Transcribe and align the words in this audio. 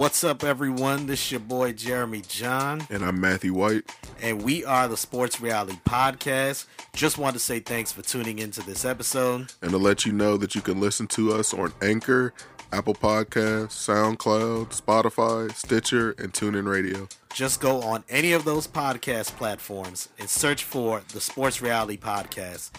What's 0.00 0.24
up, 0.24 0.44
everyone? 0.44 1.08
This 1.08 1.26
is 1.26 1.32
your 1.32 1.40
boy 1.40 1.74
Jeremy 1.74 2.22
John, 2.26 2.86
And 2.88 3.04
I'm 3.04 3.20
Matthew 3.20 3.52
White. 3.52 3.94
and 4.22 4.40
we 4.42 4.64
are 4.64 4.88
the 4.88 4.96
Sports 4.96 5.42
Reality 5.42 5.78
Podcast. 5.84 6.64
Just 6.94 7.18
want 7.18 7.34
to 7.34 7.38
say 7.38 7.60
thanks 7.60 7.92
for 7.92 8.00
tuning 8.00 8.38
into 8.38 8.62
this 8.62 8.86
episode. 8.86 9.52
And 9.60 9.72
to 9.72 9.76
let 9.76 10.06
you 10.06 10.12
know 10.12 10.38
that 10.38 10.54
you 10.54 10.62
can 10.62 10.80
listen 10.80 11.06
to 11.08 11.34
us 11.34 11.52
on 11.52 11.74
Anchor, 11.82 12.32
Apple 12.72 12.94
Podcasts, 12.94 13.76
SoundCloud, 13.76 14.68
Spotify, 14.74 15.54
Stitcher, 15.54 16.12
and 16.12 16.32
TuneIn 16.32 16.66
Radio. 16.66 17.06
Just 17.34 17.60
go 17.60 17.82
on 17.82 18.02
any 18.08 18.32
of 18.32 18.46
those 18.46 18.66
podcast 18.66 19.36
platforms 19.36 20.08
and 20.18 20.30
search 20.30 20.64
for 20.64 21.02
the 21.12 21.20
Sports 21.20 21.60
Reality 21.60 21.98
Podcast. 21.98 22.70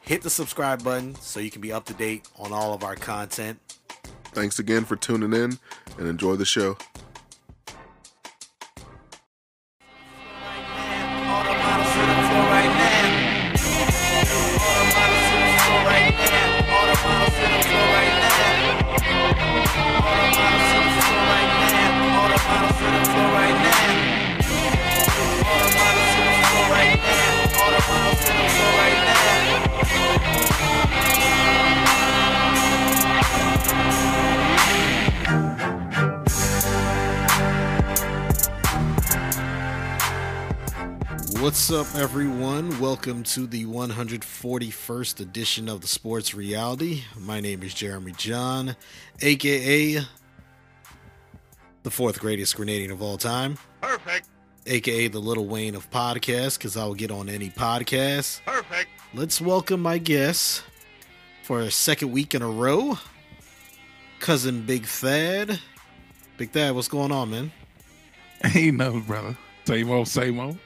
Hit 0.00 0.22
the 0.22 0.30
subscribe 0.30 0.82
button 0.82 1.14
so 1.16 1.40
you 1.40 1.50
can 1.50 1.60
be 1.60 1.72
up 1.72 1.84
to 1.84 1.92
date 1.92 2.26
on 2.38 2.54
all 2.54 2.72
of 2.72 2.82
our 2.82 2.96
content. 2.96 3.58
Thanks 4.32 4.58
again 4.58 4.84
for 4.84 4.96
tuning 4.96 5.32
in 5.32 5.58
and 5.98 6.08
enjoy 6.08 6.36
the 6.36 6.44
show. 6.44 6.76
What's 41.40 41.70
up, 41.72 41.86
everyone? 41.94 42.78
Welcome 42.80 43.22
to 43.24 43.46
the 43.46 43.64
141st 43.64 45.20
edition 45.20 45.68
of 45.70 45.80
the 45.80 45.86
Sports 45.86 46.34
Reality. 46.34 47.02
My 47.18 47.40
name 47.40 47.62
is 47.62 47.72
Jeremy 47.72 48.12
John, 48.12 48.76
aka 49.22 50.00
the 51.82 51.90
fourth 51.90 52.20
greatest 52.20 52.56
Grenadian 52.56 52.92
of 52.92 53.00
all 53.00 53.16
time, 53.16 53.56
Perfect. 53.80 54.28
aka 54.66 55.08
the 55.08 55.18
Lil 55.18 55.46
Wayne 55.46 55.74
of 55.74 55.90
podcasts, 55.90 56.58
because 56.58 56.76
I 56.76 56.84
will 56.84 56.94
get 56.94 57.10
on 57.10 57.30
any 57.30 57.48
podcast. 57.48 58.44
Perfect. 58.44 58.90
Let's 59.14 59.40
welcome 59.40 59.80
my 59.80 59.96
guest 59.96 60.62
for 61.42 61.60
a 61.60 61.70
second 61.70 62.12
week 62.12 62.34
in 62.34 62.42
a 62.42 62.50
row, 62.50 62.98
cousin 64.18 64.66
Big 64.66 64.84
Thad. 64.84 65.58
Big 66.36 66.50
Thad, 66.50 66.74
what's 66.74 66.88
going 66.88 67.12
on, 67.12 67.30
man? 67.30 67.52
Ain't 68.54 68.76
nothing, 68.76 69.02
brother. 69.02 69.38
Same 69.64 69.90
old, 69.90 70.06
same 70.08 70.38
old. 70.38 70.58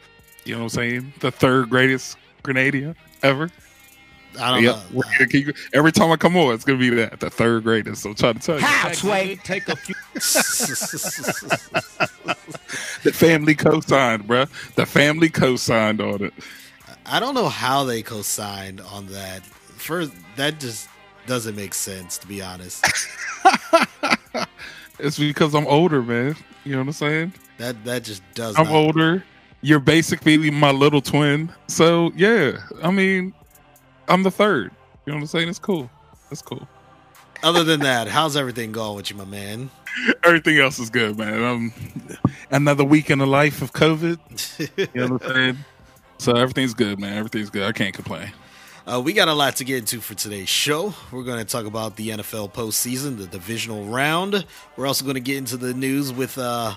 You 0.45 0.55
know 0.55 0.61
what 0.61 0.65
I'm 0.65 0.69
saying? 0.71 1.13
The 1.21 1.31
third 1.31 1.71
greatest 1.71 2.17
Grenadian 2.43 2.95
ever. 3.23 3.51
I 4.41 4.51
don't 4.51 4.63
Yep. 4.65 4.75
know. 4.77 4.83
We're 4.93 5.03
gonna 5.19 5.27
keep- 5.29 5.57
every 5.73 5.93
time 5.93 6.11
I 6.11 6.17
come 6.17 6.37
on, 6.37 6.55
it's 6.55 6.65
gonna 6.65 6.79
be 6.79 6.91
that 6.91 7.21
the 7.21 7.31
third 7.31 7.63
greatest. 7.63 8.03
So 8.03 8.11
I'm 8.11 8.15
trying 8.17 8.35
to 8.35 8.41
tell 8.41 8.57
you, 8.57 8.63
Halfway. 8.67 9.37
Take 9.37 9.69
a 9.69 9.77
few. 9.77 9.95
the 13.03 13.13
family 13.13 13.55
co-signed, 13.55 14.27
bruh. 14.27 14.49
The 14.75 14.87
family 14.87 15.29
co-signed 15.29 16.01
on 16.01 16.25
it. 16.25 16.35
I 17.07 17.21
don't 17.21 17.35
know 17.35 17.49
how 17.49 17.85
they 17.85 18.03
co-signed 18.03 18.81
on 18.81 19.07
that. 19.09 19.45
First, 19.47 20.13
that 20.37 20.59
just 20.59 20.89
doesn't 21.27 21.55
make 21.57 21.75
sense, 21.75 22.19
to 22.19 22.27
be 22.27 22.43
honest. 22.43 22.85
It's 25.01 25.19
because 25.19 25.55
I'm 25.57 25.67
older, 25.67 26.03
man. 26.03 26.37
You 26.65 26.73
know 26.73 26.79
what 26.79 26.87
I'm 26.87 26.93
saying? 26.93 27.33
That 27.59 27.85
that 27.85 28.05
just 28.05 28.23
does. 28.35 28.57
I'm 28.57 28.67
not. 28.67 28.73
older. 28.73 29.25
You're 29.65 29.81
basically 29.81 30.51
my 30.51 30.73
little 30.73 31.01
twin. 31.01 31.51
So 31.69 32.13
yeah, 32.15 32.59
I 32.83 32.91
mean, 32.91 33.33
I'm 34.09 34.23
the 34.23 34.31
third. 34.31 34.73
You 35.07 35.13
know 35.13 35.17
what 35.17 35.23
I'm 35.23 35.27
saying? 35.27 35.49
It's 35.49 35.59
cool. 35.59 35.89
It's 36.31 36.43
cool. 36.43 36.69
Other 37.43 37.65
than 37.65 37.81
that, 37.81 38.07
how's 38.07 38.37
everything 38.37 38.73
going 38.73 38.97
with 38.97 39.09
you, 39.09 39.17
my 39.17 39.25
man? 39.25 39.71
Everything 40.23 40.59
else 40.59 40.79
is 40.79 40.91
good, 40.91 41.17
man. 41.17 41.43
Um, 41.43 41.73
another 42.51 42.85
week 42.85 43.09
in 43.09 43.21
the 43.21 43.27
life 43.27 43.63
of 43.63 43.73
COVID. 43.73 44.19
You 44.77 45.01
know 45.01 45.15
what 45.15 45.25
I'm 45.25 45.35
saying? 45.35 45.59
So 46.19 46.33
everything's 46.33 46.75
good, 46.75 47.01
man. 47.01 47.17
Everything's 47.17 47.49
good. 47.49 47.63
I 47.63 47.73
can't 47.73 47.95
complain. 47.95 48.33
Uh, 48.87 49.01
we 49.03 49.15
got 49.15 49.29
a 49.29 49.33
lot 49.33 49.57
to 49.57 49.65
get 49.65 49.79
into 49.79 49.99
for 49.99 50.13
today's 50.13 50.51
show. 50.51 50.93
We're 51.11 51.23
going 51.23 51.39
to 51.39 51.45
talk 51.47 51.65
about 51.65 51.97
the 51.97 52.11
NFL 52.11 52.53
postseason, 52.53 53.17
the 53.17 53.27
divisional 53.27 53.87
round. 53.87 54.45
We're 54.77 54.87
also 54.87 55.07
going 55.07 55.15
to 55.15 55.23
get 55.23 55.39
into 55.39 55.57
the 55.57 55.73
news 55.73 56.13
with 56.13 56.37
uh, 56.37 56.75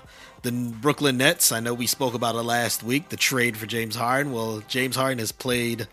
the 0.47 0.71
Brooklyn 0.79 1.17
Nets. 1.17 1.51
I 1.51 1.59
know 1.59 1.73
we 1.73 1.87
spoke 1.87 2.13
about 2.13 2.35
it 2.35 2.43
last 2.43 2.81
week, 2.81 3.09
the 3.09 3.17
trade 3.17 3.57
for 3.57 3.65
James 3.65 3.97
Harden. 3.97 4.31
Well, 4.31 4.63
James 4.69 4.95
Harden 4.95 5.19
has 5.19 5.33
played 5.33 5.87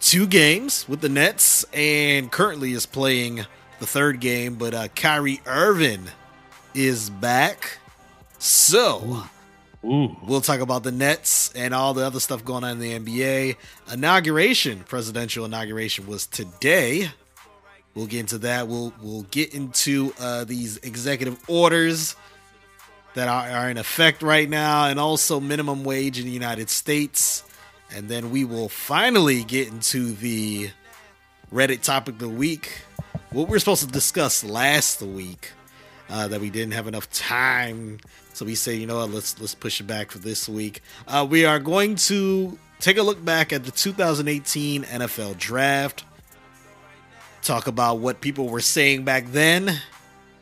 two 0.00 0.28
games 0.28 0.88
with 0.88 1.00
the 1.00 1.08
Nets 1.08 1.64
and 1.72 2.30
currently 2.30 2.70
is 2.72 2.86
playing 2.86 3.46
the 3.80 3.86
third 3.86 4.20
game, 4.20 4.54
but 4.54 4.74
uh, 4.74 4.88
Kyrie 4.94 5.40
Irving 5.44 6.04
is 6.72 7.10
back. 7.10 7.78
So. 8.38 9.24
Ooh, 9.84 10.16
We'll 10.24 10.40
talk 10.40 10.60
about 10.60 10.84
the 10.84 10.92
Nets 10.92 11.52
and 11.54 11.74
all 11.74 11.92
the 11.92 12.04
other 12.04 12.20
stuff 12.20 12.44
going 12.44 12.62
on 12.62 12.70
in 12.70 12.78
the 12.78 12.98
NBA. 12.98 13.56
Inauguration, 13.92 14.80
presidential 14.80 15.44
inauguration 15.44 16.06
was 16.06 16.26
today. 16.26 17.10
We'll 17.94 18.06
get 18.06 18.20
into 18.20 18.38
that. 18.38 18.68
We'll 18.68 18.92
we'll 19.00 19.22
get 19.30 19.54
into 19.54 20.12
uh, 20.20 20.44
these 20.44 20.76
executive 20.78 21.38
orders 21.48 22.14
that 23.16 23.28
are, 23.28 23.48
are 23.48 23.70
in 23.70 23.78
effect 23.78 24.22
right 24.22 24.48
now, 24.48 24.88
and 24.88 25.00
also 25.00 25.40
minimum 25.40 25.84
wage 25.84 26.18
in 26.18 26.26
the 26.26 26.30
United 26.30 26.68
States. 26.68 27.42
And 27.94 28.10
then 28.10 28.30
we 28.30 28.44
will 28.44 28.68
finally 28.68 29.42
get 29.42 29.68
into 29.68 30.12
the 30.12 30.70
Reddit 31.52 31.80
topic 31.80 32.16
of 32.16 32.20
the 32.20 32.28
week. 32.28 32.82
What 33.30 33.48
we 33.48 33.52
were 33.52 33.58
supposed 33.58 33.82
to 33.84 33.90
discuss 33.90 34.44
last 34.44 35.00
week 35.00 35.52
uh, 36.10 36.28
that 36.28 36.42
we 36.42 36.50
didn't 36.50 36.74
have 36.74 36.88
enough 36.88 37.10
time. 37.10 38.00
So 38.34 38.44
we 38.44 38.54
say, 38.54 38.76
you 38.76 38.86
know 38.86 38.98
what, 38.98 39.10
let's 39.10 39.40
let's 39.40 39.54
push 39.54 39.80
it 39.80 39.86
back 39.86 40.10
for 40.10 40.18
this 40.18 40.46
week. 40.46 40.82
Uh, 41.08 41.26
we 41.28 41.46
are 41.46 41.58
going 41.58 41.96
to 41.96 42.58
take 42.80 42.98
a 42.98 43.02
look 43.02 43.24
back 43.24 43.50
at 43.50 43.64
the 43.64 43.70
2018 43.70 44.82
NFL 44.84 45.38
Draft. 45.38 46.04
Talk 47.40 47.66
about 47.66 47.98
what 48.00 48.20
people 48.20 48.50
were 48.50 48.60
saying 48.60 49.04
back 49.04 49.24
then. 49.28 49.80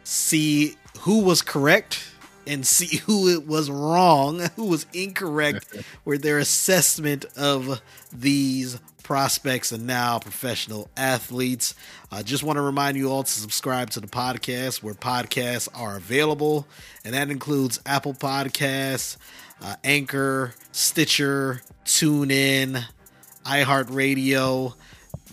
See 0.03 0.75
who 1.01 1.21
was 1.21 1.41
correct 1.41 2.14
and 2.47 2.67
see 2.67 2.97
who 3.07 3.29
it 3.29 3.47
was 3.47 3.71
wrong, 3.71 4.41
who 4.57 4.67
was 4.67 4.87
incorrect 4.93 5.67
with 6.05 6.23
their 6.23 6.39
assessment 6.39 7.25
of 7.37 7.81
these 8.13 8.79
prospects 9.03 9.71
and 9.71 9.87
now 9.87 10.19
professional 10.19 10.89
athletes. 10.97 11.75
I 12.11 12.23
just 12.23 12.43
want 12.43 12.57
to 12.57 12.63
remind 12.63 12.97
you 12.97 13.11
all 13.11 13.23
to 13.23 13.31
subscribe 13.31 13.91
to 13.91 14.01
the 14.01 14.07
podcast 14.07 14.83
where 14.83 14.95
podcasts 14.95 15.69
are 15.75 15.97
available, 15.97 16.67
and 17.05 17.15
that 17.15 17.31
includes 17.31 17.81
Apple 17.87 18.15
Podcasts, 18.15 19.17
uh, 19.63 19.77
Anchor, 19.85 20.55
Stitcher, 20.73 21.63
TuneIn, 21.85 22.83
iHeartRadio, 23.45 24.75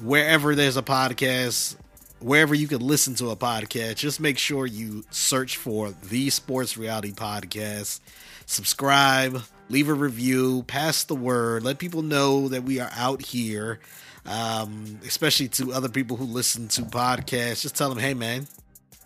wherever 0.03 0.53
there's 0.53 0.77
a 0.77 0.83
podcast, 0.83 1.75
wherever 2.21 2.53
you 2.53 2.67
can 2.67 2.81
listen 2.81 3.15
to 3.15 3.29
a 3.29 3.35
podcast, 3.35 3.95
just 3.95 4.19
make 4.19 4.37
sure 4.37 4.65
you 4.65 5.03
search 5.11 5.57
for 5.57 5.93
the 6.09 6.29
Sports 6.29 6.77
Reality 6.77 7.11
Podcast. 7.11 7.99
Subscribe, 8.45 9.41
leave 9.69 9.89
a 9.89 9.93
review, 9.93 10.63
pass 10.63 11.03
the 11.03 11.15
word, 11.15 11.63
let 11.63 11.79
people 11.79 12.01
know 12.01 12.47
that 12.49 12.63
we 12.63 12.79
are 12.79 12.91
out 12.95 13.21
here. 13.21 13.79
Um, 14.23 14.99
especially 15.03 15.47
to 15.49 15.73
other 15.73 15.89
people 15.89 16.15
who 16.15 16.25
listen 16.25 16.67
to 16.69 16.83
podcasts, 16.83 17.61
just 17.61 17.75
tell 17.75 17.89
them, 17.89 17.97
hey 17.97 18.13
man, 18.13 18.47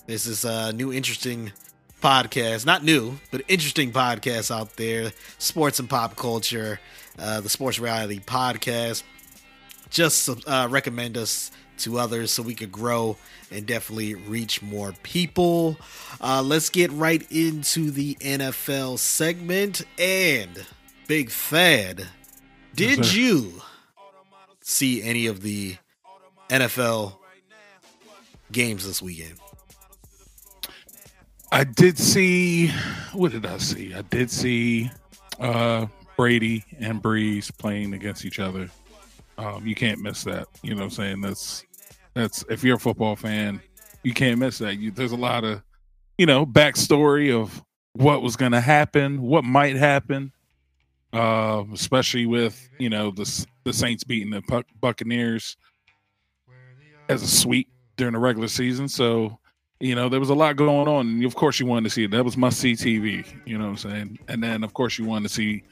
this 0.07 0.25
is 0.27 0.43
a 0.43 0.73
new 0.73 0.91
interesting 0.91 1.53
podcast, 2.01 2.65
not 2.65 2.83
new, 2.83 3.17
but 3.31 3.41
interesting 3.47 3.93
podcast 3.93 4.53
out 4.53 4.75
there, 4.75 5.13
sports 5.37 5.79
and 5.79 5.89
pop 5.89 6.17
culture, 6.17 6.81
uh, 7.17 7.39
the 7.39 7.47
Sports 7.47 7.79
Reality 7.79 8.19
Podcast 8.19 9.03
just 9.89 10.29
uh, 10.47 10.67
recommend 10.69 11.17
us 11.17 11.51
to 11.79 11.97
others 11.99 12.31
so 12.31 12.43
we 12.43 12.55
could 12.55 12.71
grow 12.71 13.17
and 13.51 13.65
definitely 13.65 14.15
reach 14.15 14.61
more 14.61 14.93
people. 15.03 15.77
Uh, 16.21 16.41
let's 16.43 16.69
get 16.69 16.91
right 16.91 17.25
into 17.31 17.91
the 17.91 18.15
NFL 18.15 18.97
segment. 18.99 19.83
And 19.99 20.65
Big 21.07 21.29
Thad, 21.29 22.07
did 22.75 22.99
Yes, 22.99 23.15
you 23.15 23.61
see 24.61 25.01
any 25.03 25.27
of 25.27 25.41
the 25.41 25.77
NFL 26.49 27.15
games 28.51 28.85
this 28.85 29.01
weekend? 29.01 29.35
I 31.51 31.63
did 31.63 31.97
see. 31.97 32.67
What 33.13 33.31
did 33.31 33.45
I 33.45 33.57
see? 33.59 33.93
I 33.93 34.01
did 34.01 34.29
see 34.29 34.91
uh, 35.39 35.85
Brady 36.17 36.65
and 36.79 37.01
Brees 37.01 37.55
playing 37.55 37.93
against 37.93 38.25
each 38.25 38.39
other. 38.39 38.69
Um, 39.37 39.65
you 39.67 39.75
can't 39.75 40.01
miss 40.01 40.23
that. 40.23 40.47
You 40.61 40.71
know 40.71 40.77
what 40.77 40.83
I'm 40.85 40.89
saying? 40.91 41.21
That's 41.21 41.65
that's 42.13 42.45
if 42.49 42.63
you're 42.63 42.77
a 42.77 42.79
football 42.79 43.15
fan, 43.15 43.61
you 44.03 44.13
can't 44.13 44.39
miss 44.39 44.57
that. 44.59 44.77
You, 44.77 44.91
there's 44.91 45.11
a 45.11 45.17
lot 45.17 45.43
of 45.43 45.61
you 46.17 46.25
know 46.25 46.45
backstory 46.45 47.33
of 47.33 47.63
what 47.93 48.21
was 48.21 48.35
going 48.35 48.51
to 48.51 48.61
happen, 48.61 49.21
what 49.21 49.43
might 49.43 49.75
happen, 49.75 50.31
uh, 51.13 51.63
especially 51.73 52.25
with 52.25 52.69
you 52.79 52.89
know 52.89 53.11
the 53.11 53.45
the 53.63 53.73
Saints 53.73 54.03
beating 54.03 54.31
the 54.31 54.41
Buc- 54.41 54.65
Buccaneers 54.79 55.57
as 57.09 57.21
a 57.21 57.27
sweep 57.27 57.69
during 57.97 58.13
the 58.13 58.19
regular 58.19 58.47
season. 58.47 58.87
So 58.87 59.37
you 59.79 59.95
know 59.95 60.07
there 60.07 60.19
was 60.19 60.29
a 60.29 60.35
lot 60.35 60.55
going 60.55 60.87
on, 60.87 61.07
and 61.07 61.25
of 61.25 61.35
course 61.35 61.59
you 61.59 61.65
wanted 61.65 61.85
to 61.85 61.89
see 61.89 62.05
it. 62.05 62.11
That 62.11 62.23
was 62.23 62.37
must 62.37 62.59
see 62.59 62.73
TV. 62.73 63.25
You 63.45 63.57
know 63.57 63.65
what 63.65 63.71
I'm 63.71 63.77
saying? 63.91 64.19
And 64.29 64.41
then 64.41 64.63
of 64.63 64.73
course 64.73 64.97
you 64.97 65.05
wanted 65.05 65.27
to 65.27 65.33
see 65.33 65.63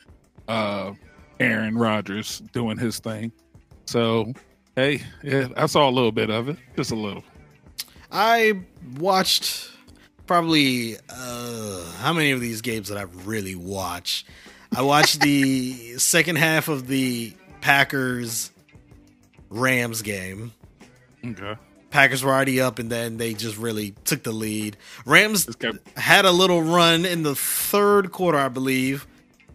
uh, 0.47 0.93
Aaron 1.39 1.77
Rodgers 1.77 2.39
doing 2.51 2.77
his 2.77 2.99
thing. 2.99 3.31
So 3.85 4.33
hey, 4.75 5.01
yeah, 5.23 5.49
I 5.55 5.65
saw 5.65 5.89
a 5.89 5.91
little 5.91 6.11
bit 6.11 6.29
of 6.29 6.49
it, 6.49 6.57
just 6.75 6.91
a 6.91 6.95
little. 6.95 7.23
I 8.11 8.59
watched 8.97 9.69
probably 10.25 10.97
uh 11.09 11.83
how 11.97 12.13
many 12.13 12.31
of 12.31 12.39
these 12.39 12.61
games 12.61 12.89
that 12.89 12.97
I 12.97 13.03
really 13.25 13.55
watch? 13.55 14.25
I 14.75 14.81
watched 14.81 15.21
the 15.21 15.73
second 15.97 16.37
half 16.37 16.67
of 16.67 16.87
the 16.87 17.33
Packers 17.61 18.51
Rams 19.49 20.01
game. 20.01 20.53
Okay. 21.25 21.55
Packers 21.91 22.23
were 22.23 22.31
already 22.33 22.59
up 22.59 22.79
and 22.79 22.89
then 22.89 23.17
they 23.17 23.35
just 23.35 23.57
really 23.57 23.91
took 24.03 24.23
the 24.23 24.31
lead. 24.31 24.77
Rams 25.05 25.47
had 25.95 26.25
a 26.25 26.31
little 26.31 26.63
run 26.63 27.05
in 27.05 27.21
the 27.21 27.35
third 27.35 28.11
quarter, 28.11 28.39
I 28.39 28.47
believe, 28.47 29.05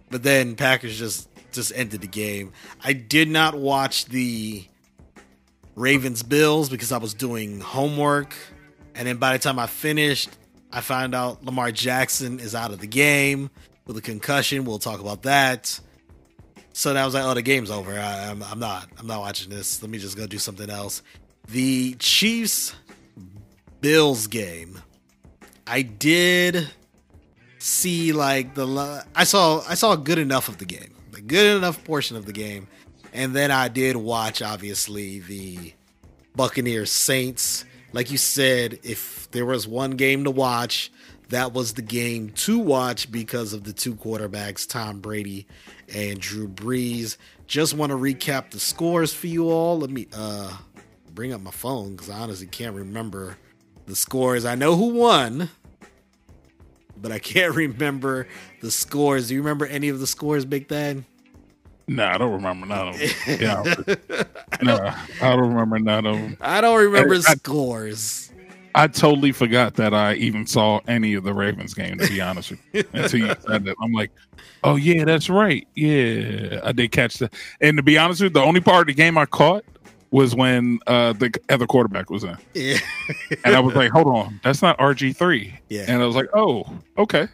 but 0.09 0.23
then 0.23 0.55
Packers 0.55 0.97
just 0.99 1.28
just 1.59 1.73
ended 1.75 2.01
the 2.01 2.07
game. 2.07 2.53
I 2.85 2.93
did 2.93 3.29
not 3.29 3.59
watch 3.59 4.05
the 4.07 4.65
Ravens 5.75 6.23
Bills 6.23 6.69
because 6.69 6.93
I 6.93 6.99
was 6.99 7.15
doing 7.15 7.61
homework, 7.61 8.37
and 8.95 9.09
then 9.09 9.17
by 9.17 9.33
the 9.33 9.41
time 9.41 9.59
I 9.59 9.67
finished, 9.67 10.31
I 10.73 10.81
found 10.81 11.17
out 11.17 11.45
Lamar 11.45 11.73
Jackson 11.73 12.39
is 12.39 12.55
out 12.55 12.71
of 12.71 12.79
the 12.79 12.87
game 12.87 13.51
with 13.87 13.97
a 13.97 14.01
concussion. 14.01 14.65
We'll 14.65 14.79
talk 14.79 15.01
about 15.01 15.23
that. 15.23 15.81
So 16.73 16.91
then 16.93 17.03
I 17.03 17.05
was 17.05 17.15
like, 17.15 17.25
"Oh, 17.25 17.35
the 17.35 17.43
game's 17.43 17.73
over. 17.73 17.93
I, 17.99 18.31
I'm, 18.31 18.41
I'm 18.45 18.61
not. 18.61 18.89
I'm 18.97 19.09
not 19.09 19.19
watching 19.19 19.51
this. 19.51 19.83
Let 19.83 19.91
me 19.91 19.99
just 19.99 20.17
go 20.17 20.29
do 20.29 20.39
something 20.39 20.71
else." 20.71 21.03
The 21.49 21.97
Chiefs 21.99 22.73
Bills 23.81 24.29
game. 24.29 24.79
I 25.67 25.83
did 25.83 26.69
see 27.59 28.13
like 28.13 28.55
the 28.55 29.05
I 29.17 29.25
saw 29.25 29.63
I 29.69 29.75
saw 29.75 29.97
good 29.97 30.19
enough 30.19 30.49
of 30.49 30.59
the 30.59 30.65
game, 30.65 30.95
good 31.29 31.57
enough 31.57 31.85
portion 31.85 32.17
of 32.17 32.27
the 32.27 32.33
game, 32.33 32.67
and 33.13 33.35
then 33.35 33.51
I 33.51 33.69
did 33.69 33.97
watch 33.97 34.43
obviously 34.43 35.21
the 35.21 35.73
Buccaneers 36.35 36.91
Saints. 36.91 37.65
Like 37.93 38.11
you 38.11 38.19
said, 38.19 38.81
if 38.83 39.31
there 39.31 39.47
was 39.47 39.67
one 39.67 39.93
game 39.93 40.25
to 40.25 40.31
watch, 40.31 40.91
that 41.29 41.53
was 41.53 41.75
the 41.75 41.83
game 41.83 42.31
to 42.31 42.59
watch 42.59 43.11
because 43.11 43.53
of 43.53 43.65
the 43.65 43.73
two 43.73 43.95
quarterbacks, 43.95 44.69
Tom 44.69 45.01
Brady 45.01 45.47
and 45.95 46.21
Drew 46.21 46.49
Brees. 46.49 47.17
Just 47.47 47.75
want 47.75 47.91
to 47.91 47.97
recap 47.97 48.51
the 48.51 48.59
scores 48.59 49.13
for 49.13 49.27
you 49.27 49.51
all. 49.51 49.79
Let 49.79 49.91
me 49.91 50.07
uh 50.15 50.57
bring 51.15 51.33
up 51.33 51.41
my 51.41 51.51
phone 51.51 51.93
because 51.93 52.11
I 52.11 52.19
honestly 52.19 52.47
can't 52.47 52.77
remember 52.77 53.37
the 53.87 53.97
scores. 53.97 54.45
I 54.45 54.55
know 54.55 54.77
who 54.77 54.91
won, 54.91 55.51
but 56.97 57.11
I 57.11 57.19
can't 57.19 57.55
remember 57.57 58.29
the 58.61 58.71
scores. 58.71 59.29
Do 59.29 59.35
you 59.35 59.41
remember 59.41 59.67
any 59.67 59.89
of 59.89 59.99
the 59.99 60.07
scores, 60.07 60.45
Big 60.45 60.69
Thad? 60.69 61.05
No, 61.89 62.05
I 62.07 62.19
don't 62.19 62.33
remember 62.33 62.67
none 62.67 62.89
of 62.89 62.99
them. 62.99 63.09
Yeah, 63.41 63.63
no, 64.63 64.93
I 65.23 65.37
don't 65.37 65.49
remember 65.49 65.79
none 65.79 66.07
of 66.07 66.17
them. 66.17 66.37
I 66.41 66.61
don't 66.61 66.79
remember 66.85 67.15
I- 67.15 67.21
scores. 67.21 68.31
I 68.75 68.87
totally 68.87 69.33
forgot 69.33 69.75
that 69.75 69.93
I 69.95 70.15
even 70.15 70.47
saw 70.47 70.81
any 70.87 71.15
of 71.15 71.25
the 71.25 71.33
Ravens 71.35 71.75
game. 71.75 71.99
To 71.99 72.07
be 72.09 72.21
honest 72.21 72.51
with 72.51 72.61
you, 72.73 72.85
until 72.93 73.21
you 73.21 73.35
said 73.49 73.65
that, 73.65 73.75
I'm 73.83 73.93
like, 73.93 74.13
oh 74.63 74.77
yeah, 74.77 75.05
that's 75.05 75.29
right. 75.31 75.67
Yeah, 75.75 76.61
I 76.63 76.73
did 76.73 76.93
catch 76.93 77.15
that. 77.19 77.33
And 77.61 77.77
to 77.79 77.83
be 77.83 77.99
honest 77.99 78.21
with 78.21 78.31
you, 78.37 78.41
the 78.41 78.47
only 78.47 78.61
part 78.61 78.83
of 78.83 78.87
the 78.89 78.95
game 79.03 79.17
I 79.19 79.27
caught 79.27 79.65
was 80.11 80.35
when 80.35 80.79
uh, 80.87 81.13
the 81.15 81.33
other 81.49 81.67
quarterback 81.67 82.09
was 82.11 82.23
in, 82.25 82.37
Yeah. 82.55 82.79
and 83.45 83.57
I 83.57 83.61
was 83.61 83.75
like, 83.75 83.91
hold 83.91 84.07
on, 84.07 84.39
that's 84.45 84.63
not 84.63 84.79
RG 84.79 85.17
three. 85.17 85.59
Yeah. 85.69 85.85
and 85.89 86.01
I 86.03 86.07
was 86.07 86.15
like, 86.17 86.29
oh, 86.35 86.65
okay. 86.99 87.27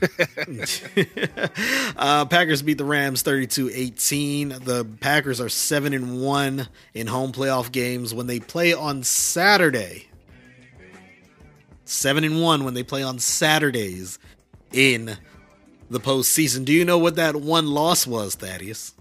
uh, 1.96 2.24
Packers 2.26 2.62
beat 2.62 2.78
the 2.78 2.84
Rams 2.84 3.22
32-18. 3.22 4.64
The 4.64 4.86
Packers 5.00 5.40
are 5.40 5.48
7 5.48 5.94
and 5.94 6.20
1 6.20 6.68
in 6.94 7.06
home 7.06 7.32
playoff 7.32 7.70
games 7.70 8.12
when 8.12 8.26
they 8.26 8.40
play 8.40 8.72
on 8.72 9.02
Saturday. 9.02 10.08
7 11.84 12.24
and 12.24 12.42
1 12.42 12.64
when 12.64 12.74
they 12.74 12.82
play 12.82 13.02
on 13.02 13.18
Saturdays 13.18 14.18
in 14.72 15.16
the 15.88 16.00
postseason. 16.00 16.64
Do 16.64 16.72
you 16.72 16.84
know 16.84 16.98
what 16.98 17.16
that 17.16 17.36
one 17.36 17.68
loss 17.68 18.06
was, 18.06 18.34
Thaddeus? 18.34 18.95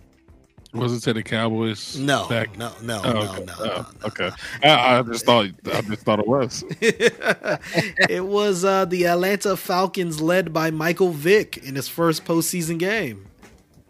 Was 0.76 0.94
it 0.94 1.00
to 1.02 1.14
the 1.14 1.24
Cowboys? 1.24 1.98
No, 1.98 2.28
back? 2.28 2.58
no, 2.58 2.72
no, 2.82 3.02
Oh, 3.04 3.12
no, 3.14 3.20
okay. 3.22 3.44
no, 3.46 3.54
Oh, 3.60 3.64
no, 3.66 3.66
no. 3.76 3.86
okay. 4.06 4.30
I, 4.64 5.00
I 5.00 5.02
just 5.04 5.26
thought 5.26 5.46
I 5.74 5.82
just 5.82 6.02
thought 6.04 6.20
it 6.20 6.28
was. 6.28 6.64
it 6.82 8.26
was 8.26 8.66
uh, 8.66 8.86
the 8.86 9.08
Atlanta 9.08 9.56
Falcons 9.58 10.22
led 10.22 10.54
by 10.54 10.72
Michael 10.72 11.12
Vick 11.12 11.58
in 11.58 11.76
his 11.76 11.88
first 11.88 12.26
postseason 12.26 12.78
game. 12.80 13.26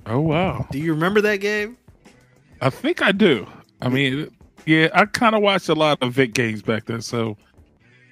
Oh 0.05 0.19
wow. 0.19 0.67
Do 0.71 0.77
you 0.79 0.93
remember 0.93 1.21
that 1.21 1.37
game? 1.37 1.77
I 2.61 2.69
think 2.69 3.01
I 3.01 3.11
do. 3.11 3.47
I 3.81 3.89
mean, 3.89 4.29
yeah, 4.65 4.89
I 4.93 5.05
kind 5.05 5.35
of 5.35 5.41
watched 5.41 5.69
a 5.69 5.75
lot 5.75 5.97
of 6.01 6.13
Vick 6.13 6.33
games 6.33 6.61
back 6.61 6.85
then, 6.85 7.01
so 7.01 7.37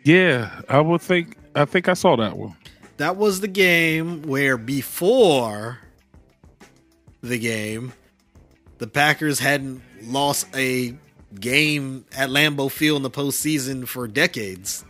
yeah, 0.03 0.61
I 0.69 0.79
would 0.81 1.01
think. 1.01 1.37
I 1.55 1.65
think 1.65 1.87
I 1.87 1.93
saw 1.93 2.15
that 2.17 2.35
one. 2.35 2.55
That 2.97 3.15
was 3.17 3.41
the 3.41 3.47
game 3.47 4.23
where 4.23 4.57
before 4.57 5.77
the 7.21 7.37
game, 7.39 7.93
the 8.83 8.88
Packers 8.89 9.39
hadn't 9.39 9.81
lost 10.03 10.45
a 10.53 10.94
game 11.39 12.03
at 12.13 12.27
Lambeau 12.27 12.69
Field 12.69 12.97
in 12.97 13.03
the 13.03 13.09
postseason 13.09 13.88
for 13.88 14.09
decades. 14.09 14.83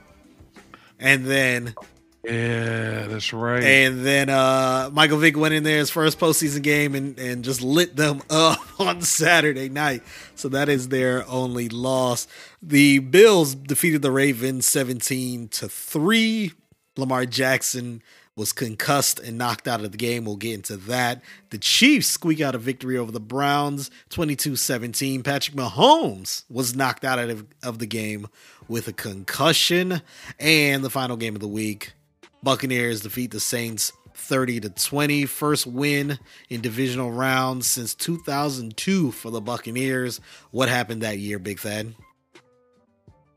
And 1.00 1.25
then 1.25 1.75
Yeah, 2.24 3.06
that's 3.06 3.34
right. 3.34 3.62
and 3.63 4.04
then 4.04 4.30
uh 4.31 4.90
Michael 4.92 5.19
Vick 5.19 5.38
went 5.38 5.54
in 5.54 5.62
there 5.63 5.78
his 5.78 5.92
first 5.92 6.19
postseason 6.19 6.63
game 6.63 6.95
and, 6.95 7.19
and 7.19 7.44
just 7.44 7.62
lit 7.62 7.95
them 7.95 8.24
up 8.31 8.57
on 8.80 9.01
Saturday 9.04 9.69
night. 9.69 10.01
So 10.34 10.50
that 10.50 10.69
is 10.69 10.88
their 10.88 11.24
only 11.30 11.69
loss. 11.69 12.25
The 12.63 12.98
Bills 12.98 13.54
defeated 13.54 14.01
the 14.01 14.12
Ravens 14.12 14.66
17 14.66 15.50
to 15.50 15.69
3. 15.69 16.51
Lamar 16.98 17.28
Jackson 17.28 18.01
was 18.35 18.51
concussed 18.51 19.19
and 19.19 19.38
knocked 19.38 19.68
out 19.68 19.83
of 19.83 19.91
the 19.91 19.97
game. 19.97 20.25
We'll 20.25 20.37
get 20.37 20.56
into 20.56 20.78
that. 20.78 21.21
The 21.52 21.57
Chiefs 21.57 22.07
squeak 22.07 22.42
out 22.42 22.56
a 22.56 22.57
victory 22.57 22.97
over 22.97 23.11
the 23.11 23.19
Browns 23.19 23.92
22 24.09 24.56
17. 24.56 25.23
Patrick 25.23 25.56
Mahomes 25.56 26.44
was 26.49 26.75
knocked 26.75 27.06
out 27.06 27.19
of, 27.19 27.45
of 27.61 27.80
the 27.80 27.85
game 27.85 28.28
with 28.68 28.87
a 28.87 28.94
concussion. 28.94 30.02
And 30.40 30.83
the 30.83 30.90
final 30.90 31.18
game 31.18 31.35
of 31.35 31.42
the 31.42 31.47
week 31.47 31.94
Buccaneers 32.42 33.02
defeat 33.02 33.31
the 33.31 33.40
Saints 33.40 33.94
30 34.16 34.61
to 34.61 34.69
20. 34.69 35.25
First 35.25 35.68
win 35.68 36.18
in 36.49 36.61
divisional 36.61 37.11
rounds 37.11 37.68
since 37.68 37.94
2002 37.95 39.11
for 39.11 39.30
the 39.30 39.42
Buccaneers. 39.42 40.19
What 40.52 40.69
happened 40.69 41.02
that 41.04 41.19
year, 41.19 41.40
Big 41.40 41.59
Thad? 41.59 41.94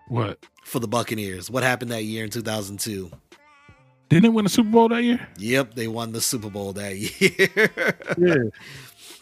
what? 0.08 0.38
For 0.64 0.80
the 0.80 0.88
Buccaneers. 0.88 1.50
What 1.50 1.62
happened 1.62 1.90
that 1.90 2.04
year 2.04 2.24
in 2.24 2.30
2002? 2.30 3.10
Didn't 4.08 4.26
it 4.26 4.32
win 4.32 4.46
a 4.46 4.48
Super 4.48 4.70
Bowl 4.70 4.88
that 4.88 5.02
year? 5.02 5.26
Yep, 5.38 5.74
they 5.74 5.88
won 5.88 6.12
the 6.12 6.20
Super 6.20 6.50
Bowl 6.50 6.72
that 6.74 6.96
year. 6.96 8.00
Yeah. 8.16 8.50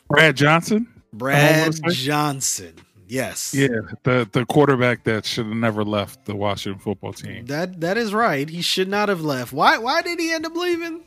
Brad 0.08 0.36
Johnson. 0.36 0.86
Brad? 1.12 1.74
Johnson. 1.90 2.74
Yes. 3.06 3.54
Yeah, 3.54 3.68
the 4.02 4.28
the 4.32 4.44
quarterback 4.46 5.04
that 5.04 5.24
should 5.26 5.46
have 5.46 5.54
never 5.56 5.84
left 5.84 6.24
the 6.24 6.34
Washington 6.34 6.80
football 6.80 7.12
team. 7.12 7.46
That 7.46 7.80
that 7.80 7.96
is 7.96 8.14
right. 8.14 8.48
He 8.48 8.62
should 8.62 8.88
not 8.88 9.08
have 9.08 9.20
left. 9.20 9.52
Why 9.52 9.78
why 9.78 10.02
did 10.02 10.18
he 10.18 10.32
end 10.32 10.46
up 10.46 10.56
leaving? 10.56 11.02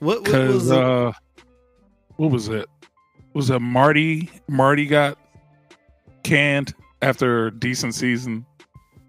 What, 0.00 0.26
what 0.28 0.48
was 0.48 0.70
it? 0.70 0.76
uh, 0.78 1.12
what 2.16 2.30
was 2.30 2.48
it? 2.48 2.68
Was 3.34 3.50
it 3.50 3.60
Marty? 3.60 4.30
Marty 4.48 4.86
got 4.86 5.18
canned 6.24 6.74
after 7.02 7.46
a 7.46 7.50
decent 7.50 7.94
season, 7.94 8.44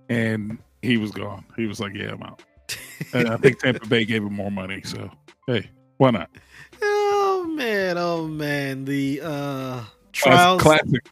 and 0.09 0.57
he 0.81 0.97
was 0.97 1.11
gone. 1.11 1.45
He 1.55 1.65
was 1.65 1.79
like, 1.79 1.93
"Yeah, 1.95 2.11
I'm 2.11 2.23
out." 2.23 2.43
And 3.13 3.29
I 3.29 3.37
think 3.37 3.59
Tampa 3.59 3.87
Bay 3.87 4.05
gave 4.05 4.23
him 4.23 4.33
more 4.33 4.51
money. 4.51 4.81
So 4.83 5.09
hey, 5.47 5.69
why 5.97 6.11
not? 6.11 6.29
Oh 6.81 7.45
man, 7.49 7.97
oh 7.97 8.27
man. 8.27 8.85
The 8.85 9.21
uh 9.23 9.83
trials 10.11 10.61
classic, 10.61 11.09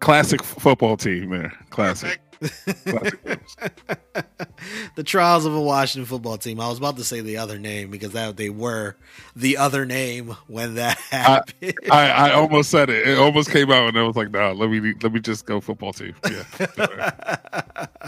classic 0.00 0.42
football 0.42 0.96
team 0.96 1.30
there. 1.30 1.52
Classic. 1.70 2.20
classic. 2.20 2.22
the 4.96 5.04
trials 5.04 5.46
of 5.46 5.54
a 5.54 5.60
Washington 5.60 6.06
football 6.06 6.38
team. 6.38 6.60
I 6.60 6.68
was 6.68 6.78
about 6.78 6.96
to 6.96 7.04
say 7.04 7.20
the 7.20 7.36
other 7.36 7.58
name 7.58 7.90
because 7.90 8.12
that 8.12 8.36
they 8.36 8.50
were 8.50 8.96
the 9.36 9.56
other 9.56 9.86
name 9.86 10.36
when 10.48 10.74
that 10.74 10.98
happened. 10.98 11.74
I, 11.90 12.10
I 12.10 12.32
almost 12.32 12.70
said 12.70 12.90
it. 12.90 13.08
It 13.08 13.18
almost 13.18 13.50
came 13.50 13.70
out, 13.70 13.88
and 13.88 13.98
I 13.98 14.02
was 14.02 14.16
like, 14.16 14.30
"No, 14.30 14.52
let 14.52 14.70
me 14.70 14.94
let 15.02 15.12
me 15.12 15.20
just 15.20 15.46
go 15.46 15.60
football 15.60 15.92
team." 15.92 16.14
Yeah. 16.28 17.86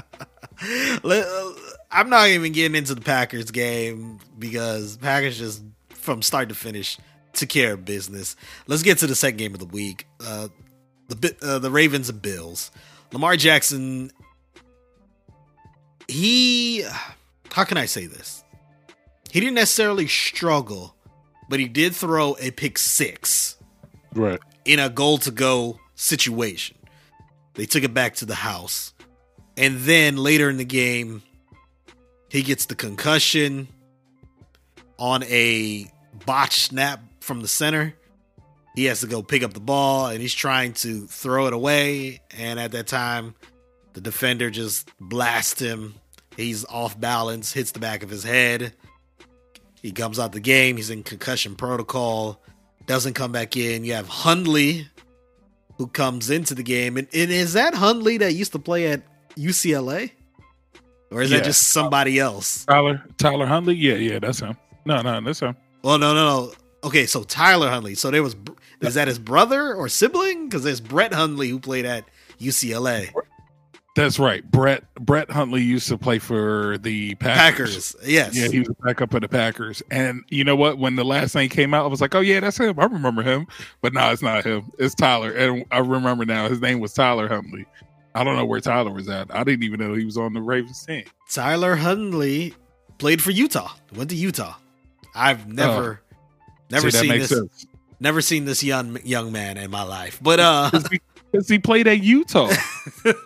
Uh, 1.05 1.53
I'm 1.91 2.09
not 2.11 2.29
even 2.29 2.53
getting 2.53 2.75
into 2.77 2.95
the 2.95 3.01
Packers 3.01 3.51
game 3.51 4.19
because 4.39 4.97
Packers 4.97 5.39
just 5.39 5.63
from 5.91 6.23
start 6.23 6.49
to 6.49 6.55
finish 6.55 6.99
took 7.33 7.49
care 7.49 7.75
of 7.75 7.85
business. 7.85 8.37
Let's 8.67 8.83
get 8.83 8.99
to 8.99 9.07
the 9.07 9.15
second 9.15 9.37
game 9.39 9.55
of 9.55 9.61
the 9.61 9.67
week. 9.67 10.07
Uh, 10.25 10.49
the 11.09 11.37
uh, 11.43 11.59
the 11.59 11.71
Ravens 11.71 12.09
and 12.09 12.21
Bills. 12.23 12.71
Lamar 13.13 13.37
Jackson. 13.37 14.11
He, 16.09 16.83
how 17.51 17.65
can 17.65 17.77
I 17.79 17.87
say 17.87 18.07
this? 18.07 18.45
He 19.31 19.41
didn't 19.41 19.55
necessarily 19.55 20.07
struggle, 20.07 20.95
but 21.49 21.61
he 21.61 21.67
did 21.67 21.95
throw 21.95 22.37
a 22.41 22.51
pick 22.51 22.79
six 22.79 23.57
Right. 24.15 24.39
in 24.65 24.79
a 24.79 24.89
goal 24.89 25.19
to 25.19 25.31
go 25.31 25.79
situation. 25.95 26.77
They 27.55 27.67
took 27.67 27.85
it 27.85 27.95
back 27.95 28.15
to 28.17 28.27
the 28.27 28.35
house. 28.35 28.93
And 29.57 29.81
then 29.81 30.17
later 30.17 30.51
in 30.51 30.57
the 30.57 30.65
game, 30.65 31.23
he 32.29 32.43
gets 32.43 32.67
the 32.67 32.75
concussion 32.75 33.69
on 34.99 35.23
a 35.25 35.91
botch 36.27 36.61
snap 36.63 37.01
from 37.21 37.41
the 37.41 37.49
center. 37.49 37.95
He 38.75 38.87
has 38.87 39.01
to 39.01 39.07
go 39.07 39.23
pick 39.23 39.43
up 39.43 39.53
the 39.53 39.61
ball 39.61 40.07
and 40.09 40.21
he's 40.21 40.35
trying 40.35 40.73
to 40.75 41.07
throw 41.07 41.47
it 41.47 41.53
away. 41.53 42.21
And 42.37 42.59
at 42.59 42.73
that 42.73 42.89
time, 42.89 43.35
the 43.93 44.01
defender 44.01 44.51
just 44.51 44.91
blasts 44.99 45.61
him. 45.61 45.95
He's 46.37 46.65
off 46.65 46.99
balance, 46.99 47.53
hits 47.53 47.71
the 47.71 47.79
back 47.79 48.03
of 48.03 48.11
his 48.11 48.25
head. 48.25 48.73
He 49.81 49.93
comes 49.93 50.19
out 50.19 50.33
the 50.33 50.41
game. 50.41 50.77
He's 50.77 50.91
in 50.91 51.05
concussion 51.05 51.55
protocol 51.55 52.41
doesn't 52.87 53.15
come 53.15 53.33
back 53.33 53.57
in. 53.57 53.85
You 53.85 53.95
have 53.95 54.09
Hundley, 54.09 54.89
who 55.77 55.87
comes 55.87 56.31
into 56.31 56.55
the 56.55 56.63
game, 56.63 56.97
and, 56.97 57.09
and 57.13 57.31
is 57.31 57.55
that 57.55 57.75
Hundley 57.75 58.19
that 58.19 58.35
used 58.35 58.53
to 58.53 58.59
play 58.59 58.89
at 58.89 59.03
UCLA, 59.37 60.11
or 61.11 61.23
is 61.23 61.31
Yeah. 61.31 61.39
that 61.39 61.45
just 61.45 61.69
somebody 61.69 62.19
else? 62.19 62.65
Tyler 62.65 63.03
Tyler 63.19 63.47
Huntley. 63.47 63.75
Yeah, 63.75 63.95
yeah, 63.95 64.19
that's 64.19 64.41
him. 64.41 64.57
No, 64.85 65.01
no, 65.03 65.21
that's 65.21 65.41
him. 65.41 65.57
Well, 65.83 65.99
no, 65.99 66.15
no, 66.15 66.27
no. 66.27 66.53
Okay, 66.85 67.07
so 67.07 67.23
Tyler 67.23 67.71
Hundley. 67.71 67.95
So 67.95 68.11
there 68.11 68.23
was 68.23 68.37
is 68.81 68.95
that 68.95 69.09
his 69.09 69.19
brother 69.19 69.75
or 69.75 69.89
sibling? 69.89 70.49
Because 70.49 70.63
there's 70.65 70.81
Brett 70.81 71.15
Hundley 71.15 71.49
who 71.49 71.59
played 71.59 71.87
at 71.87 72.05
UCLA. 72.39 73.11
That's 73.97 74.19
right. 74.19 74.45
Brett 74.51 74.83
Brett 74.97 75.31
Hundley 75.31 75.63
used 75.63 75.89
to 75.89 75.97
play 75.97 76.19
for 76.19 76.79
the 76.79 77.15
Packers. 77.15 77.93
Packers, 77.95 78.11
yes. 78.11 78.37
Yeah, 78.37 78.49
he 78.49 78.59
was 78.59 78.69
back 78.85 79.01
up 79.01 79.15
at 79.15 79.23
the 79.23 79.29
Packers. 79.29 79.83
And 79.91 80.23
you 80.31 80.43
know 80.43 80.57
what? 80.57 80.79
When 80.79 80.97
the 80.97 81.05
last 81.05 81.35
name 81.37 81.49
came 81.49 81.73
out, 81.73 81.85
I 81.85 81.89
was 81.89 82.01
like, 82.01 82.15
oh, 82.15 82.21
yeah, 82.21 82.41
that's 82.41 82.59
him. 82.59 82.79
I 82.79 82.87
remember 82.87 83.23
him. 83.23 83.47
But 83.83 83.93
no, 83.95 84.11
it's 84.11 84.21
not 84.21 84.45
him. 84.45 84.71
It's 84.81 84.97
Tyler. 84.97 85.31
And 85.31 85.65
I 85.71 85.79
remember 85.79 86.27
now 86.27 86.49
his 86.49 86.61
name 86.61 86.81
was 86.81 86.93
Tyler 86.93 87.29
Huntley. 87.29 87.67
I 88.15 88.23
don't 88.25 88.37
know 88.37 88.45
where 88.45 88.61
Tyler 88.61 88.93
was 88.93 89.09
at. 89.09 89.35
I 89.35 89.43
didn't 89.45 89.65
even 89.65 89.81
know 89.81 89.95
he 89.95 90.05
was 90.05 90.17
on 90.17 90.33
the 90.35 90.41
Ravens 90.41 90.85
team. 90.87 91.05
Tyler 91.31 91.75
Hundley 91.77 92.55
played 92.99 93.21
for 93.23 93.31
Utah. 93.33 93.73
Went 93.95 94.11
to 94.11 94.17
Utah. 94.17 94.55
I've 95.15 95.47
never, 95.53 96.01
never 96.71 96.87
Oh. 96.87 96.91
See, 96.91 96.99
seen 96.99 97.19
this. 97.19 97.29
sense. 97.31 97.67
Never 98.01 98.21
seen 98.21 98.45
this 98.45 98.63
young 98.63 98.99
young 99.05 99.33
man 99.33 99.57
in 99.57 99.71
my 99.71 99.83
life. 99.83 100.19
But 100.23 100.41
uh, 100.41 100.71
Because 101.33 101.49
he 101.49 101.59
played 101.59 101.89
at 101.89 102.01
Utah. 102.01 102.53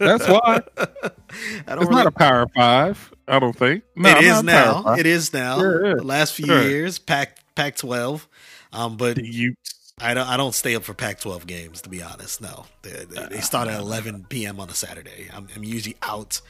That's 0.01 0.27
why. 0.27 0.63
I 0.79 1.75
don't 1.75 1.83
It's 1.83 1.89
really 1.91 1.91
not 1.91 2.07
a 2.07 2.11
Power 2.11 2.47
Five, 2.57 3.13
I 3.27 3.39
don't 3.39 3.55
think. 3.55 3.85
No, 3.97 4.09
it 4.17 4.25
is 4.25 4.43
now. 4.43 4.95
It 4.95 5.05
is 5.05 5.33
now. 5.35 5.61
Yeah, 5.61 5.89
yeah. 5.89 5.95
The 5.97 6.05
last 6.05 6.33
few 6.33 6.47
Sure. 6.47 6.63
years, 6.63 6.99
Pac 6.99 7.37
Pac 7.55 7.77
twelve. 7.77 8.27
Um, 8.73 8.97
but 8.97 9.17
The 9.17 9.27
Utes. 9.27 9.75
I 10.01 10.15
don't 10.15 10.27
I 10.29 10.37
don't 10.37 10.55
stay 10.55 10.75
up 10.75 10.85
for 10.85 10.95
Pac 10.95 11.21
twelve 11.21 11.47
games 11.47 11.83
to 11.83 11.89
be 11.89 12.03
honest. 12.03 12.41
No, 12.41 12.67
they, 12.83 13.05
they, 13.05 13.27
they 13.27 13.41
start 13.41 13.69
at 13.69 13.81
eleven 13.81 14.25
p.m. 14.29 14.61
on 14.61 14.69
a 14.69 14.75
Saturday. 14.75 15.29
I'm, 15.33 15.49
I'm 15.55 15.65
usually 15.65 15.97
out. 16.03 16.41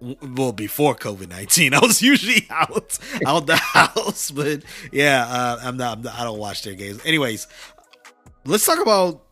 Well, 0.00 0.52
before 0.52 0.94
COVID 0.94 1.28
nineteen, 1.28 1.74
I 1.74 1.80
was 1.80 2.02
usually 2.02 2.46
out 2.50 2.98
out 3.26 3.46
the 3.46 3.56
house. 3.56 4.30
But 4.30 4.62
yeah, 4.90 5.26
uh, 5.26 5.60
I'm 5.62 5.76
not, 5.76 5.98
I'm 5.98 6.02
not. 6.02 6.18
I 6.18 6.24
don't 6.24 6.38
watch 6.38 6.62
their 6.62 6.74
games. 6.74 7.00
Anyways, 7.04 7.46
let's 8.44 8.66
talk 8.66 8.80
about 8.80 9.22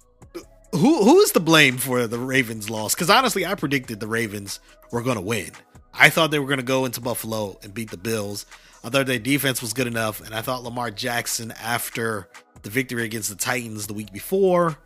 who 0.72 1.04
who 1.04 1.20
is 1.20 1.32
to 1.32 1.40
blame 1.40 1.76
for 1.76 2.06
the 2.06 2.18
Ravens' 2.18 2.70
loss. 2.70 2.94
Because 2.94 3.10
honestly, 3.10 3.44
I 3.44 3.54
predicted 3.54 4.00
the 4.00 4.06
Ravens 4.06 4.60
were 4.92 5.02
going 5.02 5.16
to 5.16 5.22
win. 5.22 5.50
I 5.92 6.08
thought 6.08 6.30
they 6.30 6.38
were 6.38 6.46
going 6.46 6.58
to 6.58 6.64
go 6.64 6.84
into 6.84 7.00
Buffalo 7.00 7.58
and 7.62 7.74
beat 7.74 7.90
the 7.90 7.96
Bills. 7.96 8.46
I 8.82 8.88
thought 8.88 9.06
their 9.06 9.18
defense 9.18 9.60
was 9.60 9.72
good 9.72 9.86
enough, 9.86 10.24
and 10.24 10.34
I 10.34 10.40
thought 10.40 10.62
Lamar 10.62 10.90
Jackson, 10.90 11.52
after 11.60 12.28
the 12.62 12.70
victory 12.70 13.04
against 13.04 13.28
the 13.28 13.36
Titans 13.36 13.86
the 13.86 13.94
week 13.94 14.12
before, 14.12 14.78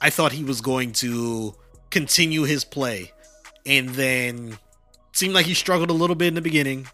I 0.00 0.10
thought 0.10 0.32
he 0.32 0.44
was 0.44 0.60
going 0.60 0.92
to 0.94 1.54
continue 1.90 2.42
his 2.42 2.64
play. 2.64 3.12
And 3.64 3.90
then 3.90 4.58
seemed 5.12 5.34
like 5.34 5.46
he 5.46 5.54
struggled 5.54 5.90
a 5.90 5.94
little 5.94 6.16
bit 6.16 6.28
in 6.28 6.34
the 6.34 6.40
beginning. 6.40 6.88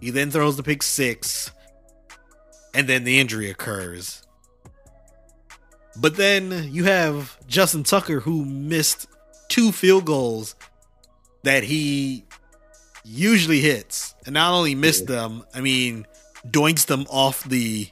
He 0.00 0.10
then 0.10 0.30
throws 0.30 0.56
the 0.56 0.62
pick 0.62 0.82
six, 0.82 1.52
and 2.74 2.88
then 2.88 3.04
the 3.04 3.20
injury 3.20 3.50
occurs. 3.50 4.22
But 5.96 6.16
then 6.16 6.72
you 6.72 6.84
have 6.84 7.36
Justin 7.46 7.84
Tucker 7.84 8.20
who 8.20 8.44
missed 8.44 9.06
two 9.48 9.72
field 9.72 10.06
goals 10.06 10.54
that 11.42 11.64
he 11.64 12.24
usually 13.04 13.60
hits. 13.60 14.14
And 14.24 14.34
not 14.34 14.52
only 14.52 14.74
missed 14.74 15.06
them, 15.06 15.44
I 15.54 15.60
mean, 15.60 16.06
doinks 16.46 16.86
them 16.86 17.06
off 17.10 17.44
the 17.44 17.88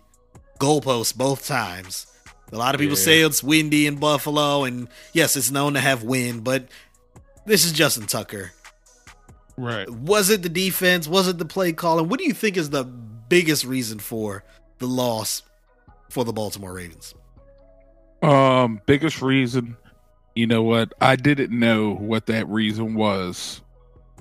goalpost 0.58 1.16
both 1.16 1.46
times. 1.46 2.06
A 2.52 2.56
lot 2.56 2.74
of 2.74 2.80
people 2.80 2.96
Yeah. 2.96 3.04
say 3.04 3.20
it's 3.20 3.42
windy 3.42 3.86
in 3.86 3.96
Buffalo, 3.96 4.64
and 4.64 4.88
yes, 5.12 5.36
it's 5.36 5.50
known 5.50 5.74
to 5.74 5.80
have 5.80 6.02
wind, 6.02 6.44
but 6.44 6.66
this 7.46 7.64
is 7.64 7.72
Justin 7.72 8.06
Tucker. 8.06 8.52
Right. 9.56 9.88
Was 9.90 10.30
it 10.30 10.42
the 10.42 10.48
defense? 10.48 11.08
Was 11.08 11.28
it 11.28 11.38
the 11.38 11.44
play 11.44 11.72
calling? 11.72 12.08
What 12.08 12.18
do 12.18 12.26
you 12.26 12.32
think 12.32 12.56
is 12.56 12.70
the 12.70 12.84
biggest 12.84 13.64
reason 13.64 13.98
for 13.98 14.44
the 14.78 14.86
loss 14.86 15.42
for 16.08 16.24
the 16.24 16.32
Baltimore 16.32 16.72
Ravens? 16.72 17.14
Um, 18.22 18.80
biggest 18.86 19.20
reason, 19.22 19.76
you 20.34 20.46
know 20.46 20.62
what? 20.62 20.92
I 21.00 21.16
didn't 21.16 21.50
know 21.56 21.94
what 21.94 22.26
that 22.26 22.48
reason 22.48 22.94
was 22.94 23.60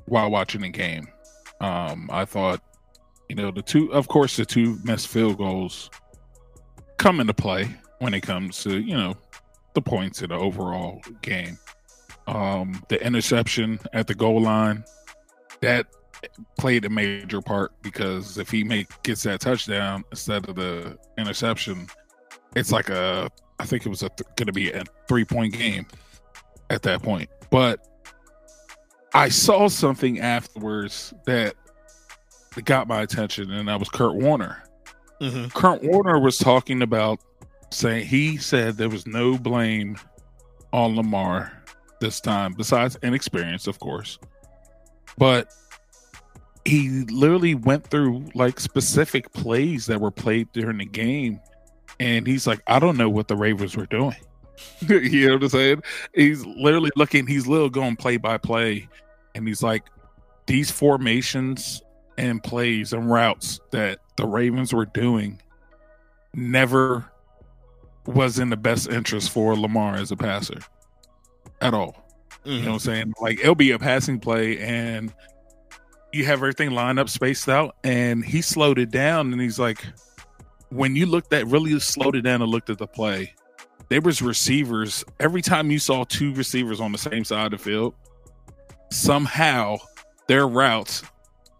while 0.06 0.30
watching 0.30 0.62
the 0.62 0.70
game. 0.70 1.08
Um, 1.62 2.10
I 2.12 2.26
thought, 2.26 2.62
you 3.30 3.36
know, 3.36 3.52
the 3.52 3.62
two, 3.62 3.92
of 3.94 4.08
course, 4.08 4.38
the 4.38 4.46
two 4.46 4.80
missed 4.84 5.08
field 5.08 5.38
goals 5.38 5.90
come 6.98 7.20
into 7.20 7.34
play 7.34 7.76
when 8.00 8.14
it 8.14 8.22
comes 8.22 8.62
to, 8.64 8.80
you 8.80 8.96
know, 8.96 9.16
the 9.74 9.82
points 9.82 10.22
in 10.22 10.30
the 10.30 10.36
overall 10.36 11.02
game. 11.22 11.58
Um, 12.28 12.84
the 12.90 13.04
interception 13.06 13.80
at 13.94 14.08
the 14.08 14.16
goal 14.16 14.42
line 14.42 14.84
that 15.62 15.88
played 16.58 16.86
a 16.86 16.90
major 16.90 17.42
part 17.42 17.72
because 17.82 18.38
if 18.38 18.50
he 18.50 18.64
make 18.64 18.88
gets 19.04 19.24
that 19.24 19.40
touchdown 19.40 20.04
instead 20.12 20.50
of 20.50 20.56
the 20.56 20.98
interception, 21.18 21.88
it's 22.56 22.72
like 22.72 22.90
a 22.90 23.30
I 23.60 23.66
think 23.66 23.86
it 23.86 23.90
was 23.90 24.00
th- 24.00 24.12
going 24.36 24.48
to 24.48 24.54
be 24.54 24.72
a 24.72 24.84
three 25.08 25.26
point 25.26 25.54
game 25.54 25.88
at 26.70 26.82
that 26.84 27.02
point. 27.02 27.30
But 27.50 27.88
I 29.14 29.30
saw 29.30 29.68
something 29.68 30.20
afterwards 30.20 31.14
that 31.26 31.56
got 32.66 32.88
my 32.88 33.02
attention, 33.02 33.52
and 33.52 33.68
that 33.68 33.80
was 33.80 33.90
Kurt 33.90 34.16
Warner. 34.16 34.64
Mm-hmm. 35.22 35.48
Kurt 35.58 35.84
Warner 35.84 36.20
was 36.20 36.38
talking 36.38 36.82
about 36.82 37.20
saying 37.72 38.06
he 38.06 38.38
said 38.38 38.78
there 38.78 38.90
was 38.90 39.08
no 39.08 39.38
blame 39.38 39.98
on 40.74 40.96
Lamar 40.96 41.52
this 42.00 42.22
time, 42.22 42.54
besides 42.54 42.98
inexperience, 43.02 43.68
of 43.68 43.80
course. 43.80 44.20
But 45.18 45.52
he 46.66 47.06
literally 47.06 47.56
went 47.56 47.88
through 47.88 48.26
like 48.36 48.60
specific 48.60 49.32
plays 49.34 49.86
that 49.88 50.00
were 50.00 50.12
played 50.12 50.52
during 50.52 50.78
the 50.78 50.86
game, 50.86 51.40
and 52.00 52.28
he's 52.28 52.46
like, 52.46 52.62
I 52.68 52.80
don't 52.80 52.98
know 52.98 53.10
what 53.10 53.28
the 53.28 53.36
Ravens 53.36 53.76
were 53.76 53.88
doing. 53.88 54.18
you 54.88 55.28
know 55.28 55.36
what 55.36 55.44
I'm 55.44 55.50
saying? 55.50 55.84
He's 56.14 56.46
literally 56.46 56.92
looking, 56.96 57.26
he's 57.26 57.48
little 57.48 57.70
going 57.70 57.96
play 57.96 58.18
by 58.18 58.38
play, 58.38 58.88
and 59.34 59.48
he's 59.48 59.64
like, 59.64 59.84
these 60.46 60.70
formations 60.72 61.82
and 62.18 62.44
plays 62.44 62.94
and 62.94 63.10
routes 63.10 63.60
that 63.72 64.00
the 64.16 64.26
Ravens 64.26 64.74
were 64.74 64.86
doing 64.86 65.42
never 66.34 67.06
was 68.06 68.40
in 68.40 68.50
the 68.50 68.58
best 68.58 68.90
interest 68.90 69.32
for 69.32 69.56
Lamar 69.56 69.96
as 69.96 70.12
a 70.12 70.16
passer 70.16 70.60
at 71.62 71.74
all. 71.74 72.08
You 72.44 72.54
know 72.54 72.60
what 72.60 72.66
I'm 72.66 72.72
mm-hmm. 72.72 72.78
saying? 72.78 73.14
Like 73.20 73.40
it'll 73.40 73.56
be 73.56 73.72
a 73.72 73.80
passing 73.80 74.20
play 74.20 74.58
and 74.60 75.14
you 76.14 76.26
have 76.26 76.40
everything 76.40 76.72
lined 76.72 77.00
up, 77.00 77.10
spaced 77.10 77.50
out, 77.50 77.76
and 77.84 78.24
he 78.24 78.42
slowed 78.42 78.80
it 78.80 78.90
down 78.90 79.34
and 79.34 79.42
he's 79.42 79.60
like 79.60 79.86
when 80.70 80.96
you 80.96 81.06
looked 81.06 81.34
at 81.34 81.46
really 81.48 81.78
slowed 81.80 82.16
it 82.16 82.22
down 82.22 82.42
and 82.42 82.50
looked 82.52 82.70
at 82.70 82.78
the 82.78 82.88
play, 82.88 83.34
there 83.90 84.02
was 84.02 84.22
receivers 84.22 85.04
every 85.20 85.42
time 85.42 85.72
you 85.72 85.80
saw 85.80 86.04
two 86.06 86.34
receivers 86.34 86.80
on 86.80 86.92
the 86.92 86.98
same 86.98 87.24
side 87.24 87.54
of 87.54 87.60
the 87.60 87.64
field, 87.64 87.94
somehow 88.92 89.78
their 90.28 90.48
routes 90.48 91.04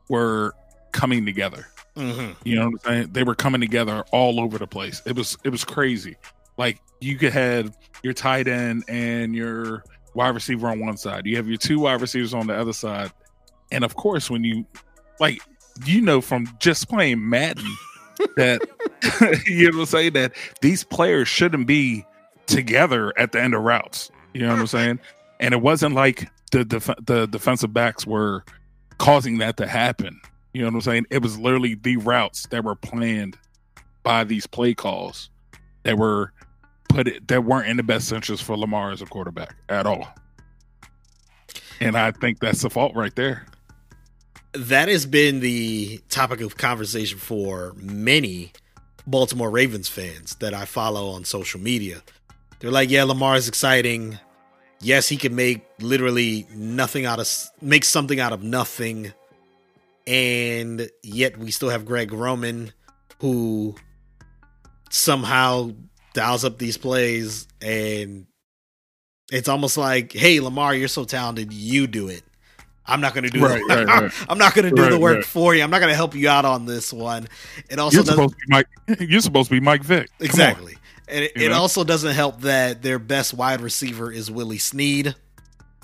were 0.10 0.54
coming 0.92 1.26
together. 1.26 1.68
Mm-hmm. 1.96 2.34
You 2.44 2.56
know 2.56 2.70
what 2.70 2.74
I'm 2.86 2.94
saying? 2.94 3.10
They 3.14 3.24
were 3.24 3.36
coming 3.36 3.62
together 3.62 4.04
all 4.12 4.40
over 4.40 4.58
the 4.58 4.68
place. 4.68 5.02
It 5.06 5.16
was 5.16 5.38
it 5.44 5.50
was 5.50 5.64
crazy. 5.64 6.16
Like 6.58 6.82
you 7.00 7.18
could 7.18 7.34
have 7.34 7.76
your 8.04 8.14
tight 8.14 8.48
end 8.48 8.84
and 8.88 9.36
your 9.36 9.84
wide 10.14 10.30
receiver 10.36 10.68
on 10.68 10.80
one 10.80 10.98
side. 10.98 11.26
You 11.26 11.36
have 11.38 11.48
your 11.48 11.58
two 11.58 11.80
wide 11.80 12.02
receivers 12.02 12.34
on 12.34 12.48
the 12.48 12.56
other 12.56 12.74
side. 12.74 13.12
And 13.72 13.84
of 13.84 13.96
course, 13.96 14.30
when 14.30 14.44
you 14.44 14.66
like 15.20 15.42
you 15.86 16.02
know 16.02 16.22
from 16.22 16.48
just 16.60 16.90
playing 16.90 17.28
Madden 17.28 17.66
that 18.38 18.62
you 19.48 19.72
know 19.72 19.78
what 19.78 19.82
I'm 19.82 19.86
saying? 19.88 20.14
That 20.14 20.34
these 20.62 20.84
players 20.84 21.28
shouldn't 21.28 21.68
be 21.68 22.06
together 22.46 23.14
at 23.18 23.32
the 23.32 23.42
end 23.42 23.54
of 23.54 23.62
routes. 23.62 24.12
You 24.34 24.42
know 24.42 24.50
what 24.50 24.60
I'm 24.60 24.68
saying? 24.68 25.00
And 25.40 25.54
it 25.54 25.62
wasn't 25.62 25.96
like 25.96 26.30
the 26.52 26.64
def- 26.66 27.06
the 27.06 27.28
defensive 27.28 27.74
backs 27.74 28.06
were 28.06 28.44
causing 28.98 29.38
that 29.40 29.58
to 29.58 29.68
happen. 29.68 30.20
You 30.54 30.62
know 30.62 30.68
what 30.70 30.76
I'm 30.76 30.82
saying? 30.82 31.06
It 31.10 31.22
was 31.22 31.38
literally 31.40 31.76
the 31.76 31.98
routes 31.98 32.48
that 32.48 32.64
were 32.64 32.76
planned 32.76 33.38
by 34.04 34.24
these 34.24 34.48
play 34.48 34.74
calls 34.74 35.30
that 35.84 35.98
were 35.98 36.32
put 36.90 37.08
it, 37.08 37.28
that 37.28 37.44
weren't 37.44 37.68
in 37.68 37.78
the 37.78 37.84
best 37.84 38.12
interest 38.12 38.44
for 38.44 38.58
Lamar 38.58 38.92
as 38.92 39.02
a 39.02 39.06
quarterback 39.06 39.56
at 39.70 39.86
all. 39.86 40.08
And 41.80 41.96
I 41.98 42.12
think 42.12 42.40
that's 42.40 42.62
the 42.62 42.70
fault 42.70 42.96
right 42.96 43.16
there. 43.16 43.46
that 44.54 44.88
has 44.90 45.06
been 45.06 45.40
the 45.42 46.00
topic 46.10 46.42
of 46.42 46.58
conversation 46.58 47.20
for 47.20 47.74
many 47.76 48.52
Baltimore 49.06 49.52
Ravens 49.52 49.88
fans 49.88 50.36
that 50.36 50.54
I 50.54 50.66
follow 50.66 51.10
on 51.10 51.26
social 51.26 51.60
media. 51.60 52.02
They're 52.60 52.72
like, 52.72 52.90
"Yeah, 52.90 53.04
Lamar 53.04 53.36
is 53.36 53.48
exciting. 53.48 54.18
Yes, 54.80 55.08
he 55.10 55.18
can 55.18 55.36
make 55.36 55.66
literally 55.80 56.48
nothing 56.56 57.06
out 57.06 57.20
of 57.20 57.28
make 57.62 57.86
something 57.86 58.20
out 58.20 58.34
of 58.34 58.44
nothing." 58.44 59.14
And 60.06 60.90
yet 61.04 61.38
we 61.38 61.52
still 61.52 61.70
have 61.70 61.86
Greg 61.86 62.14
Roman 62.14 62.72
who 63.20 63.76
somehow 64.90 65.72
dials 66.14 66.46
up 66.46 66.58
these 66.58 66.78
plays 66.78 67.48
and 67.62 68.26
it's 69.32 69.50
almost 69.50 69.78
like, 69.78 70.14
"Hey, 70.14 70.40
Lamar, 70.40 70.74
you're 70.74 70.88
so 70.88 71.04
talented, 71.04 71.52
you 71.52 71.88
do 71.88 72.08
it." 72.08 72.24
I'm 72.88 73.02
not 73.02 73.14
going 73.14 73.26
to 73.26 73.30
do 73.30 73.44
Right, 73.44 73.62
the, 73.68 73.86
right, 73.86 74.02
right. 74.04 74.12
I'm 74.30 74.38
not 74.38 74.54
going 74.56 74.70
to 74.70 74.76
do 74.76 74.90
the 74.90 75.00
work 75.00 75.26
for 75.26 75.54
you. 75.54 75.62
I'm 75.62 75.70
not 75.70 75.80
going 75.80 75.92
to 75.92 75.96
help 75.96 76.16
you 76.16 76.30
out 76.30 76.46
on 76.46 76.66
this 76.66 76.94
one. 76.94 77.28
It 77.70 77.80
also 77.80 77.98
You're 77.98 78.06
doesn't 78.06 78.16
supposed 78.16 78.34
to 78.34 78.38
be 78.38 78.50
Mike. 78.50 78.68
You're 79.02 79.20
supposed 79.20 79.50
to 79.50 79.56
be 79.56 79.60
Mike 79.60 79.84
Vick. 79.84 80.10
Come 80.20 80.40
on. 80.40 80.77
And 81.08 81.24
it, 81.24 81.32
it 81.36 81.52
also 81.52 81.84
doesn't 81.84 82.14
help 82.14 82.42
that 82.42 82.82
their 82.82 83.00
best 83.00 83.34
wide 83.34 83.62
receiver 83.62 84.12
is 84.12 84.30
Willie 84.30 84.58
Snead, 84.58 85.16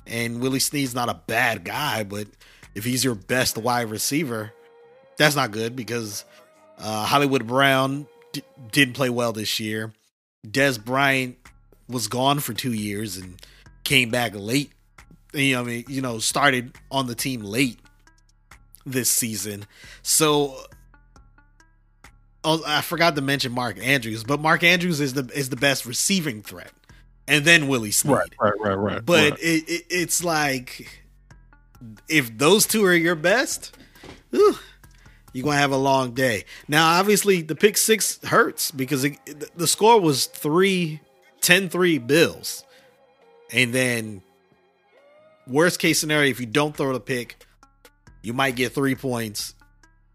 and 0.05 0.41
Willie 0.41 0.59
Snead's 0.59 0.93
not 0.93 1.09
a 1.09 1.13
bad 1.13 1.63
guy, 1.63 2.03
but 2.03 2.27
if 2.75 2.83
he's 2.83 3.03
your 3.03 3.15
best 3.15 3.57
wide 3.57 3.89
receiver, 3.89 4.51
that's 5.17 5.35
not 5.35 5.51
good 5.51 5.75
because 5.75 6.25
uh, 6.77 7.05
Hollywood 7.05 7.47
Brown 7.47 8.07
d- 8.33 8.43
didn't 8.71 8.95
play 8.95 9.09
well 9.09 9.31
this 9.31 9.59
year. 9.59 9.93
Dez 10.45 10.83
Bryant 10.83 11.37
was 11.87 12.07
gone 12.07 12.39
for 12.39 12.53
two 12.53 12.73
years 12.73 13.17
and 13.17 13.35
came 13.83 14.09
back 14.09 14.33
late. 14.35 14.71
You 15.33 15.55
know, 15.55 15.61
I 15.61 15.63
mean, 15.63 15.85
you 15.87 16.01
know, 16.01 16.19
started 16.19 16.75
on 16.91 17.07
the 17.07 17.15
team 17.15 17.41
late 17.41 17.79
this 18.85 19.09
season. 19.09 19.65
So 20.01 20.57
oh, 22.43 22.61
I 22.65 22.81
forgot 22.81 23.15
to 23.15 23.21
mention 23.21 23.51
Mark 23.51 23.77
Andrews, 23.81 24.23
but 24.23 24.39
Mark 24.39 24.63
Andrews 24.63 24.99
is 24.99 25.13
the 25.13 25.29
is 25.33 25.49
the 25.49 25.55
best 25.55 25.85
receiving 25.85 26.41
threat, 26.41 26.71
and 27.27 27.45
then 27.45 27.67
Willie 27.67 27.91
Snead. 27.91 28.13
Right, 28.13 28.29
right, 28.39 28.59
right, 28.59 28.73
right. 28.73 29.05
But 29.05 29.31
right. 29.31 29.39
it, 29.39 29.69
it, 29.69 29.85
it's 29.89 30.23
like 30.23 31.03
if 32.07 32.37
those 32.37 32.65
two 32.65 32.85
are 32.85 32.93
your 32.93 33.15
best, 33.15 33.75
whew, 34.31 34.55
you're 35.33 35.43
gonna 35.43 35.57
have 35.57 35.71
a 35.71 35.77
long 35.77 36.13
day. 36.13 36.45
Now, 36.67 36.99
obviously, 36.99 37.41
the 37.41 37.55
pick 37.55 37.77
six 37.77 38.23
hurts 38.25 38.71
because 38.71 39.03
it, 39.03 39.17
the 39.57 39.67
score 39.67 39.99
was 39.99 40.25
3 40.25 40.99
10-3 41.41 42.07
Bills, 42.07 42.63
and 43.51 43.73
then 43.73 44.21
worst 45.47 45.79
case 45.79 45.99
scenario, 45.99 46.29
if 46.29 46.39
you 46.39 46.45
don't 46.45 46.75
throw 46.75 46.93
the 46.93 46.99
pick, 46.99 47.45
you 48.21 48.33
might 48.33 48.55
get 48.55 48.73
three 48.73 48.95
points. 48.95 49.55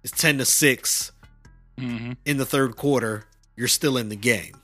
It's 0.03 0.13
ten 0.13 0.39
to 0.39 0.45
six 0.45 1.13
Mhm. 1.79 2.17
in 2.25 2.37
the 2.39 2.47
third 2.47 2.77
quarter, 2.77 3.25
you're 3.57 3.69
still 3.69 3.97
in 3.97 4.09
the 4.09 4.17
game. 4.17 4.55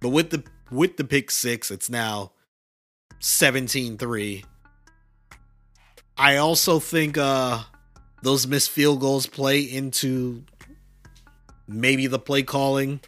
But 0.00 0.10
with 0.10 0.30
the 0.30 0.42
with 0.70 0.96
the 0.96 1.04
pick 1.04 1.30
six, 1.30 1.70
it's 1.70 1.88
now 1.90 2.32
17-3. 3.20 4.44
I 6.16 6.36
also 6.36 6.78
think 6.80 7.16
uh 7.18 7.62
those 8.22 8.46
missed 8.46 8.70
field 8.70 9.00
goals 9.00 9.26
play 9.26 9.60
into 9.60 10.44
maybe 11.66 12.06
the 12.06 12.18
play 12.18 12.42
calling 12.42 13.00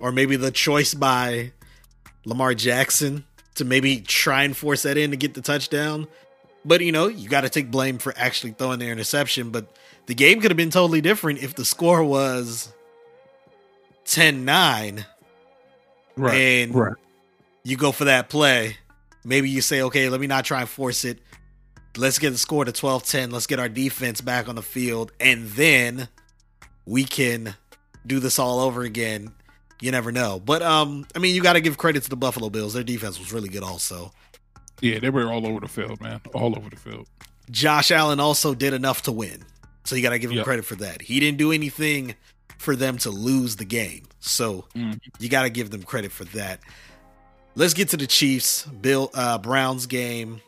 or 0.00 0.10
maybe 0.10 0.36
the 0.36 0.50
choice 0.50 0.92
by 0.94 1.52
Lamar 2.24 2.54
Jackson 2.54 3.24
to 3.54 3.64
maybe 3.64 4.00
try 4.00 4.42
and 4.42 4.56
force 4.56 4.82
that 4.82 4.96
in 4.96 5.10
to 5.12 5.16
get 5.16 5.34
the 5.34 5.40
touchdown. 5.40 6.08
But 6.64 6.80
you 6.80 6.90
know, 6.92 7.06
you 7.08 7.28
got 7.28 7.42
to 7.42 7.48
take 7.48 7.70
blame 7.70 7.98
for 7.98 8.12
actually 8.16 8.52
throwing 8.52 8.78
the 8.80 8.88
interception. 8.88 9.50
But 9.50 9.66
the 10.06 10.14
game 10.14 10.40
could 10.40 10.50
have 10.50 10.56
been 10.56 10.70
totally 10.70 11.00
different 11.00 11.42
if 11.42 11.54
the 11.54 11.64
score 11.64 12.04
was 12.04 12.72
10 14.06 14.44
9 14.44 15.06
right, 16.16 16.34
and 16.34 16.74
right. 16.74 16.94
you 17.62 17.76
go 17.76 17.92
for 17.92 18.04
that 18.04 18.28
play. 18.28 18.76
Maybe 19.24 19.48
you 19.48 19.60
say, 19.62 19.82
okay, 19.82 20.08
let 20.08 20.20
me 20.20 20.26
not 20.26 20.44
try 20.44 20.60
and 20.60 20.68
force 20.68 21.04
it. 21.04 21.18
Let's 21.96 22.18
get 22.18 22.30
the 22.30 22.38
score 22.38 22.64
to 22.64 22.72
12 22.72 23.04
10. 23.04 23.30
Let's 23.30 23.46
get 23.46 23.58
our 23.58 23.68
defense 23.68 24.20
back 24.20 24.48
on 24.48 24.54
the 24.54 24.62
field. 24.62 25.12
And 25.20 25.46
then 25.48 26.08
we 26.84 27.04
can 27.04 27.54
do 28.06 28.20
this 28.20 28.38
all 28.38 28.60
over 28.60 28.82
again. 28.82 29.32
You 29.80 29.90
never 29.90 30.12
know. 30.12 30.40
But, 30.44 30.62
um, 30.62 31.06
I 31.14 31.18
mean, 31.18 31.34
you 31.34 31.42
got 31.42 31.54
to 31.54 31.60
give 31.60 31.78
credit 31.78 32.02
to 32.04 32.10
the 32.10 32.16
Buffalo 32.16 32.50
Bills. 32.50 32.74
Their 32.74 32.84
defense 32.84 33.18
was 33.18 33.32
really 33.32 33.48
good, 33.48 33.62
also. 33.62 34.12
Yeah, 34.80 34.98
they 34.98 35.10
were 35.10 35.30
all 35.32 35.46
over 35.46 35.60
the 35.60 35.68
field, 35.68 36.00
man. 36.00 36.20
All 36.32 36.56
over 36.56 36.68
the 36.68 36.76
field. 36.76 37.06
Josh 37.50 37.90
Allen 37.90 38.20
also 38.20 38.54
did 38.54 38.72
enough 38.72 39.02
to 39.02 39.12
win. 39.12 39.44
So 39.84 39.96
you 39.96 40.02
got 40.02 40.10
to 40.10 40.18
give 40.18 40.30
him 40.30 40.38
Yep. 40.38 40.44
credit 40.44 40.64
for 40.64 40.76
that. 40.76 41.02
He 41.02 41.20
didn't 41.20 41.38
do 41.38 41.52
anything 41.52 42.14
for 42.58 42.74
them 42.76 42.96
to 42.98 43.10
lose 43.10 43.56
the 43.56 43.64
game. 43.64 44.06
So 44.20 44.66
Mhm. 44.74 44.98
you 45.18 45.28
got 45.28 45.42
to 45.42 45.50
give 45.50 45.70
them 45.70 45.82
credit 45.82 46.10
for 46.12 46.24
that. 46.26 46.60
Let's 47.54 47.74
get 47.74 47.90
to 47.90 47.96
the 47.96 48.06
Chiefs 48.06 48.64
Bill 48.66 49.10
uh, 49.14 49.38
Browns 49.38 49.86
game. 49.86 50.40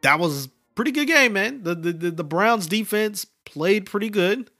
That 0.00 0.18
was 0.18 0.48
pretty 0.74 0.90
good 0.90 1.06
game, 1.06 1.34
man. 1.34 1.62
The, 1.62 1.74
the 1.74 1.92
the 1.92 2.10
the 2.10 2.24
Browns 2.24 2.66
defense 2.66 3.26
played 3.44 3.86
pretty 3.86 4.08
good 4.08 4.50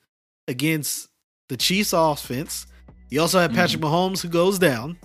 against 0.47 1.09
the 1.49 1.57
Chiefs 1.57 1.93
offense. 1.93 2.67
You 3.11 3.21
also 3.21 3.41
have 3.41 3.53
Patrick 3.53 3.83
Mahomes 3.83 4.21
who 4.23 4.29
goes 4.29 4.59
down. 4.59 4.99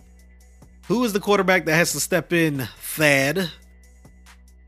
Who 0.87 1.03
is 1.03 1.11
the 1.13 1.19
quarterback 1.19 1.65
that 1.65 1.75
has 1.75 1.91
to 1.93 1.99
step 1.99 2.31
in? 2.31 2.67
Thad. 2.79 3.49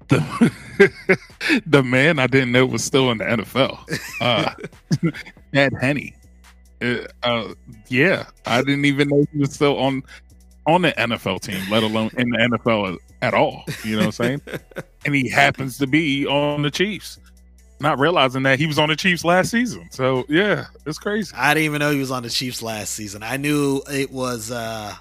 The, 0.10 1.62
the 1.65 1.84
man 1.84 2.19
I 2.19 2.28
didn't 2.28 2.52
know 2.52 2.65
was 2.65 2.84
still 2.84 3.12
in 3.12 3.19
the 3.19 3.26
NFL. 3.26 3.80
Uh, 4.22 4.54
Chad 5.54 5.74
Henne. 5.80 6.13
Uh, 6.82 7.06
uh, 7.24 7.54
yeah, 7.88 8.26
I 8.45 8.62
didn't 8.62 8.86
even 8.86 9.10
know 9.10 9.26
he 9.32 9.39
was 9.39 9.54
still 9.54 9.78
on 9.78 10.04
on 10.65 10.84
the 10.84 10.91
NFL 10.91 11.41
team, 11.41 11.62
let 11.69 11.84
alone 11.84 12.12
in 12.17 12.30
the 12.30 12.38
NFL 12.38 12.98
at 13.22 13.34
all. 13.34 13.65
You 13.84 13.93
know 13.93 14.06
what 14.06 14.06
I'm 14.06 14.12
saying? 14.12 14.41
and 15.06 15.15
he 15.15 15.30
happens 15.30 15.78
to 15.80 15.88
be 15.88 16.26
on 16.28 16.62
the 16.62 16.72
Chiefs, 16.72 17.19
not 17.80 18.00
realizing 18.00 18.43
that 18.43 18.60
he 18.60 18.65
was 18.65 18.78
on 18.78 18.89
the 18.89 18.95
Chiefs 18.95 19.26
last 19.26 19.52
season. 19.52 19.89
So 19.91 20.26
yeah, 20.30 20.67
it's 20.86 21.00
crazy. 21.00 21.36
I 21.36 21.54
didn't 21.54 21.65
even 21.65 21.80
know 21.80 21.91
he 21.91 22.00
was 22.00 22.12
on 22.12 22.24
the 22.24 22.30
Chiefs 22.30 22.62
last 22.62 22.93
season. 22.93 23.24
I 23.24 23.38
knew 23.38 23.82
it 23.91 24.12
was 24.12 24.52
uh 24.52 24.95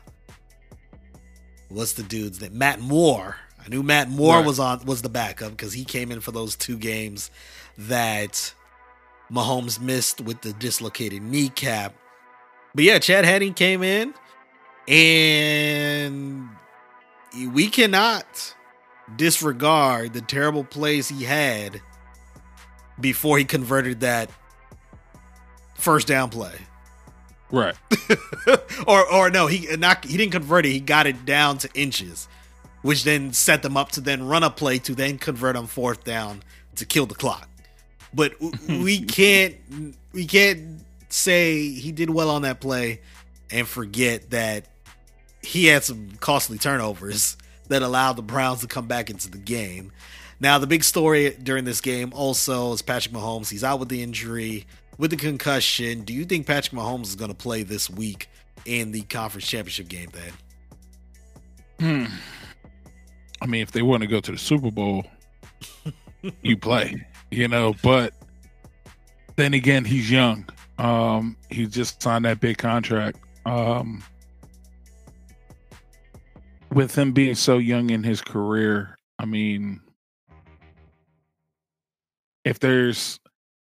what's 1.69 1.93
the 1.93 2.03
dude's 2.03 2.41
name? 2.41 2.57
Matt 2.57 2.81
Moore. 2.81 3.37
I 3.69 3.71
knew 3.71 3.83
Matt 3.83 4.09
Moore 4.09 4.37
Right. 4.37 4.47
was 4.47 4.59
on 4.59 4.83
was 4.87 5.03
the 5.03 5.11
backup 5.11 5.51
because 5.51 5.75
he 5.75 5.85
came 5.85 6.11
in 6.11 6.21
for 6.21 6.33
those 6.33 6.57
two 6.57 6.79
games 6.79 7.31
that 7.77 8.55
Mahomes 9.31 9.79
missed 9.79 10.23
with 10.23 10.41
the 10.41 10.55
dislocated 10.55 11.23
kneecap. 11.23 11.95
But 12.75 12.85
yeah, 12.85 12.99
Chad 12.99 13.27
Henne 13.27 13.53
came 13.53 13.83
in 13.83 14.15
and 14.87 16.49
we 17.53 17.69
cannot 17.69 18.55
disregard 19.17 20.15
the 20.15 20.23
terrible 20.23 20.65
plays 20.65 21.11
he 21.11 21.25
had 21.25 21.83
before 22.99 23.37
he 23.37 23.45
converted 23.45 24.01
that 24.01 24.31
first 25.75 26.07
down 26.07 26.31
play. 26.31 26.55
Right. 27.51 27.75
or 28.87 29.07
or 29.13 29.31
no, 29.31 29.47
he 29.47 29.77
not 29.77 30.07
he 30.07 30.17
didn't 30.17 30.33
convert 30.33 30.65
it. 30.65 30.71
He 30.71 30.81
got 30.81 31.07
it 31.07 31.27
down 31.27 31.59
to 31.59 31.71
inches, 31.75 32.29
which 32.89 33.05
then 33.05 33.35
set 33.35 33.63
them 33.63 33.77
up 33.77 33.91
to 33.91 34.01
then 34.01 34.27
run 34.27 34.43
a 34.43 34.49
play 34.49 34.79
to 34.79 34.95
then 34.95 35.19
convert 35.19 35.57
on 35.57 35.67
fourth 35.67 36.05
down 36.05 36.43
to 36.75 36.87
kill 36.87 37.05
the 37.05 37.15
clock. 37.15 37.47
But 38.15 38.33
we 38.67 39.01
can't 39.01 39.57
we 40.15 40.25
can't 40.25 40.81
say 41.11 41.69
he 41.69 41.93
did 41.93 42.09
well 42.09 42.31
on 42.31 42.43
that 42.43 42.63
play 42.63 43.03
and 43.51 43.69
forget 43.69 44.31
that 44.31 44.65
he 45.43 45.67
had 45.67 45.85
some 45.85 46.13
costly 46.21 46.57
turnovers 46.57 47.37
that 47.69 47.83
allowed 47.83 48.15
the 48.15 48.23
Browns 48.23 48.63
to 48.63 48.67
come 48.67 48.87
back 48.87 49.11
into 49.11 49.31
the 49.31 49.37
game. 49.37 49.93
Now, 50.41 50.57
the 50.57 50.67
big 50.67 50.83
story 50.83 51.37
during 51.43 51.67
this 51.67 51.83
game 51.83 52.15
also 52.15 52.73
is 52.73 52.81
Patrick 52.81 53.15
Mahomes. 53.15 53.51
He's 53.51 53.65
out 53.65 53.81
with 53.81 53.91
the 53.91 54.03
injury, 54.03 54.65
with 54.97 55.11
the 55.11 55.19
concussion. 55.19 56.05
Do 56.05 56.15
you 56.15 56.25
think 56.25 56.47
Patrick 56.47 56.73
Mahomes 56.73 57.09
is 57.09 57.17
going 57.17 57.31
to 57.31 57.37
play 57.37 57.65
this 57.65 57.91
week 57.91 58.31
in 58.65 58.93
the 58.93 59.03
conference 59.03 59.47
championship 59.47 59.89
game, 59.89 60.09
then? 60.15 62.07
Hmm. 62.09 62.15
I 63.41 63.47
mean, 63.47 63.63
if 63.63 63.73
they 63.73 63.83
want 63.83 64.03
to 64.03 64.07
go 64.07 64.21
to 64.21 64.33
the 64.33 64.39
Super 64.39 64.71
Bowl, 64.71 65.05
you 66.43 66.57
play, 66.57 67.07
you 67.31 67.49
know. 67.49 67.75
But 67.83 68.15
then 69.37 69.55
again, 69.55 69.85
he's 69.85 70.11
young. 70.11 70.49
Um, 70.79 71.37
he 71.51 71.67
just 71.67 72.03
signed 72.03 72.25
that 72.25 72.41
big 72.41 72.59
contract. 72.59 73.19
Um, 73.47 74.03
with 76.73 76.97
him 76.97 77.13
being 77.13 77.35
so 77.35 77.59
young 77.59 77.91
in 77.91 78.03
his 78.03 78.21
career, 78.21 78.99
I 79.19 79.25
mean, 79.25 79.81
if 82.45 82.59
there's 82.59 83.19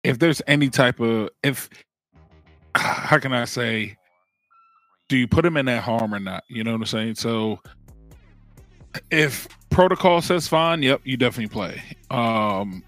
if 0.04 0.20
there's 0.20 0.42
any 0.48 0.70
type 0.70 1.00
of 1.00 1.30
if 1.44 1.70
how 2.76 3.20
can 3.20 3.34
I 3.34 3.46
say, 3.46 3.98
do 5.08 5.18
you 5.18 5.28
put 5.28 5.46
him 5.46 5.58
in 5.58 5.66
that 5.66 5.84
harm 5.84 6.14
or 6.14 6.20
not? 6.20 6.44
You 6.48 6.64
know 6.64 6.72
what 6.72 6.82
I'm 6.82 6.86
saying? 6.86 7.16
So 7.16 7.60
if 9.12 9.48
protocol 9.80 10.22
says 10.22 10.46
fine, 10.46 10.84
yep, 10.84 11.00
you 11.06 11.16
definitely 11.16 11.48
play. 11.48 11.82
Um, 12.12 12.84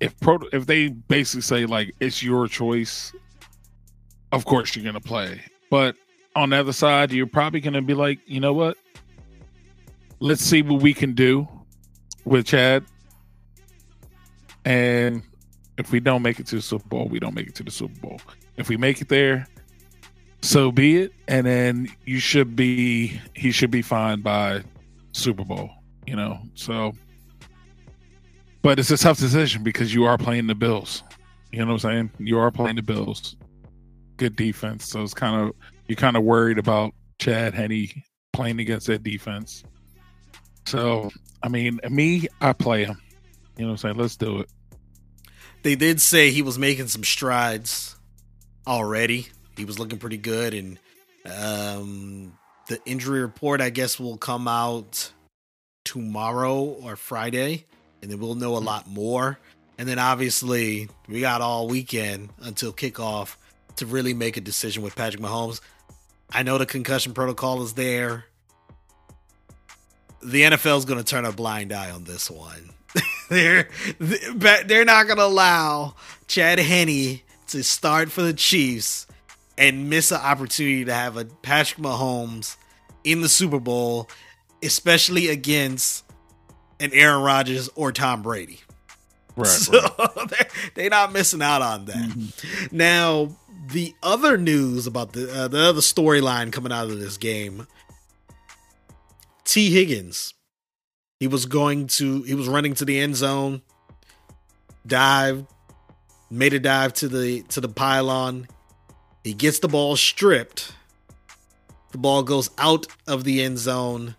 if 0.00 0.18
pro 0.20 0.38
if 0.50 0.64
they 0.64 0.88
basically 0.88 1.42
say 1.42 1.66
like 1.66 1.94
it's 2.00 2.22
your 2.22 2.48
choice, 2.48 3.12
of 4.32 4.46
course 4.46 4.74
you're 4.74 4.82
gonna 4.82 4.98
play. 4.98 5.42
But 5.68 5.94
on 6.34 6.48
the 6.48 6.56
other 6.56 6.72
side, 6.72 7.12
you're 7.12 7.26
probably 7.26 7.60
gonna 7.60 7.82
be 7.82 7.92
like, 7.92 8.18
you 8.24 8.40
know 8.40 8.54
what? 8.54 8.78
Let's 10.20 10.40
see 10.40 10.62
what 10.62 10.80
we 10.80 10.94
can 10.94 11.12
do 11.12 11.46
with 12.24 12.46
Chad. 12.46 12.86
And 14.64 15.22
if 15.76 15.92
we 15.92 16.00
don't 16.00 16.22
make 16.22 16.40
it 16.40 16.46
to 16.46 16.56
the 16.56 16.62
Super 16.62 16.88
Bowl, 16.88 17.08
we 17.10 17.20
don't 17.20 17.34
make 17.34 17.48
it 17.48 17.54
to 17.56 17.62
the 17.62 17.70
Super 17.70 18.00
Bowl. 18.00 18.18
If 18.56 18.70
we 18.70 18.78
make 18.78 19.02
it 19.02 19.10
there, 19.10 19.46
so 20.40 20.72
be 20.72 21.02
it. 21.02 21.12
And 21.28 21.44
then 21.44 21.88
you 22.06 22.20
should 22.20 22.56
be 22.56 23.20
he 23.34 23.50
should 23.50 23.70
be 23.70 23.82
fine 23.82 24.22
by 24.22 24.62
Super 25.12 25.44
Bowl, 25.44 25.68
you 26.06 26.16
know. 26.16 26.40
So 26.54 26.92
but 28.62 28.78
it's 28.78 28.90
a 28.92 28.96
tough 28.96 29.18
decision 29.18 29.64
because 29.64 29.92
you 29.92 30.04
are 30.04 30.16
playing 30.16 30.46
the 30.46 30.54
Bills. 30.54 31.02
You 31.50 31.58
know 31.58 31.66
what 31.66 31.72
I'm 31.72 31.78
saying? 31.78 32.10
You 32.18 32.38
are 32.38 32.50
playing 32.50 32.76
the 32.76 32.82
Bills. 32.82 33.36
Good 34.16 34.36
defense. 34.36 34.88
So 34.88 35.02
it's 35.02 35.14
kind 35.14 35.42
of 35.42 35.54
you're 35.88 35.96
kind 35.96 36.16
of 36.16 36.22
worried 36.22 36.58
about 36.58 36.94
Chad 37.18 37.54
Henne 37.54 37.88
playing 38.32 38.60
against 38.60 38.86
that 38.86 39.02
defense. 39.02 39.64
So 40.64 41.10
I 41.42 41.48
mean, 41.48 41.80
me, 41.90 42.28
I 42.40 42.52
play 42.52 42.84
him. 42.84 42.96
You 43.56 43.64
know 43.64 43.72
what 43.72 43.72
I'm 43.72 43.76
saying? 43.78 43.96
Let's 43.96 44.16
do 44.16 44.38
it. 44.38 44.48
They 45.62 45.74
did 45.74 46.00
say 46.00 46.30
he 46.30 46.42
was 46.42 46.58
making 46.58 46.88
some 46.88 47.04
strides 47.04 47.96
already. 48.66 49.28
He 49.56 49.64
was 49.64 49.78
looking 49.78 49.98
pretty 49.98 50.16
good, 50.16 50.54
and 50.54 50.78
um, 51.26 52.38
the 52.68 52.80
injury 52.86 53.20
report, 53.20 53.60
I 53.60 53.70
guess, 53.70 54.00
will 54.00 54.16
come 54.16 54.48
out 54.48 55.12
tomorrow 55.84 56.60
or 56.60 56.96
Friday, 56.96 57.66
and 58.00 58.10
then 58.10 58.20
we'll 58.20 58.34
know 58.34 58.56
a 58.56 58.58
lot 58.58 58.88
more. 58.88 59.38
And 59.78 59.88
then 59.88 59.98
obviously, 59.98 60.88
we 61.08 61.20
got 61.20 61.40
all 61.40 61.68
weekend 61.68 62.30
until 62.40 62.72
kickoff 62.72 63.36
to 63.76 63.86
really 63.86 64.14
make 64.14 64.36
a 64.36 64.40
decision 64.40 64.82
with 64.82 64.94
Patrick 64.94 65.22
Mahomes. 65.22 65.60
I 66.30 66.42
know 66.42 66.58
the 66.58 66.66
concussion 66.66 67.14
protocol 67.14 67.62
is 67.62 67.74
there. 67.74 68.24
The 70.22 70.42
NFL 70.42 70.78
is 70.78 70.84
going 70.84 70.98
to 70.98 71.04
turn 71.04 71.24
a 71.24 71.32
blind 71.32 71.72
eye 71.72 71.90
on 71.90 72.04
this 72.04 72.30
one. 72.30 72.70
they're 73.30 73.68
they're 73.98 74.84
not 74.84 75.06
going 75.06 75.18
to 75.18 75.24
allow 75.24 75.94
Chad 76.28 76.58
Henne 76.58 77.20
to 77.48 77.62
start 77.64 78.10
for 78.10 78.22
the 78.22 78.34
Chiefs 78.34 79.06
and 79.58 79.90
miss 79.90 80.10
an 80.10 80.20
opportunity 80.20 80.84
to 80.84 80.94
have 80.94 81.16
a 81.16 81.24
Patrick 81.24 81.80
Mahomes 81.80 82.56
in 83.04 83.20
the 83.20 83.28
Super 83.28 83.58
Bowl, 83.58 84.08
especially 84.62 85.28
against 85.28 86.04
an 86.80 86.90
Aaron 86.92 87.22
Rodgers 87.22 87.68
or 87.74 87.92
Tom 87.92 88.22
Brady. 88.22 88.60
Right. 89.36 89.48
So 89.48 89.80
they're, 90.28 90.48
they're 90.74 90.90
not 90.90 91.12
missing 91.12 91.42
out 91.42 91.62
on 91.62 91.86
that. 91.86 92.32
Now, 92.70 93.36
the 93.68 93.94
other 94.02 94.36
news 94.36 94.86
about 94.86 95.12
the 95.12 95.32
uh, 95.32 95.48
the 95.48 95.60
other 95.60 95.80
storyline 95.80 96.52
coming 96.52 96.72
out 96.72 96.90
of 96.90 96.98
this 96.98 97.16
game, 97.16 97.66
T. 99.44 99.70
Higgins, 99.70 100.34
he 101.20 101.28
was 101.28 101.46
going 101.46 101.86
to 101.88 102.22
he 102.22 102.34
was 102.34 102.48
running 102.48 102.74
to 102.74 102.84
the 102.84 102.98
end 102.98 103.16
zone, 103.16 103.62
dive, 104.86 105.46
made 106.30 106.52
a 106.52 106.58
dive 106.58 106.92
to 106.94 107.08
the 107.08 107.42
to 107.44 107.60
the 107.60 107.68
pylon. 107.68 108.48
He 109.24 109.32
gets 109.32 109.60
the 109.60 109.68
ball 109.68 109.96
stripped. 109.96 110.72
The 111.92 111.98
ball 111.98 112.22
goes 112.22 112.50
out 112.58 112.86
of 113.06 113.24
the 113.24 113.42
end 113.42 113.58
zone 113.58 114.16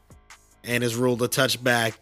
and 0.64 0.84
is 0.84 0.96
ruled 0.96 1.22
a 1.22 1.28
touchback. 1.28 1.94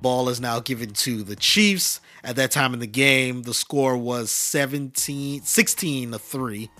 Ball 0.00 0.28
is 0.28 0.40
now 0.40 0.60
given 0.60 0.90
to 0.94 1.22
the 1.22 1.36
Chiefs. 1.36 2.00
At 2.24 2.36
that 2.36 2.50
time 2.50 2.74
in 2.74 2.80
the 2.80 2.86
game, 2.86 3.42
the 3.42 3.54
score 3.54 3.96
was 3.96 4.30
17 4.30 5.42
16 5.42 6.12
to 6.12 6.18
3 6.18 6.70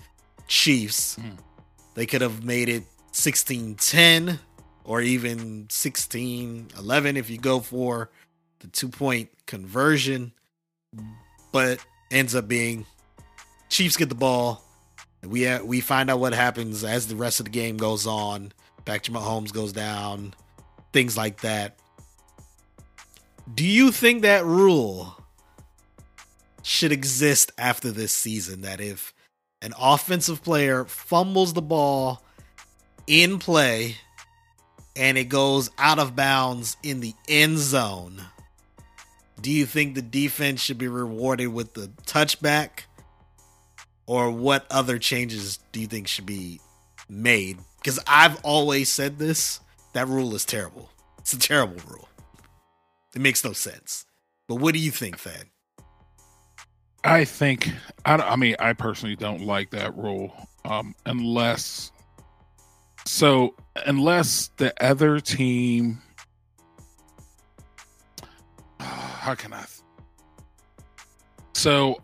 Chiefs. 0.47 1.17
Mm. 1.17 1.37
They 1.93 2.05
could 2.05 2.21
have 2.21 2.43
made 2.43 2.69
it 2.69 2.83
16-10 3.13 4.39
or 4.83 5.01
even 5.01 5.65
16-11 5.67 7.15
if 7.15 7.29
you 7.29 7.37
go 7.37 7.59
for 7.59 8.09
the 8.59 8.67
two-point 8.67 9.29
conversion. 9.45 10.31
But 11.51 11.79
ends 12.09 12.35
up 12.35 12.47
being 12.47 12.85
Chiefs 13.69 13.97
get 13.97 14.09
the 14.09 14.15
ball. 14.15 14.63
We 15.23 15.57
we 15.59 15.81
find 15.81 16.09
out 16.09 16.19
what 16.19 16.33
happens 16.33 16.83
as 16.83 17.07
the 17.07 17.15
rest 17.15 17.39
of 17.39 17.45
the 17.45 17.51
game 17.51 17.77
goes 17.77 18.07
on. 18.07 18.51
Patrick 18.85 19.15
Mahomes 19.15 19.53
goes 19.53 19.71
down, 19.71 20.33
things 20.93 21.17
like 21.17 21.41
that. 21.41 21.77
Do 23.53 23.65
you 23.65 23.91
think 23.91 24.21
that 24.21 24.45
rule 24.45 25.15
should 26.63 26.91
exist 26.91 27.51
after 27.57 27.91
this 27.91 28.13
season? 28.13 28.61
That 28.61 28.79
if 28.79 29.13
an 29.61 29.73
offensive 29.79 30.43
player 30.43 30.85
fumbles 30.85 31.53
the 31.53 31.61
ball 31.61 32.23
in 33.07 33.39
play 33.39 33.97
and 34.95 35.17
it 35.17 35.25
goes 35.25 35.69
out 35.77 35.99
of 35.99 36.15
bounds 36.15 36.77
in 36.83 36.99
the 36.99 37.13
end 37.27 37.57
zone, 37.57 38.21
do 39.41 39.51
you 39.51 39.65
think 39.65 39.95
the 39.95 40.01
defense 40.01 40.61
should 40.61 40.77
be 40.77 40.87
rewarded 40.87 41.49
with 41.49 41.73
the 41.73 41.91
touchback? 42.05 42.83
Or 44.05 44.29
what 44.29 44.65
other 44.69 44.99
changes 44.99 45.59
do 45.71 45.79
you 45.79 45.87
think 45.87 46.07
should 46.07 46.25
be 46.25 46.59
made? 47.07 47.59
Because 47.77 47.99
I've 48.05 48.43
always 48.43 48.89
said 48.89 49.17
this 49.17 49.61
that 49.93 50.07
rule 50.07 50.35
is 50.35 50.45
terrible. 50.45 50.89
It's 51.19 51.33
a 51.33 51.39
terrible 51.39 51.81
rule. 51.87 52.07
It 53.15 53.21
makes 53.21 53.43
no 53.43 53.53
sense. 53.53 54.05
But 54.47 54.55
what 54.55 54.73
do 54.73 54.79
you 54.79 54.91
think, 54.91 55.19
Thad? 55.19 55.45
I 57.03 57.25
think 57.25 57.69
I, 58.05 58.15
I 58.15 58.35
mean 58.35 58.55
I 58.59 58.73
personally 58.73 59.15
don't 59.15 59.41
like 59.41 59.71
that 59.71 59.97
rule 59.97 60.33
um 60.65 60.93
unless 61.05 61.91
so 63.05 63.55
unless 63.87 64.51
the 64.57 64.73
other 64.83 65.19
team 65.19 65.99
how 68.79 69.33
can 69.33 69.53
I 69.53 69.65
so 71.53 72.01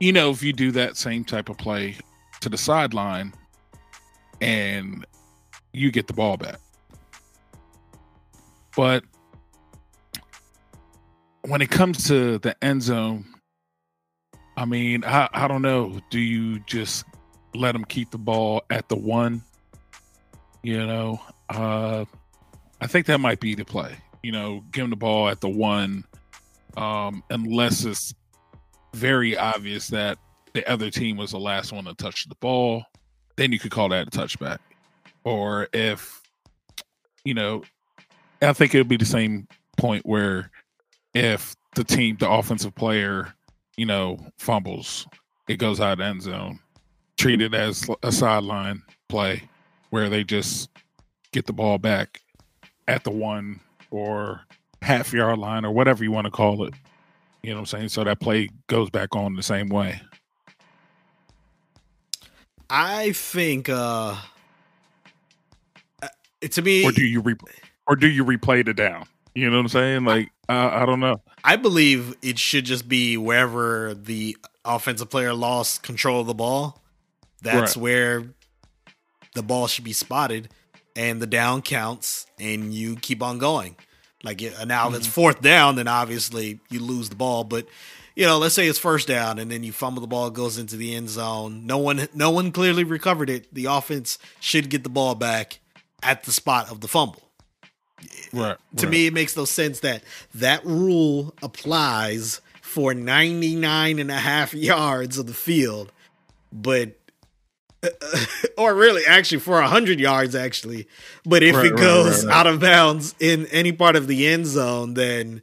you 0.00 0.12
know 0.12 0.30
if 0.30 0.42
you 0.42 0.52
do 0.52 0.70
that 0.72 0.98
same 0.98 1.24
type 1.24 1.48
of 1.48 1.56
play 1.56 1.96
to 2.40 2.50
the 2.50 2.58
sideline 2.58 3.32
and 4.42 5.06
you 5.76 5.90
get 5.90 6.06
the 6.06 6.12
ball 6.12 6.36
back 6.36 6.58
but 8.74 9.04
when 11.42 11.62
it 11.62 11.70
comes 11.70 12.08
to 12.08 12.38
the 12.38 12.56
end 12.64 12.82
zone 12.82 13.24
I 14.56 14.64
mean, 14.64 15.04
I, 15.04 15.28
I 15.32 15.48
don't 15.48 15.62
know. 15.62 16.00
Do 16.10 16.18
you 16.18 16.60
just 16.60 17.04
let 17.54 17.72
them 17.72 17.84
keep 17.84 18.10
the 18.10 18.18
ball 18.18 18.62
at 18.70 18.88
the 18.88 18.96
one? 18.96 19.42
You 20.62 20.86
know, 20.86 21.20
uh, 21.50 22.06
I 22.80 22.86
think 22.86 23.06
that 23.06 23.20
might 23.20 23.38
be 23.38 23.54
the 23.54 23.64
play. 23.64 23.98
You 24.22 24.32
know, 24.32 24.64
give 24.72 24.84
them 24.84 24.90
the 24.90 24.96
ball 24.96 25.28
at 25.28 25.40
the 25.40 25.48
one, 25.48 26.04
um, 26.76 27.22
unless 27.30 27.84
it's 27.84 28.14
very 28.94 29.36
obvious 29.36 29.88
that 29.88 30.18
the 30.54 30.68
other 30.68 30.90
team 30.90 31.18
was 31.18 31.32
the 31.32 31.38
last 31.38 31.70
one 31.70 31.84
to 31.84 31.94
touch 31.94 32.26
the 32.28 32.34
ball. 32.36 32.82
Then 33.36 33.52
you 33.52 33.58
could 33.58 33.70
call 33.70 33.90
that 33.90 34.08
a 34.08 34.10
touchback. 34.10 34.58
Or 35.26 35.66
if, 35.72 36.22
you 37.24 37.34
know, 37.34 37.64
I 38.40 38.52
think 38.52 38.74
it 38.74 38.78
would 38.78 38.88
be 38.88 38.96
the 38.96 39.04
same 39.04 39.48
point 39.76 40.06
where 40.06 40.52
if 41.14 41.56
the 41.74 41.82
team, 41.82 42.16
the 42.20 42.30
offensive 42.30 42.76
player, 42.76 43.34
you 43.76 43.86
know, 43.86 44.20
fumbles, 44.38 45.04
it 45.48 45.56
goes 45.56 45.80
out 45.80 45.94
of 45.94 46.00
end 46.00 46.22
zone. 46.22 46.60
Treat 47.16 47.40
it 47.42 47.54
as 47.54 47.90
a 48.04 48.12
sideline 48.12 48.82
play 49.08 49.42
where 49.90 50.08
they 50.08 50.22
just 50.22 50.70
get 51.32 51.46
the 51.46 51.52
ball 51.52 51.78
back 51.78 52.20
at 52.86 53.02
the 53.02 53.10
one 53.10 53.58
or 53.90 54.42
half 54.80 55.12
yard 55.12 55.40
line 55.40 55.64
or 55.64 55.72
whatever 55.72 56.04
you 56.04 56.12
want 56.12 56.26
to 56.26 56.30
call 56.30 56.62
it. 56.64 56.74
You 57.42 57.50
know 57.50 57.56
what 57.56 57.60
I'm 57.62 57.66
saying? 57.66 57.88
So 57.88 58.04
that 58.04 58.20
play 58.20 58.48
goes 58.68 58.90
back 58.90 59.16
on 59.16 59.34
the 59.34 59.42
same 59.42 59.70
way. 59.70 60.00
I 62.70 63.10
think 63.10 63.68
uh, 63.68 64.14
to 66.52 66.62
me 66.62 66.84
Or 66.84 66.92
do 66.92 67.04
you 67.04 67.20
re- 67.20 67.36
or 67.86 67.96
do 67.96 68.08
you 68.08 68.24
replay 68.24 68.64
the 68.64 68.74
down? 68.74 69.06
You 69.34 69.50
know 69.50 69.56
what 69.56 69.62
I'm 69.62 69.68
saying? 69.68 70.04
Like 70.04 70.30
I, 70.48 70.82
I 70.82 70.86
don't 70.86 71.00
know. 71.00 71.20
I 71.44 71.56
believe 71.56 72.14
it 72.22 72.38
should 72.38 72.64
just 72.64 72.88
be 72.88 73.16
wherever 73.16 73.94
the 73.94 74.36
offensive 74.64 75.10
player 75.10 75.32
lost 75.34 75.82
control 75.82 76.20
of 76.22 76.26
the 76.26 76.34
ball, 76.34 76.82
that's 77.42 77.76
Right. 77.76 77.82
where 77.82 78.24
the 79.34 79.42
ball 79.42 79.66
should 79.66 79.84
be 79.84 79.92
spotted 79.92 80.48
and 80.94 81.20
the 81.20 81.26
down 81.26 81.62
counts 81.62 82.26
and 82.40 82.72
you 82.72 82.96
keep 82.96 83.22
on 83.22 83.38
going. 83.38 83.76
Like 84.24 84.40
now 84.40 84.48
if 84.48 84.58
Mm-hmm. 84.66 84.94
it's 84.94 85.06
fourth 85.06 85.42
down, 85.42 85.76
then 85.76 85.86
obviously 85.88 86.58
you 86.70 86.80
lose 86.80 87.08
the 87.10 87.16
ball. 87.16 87.44
But 87.44 87.66
you 88.14 88.24
know, 88.24 88.38
let's 88.38 88.54
say 88.54 88.66
it's 88.66 88.78
first 88.78 89.06
down 89.06 89.38
and 89.38 89.50
then 89.50 89.62
you 89.62 89.72
fumble 89.72 90.00
the 90.00 90.06
ball, 90.06 90.30
goes 90.30 90.56
into 90.56 90.76
the 90.76 90.94
end 90.94 91.10
zone. 91.10 91.66
No 91.66 91.76
one 91.76 92.08
no 92.14 92.30
one 92.30 92.50
clearly 92.50 92.82
recovered 92.82 93.28
it. 93.28 93.52
The 93.54 93.66
offense 93.66 94.18
should 94.40 94.70
get 94.70 94.82
the 94.84 94.88
ball 94.88 95.14
back 95.14 95.60
at 96.02 96.24
the 96.24 96.32
spot 96.32 96.70
of 96.70 96.80
the 96.80 96.88
fumble 96.88 97.22
Right. 98.32 98.56
to 98.76 98.86
right. 98.86 98.90
me 98.92 99.06
it 99.06 99.14
makes 99.14 99.36
no 99.36 99.44
sense 99.46 99.80
that 99.80 100.02
that 100.34 100.64
rule 100.66 101.34
applies 101.42 102.40
for 102.60 102.92
99 102.92 103.98
and 103.98 104.10
a 104.10 104.18
half 104.18 104.52
yards 104.52 105.16
of 105.16 105.26
the 105.26 105.34
field 105.34 105.90
but 106.52 106.98
or 108.58 108.74
really 108.74 109.02
actually 109.06 109.38
for 109.38 109.60
100 109.60 109.98
yards 109.98 110.34
actually 110.34 110.86
but 111.24 111.42
if 111.42 111.54
Right, 111.56 111.66
it 111.66 111.76
goes 111.76 112.26
out 112.26 112.46
of 112.46 112.60
bounds 112.60 113.14
in 113.18 113.46
any 113.46 113.72
part 113.72 113.96
of 113.96 114.06
the 114.08 114.26
end 114.26 114.46
zone 114.46 114.94
then 114.94 115.40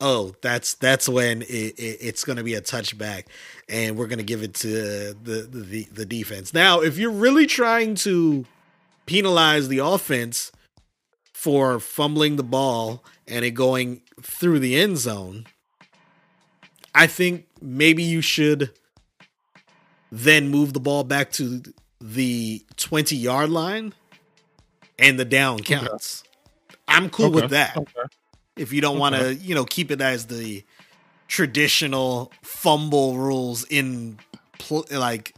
oh 0.00 0.34
that's 0.42 0.74
that's 0.74 1.08
when 1.08 1.42
it, 1.42 1.46
it, 1.78 1.98
it's 2.00 2.24
going 2.24 2.36
to 2.36 2.44
be 2.44 2.54
a 2.54 2.60
touchback 2.60 3.24
and 3.68 3.96
we're 3.96 4.08
going 4.08 4.18
to 4.18 4.24
give 4.24 4.42
it 4.42 4.54
to 4.54 4.68
the, 5.14 5.48
the 5.50 5.84
the 5.90 6.04
defense 6.06 6.52
now 6.52 6.80
if 6.80 6.98
you're 6.98 7.10
really 7.10 7.46
trying 7.46 7.94
to 7.94 8.44
penalize 9.06 9.68
the 9.68 9.78
offense 9.78 10.52
for 11.32 11.78
fumbling 11.78 12.36
the 12.36 12.42
ball 12.42 13.04
and 13.26 13.44
it 13.44 13.52
going 13.52 14.02
through 14.20 14.58
the 14.58 14.76
end 14.76 14.98
zone, 14.98 15.46
I 16.94 17.06
think 17.06 17.46
maybe 17.60 18.02
you 18.02 18.20
should 18.20 18.70
then 20.10 20.48
move 20.48 20.72
the 20.72 20.80
ball 20.80 21.04
back 21.04 21.32
to 21.32 21.62
the 22.00 22.64
20 22.76 23.16
yard 23.16 23.50
line 23.50 23.94
and 24.98 25.18
the 25.18 25.24
down 25.24 25.58
counts. 25.60 26.22
I'm 26.86 27.10
cool 27.10 27.30
with 27.30 27.50
that. 27.50 27.76
Okay. 27.76 28.00
If 28.56 28.72
you 28.72 28.80
don't 28.80 28.98
want 28.98 29.16
to, 29.16 29.34
you 29.34 29.54
know, 29.54 29.64
keep 29.64 29.90
it 29.90 30.00
as 30.00 30.26
the 30.26 30.62
traditional 31.26 32.30
fumble 32.42 33.16
rules 33.16 33.64
in 33.64 34.18
pl- 34.58 34.86
like 34.90 35.34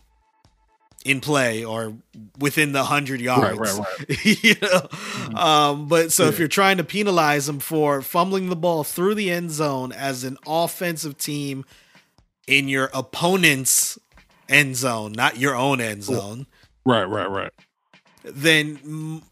in 1.06 1.20
play 1.20 1.64
or 1.64 1.94
within 2.38 2.72
the 2.72 2.80
100 2.80 3.20
yards 3.20 3.58
Right, 3.58 3.86
right, 4.08 4.24
you 4.44 4.54
know 4.60 5.38
um 5.38 5.88
but 5.88 6.10
so 6.12 6.26
if 6.26 6.38
you're 6.38 6.48
trying 6.48 6.78
to 6.78 6.84
penalize 6.84 7.46
them 7.46 7.60
for 7.60 8.02
fumbling 8.02 8.48
the 8.48 8.56
ball 8.56 8.82
through 8.84 9.14
the 9.14 9.30
end 9.30 9.50
zone 9.50 9.92
as 9.92 10.24
an 10.24 10.36
offensive 10.46 11.16
team 11.16 11.64
in 12.46 12.68
your 12.68 12.90
opponent's 12.92 13.98
end 14.48 14.76
zone 14.76 15.12
not 15.12 15.36
your 15.38 15.54
own 15.54 15.80
end 15.80 16.02
zone 16.04 16.46
Right. 16.84 17.04
Right. 17.04 17.28
Right. 17.30 17.52
then 18.24 18.78
m- 18.84 19.22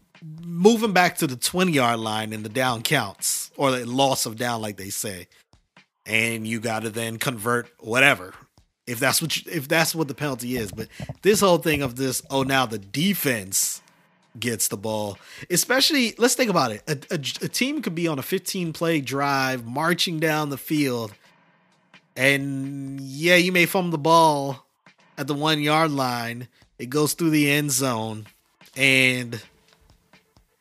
move 0.43 0.81
them 0.81 0.93
back 0.93 1.17
to 1.17 1.27
the 1.27 1.35
20 1.35 1.71
yard 1.71 1.99
line 1.99 2.33
and 2.33 2.43
the 2.43 2.49
down 2.49 2.81
counts 2.81 3.51
or 3.57 3.71
the 3.71 3.85
loss 3.85 4.25
of 4.25 4.35
down 4.37 4.61
like 4.61 4.77
they 4.77 4.89
say 4.89 5.27
and 6.05 6.45
you 6.47 6.59
got 6.59 6.83
to 6.83 6.89
then 6.89 7.17
convert 7.17 7.67
whatever 7.79 8.33
if 8.87 8.99
that's 8.99 9.21
what 9.21 9.35
you, 9.35 9.51
if 9.51 9.67
that's 9.67 9.95
what 9.95 10.07
the 10.07 10.13
penalty 10.13 10.55
is 10.55 10.71
but 10.71 10.87
this 11.21 11.39
whole 11.39 11.57
thing 11.57 11.81
of 11.81 11.95
this 11.95 12.21
oh 12.29 12.43
now 12.43 12.65
the 12.65 12.77
defense 12.77 13.81
gets 14.39 14.67
the 14.67 14.77
ball 14.77 15.17
especially 15.49 16.13
let's 16.17 16.35
think 16.35 16.49
about 16.49 16.71
it 16.71 16.83
a, 16.87 16.97
a, 17.13 17.15
a 17.15 17.49
team 17.49 17.81
could 17.81 17.95
be 17.95 18.07
on 18.07 18.19
a 18.19 18.23
15 18.23 18.73
play 18.73 18.99
drive 19.01 19.65
marching 19.65 20.19
down 20.19 20.49
the 20.49 20.57
field 20.57 21.13
and 22.15 22.99
yeah 23.01 23.35
you 23.35 23.51
may 23.51 23.65
fumble 23.65 23.91
the 23.91 23.97
ball 23.97 24.65
at 25.17 25.27
the 25.27 25.33
one 25.33 25.61
yard 25.61 25.91
line 25.91 26.47
it 26.77 26.89
goes 26.89 27.13
through 27.13 27.29
the 27.29 27.49
end 27.49 27.71
zone 27.71 28.25
and 28.75 29.41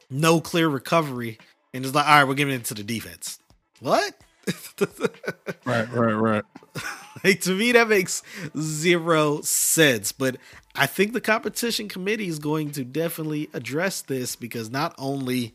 no 0.08 0.40
clear 0.40 0.68
recovery 0.68 1.38
and 1.72 1.84
it's 1.84 1.94
like 1.94 2.06
all 2.06 2.18
right 2.18 2.28
we're 2.28 2.34
giving 2.34 2.54
it 2.54 2.64
to 2.64 2.74
the 2.74 2.84
defense 2.84 3.38
what 3.80 4.14
Right. 5.64 5.90
Right. 5.90 6.12
Right. 6.12 6.44
Like 7.24 7.40
to 7.40 7.50
me 7.54 7.72
that 7.72 7.88
makes 7.88 8.22
zero 8.58 9.40
sense. 9.42 10.12
But 10.12 10.36
i 10.76 10.86
think 10.86 11.12
the 11.12 11.20
competition 11.20 11.88
committee 11.88 12.28
is 12.28 12.38
going 12.38 12.70
to 12.72 12.84
definitely 12.84 13.48
address 13.54 14.02
this 14.02 14.34
because 14.36 14.70
not 14.70 14.94
only 14.98 15.54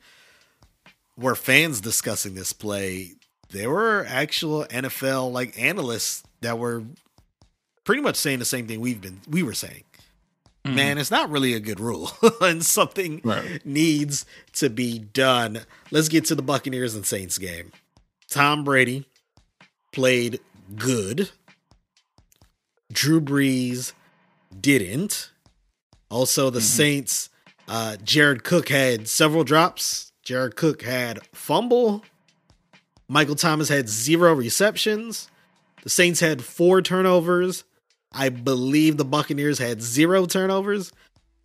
were 1.17 1.35
fans 1.35 1.81
discussing 1.81 2.35
this 2.35 2.53
play 2.53 3.11
there 3.49 3.69
were 3.69 4.05
actual 4.07 4.63
nfl 4.65 5.29
like 5.31 5.59
analysts 5.61 6.23
that 6.41 6.57
were 6.57 6.83
pretty 7.83 8.01
much 8.01 8.15
saying 8.15 8.39
the 8.39 8.45
same 8.45 8.65
thing 8.67 8.79
we've 8.79 9.01
been 9.01 9.19
we 9.29 9.43
were 9.43 9.53
saying. 9.53 9.83
Mm-hmm. 10.65 10.75
Man 10.75 10.97
it's 10.97 11.11
not 11.11 11.29
really 11.29 11.53
a 11.53 11.59
good 11.59 11.79
rule 11.79 12.11
and 12.41 12.63
something 12.63 13.19
Right. 13.23 13.65
needs 13.65 14.25
to 14.53 14.69
be 14.69 14.99
done. 14.99 15.61
Let's 15.91 16.07
get 16.09 16.25
to 16.25 16.35
the 16.35 16.41
buccaneers 16.41 16.95
and 16.95 17.05
saints 17.05 17.37
game. 17.37 17.71
Tom 18.29 18.63
brady 18.63 19.05
played 19.91 20.39
good. 20.75 21.29
Drew 22.91 23.21
Brees 23.21 23.93
didn't. 24.59 25.31
Also, 26.09 26.49
the 26.49 26.61
Saints, 26.61 27.29
uh, 27.67 27.97
Jared 28.03 28.43
Cook 28.43 28.69
had 28.69 29.07
several 29.07 29.43
drops. 29.43 30.11
Jared 30.23 30.55
Cook 30.55 30.81
had 30.81 31.19
fumble. 31.33 32.03
Michael 33.07 33.35
Thomas 33.35 33.69
had 33.69 33.89
zero 33.89 34.33
receptions. 34.33 35.29
The 35.83 35.89
Saints 35.89 36.19
had 36.19 36.43
four 36.43 36.81
turnovers. 36.81 37.63
I 38.11 38.29
believe 38.29 38.97
the 38.97 39.05
Buccaneers 39.05 39.59
had 39.59 39.81
zero 39.81 40.25
turnovers. 40.25 40.91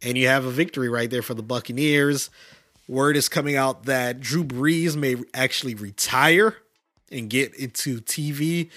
And 0.03 0.19
you 0.19 0.29
have 0.29 0.45
a 0.45 0.51
victory 0.51 0.89
right 0.89 1.11
there 1.11 1.23
for 1.23 1.35
the 1.35 1.43
Buccaneers. 1.43 2.31
Word 2.89 3.17
is 3.17 3.29
coming 3.29 3.57
out 3.57 3.85
that 3.85 4.21
Drew 4.21 4.45
Brees 4.45 4.97
may 4.97 5.17
actually 5.33 5.75
retire 5.75 6.57
and 7.11 7.31
get 7.31 7.55
into 7.55 8.01
TV. 8.01 8.71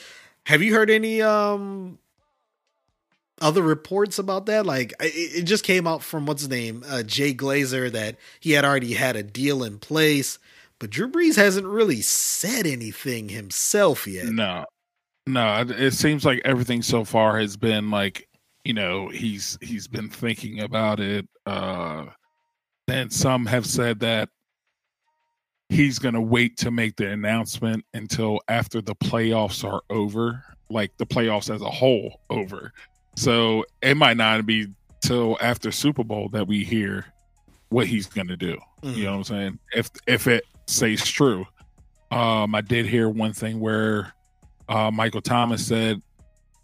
Have 0.46 0.62
you 0.62 0.74
heard 0.74 0.90
any 0.90 1.22
um 1.22 2.00
other 3.39 3.62
reports 3.62 4.19
about 4.19 4.45
that? 4.47 4.65
Like 4.65 4.93
it, 5.00 5.43
just 5.43 5.63
came 5.63 5.88
out 5.88 6.04
from 6.04 6.26
what's 6.26 6.41
his 6.41 6.50
name, 6.50 6.84
uh, 6.88 7.04
Jay 7.04 7.34
Glazer, 7.34 7.91
that 7.91 8.17
he 8.39 8.52
had 8.52 8.65
already 8.65 8.93
had 8.93 9.15
a 9.15 9.23
deal 9.23 9.63
in 9.63 9.80
place, 9.80 10.39
but 10.80 10.89
Drew 10.89 11.10
Brees 11.10 11.36
hasn't 11.36 11.67
really 11.67 12.02
said 12.02 12.65
anything 12.65 13.30
himself 13.30 14.08
yet. 14.08 14.28
No, 14.28 14.65
no. 15.26 15.65
It 15.67 15.91
seems 15.91 16.26
like 16.26 16.41
everything 16.45 16.82
so 16.82 17.04
far 17.04 17.39
has 17.39 17.58
been 17.58 17.89
like 17.89 18.28
you 18.63 18.73
know 18.73 19.08
he's 19.10 19.58
he's 19.62 19.88
been 19.88 20.10
thinking 20.10 20.60
about 20.60 21.00
it. 21.00 21.28
Uh, 21.45 22.06
then 22.88 23.10
some 23.10 23.45
have 23.45 23.65
said 23.65 24.00
that 24.00 24.30
he's 25.69 26.00
going 26.00 26.13
to 26.13 26.21
wait 26.21 26.58
to 26.58 26.71
make 26.71 26.95
the 26.95 27.10
announcement 27.10 27.86
until 27.93 28.39
after 28.47 28.82
the 28.82 28.95
playoffs 28.95 29.63
are 29.63 29.82
over, 29.89 30.43
like 30.69 30.95
the 30.97 31.06
playoffs 31.06 31.54
as 31.54 31.62
a 31.62 31.69
whole 31.69 32.21
over. 32.30 32.71
So 33.18 33.66
it 33.82 33.98
might 33.98 34.16
not 34.16 34.46
be 34.46 34.68
till 35.02 35.40
after 35.42 35.72
Super 35.72 36.04
Bowl 36.04 36.30
that 36.30 36.48
we 36.48 36.64
hear 36.64 37.04
what 37.70 37.88
he's 37.88 38.06
going 38.06 38.28
to 38.28 38.38
do. 38.38 38.60
You 38.84 39.06
know 39.06 39.12
what 39.14 39.18
I'm 39.18 39.24
saying? 39.24 39.60
If 39.74 39.90
if 40.06 40.28
it 40.28 40.46
says 40.68 41.04
true. 41.04 41.46
Um, 42.12 42.54
I 42.54 42.62
did 42.62 42.86
hear 42.86 43.10
one 43.10 43.34
thing 43.34 43.60
where 43.60 44.14
uh, 44.70 44.92
Michael 44.92 45.22
Thomas 45.22 45.66
said, 45.66 46.02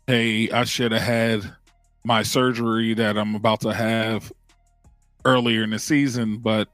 "Hey, 0.06 0.52
I 0.52 0.64
should 0.64 0.92
have 0.92 1.02
had 1.02 1.56
my 2.04 2.22
surgery 2.22 2.94
that 2.94 3.18
I'm 3.18 3.34
about 3.34 3.62
to 3.62 3.74
have 3.74 4.32
earlier 5.26 5.64
in 5.64 5.72
the 5.72 5.80
season, 5.80 6.38
but 6.38 6.70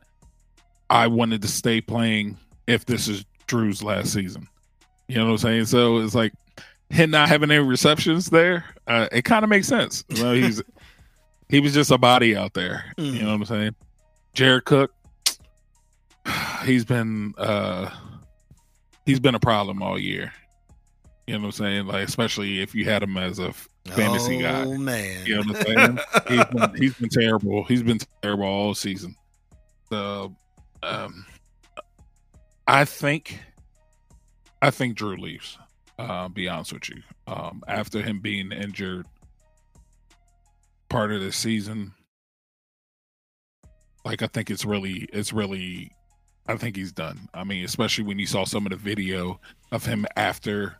I 0.90 1.08
wanted 1.08 1.42
to 1.44 1.48
stay 1.48 1.80
playing 1.80 2.38
if 2.68 2.86
this 2.86 3.08
is 3.08 3.24
Drew's 3.48 3.82
last 3.82 4.12
season." 4.12 4.46
You 5.08 5.16
know 5.16 5.26
what 5.26 5.32
I'm 5.32 5.38
saying? 5.38 5.66
So 5.68 6.00
it's 6.00 6.16
like 6.16 6.34
him 6.90 7.12
not 7.12 7.30
having 7.30 7.52
any 7.52 7.64
receptions 7.64 8.30
there. 8.30 8.66
Uh, 8.88 9.08
it 9.12 9.24
kind 9.24 9.44
of 9.44 9.50
makes 9.50 9.68
sense. 9.68 10.04
Well, 10.20 10.34
he's 10.34 10.62
he 11.50 11.60
was 11.60 11.74
just 11.74 11.92
a 11.92 11.98
body 11.98 12.36
out 12.36 12.54
there. 12.54 12.86
You 12.98 13.22
know 13.22 13.28
what 13.28 13.34
I'm 13.34 13.46
saying? 13.46 13.76
Jared 14.34 14.66
Cook, 14.66 14.92
he's 16.64 16.86
been 16.86 17.34
uh 17.38 17.90
he's 19.06 19.20
been 19.20 19.36
a 19.36 19.40
problem 19.40 19.82
all 19.82 20.00
year. 20.00 20.32
You 21.28 21.36
know 21.36 21.42
what 21.42 21.46
I'm 21.48 21.52
saying? 21.52 21.88
Like 21.88 22.08
especially 22.08 22.62
if 22.62 22.74
you 22.74 22.86
had 22.86 23.04
him 23.04 23.18
as 23.18 23.40
a 23.40 23.54
fantasy 23.86 24.42
guy. 24.42 24.64
Oh 24.64 24.78
man. 24.78 25.26
You 25.26 25.36
know 25.36 25.42
what 25.42 25.68
I'm 25.68 25.76
saying? 25.76 26.00
he's, 26.28 26.46
been, 26.46 26.76
he's 26.76 26.94
been 26.96 27.10
terrible. 27.10 27.64
He's 27.66 27.84
been 27.84 28.00
terrible 28.22 28.46
all 28.46 28.74
season. 28.74 29.16
So 29.90 30.36
um 30.84 31.26
I 32.68 32.86
think 32.86 33.40
I 34.62 34.72
think 34.72 34.96
Drew 34.96 35.18
leaves. 35.18 35.58
Uh, 36.00 36.30
be 36.30 36.48
honest 36.48 36.72
with 36.72 36.90
you. 36.90 37.02
Um, 37.28 37.62
after 37.68 38.02
him 38.02 38.22
being 38.22 38.54
injured 38.54 39.06
part 40.88 41.12
of 41.12 41.22
the 41.22 41.32
season, 41.32 41.94
like 44.06 44.22
I 44.22 44.28
think 44.28 44.50
it's 44.50 44.64
really 44.64 45.10
it's 45.12 45.34
really 45.34 45.92
I 46.48 46.56
think 46.56 46.78
he's 46.78 46.94
done. 46.94 47.20
I 47.34 47.44
mean, 47.44 47.66
especially 47.66 48.06
when 48.06 48.18
you 48.18 48.26
saw 48.26 48.46
some 48.46 48.66
of 48.66 48.72
the 48.72 48.78
video 48.78 49.42
of 49.74 49.86
him 49.86 50.06
after 50.16 50.80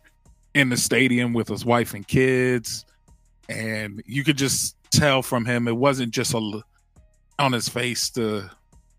in 0.54 0.70
the 0.70 0.76
stadium 0.76 1.34
with 1.34 1.48
his 1.48 1.66
wife 1.66 1.92
and 1.92 2.08
kids 2.08 2.86
and 3.50 4.02
you 4.06 4.24
could 4.24 4.38
just 4.38 4.76
tell 4.90 5.22
from 5.22 5.44
him 5.44 5.68
it 5.68 5.76
wasn't 5.76 6.12
just 6.12 6.34
a 6.34 6.62
on 7.38 7.52
his 7.52 7.68
face 7.68 8.10
the 8.10 8.50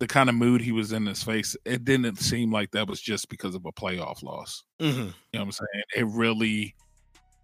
the 0.02 0.08
kind 0.08 0.30
of 0.30 0.36
mood 0.36 0.62
he 0.62 0.72
was 0.72 0.94
in 0.94 1.06
his 1.06 1.22
face. 1.22 1.56
It 1.64 1.86
didn't 1.86 2.16
seem 2.16 2.52
like 2.52 2.72
that 2.72 2.88
was 2.88 3.00
just 3.00 3.30
because 3.30 3.54
of 3.54 3.68
a 3.68 3.72
playoff 3.72 4.24
loss. 4.24 4.64
Mm-hmm. 4.80 5.00
You 5.00 5.06
know 5.06 5.14
what 5.32 5.42
I'm 5.42 5.52
saying? 5.52 5.84
It 5.96 6.08
really, 6.08 6.74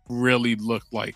really 0.09 0.55
looked 0.55 0.91
like 0.91 1.15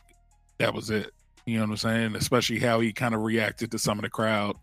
that 0.59 0.71
was 0.71 0.91
it. 0.91 1.09
You 1.47 1.55
know 1.55 1.63
what 1.63 1.71
I'm 1.71 1.77
saying? 1.77 2.15
Especially 2.15 2.59
how 2.59 2.79
he 2.79 2.93
kind 2.93 3.15
of 3.15 3.21
reacted 3.21 3.71
to 3.71 3.79
some 3.79 3.97
of 3.97 4.03
the 4.03 4.09
crowd 4.11 4.55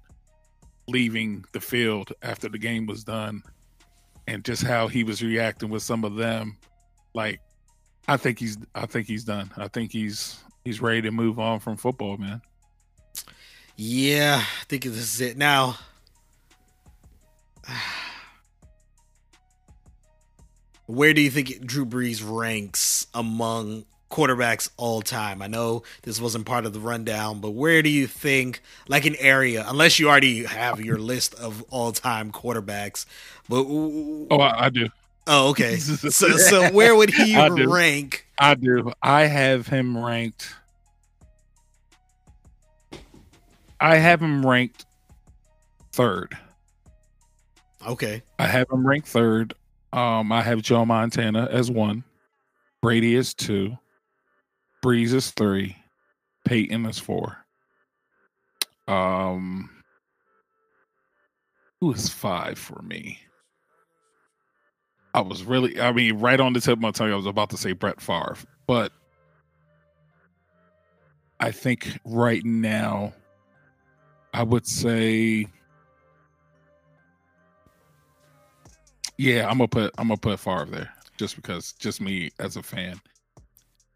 leaving 0.86 1.44
the 1.52 1.60
field 1.60 2.12
after 2.22 2.48
the 2.48 2.58
game 2.58 2.86
was 2.86 3.02
done 3.02 3.42
and 4.28 4.44
just 4.44 4.62
how 4.62 4.86
he 4.86 5.02
was 5.02 5.20
reacting 5.20 5.70
with 5.70 5.82
some 5.82 6.04
of 6.04 6.14
them. 6.14 6.58
Like, 7.12 7.40
I 8.06 8.16
think 8.18 8.38
he's 8.38 8.56
I 8.76 8.86
think 8.86 9.08
he's 9.08 9.24
done. 9.24 9.50
I 9.56 9.66
think 9.66 9.90
he's 9.90 10.38
he's 10.64 10.80
ready 10.80 11.02
to 11.02 11.10
move 11.10 11.40
on 11.40 11.58
from 11.58 11.76
football, 11.76 12.18
man. 12.18 12.40
Yeah, 13.74 14.40
I 14.40 14.64
think 14.66 14.84
this 14.84 15.14
is 15.14 15.20
it. 15.20 15.36
Now, 15.36 15.76
where 20.86 21.12
do 21.12 21.20
you 21.20 21.30
think 21.30 21.64
Drew 21.66 21.84
Brees 21.86 22.22
ranks 22.24 23.06
among 23.14 23.84
quarterbacks 24.10 24.70
all 24.76 25.02
time? 25.02 25.42
I 25.42 25.46
know 25.46 25.82
this 26.02 26.20
wasn't 26.20 26.46
part 26.46 26.64
of 26.66 26.72
the 26.72 26.80
rundown, 26.80 27.40
but 27.40 27.50
where 27.50 27.82
do 27.82 27.90
you 27.90 28.06
think, 28.06 28.62
like 28.88 29.04
an 29.04 29.16
area, 29.18 29.64
unless 29.68 29.98
you 29.98 30.08
already 30.08 30.44
have 30.44 30.80
your 30.80 30.98
list 30.98 31.34
of 31.34 31.62
all 31.70 31.92
time 31.92 32.32
quarterbacks, 32.32 33.04
but 33.48 33.64
Oh, 33.68 34.40
I, 34.40 34.66
I 34.66 34.68
do. 34.70 34.88
oh, 35.26 35.50
okay. 35.50 35.76
So, 35.78 36.08
so 36.36 36.70
where 36.72 36.96
would 36.96 37.10
he 37.10 37.36
I 37.36 37.48
rank? 37.48 38.26
I 38.38 38.54
do. 38.54 38.92
I 39.02 39.22
have 39.26 39.66
him 39.66 39.96
ranked. 40.02 40.54
I 43.80 43.96
have 43.96 44.20
him 44.22 44.44
ranked 44.44 44.86
third. 45.92 46.36
Okay, 47.86 48.22
I 48.38 48.46
have 48.46 48.70
him 48.70 48.86
ranked 48.86 49.08
third. 49.08 49.54
Um, 49.92 50.32
I 50.32 50.42
have 50.42 50.62
Joe 50.62 50.84
Montana 50.84 51.48
as 51.50 51.70
one, 51.70 52.04
Brady 52.82 53.14
is 53.14 53.32
two, 53.32 53.76
Brees 54.84 55.14
is 55.14 55.30
three, 55.30 55.76
Peyton 56.44 56.84
is 56.86 56.98
four. 56.98 57.38
Um, 58.86 59.70
who 61.80 61.92
is 61.92 62.08
five 62.08 62.58
for 62.58 62.82
me? 62.82 63.18
I 65.14 65.20
was 65.22 65.42
really, 65.44 65.80
I 65.80 65.92
mean, 65.92 66.18
right 66.18 66.38
on 66.38 66.52
the 66.52 66.60
tip 66.60 66.74
of 66.74 66.80
my 66.80 66.90
tongue, 66.90 67.12
I 67.12 67.16
was 67.16 67.26
about 67.26 67.50
to 67.50 67.56
say 67.56 67.72
Brett 67.72 68.00
Favre, 68.00 68.36
but 68.66 68.92
I 71.40 71.50
think 71.50 71.98
right 72.04 72.44
now, 72.44 73.14
I 74.34 74.42
would 74.42 74.66
say 74.66 75.46
Yeah, 79.18 79.46
I'm 79.48 79.58
gonna 79.58 79.68
put 79.68 79.92
I'm 79.98 80.08
gonna 80.08 80.16
put 80.18 80.38
Favre 80.40 80.66
there 80.66 80.92
just 81.16 81.36
because 81.36 81.72
just 81.72 82.00
me 82.00 82.30
as 82.38 82.56
a 82.56 82.62
fan. 82.62 83.00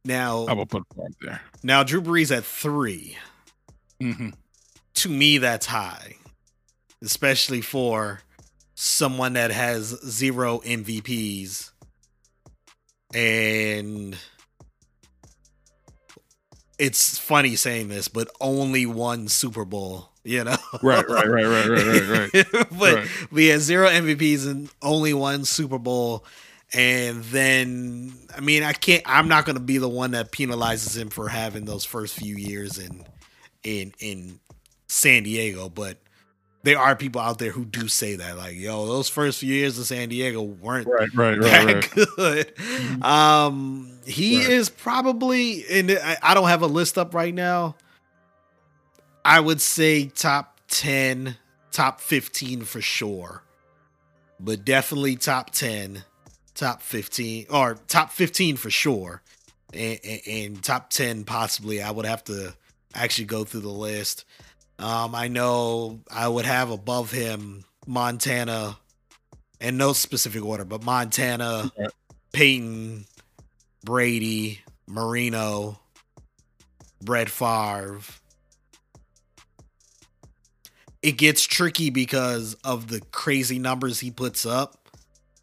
now 0.05 0.41
I'm 0.43 0.57
gonna 0.57 0.67
put 0.67 0.83
Favre 0.95 1.09
there. 1.21 1.41
now 1.63 1.83
Drew 1.85 2.03
Brees 2.03 2.37
at 2.37 2.45
three. 2.45 3.17
hmm 4.01 4.31
to 4.95 5.09
me 5.09 5.39
that's 5.39 5.67
high 5.67 6.17
especially 7.03 7.63
for 7.63 8.21
someone 8.75 9.33
that 9.33 9.51
has 9.51 9.87
zero 10.07 10.59
mvps 10.61 11.71
and 13.15 14.17
it's 16.79 17.17
funny 17.19 17.57
saying 17.57 17.89
this 17.89 18.09
but 18.09 18.29
only 18.41 18.85
one 18.85 19.29
super 19.29 19.65
bowl 19.65 20.12
you 20.25 20.45
know 20.45 20.57
Right, 20.83 21.09
right, 21.09 21.29
right, 21.29 21.45
right, 21.47 21.67
right, 21.67 21.87
right, 21.87 22.09
right. 22.09 22.67
but 22.79 23.01
Right. 23.01 23.09
we 23.31 23.47
had 23.47 23.61
zero 23.61 23.89
mvps 23.89 24.47
and 24.49 24.69
only 24.83 25.13
one 25.15 25.45
super 25.45 25.79
bowl 25.79 26.25
and 26.73 27.23
then 27.25 28.13
i 28.37 28.41
mean 28.41 28.63
i 28.63 28.73
can't 28.73 29.03
i'm 29.07 29.29
not 29.29 29.45
going 29.45 29.57
to 29.57 29.63
be 29.63 29.79
the 29.79 29.89
one 29.89 30.13
that 30.13 30.33
penalizes 30.33 30.97
him 30.97 31.11
for 31.11 31.29
having 31.29 31.65
those 31.65 31.85
first 31.85 32.15
few 32.15 32.37
years 32.37 32.79
in 32.79 33.05
in 33.65 33.93
in 34.01 34.41
San 34.89 35.23
Diego, 35.23 35.69
but 35.69 35.99
there 36.63 36.79
are 36.79 36.95
people 36.95 37.21
out 37.21 37.39
there 37.39 37.51
who 37.51 37.65
do 37.65 37.89
say 37.89 38.17
that, 38.17 38.37
like, 38.37 38.55
yo, 38.57 38.87
those 38.87 39.09
first 39.09 39.39
few 39.41 39.53
years 39.55 39.79
in 39.79 39.85
San 39.85 40.09
Diego 40.09 40.43
weren't 40.43 40.89
Right, 40.89 41.09
right, 41.15 41.39
that 41.41 41.67
right, 41.67 41.87
right. 42.19 42.55
good. 42.97 43.03
Um, 43.05 44.01
he 44.07 44.43
Right. 44.43 44.53
is 44.53 44.69
probably, 44.69 45.65
and 45.71 45.91
I, 45.93 46.17
I 46.23 46.35
don't 46.35 46.49
have 46.49 46.63
a 46.63 46.67
list 46.67 46.99
up 46.99 47.15
right 47.15 47.35
now. 47.35 47.77
I 49.25 49.41
would 49.41 49.61
say 49.61 50.07
top 50.07 50.59
ten, 50.69 51.37
top 51.71 52.01
fifteen 52.01 52.63
for 52.63 52.81
sure, 52.81 53.43
but 54.41 54.65
definitely 54.65 55.17
top 55.17 55.51
ten, 55.51 56.05
top 56.55 56.83
fifteen, 56.83 57.47
or 57.51 57.77
top 57.89 58.11
fifteen 58.11 58.57
for 58.57 58.71
sure, 58.71 59.23
and, 59.73 59.99
and, 60.05 60.21
and 60.27 60.63
top 60.63 60.91
ten 60.91 61.25
possibly. 61.25 61.83
I 61.83 61.91
would 61.91 62.07
have 62.07 62.25
to 62.25 62.55
actually 62.95 63.27
go 63.27 63.45
through 63.45 63.61
the 63.61 63.69
list. 63.69 64.25
Um, 64.79 65.15
I 65.15 65.29
know 65.29 66.01
I 66.11 66.27
would 66.29 66.45
have 66.45 66.71
above 66.71 67.11
him 67.13 67.65
Montana, 67.87 68.79
and 69.61 69.79
no 69.79 69.93
specific 69.93 70.45
order, 70.45 70.65
but 70.65 70.83
Montana. 70.85 71.71
Peyton, 72.33 73.05
Brady, 73.85 74.63
Marino, 74.87 75.79
Brett 77.03 77.29
Favre. 77.29 78.01
It 81.03 81.13
gets 81.13 81.43
tricky 81.45 81.91
because 81.91 82.55
of 82.65 82.89
the 82.89 83.01
crazy 83.11 83.59
numbers 83.59 84.01
he 84.01 84.11
puts 84.11 84.47
up 84.47 84.77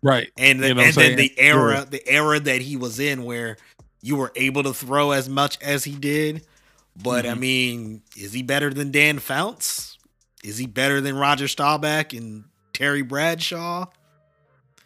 Right. 0.01 0.29
and, 0.37 0.61
the, 0.61 0.69
You 0.69 0.73
know 0.75 0.81
and 0.81 0.93
then 0.95 1.15
the 1.17 1.33
era 1.37 1.79
Yeah. 1.79 1.85
the 1.85 2.07
era 2.07 2.39
that 2.39 2.61
he 2.61 2.77
was 2.77 2.99
in 2.99 3.23
where 3.25 3.57
you 4.01 4.15
were 4.15 4.31
able 4.35 4.63
to 4.63 4.73
throw 4.73 5.11
as 5.11 5.27
much 5.27 5.57
as 5.61 5.83
he 5.83 5.91
did 5.95 6.45
but 7.01 7.25
i 7.25 7.33
Mhm. 7.33 7.39
mean 7.39 8.01
is 8.17 8.31
he 8.33 8.41
better 8.43 8.73
than 8.73 8.91
dan 8.91 9.19
fouts 9.19 9.97
is 10.43 10.57
he 10.57 10.65
better 10.65 11.01
than 11.01 11.15
roger 11.15 11.47
staubach 11.49 12.13
and 12.13 12.45
terry 12.73 13.01
bradshaw 13.01 13.85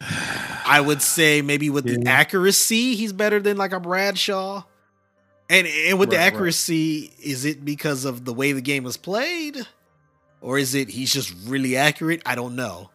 i 0.66 0.80
would 0.80 1.00
say 1.00 1.42
maybe 1.42 1.70
with 1.70 1.84
the 1.84 2.08
accuracy 2.08 2.96
he's 2.96 3.12
better 3.12 3.40
than 3.40 3.56
like 3.56 3.72
a 3.72 3.78
bradshaw 3.80 4.62
and 5.48 5.66
and 5.66 5.98
with 5.98 6.10
the 6.10 6.16
Right, 6.16 6.22
right. 6.22 6.32
accuracy 6.32 7.12
is 7.22 7.44
it 7.44 7.64
because 7.64 8.04
of 8.04 8.24
the 8.24 8.32
way 8.34 8.50
the 8.52 8.60
game 8.62 8.82
was 8.84 8.96
played 8.96 9.64
or 10.44 10.58
is 10.58 10.74
it 10.74 10.88
he's 10.88 11.12
just 11.12 11.34
really 11.46 11.76
accurate 11.76 12.22
i 12.26 12.34
don't 12.34 12.54
know 12.54 12.90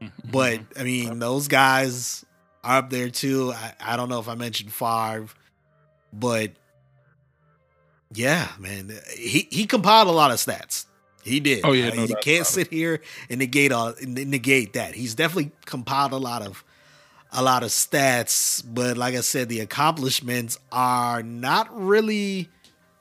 but 0.30 0.60
I 0.78 0.84
mean, 0.84 1.18
those 1.18 1.48
guys 1.48 2.24
are 2.62 2.78
up 2.78 2.90
there 2.90 3.10
too. 3.10 3.52
I, 3.52 3.74
I 3.80 3.96
don't 3.96 4.08
know 4.08 4.20
if 4.20 4.28
I 4.28 4.36
mentioned 4.36 4.72
Favre, 4.72 5.26
but 6.12 6.52
yeah, 8.12 8.48
man, 8.58 8.92
he 9.16 9.48
he 9.50 9.66
compiled 9.66 10.08
a 10.08 10.12
lot 10.12 10.30
of 10.30 10.36
stats. 10.36 10.86
He 11.24 11.40
did. 11.40 11.64
Oh, 11.64 11.72
yeah, 11.72 11.88
Uh, 11.88 11.94
no 11.94 12.04
you 12.04 12.16
can't 12.22 12.46
sit 12.46 12.68
here 12.68 13.00
and 13.28 13.38
negate 13.40 13.72
all 13.72 13.92
negate 14.00 14.74
that. 14.74 14.94
He's 14.94 15.14
definitely 15.14 15.50
compiled 15.66 16.12
a 16.12 16.16
lot 16.16 16.42
of 16.42 16.64
a 17.32 17.42
lot 17.42 17.62
of 17.62 17.70
stats, 17.70 18.62
but 18.64 18.96
like 18.96 19.14
I 19.14 19.20
said, 19.20 19.48
the 19.48 19.60
accomplishments 19.60 20.58
are 20.72 21.22
not 21.22 21.68
really 21.76 22.48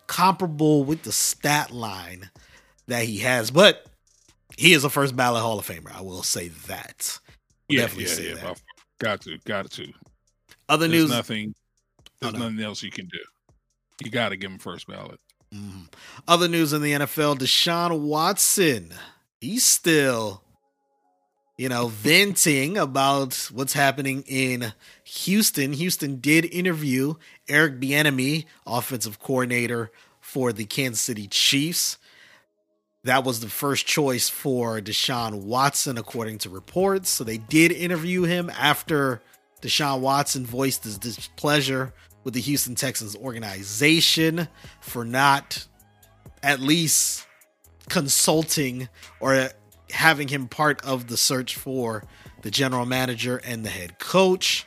comparable 0.07 0.83
with 0.83 1.03
the 1.03 1.12
stat 1.12 1.71
line 1.71 2.31
that 2.88 3.04
he 3.06 3.19
has. 3.19 3.52
But 3.52 3.86
he 4.58 4.73
is 4.73 4.84
a 4.84 4.89
first 4.89 5.15
ballot 5.15 5.41
Hall 5.41 5.60
of 5.60 5.67
Famer. 5.67 5.95
I 5.95 6.02
will 6.02 6.23
say 6.23 6.50
that. 6.67 7.19
yeah, 7.69 7.82
definitely 7.82 8.06
yeah, 8.06 8.10
say 8.13 8.30
yeah. 8.30 8.36
that. 8.36 8.62
Got 9.00 9.21
to, 9.21 9.38
got 9.45 9.69
to. 9.71 9.91
Other 10.69 10.88
There's 10.88 11.04
news. 11.04 11.10
nothing. 11.12 11.54
There's 12.20 12.34
Oh, 12.34 12.38
no. 12.38 12.49
nothing 12.49 12.64
else 12.66 12.82
you 12.84 12.91
can 12.91 13.05
do. 13.07 13.20
You 14.03 14.11
got 14.11 14.30
to 14.30 14.38
give 14.38 14.51
him 14.51 14.57
first 14.59 14.88
ballot. 14.88 15.20
Mhm. 15.53 15.88
Other 16.28 16.47
news 16.47 16.74
in 16.74 16.82
the 16.82 16.93
NFL: 16.93 17.36
Deshaun 17.38 17.99
Watson. 18.01 18.93
He's 19.39 19.64
still, 19.64 20.41
you 21.57 21.70
know, 21.70 21.88
venting 21.88 22.78
about 22.78 23.36
what's 23.53 23.74
happening 23.74 24.24
in 24.28 24.74
Houston. 25.03 25.74
Houston 25.74 26.20
did 26.20 26.45
interview 26.45 27.14
Eric 27.47 27.80
Bieniemy, 27.80 28.45
offensive 28.66 29.20
coordinator 29.20 29.91
for 30.20 30.51
the 30.51 30.66
Kansas 30.66 31.01
City 31.01 31.28
Chiefs. 31.28 31.97
That 33.04 33.24
was 33.24 33.39
the 33.39 33.50
first 33.50 33.86
choice 33.86 34.28
for 34.28 34.82
Deshaun 34.82 35.43
Watson, 35.43 35.98
according 35.98 36.39
to 36.39 36.50
reports. 36.50 37.10
So 37.10 37.24
they 37.24 37.38
did 37.38 37.72
interview 37.72 38.24
him 38.24 38.50
after 38.50 39.22
Deshaun 39.62 40.02
Watson 40.02 40.45
voiced 40.45 40.84
his 40.84 40.98
displeasure 40.98 41.93
with 42.24 42.34
the 42.34 42.41
Houston 42.41 42.76
Texans 42.76 43.16
organization 43.16 44.48
for 44.82 45.06
not 45.06 45.66
at 46.43 46.60
least 46.60 47.26
consulting 47.89 48.89
or 49.20 49.50
having 49.91 50.28
him 50.28 50.48
part 50.48 50.84
of 50.84 51.08
the 51.08 51.18
search 51.18 51.56
for 51.56 52.04
the 52.41 52.52
general 52.52 52.86
manager 52.86 53.38
and 53.45 53.66
the 53.66 53.70
head 53.70 53.98
coach. 54.00 54.66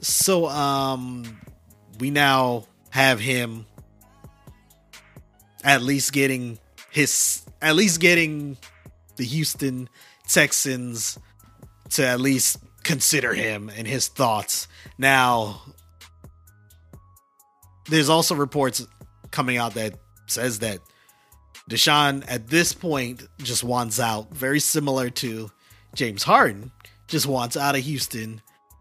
So 0.00 0.46
um 0.46 1.40
we 1.98 2.10
now 2.10 2.64
have 2.90 3.20
him 3.20 3.66
at 5.64 5.82
least 5.82 6.12
getting 6.12 6.58
his 6.90 7.42
at 7.62 7.76
least 7.76 8.00
getting 8.00 8.56
the 9.16 9.24
Houston 9.24 9.88
Texans 10.28 11.18
to 11.90 12.06
at 12.06 12.20
least 12.20 12.58
consider 12.84 13.34
him 13.34 13.70
and 13.74 13.86
his 13.86 14.08
thoughts. 14.08 14.68
Now, 14.98 15.62
there's 17.88 18.08
also 18.08 18.34
reports 18.34 18.86
coming 19.30 19.56
out 19.56 19.74
that 19.74 19.94
says 20.26 20.60
that 20.60 20.78
Deshaun 21.68 22.24
at 22.28 22.48
this 22.48 22.72
point 22.72 23.26
just 23.38 23.62
wants 23.62 24.00
out, 24.00 24.32
very 24.34 24.60
similar 24.60 25.10
to 25.10 25.50
James 25.94 26.22
Harden, 26.22 26.70
just 27.06 27.26
wants 27.26 27.56
out 27.56 27.76
of 27.76 27.82
Houston 27.82 28.40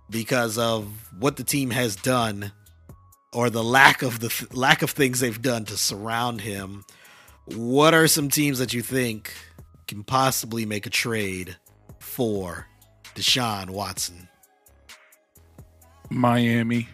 because 0.09 0.57
of 0.57 0.87
what 1.19 1.37
the 1.37 1.43
team 1.43 1.69
has 1.71 1.95
done 1.95 2.51
or 3.33 3.49
the 3.49 3.63
lack 3.63 4.01
of 4.01 4.19
the 4.19 4.29
th- 4.29 4.53
lack 4.53 4.81
of 4.81 4.91
things 4.91 5.19
they've 5.19 5.41
done 5.41 5.65
to 5.65 5.77
surround 5.77 6.41
him. 6.41 6.83
What 7.55 7.93
are 7.93 8.07
some 8.07 8.29
teams 8.29 8.59
that 8.59 8.73
you 8.73 8.81
think 8.81 9.33
can 9.87 10.03
possibly 10.03 10.65
make 10.65 10.85
a 10.85 10.89
trade 10.89 11.57
for 11.99 12.67
Deshaun 13.15 13.71
Watson? 13.71 14.29
Miami. 16.09 16.87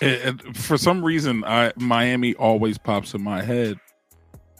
It- 0.00 0.40
it- 0.46 0.56
for 0.56 0.76
some 0.76 1.04
reason, 1.04 1.42
I 1.44 1.72
Miami 1.76 2.34
always 2.34 2.76
pops 2.78 3.14
in 3.14 3.22
my 3.22 3.42
head 3.42 3.78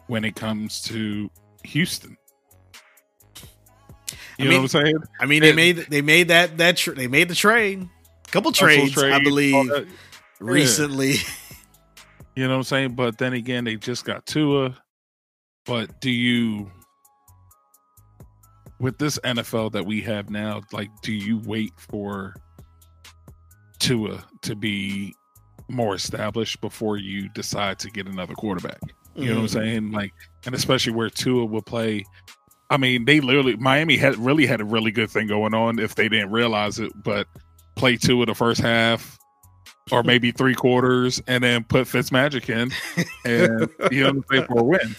when 0.07 0.25
it 0.25 0.35
comes 0.35 0.81
to 0.83 1.31
Houston. 1.65 2.17
I 3.37 3.43
You 4.39 4.45
know 4.45 4.51
mean, 4.51 4.63
what 4.63 4.75
I'm 4.75 4.85
saying? 4.85 4.97
I 5.21 5.27
mean, 5.27 5.43
they 5.43 5.51
It- 5.51 5.57
made 5.57 5.77
they 5.89 6.03
made 6.03 6.29
that 6.29 6.59
that 6.59 6.77
tra- 6.77 6.95
they 6.95 7.07
made 7.07 7.29
the 7.29 7.35
trade. 7.35 7.89
Couple 8.31 8.53
trades, 8.53 8.93
trade, 8.93 9.13
I 9.13 9.21
believe, 9.23 9.89
recently. 10.41 11.17
You 12.37 12.45
know 12.45 12.51
what 12.51 12.57
I'm 12.57 12.63
saying? 12.65 12.95
But 12.95 13.17
then 13.17 13.33
again, 13.33 13.65
they 13.65 13.77
just 13.77 14.05
got 14.05 14.27
Tua. 14.27 14.77
But 15.65 16.01
do 16.03 16.11
you, 16.11 16.71
with 18.79 18.99
this 18.99 19.19
NFL 19.25 19.73
that 19.73 19.87
we 19.87 20.03
have 20.03 20.29
now, 20.29 20.61
like, 20.71 20.91
do 21.03 21.13
you 21.13 21.41
wait 21.47 21.73
for 21.79 22.35
Tua 23.79 24.23
to 24.43 24.55
be 24.55 25.15
more 25.69 25.95
established 25.95 26.61
before 26.61 26.99
you 26.99 27.31
decide 27.31 27.79
to 27.81 27.91
get 27.91 28.07
another 28.07 28.35
quarterback? 28.35 28.81
You 29.15 29.31
know 29.31 29.31
what 29.31 29.39
I'm 29.39 29.47
mm-hmm. 29.47 29.59
saying? 29.59 29.93
Like, 29.93 30.13
and 30.45 30.55
especially 30.55 30.93
where 30.93 31.09
Tua 31.09 31.47
will 31.47 31.63
play. 31.63 32.05
I 32.69 32.77
mean, 32.77 33.07
they 33.07 33.21
literally 33.21 33.57
Miami 33.57 33.97
had 33.97 34.19
really 34.19 34.45
had 34.45 34.61
a 34.61 34.65
really 34.65 34.91
good 34.91 35.11
thing 35.11 35.27
going 35.27 35.55
on 35.55 35.79
if 35.79 35.95
they 35.95 36.11
didn't 36.11 36.31
realize 36.31 36.79
it, 36.79 36.93
but 37.03 37.27
play 37.77 37.97
Tua 37.97 38.27
the 38.27 38.35
first 38.35 38.61
half 38.61 39.19
or 39.91 40.03
maybe 40.03 40.33
three 40.33 40.55
quarters 40.55 41.23
and 41.27 41.45
then 41.45 41.65
put 41.65 41.87
Fitzmagic 41.87 42.49
in 42.51 42.73
and 43.25 43.69
you 43.93 44.03
know 44.03 44.23
saying 44.31 44.47
for 44.47 44.59
a 44.59 44.65
win. 44.65 44.97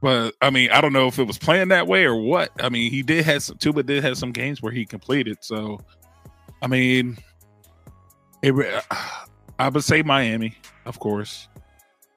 But 0.00 0.34
I 0.40 0.50
mean, 0.50 0.70
I 0.70 0.80
don't 0.80 0.92
know 0.92 1.06
if 1.06 1.18
it 1.18 1.24
was 1.24 1.38
playing 1.38 1.68
that 1.68 1.86
way 1.86 2.04
or 2.04 2.16
what. 2.16 2.50
I 2.60 2.68
mean, 2.68 2.90
he 2.90 3.02
did 3.02 3.24
have 3.24 3.42
some 3.42 3.56
Tua 3.58 3.82
did 3.82 4.02
have 4.04 4.18
some 4.18 4.32
games 4.32 4.60
where 4.62 4.72
he 4.72 4.84
completed. 4.84 5.38
So 5.40 5.80
I 6.60 6.66
mean, 6.66 7.18
it, 8.42 8.84
I 9.58 9.68
would 9.68 9.84
say 9.84 10.02
Miami, 10.02 10.56
of 10.86 10.98
course. 10.98 11.48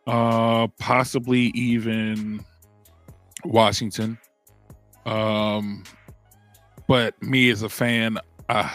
Uh 0.08 0.68
possibly 0.80 1.52
even 1.56 2.44
Washington. 3.44 4.20
Um 5.06 5.84
but 6.88 7.22
me 7.22 7.50
as 7.50 7.64
a 7.64 7.70
fan, 7.70 8.20
uh, 8.50 8.70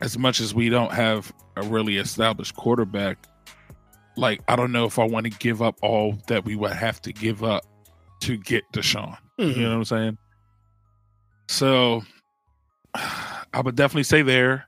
as 0.00 0.18
much 0.18 0.40
as 0.40 0.54
we 0.54 0.68
don't 0.68 0.92
have 0.92 1.32
a 1.58 1.62
really 1.62 1.96
established 1.98 2.54
quarterback, 2.56 3.26
like 4.16 4.40
I 4.48 4.56
don't 4.56 4.72
know 4.72 4.84
if 4.84 4.98
I 4.98 5.04
want 5.04 5.24
to 5.24 5.30
give 5.38 5.62
up 5.62 5.78
all 5.82 6.18
that 6.28 6.44
we 6.44 6.56
would 6.56 6.72
have 6.72 7.00
to 7.02 7.12
give 7.12 7.42
up 7.44 7.64
to 8.20 8.36
get 8.36 8.64
Deshaun. 8.72 9.16
Mhm. 9.38 9.56
You 9.56 9.62
know 9.62 9.70
what 9.70 9.76
I'm 9.76 9.84
saying? 9.84 10.18
So 11.48 12.02
I 12.94 13.60
would 13.60 13.76
definitely 13.76 14.02
say 14.04 14.22
there. 14.22 14.66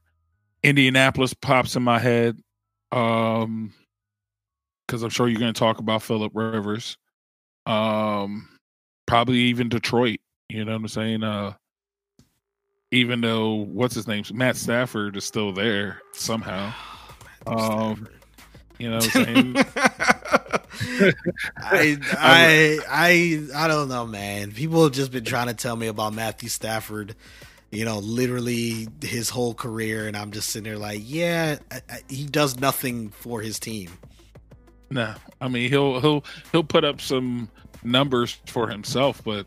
Indianapolis 0.63 1.35
pops 1.35 1.77
in 1.77 1.83
my 1.83 1.99
head. 1.99 2.39
Um 2.93 3.73
because 4.87 5.03
I'm 5.03 5.11
sure 5.11 5.29
you're 5.29 5.41
gonna 5.41 5.53
talk 5.53 5.79
about 5.79 6.03
Philip 6.03 6.33
Rivers. 6.35 6.97
Um 7.67 8.49
probably 9.07 9.39
even 9.39 9.69
Detroit. 9.69 10.21
You 10.49 10.65
know 10.65 10.73
what 10.73 10.83
I'm 10.83 10.89
saying? 10.89 11.23
Uh 11.23 11.55
even 12.91 13.21
though 13.21 13.55
what's 13.55 13.95
his 13.95 14.07
name? 14.09 14.25
Matt 14.33 14.57
Stafford 14.57 15.17
is 15.17 15.25
still 15.25 15.53
there 15.53 16.03
somehow. 16.13 16.73
Um, 17.47 18.07
You 18.79 18.91
know 18.91 18.97
what 18.97 19.17
I'm 19.17 19.25
saying? 19.25 19.57
I, 21.57 21.99
I 22.19 22.79
I 22.89 23.47
I 23.55 23.69
don't 23.69 23.89
know, 23.89 24.07
man. 24.07 24.53
People 24.53 24.83
have 24.85 24.93
just 24.93 25.11
been 25.11 25.25
trying 25.25 25.47
to 25.49 25.55
tell 25.55 25.75
me 25.75 25.87
about 25.87 26.13
Matthew 26.13 26.49
Stafford. 26.51 27.17
You 27.71 27.85
know, 27.87 27.99
literally 28.01 28.89
his 29.01 29.31
whole 29.31 29.55
career, 29.55 30.07
and 30.07 30.17
I'm 30.17 30.33
just 30.33 30.51
sitting 30.51 30.65
there 30.71 30.79
like, 30.79 31.01
yeah, 31.03 31.57
I, 31.71 31.81
I, 31.89 32.01
he 32.09 32.27
does 32.27 32.59
nothing 32.59 33.09
for 33.11 33.41
his 33.41 33.59
team. 33.59 33.91
no, 34.91 35.15
I 35.41 35.49
mean 35.49 35.71
he'll 35.71 36.01
he'll 36.01 36.25
he'll 36.53 36.65
put 36.65 36.85
up 36.85 37.01
some 37.01 37.49
numbers 37.83 38.39
for 38.47 38.69
himself, 38.69 39.23
but 39.25 39.47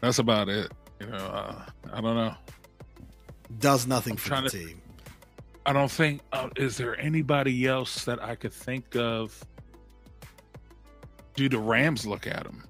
that's 0.00 0.18
about 0.18 0.48
it. 0.48 0.72
You 1.00 1.06
know, 1.06 1.16
uh, 1.16 1.62
I 1.92 2.00
don't 2.00 2.16
know. 2.16 2.34
Does 3.58 3.86
nothing 3.86 4.16
for 4.16 4.28
trying 4.28 4.44
the 4.44 4.50
to- 4.50 4.58
team. 4.66 4.82
I 5.66 5.72
don't 5.74 5.90
think. 5.90 6.22
Uh, 6.32 6.48
is 6.56 6.76
there 6.78 6.98
anybody 6.98 7.66
else 7.66 8.04
that 8.06 8.22
I 8.22 8.36
could 8.36 8.52
think 8.54 8.96
of? 8.96 9.44
Do 11.34 11.48
the 11.48 11.58
Rams 11.58 12.06
look 12.06 12.26
at 12.26 12.46
him? 12.46 12.64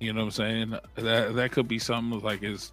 You 0.00 0.12
know 0.12 0.20
what 0.20 0.24
I'm 0.26 0.30
saying? 0.32 0.74
That 0.96 1.34
that 1.36 1.52
could 1.52 1.68
be 1.68 1.78
something 1.78 2.20
like 2.20 2.42
is. 2.42 2.72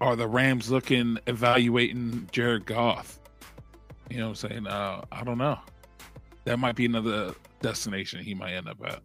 Are 0.00 0.14
the 0.14 0.28
Rams 0.28 0.70
looking 0.70 1.18
evaluating 1.26 2.28
Jared 2.30 2.66
Goff? 2.66 3.18
You 4.10 4.18
know 4.18 4.28
what 4.28 4.44
I'm 4.44 4.50
saying? 4.50 4.66
Uh, 4.66 5.04
I 5.10 5.24
don't 5.24 5.38
know. 5.38 5.58
That 6.44 6.58
might 6.58 6.76
be 6.76 6.84
another 6.84 7.34
destination 7.60 8.22
he 8.22 8.34
might 8.34 8.52
end 8.52 8.68
up 8.68 8.76
at. 8.84 9.00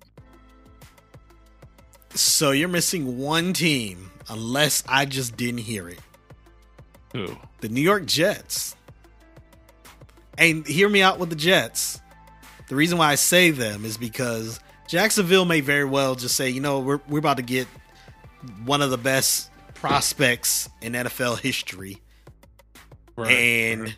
So 2.14 2.52
you're 2.52 2.68
missing 2.68 3.18
one 3.18 3.54
team, 3.54 4.12
unless 4.30 4.84
I 4.88 5.06
just 5.06 5.38
didn't 5.38 5.60
hear 5.60 5.88
it. 5.90 6.00
Who? 7.14 7.36
the 7.60 7.70
New 7.70 7.82
York 7.82 8.06
Jets. 8.06 8.76
And 10.38 10.66
hear 10.66 10.88
me 10.90 11.02
out 11.02 11.20
with 11.20 11.30
the 11.30 11.36
Jets. 11.36 12.00
The 12.70 12.76
reason 12.76 12.98
why 12.98 13.12
I 13.12 13.16
say 13.16 13.52
them 13.52 13.84
is 13.86 13.98
because 13.98 14.60
Jacksonville 14.88 15.46
may 15.46 15.60
very 15.62 15.84
well 15.86 16.16
just 16.16 16.36
say, 16.36 16.50
you 16.50 16.62
know, 16.62 16.80
we're 16.80 17.00
we're 17.08 17.20
about 17.20 17.38
to 17.38 17.44
get 17.44 17.68
one 18.66 18.82
of 18.82 18.90
the 18.90 18.98
best 18.98 19.50
prospects 19.76 20.70
in 20.82 20.94
NFL 20.94 21.40
history, 21.40 22.02
Right, 23.16 23.32
and 23.32 23.82
right. 23.82 23.98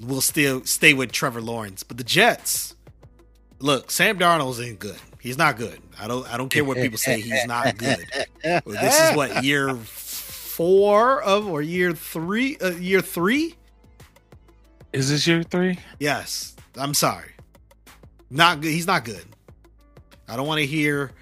we'll 0.00 0.20
still 0.20 0.64
stay 0.64 0.94
with 0.94 1.12
Trevor 1.12 1.42
Lawrence. 1.42 1.82
But 1.82 1.98
the 1.98 2.04
Jets, 2.04 2.74
look, 3.58 3.90
Sam 3.90 4.18
Darnold's 4.18 4.60
ain't 4.60 4.78
good. 4.78 4.96
He's 5.20 5.36
not 5.36 5.56
good. 5.56 5.80
I 5.98 6.06
don't 6.06 6.32
I 6.32 6.36
don't 6.36 6.48
care 6.48 6.64
what 6.64 6.76
people 6.76 6.98
say. 6.98 7.20
He's 7.20 7.46
not 7.46 7.76
good. 7.76 8.06
This 8.42 9.00
is 9.00 9.16
what 9.16 9.44
year 9.44 9.74
four 9.74 11.22
of 11.22 11.46
or 11.48 11.62
year 11.62 11.92
three? 11.92 12.56
Uh, 12.58 12.70
year 12.72 13.00
three? 13.00 13.54
is 14.92 15.10
this 15.10 15.26
year 15.26 15.42
three? 15.42 15.78
Yes. 15.98 16.56
I'm 16.76 16.94
sorry. 16.94 17.32
Not 18.30 18.60
good. 18.60 18.70
He's 18.72 18.86
not 18.86 19.04
good. 19.04 19.24
I 20.28 20.36
don't 20.36 20.46
want 20.46 20.60
to 20.60 20.66
hear 20.66 21.12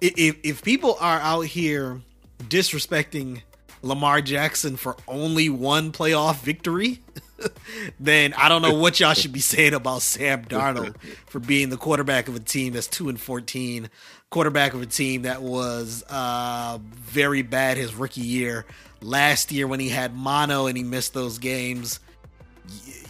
if 0.00 0.36
if 0.42 0.62
people 0.62 0.96
are 1.00 1.18
out 1.20 1.42
here 1.46 2.00
disrespecting 2.44 3.42
Lamar 3.82 4.20
Jackson 4.20 4.76
for 4.76 4.96
only 5.08 5.48
one 5.48 5.92
playoff 5.92 6.40
victory, 6.40 7.00
then 8.00 8.34
I 8.34 8.48
don't 8.48 8.62
know 8.62 8.74
what 8.74 9.00
y'all 9.00 9.14
should 9.14 9.32
be 9.32 9.40
saying 9.40 9.74
about 9.74 10.02
Sam 10.02 10.44
Darnold 10.44 10.96
for 11.26 11.38
being 11.38 11.70
the 11.70 11.76
quarterback 11.76 12.28
of 12.28 12.36
a 12.36 12.40
team 12.40 12.72
that's 12.72 12.86
2 12.86 13.08
and 13.08 13.20
14, 13.20 13.90
quarterback 14.30 14.74
of 14.74 14.82
a 14.82 14.86
team 14.86 15.22
that 15.22 15.42
was 15.42 16.02
uh 16.08 16.78
very 16.82 17.42
bad 17.42 17.76
his 17.76 17.94
rookie 17.94 18.20
year. 18.22 18.66
Last 19.02 19.52
year 19.52 19.66
when 19.66 19.80
he 19.80 19.88
had 19.88 20.14
mono 20.14 20.66
and 20.66 20.76
he 20.76 20.82
missed 20.82 21.14
those 21.14 21.38
games, 21.38 22.00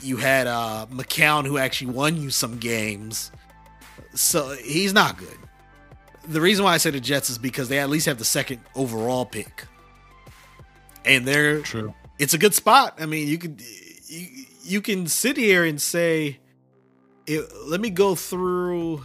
you 0.03 0.16
had 0.16 0.47
uh 0.47 0.87
McCown 0.91 1.47
who 1.47 1.59
actually 1.59 1.93
won 1.93 2.16
you 2.20 2.31
some 2.31 2.59
games. 2.59 3.31
So 4.14 4.51
he's 4.62 4.93
not 4.93 5.18
good. 5.18 5.37
The 6.29 6.41
reason 6.41 6.64
why 6.64 6.74
I 6.74 6.79
say 6.79 6.91
the 6.91 7.01
Jets 7.01 7.31
is 7.31 7.39
because 7.39 7.68
they 7.68 7.79
at 7.79 7.89
least 7.89 8.07
have 8.07 8.18
the 8.18 8.24
second 8.24 8.61
overall 8.74 9.24
pick. 9.24 9.64
And 11.05 11.24
they're 11.24 11.61
True. 11.61 11.95
it's 12.18 12.35
a 12.35 12.39
good 12.39 12.53
spot. 12.53 12.97
I 12.99 13.07
mean, 13.07 13.29
you 13.29 13.39
could 13.39 13.62
you, 14.07 14.45
you 14.63 14.81
can 14.81 15.07
sit 15.07 15.37
here 15.37 15.65
and 15.65 15.81
say 15.81 16.39
it, 17.27 17.45
let 17.67 17.81
me 17.81 17.91
go 17.91 18.15
through 18.15 19.05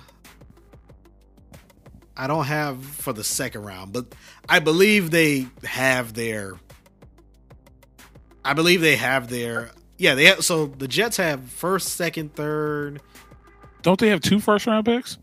I 2.15 2.27
don't 2.27 2.45
have 2.45 2.83
for 2.83 3.13
the 3.13 3.23
second 3.23 3.63
round, 3.63 3.93
but 3.93 4.13
I 4.47 4.59
believe 4.59 5.11
they 5.11 5.47
have 5.63 6.13
their 6.13 6.53
I 8.43 8.53
believe 8.53 8.81
they 8.81 8.95
have 8.95 9.29
their 9.29 9.71
yeah, 9.97 10.15
they 10.15 10.25
have 10.25 10.43
so 10.43 10.65
the 10.65 10.87
Jets 10.87 11.17
have 11.17 11.43
first, 11.43 11.89
second, 11.89 12.35
third, 12.35 13.01
Don't 13.83 13.99
they 13.99 14.09
have 14.09 14.21
two 14.21 14.39
first 14.39 14.65
round 14.65 14.85
picks? 14.85 15.17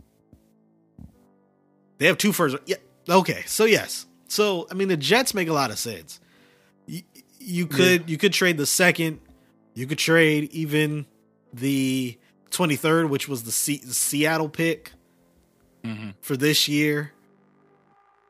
They 1.98 2.06
have 2.06 2.16
two 2.16 2.32
first. 2.32 2.56
Yeah. 2.66 2.76
Okay. 3.08 3.42
So 3.46 3.64
yes. 3.64 4.06
So 4.28 4.66
I 4.70 4.74
mean, 4.74 4.88
the 4.88 4.96
Jets 4.96 5.34
make 5.34 5.48
a 5.48 5.52
lot 5.52 5.70
of 5.70 5.78
sense. 5.78 6.20
You, 6.86 7.02
you 7.40 7.66
could 7.66 8.08
you 8.08 8.16
could 8.18 8.32
trade 8.32 8.56
the 8.56 8.66
second. 8.66 9.20
You 9.78 9.86
could 9.86 9.98
trade 9.98 10.50
even 10.52 11.06
the 11.52 12.18
twenty 12.50 12.74
third, 12.74 13.10
which 13.10 13.28
was 13.28 13.44
the, 13.44 13.52
C- 13.52 13.78
Seattle 13.84 14.48
pick 14.48 14.90
Mhm. 15.84 16.14
for 16.20 16.36
this 16.36 16.66
year, 16.66 17.12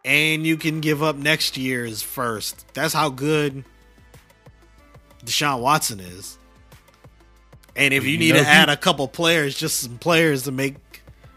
and 0.05 0.47
you 0.47 0.59
can 0.59 0.81
give 0.83 1.03
up 1.03 1.17
next 1.17 1.57
year's 1.57 2.03
first. 2.03 2.67
That's 2.75 2.93
how 2.93 3.09
good 3.09 3.65
Deshaun 5.25 5.61
Watson 5.61 6.01
is. 6.01 6.37
And 7.75 7.95
if 7.95 8.05
you 8.05 8.11
You 8.13 8.19
need 8.19 8.33
to 8.33 8.41
he- 8.45 8.51
add 8.51 8.69
a 8.69 8.77
couple 8.77 9.09
players, 9.09 9.57
just 9.57 9.81
some 9.81 9.97
players 9.99 10.43
to 10.43 10.53
make 10.53 10.75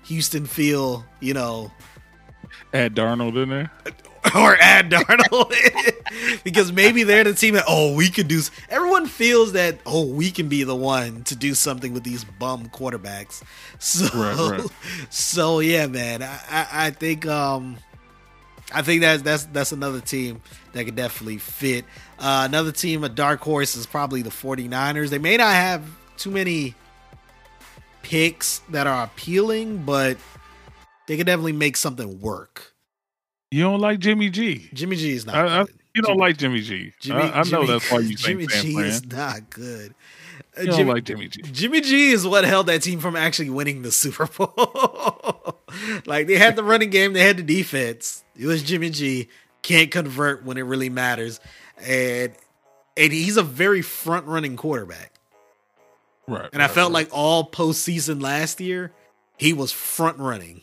Houston 0.07 0.45
feel, 0.45 1.05
you 1.21 1.33
know, 1.33 1.71
Add 2.73 2.95
Darnold 2.95 3.41
in 3.41 3.47
there. 3.49 3.71
Or 4.35 4.55
add 4.59 4.89
Darnold 4.91 5.53
because 6.43 6.71
maybe 6.71 7.03
they're 7.03 7.23
the 7.23 7.33
team 7.33 7.55
that 7.55 7.65
oh 7.67 7.95
we 7.95 8.09
could 8.09 8.27
do. 8.27 8.41
Everyone 8.69 9.07
feels 9.07 9.53
that 9.53 9.79
oh 9.85 10.05
we 10.05 10.31
can 10.31 10.47
be 10.49 10.63
the 10.63 10.75
one 10.75 11.23
to 11.25 11.35
do 11.35 11.53
something 11.53 11.93
with 11.93 12.03
these 12.03 12.23
bum 12.23 12.67
quarterbacks. 12.69 13.43
So 13.79 14.05
Right, 14.13 14.59
right. 14.59 14.69
so 15.09 15.59
yeah, 15.59 15.87
man. 15.87 16.21
I, 16.21 16.39
I, 16.49 16.67
I 16.71 16.89
think 16.91 17.25
um 17.25 17.77
I 18.73 18.81
think 18.83 19.01
that's 19.01 19.23
that's 19.23 19.45
that's 19.45 19.71
another 19.71 19.99
team 20.01 20.41
that 20.73 20.85
could 20.85 20.95
definitely 20.95 21.37
fit. 21.39 21.85
Uh, 22.19 22.43
another 22.47 22.71
team, 22.71 23.03
a 23.03 23.09
dark 23.09 23.41
horse, 23.41 23.75
is 23.75 23.85
probably 23.87 24.21
the 24.21 24.29
49ers. 24.29 25.09
They 25.09 25.17
may 25.17 25.35
not 25.37 25.53
have 25.53 25.83
too 26.17 26.29
many 26.31 26.75
picks 28.03 28.59
that 28.69 28.87
are 28.87 29.03
appealing, 29.03 29.83
but 29.83 30.17
they 31.07 31.17
could 31.17 31.25
definitely 31.25 31.53
make 31.53 31.75
something 31.77 32.21
work. 32.21 32.70
You 33.51 33.63
don't 33.63 33.79
like 33.81 33.99
Jimmy 33.99 34.29
G. 34.29 34.69
Jimmy 34.73 34.95
G 34.95 35.11
is 35.11 35.25
not 35.25 35.35
I, 35.35 35.59
I, 35.61 35.63
good. 35.65 35.73
you 35.93 36.01
don't 36.01 36.11
Jimmy- 36.13 36.19
like 36.21 36.37
Jimmy 36.37 36.61
G. 36.61 36.93
Jimmy, 37.01 37.21
I, 37.21 37.31
I 37.31 37.37
know 37.39 37.43
Jimmy- 37.43 37.67
that's 37.67 37.91
why 37.91 37.99
you 37.99 38.15
Jimmy 38.15 38.47
G 38.47 38.75
is 38.77 39.05
not 39.05 39.49
good. 39.49 39.93
Uh, 40.57 40.61
You 40.61 40.67
don't 40.67 40.77
Jimmy, 40.77 40.93
like 40.93 41.03
Jimmy 41.03 41.27
G. 41.27 41.41
Jimmy 41.43 41.81
G 41.81 42.09
is 42.11 42.25
what 42.25 42.43
held 42.45 42.67
that 42.67 42.81
team 42.81 42.99
from 42.99 43.15
actually 43.15 43.49
winning 43.49 43.81
the 43.81 43.91
Super 43.91 44.25
Bowl. 44.27 45.59
like 46.05 46.27
they 46.27 46.37
had 46.37 46.55
the 46.55 46.63
running 46.63 46.89
game, 46.89 47.13
they 47.13 47.23
had 47.23 47.37
the 47.37 47.43
defense. 47.43 48.23
It 48.37 48.45
was 48.47 48.63
Jimmy 48.63 48.89
G 48.89 49.27
can't 49.63 49.91
convert 49.91 50.43
when 50.43 50.57
it 50.57 50.63
really 50.63 50.89
matters, 50.89 51.39
and 51.77 52.33
and 52.97 53.13
he's 53.13 53.37
a 53.37 53.43
very 53.43 53.81
front 53.81 54.25
running 54.27 54.55
quarterback. 54.57 55.11
Right. 56.27 56.49
And 56.53 56.61
I 56.63 56.67
felt 56.67 56.89
right. 56.93 57.05
like 57.05 57.09
all 57.11 57.49
postseason 57.49 58.21
last 58.21 58.59
year, 58.61 58.91
he 59.37 59.53
was 59.53 59.71
front 59.71 60.17
running. 60.19 60.61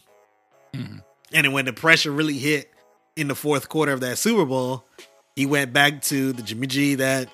Mhm. 0.74 1.02
And 1.32 1.44
then 1.44 1.52
when 1.52 1.64
the 1.66 1.72
pressure 1.72 2.10
really 2.10 2.38
hit 2.38 2.70
in 3.18 3.28
the 3.28 3.34
fourth 3.34 3.68
quarter 3.68 3.92
of 3.92 4.00
that 4.00 4.16
Super 4.18 4.44
Bowl, 4.44 4.84
he 5.34 5.44
went 5.46 5.72
back 5.72 6.02
to 6.02 6.32
the 6.32 6.42
Jimmy 6.42 6.66
G 6.68 6.94
that 6.96 7.28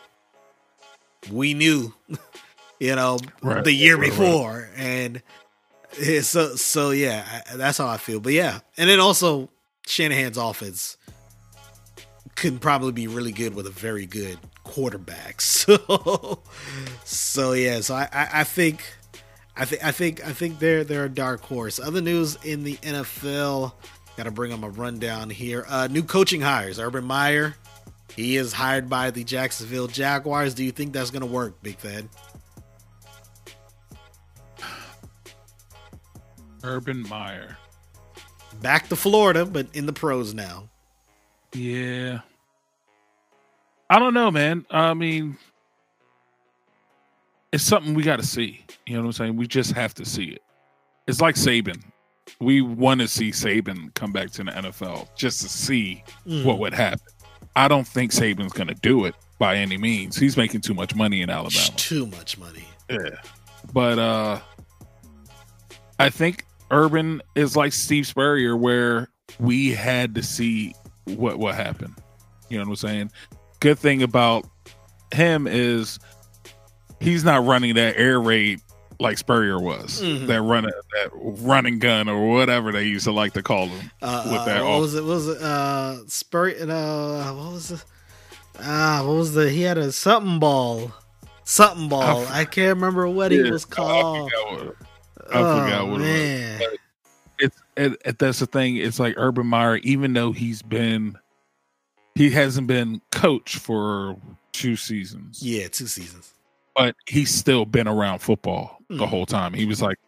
we 1.30 1.55
knew, 1.55 1.95
you 2.80 2.95
know, 2.97 3.18
Right, 3.43 3.62
the 3.64 3.72
year 3.72 3.97
right, 3.97 4.11
right. 4.11 4.18
before. 4.18 4.70
And 4.76 5.22
eh, 6.01 6.22
so, 6.22 6.57
so 6.57 6.91
yeah, 6.91 7.43
I, 7.53 7.57
that's 7.57 7.78
how 7.78 7.87
I 7.87 7.99
feel. 7.99 8.20
But 8.20 8.32
yeah, 8.32 8.61
and 8.76 8.89
then 8.89 8.99
also 9.01 9.51
Shanahan's 9.87 10.39
offense 10.39 10.97
could 12.35 12.61
probably 12.61 12.93
be 12.93 13.07
really 13.07 13.32
good 13.32 13.55
with 13.55 13.66
a 13.66 13.70
very 13.70 14.07
good 14.07 14.39
quarterback. 14.64 15.41
So, 15.64 16.43
so 17.05 17.53
yeah, 17.53 17.80
so 17.80 17.95
I, 17.95 18.09
I, 18.12 18.28
I 18.41 18.45
think. 18.45 18.82
I 19.57 19.64
think 19.66 19.85
I 19.85 19.93
think 19.93 20.26
I 20.26 20.32
think 20.32 20.59
they're 20.59 20.82
they're 20.82 21.05
a 21.05 21.09
dark 21.09 21.41
horse. 21.43 21.78
Other 21.78 22.01
news 22.01 22.37
in 22.43 22.64
the 22.64 22.74
NFL, 22.78 23.72
got 24.17 24.25
to 24.25 24.31
bring 24.31 24.51
them 24.51 24.65
a 24.65 24.69
rundown 24.69 25.31
here. 25.31 25.65
Uh, 25.69 25.89
new 25.91 26.03
coaching 26.03 26.41
hires. 26.41 26.79
Urban 26.79 27.05
Meyer, 27.05 27.57
he 28.15 28.37
is 28.37 28.53
hired 28.53 28.89
by 28.89 29.11
the 29.11 29.25
Jacksonville 29.25 29.89
Jaguars. 29.89 30.55
Do 30.55 30.65
you 30.65 30.73
think 30.73 30.93
that's 30.93 31.11
going 31.11 31.23
to 31.23 31.27
work, 31.27 31.62
Big 31.62 31.77
Thad? 31.79 32.09
Urban 36.62 37.07
Meyer. 37.09 37.59
Back 38.62 38.89
to 38.89 38.97
Florida, 38.97 39.45
but 39.45 39.67
in 39.75 39.87
the 39.87 39.93
pros 39.93 40.33
now. 40.33 40.69
Yeah. 41.53 42.21
I 43.91 43.99
don't 43.99 44.15
know, 44.15 44.31
man. 44.31 44.65
I 44.71 44.95
mean, 44.95 45.37
it's 47.53 47.65
something 47.65 47.95
we 47.95 48.03
got 48.03 48.17
to 48.17 48.27
see. 48.27 48.65
You 48.87 48.95
know 48.95 49.03
what 49.03 49.07
I'm 49.07 49.12
saying? 49.12 49.37
We 49.37 49.47
just 49.47 49.73
have 49.73 49.95
to 49.95 50.05
see 50.05 50.25
it. 50.25 50.43
It's 51.07 51.21
like 51.21 51.35
Saban. 51.35 51.83
We 52.41 52.61
want 52.62 53.01
to 53.01 53.09
see 53.09 53.31
Saban 53.31 53.93
come 53.95 54.12
back 54.12 54.31
to 54.33 54.45
the 54.45 54.51
NFL 54.51 55.09
just 55.16 55.43
to 55.43 55.49
see 55.49 56.03
Mm. 56.27 56.45
what 56.45 56.59
would 56.59 56.75
happen. 56.75 57.01
I 57.57 57.68
don't 57.68 57.87
think 57.87 58.11
Saban's 58.12 58.53
going 58.53 58.68
to 58.68 58.75
do 58.75 59.05
it 59.05 59.14
by 59.39 59.57
any 59.57 59.77
means. 59.79 60.16
He's 60.16 60.37
making 60.37 60.62
too 60.62 60.75
much 60.75 60.95
money 60.95 61.22
in 61.22 61.31
Alabama. 61.31 61.77
Too 61.77 62.07
much 62.07 62.37
money. 62.39 62.64
Yeah. 62.91 63.11
But 63.72 63.99
uh 63.99 64.41
I 65.99 66.11
think 66.11 66.45
Urban 66.70 67.22
is 67.35 67.57
like 67.57 67.72
Steve 67.72 68.07
Spurrier 68.07 68.57
where 68.57 69.09
we 69.39 69.70
had 69.70 70.14
to 70.16 70.22
see 70.22 70.75
what 71.05 71.39
what 71.39 71.55
happened. 71.55 71.95
You 72.49 72.59
know 72.59 72.64
what 72.64 72.70
I'm 72.70 72.77
saying? 72.77 73.11
Good 73.61 73.79
thing 73.79 74.03
about 74.03 74.47
him 75.12 75.47
is 75.47 75.99
he's 77.01 77.25
not 77.25 77.45
running 77.45 77.75
that 77.77 77.97
air 77.97 78.20
raid 78.20 78.61
like 79.01 79.18
Spurrier 79.18 79.59
was. 79.61 80.01
Mhm. 80.03 80.26
That 80.26 80.42
running 80.42 80.70
that 80.95 81.11
running 81.14 81.78
gun 81.78 82.09
or 82.09 82.28
whatever 82.30 82.72
they 82.72 82.84
used 82.84 83.05
to 83.05 83.12
like 83.12 83.32
to 83.34 83.42
call 83.42 83.66
him. 83.68 83.90
Uh, 84.03 84.22
With 84.26 84.40
uh, 84.40 84.45
that 84.47 84.64
what 84.64 84.80
was 84.80 84.95
it? 84.95 85.03
What 85.03 85.09
was 85.11 85.28
it? 85.28 85.42
Uh, 85.42 85.97
Spur. 86.07 86.51
Uh, 86.51 87.34
what 87.34 87.53
was 87.53 87.70
it? 87.72 87.84
Ah, 88.61 89.03
what 89.05 89.14
was 89.14 89.34
the? 89.34 89.51
He 89.51 89.62
had 89.62 89.78
a 89.78 89.90
something 89.92 90.38
ball. 90.38 90.92
Something 91.45 91.88
ball. 91.88 92.24
I 92.30 92.45
can't 92.45 92.76
remember 92.76 93.07
what 93.09 93.30
he 93.32 93.38
Yeah, 93.42 93.51
was 93.51 93.64
I 93.66 93.74
called. 93.74 94.30
forgot 94.30 94.53
what- 94.66 94.76
I 95.32 95.38
oh, 95.40 95.61
forgot 95.64 95.88
what 95.88 96.01
it 96.03 96.61
was. 96.61 96.78
it's 97.38 97.62
it, 97.76 98.01
it, 98.05 98.18
that's 98.18 98.38
the 98.40 98.47
thing. 98.47 98.76
It's 98.76 99.01
like 99.01 99.14
Urban 99.16 99.47
Meyer, 99.47 99.76
even 99.78 100.12
though 100.12 100.32
he's 100.32 100.61
been, 100.62 101.16
he 102.14 102.30
hasn't 102.30 102.66
been 102.66 103.01
coach 103.11 103.57
for 103.57 104.16
two 104.53 104.76
seasons, 104.76 105.42
Yeah, 105.42 105.66
two 105.68 105.86
seasons. 105.86 106.32
but 106.76 106.95
he's 107.09 107.34
still 107.34 107.64
been 107.64 107.88
around 107.88 108.20
football 108.20 108.78
the 108.99 109.07
whole 109.07 109.26
time. 109.26 109.53
He 109.55 109.64
was 109.66 109.80
like, 109.82 109.99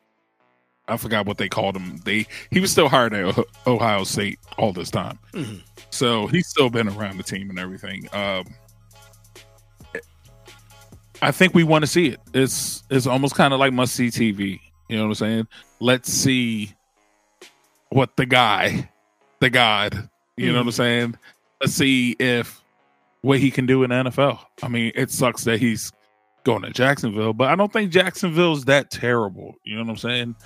I 0.88 0.96
forgot 0.96 1.26
what 1.26 1.38
they 1.38 1.48
called 1.48 1.76
him. 1.76 1.98
They 2.04 2.26
he 2.50 2.60
was 2.60 2.70
still 2.70 2.88
hired 2.88 3.12
at 3.14 3.36
Oh- 3.38 3.44
Ohio 3.66 4.04
State 4.04 4.38
all 4.56 4.72
this 4.72 4.90
time, 4.90 5.18
Mhm. 5.32 5.62
so 5.90 6.26
he's 6.28 6.46
still 6.48 6.70
been 6.70 6.88
around 6.88 7.16
the 7.16 7.24
team 7.24 7.50
and 7.50 7.58
everything. 7.58 8.08
Um, 8.12 8.44
I 11.22 11.30
think 11.30 11.54
we 11.54 11.64
want 11.64 11.82
to 11.82 11.86
see 11.86 12.08
it. 12.08 12.20
It's 12.34 12.82
it's 12.90 13.06
almost 13.06 13.34
kind 13.34 13.52
of 13.54 13.60
like 13.60 13.72
must 13.72 13.94
see 13.94 14.08
TV. 14.08 14.60
You 14.88 14.96
know 14.96 15.04
what 15.04 15.08
I'm 15.08 15.14
saying? 15.14 15.48
Let's 15.80 16.12
see 16.12 16.72
what 17.88 18.16
the 18.16 18.26
guy, 18.26 18.90
the 19.40 19.50
God, 19.50 20.08
you 20.36 20.48
know 20.52 20.58
what 20.58 20.66
I'm 20.66 20.72
saying? 20.72 21.16
Let's 21.60 21.72
see 21.72 22.12
if 22.20 22.62
what 23.22 23.40
he 23.40 23.50
can 23.50 23.66
do 23.66 23.82
in 23.82 23.90
the 23.90 23.96
NFL. 23.96 24.38
I 24.62 24.68
mean, 24.68 24.92
it 24.94 25.10
sucks 25.10 25.44
that 25.44 25.58
he's 25.58 25.90
going 26.46 26.62
to 26.62 26.70
Jacksonville, 26.70 27.32
but 27.32 27.48
I 27.48 27.56
don't 27.56 27.72
think 27.72 27.90
Jacksonville's 27.90 28.66
that 28.66 28.88
terrible. 28.88 29.56
You 29.64 29.74
know 29.74 29.82
what 29.82 29.90
I'm 29.90 29.96
saying? 29.96 30.36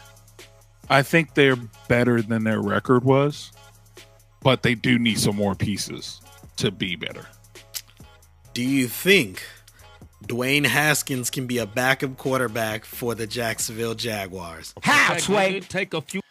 I 0.89 1.03
think 1.03 1.35
they're 1.35 1.59
better 1.89 2.23
than 2.23 2.43
their 2.43 2.63
record 2.63 3.05
was, 3.05 3.53
but 4.43 4.63
they 4.63 4.75
do 4.75 4.99
need 4.99 5.21
some 5.21 5.37
more 5.37 5.55
pieces 5.55 6.23
to 6.57 6.71
be 6.71 6.97
better. 6.97 7.27
Do 8.55 8.63
you 8.63 8.89
think 8.89 9.45
Dwayne 10.27 10.65
Haskins 10.65 11.29
can 11.29 11.47
be 11.47 11.59
a 11.59 11.67
backup 11.67 12.17
quarterback 12.17 12.87
for 12.87 13.15
the 13.15 13.27
Jacksonville 13.27 13.95
Jaguars? 13.95 14.73
How, 14.83 15.19
Sway? 15.19 15.61
Take 15.61 15.93
a 15.93 16.01
few. 16.01 16.23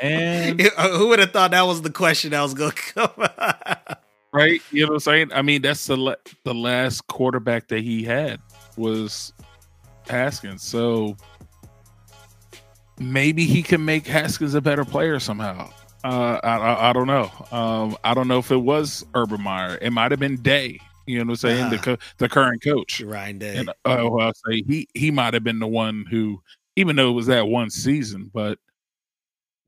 And 0.00 0.60
Who 0.78 1.08
would 1.08 1.18
have 1.18 1.32
thought 1.32 1.50
that 1.50 1.62
was 1.62 1.82
the 1.82 1.90
question 1.90 2.30
that 2.30 2.42
was 2.42 2.54
going 2.54 2.70
to 2.70 2.76
come? 2.76 3.96
Right, 4.32 4.60
you 4.70 4.82
know 4.82 4.88
what 4.88 4.94
I'm 4.94 5.00
saying? 5.00 5.32
I 5.32 5.42
mean, 5.42 5.62
that's 5.62 5.86
the 5.86 6.16
the 6.44 6.54
last 6.54 7.06
quarterback 7.06 7.68
that 7.68 7.80
he 7.80 8.02
had 8.04 8.40
was 8.76 9.32
Haskins. 10.08 10.62
So 10.62 11.16
maybe 12.98 13.44
he 13.44 13.62
can 13.62 13.84
make 13.84 14.06
Haskins 14.06 14.54
a 14.54 14.60
better 14.60 14.84
player 14.84 15.18
somehow. 15.18 15.70
Uh, 16.02 16.40
I, 16.42 16.56
I 16.56 16.90
I 16.90 16.92
don't 16.92 17.06
know. 17.06 17.30
Um, 17.52 17.96
I 18.04 18.14
don't 18.14 18.28
know 18.28 18.38
if 18.38 18.50
it 18.50 18.56
was 18.56 19.04
Urban 19.14 19.42
Meyer. 19.42 19.78
It 19.82 19.90
might 19.90 20.10
have 20.10 20.20
been 20.20 20.36
Day. 20.40 20.80
You 21.06 21.18
know 21.18 21.24
what 21.24 21.30
I'm 21.32 21.36
saying? 21.36 21.70
The 21.70 21.78
Ah. 21.78 21.82
co- 21.82 21.98
the 22.18 22.28
current 22.28 22.62
coach. 22.62 23.00
Ryan 23.00 23.38
Day. 23.38 23.56
And 23.58 23.68
uh, 23.70 23.72
well, 23.84 24.20
I'll 24.20 24.32
say 24.46 24.62
he 24.66 24.88
he 24.94 25.10
might 25.10 25.34
have 25.34 25.44
been 25.44 25.58
the 25.58 25.66
one 25.66 26.06
who, 26.10 26.40
even 26.76 26.96
though 26.96 27.10
it 27.10 27.14
was 27.14 27.26
that 27.26 27.48
one 27.48 27.68
season, 27.68 28.30
but 28.32 28.58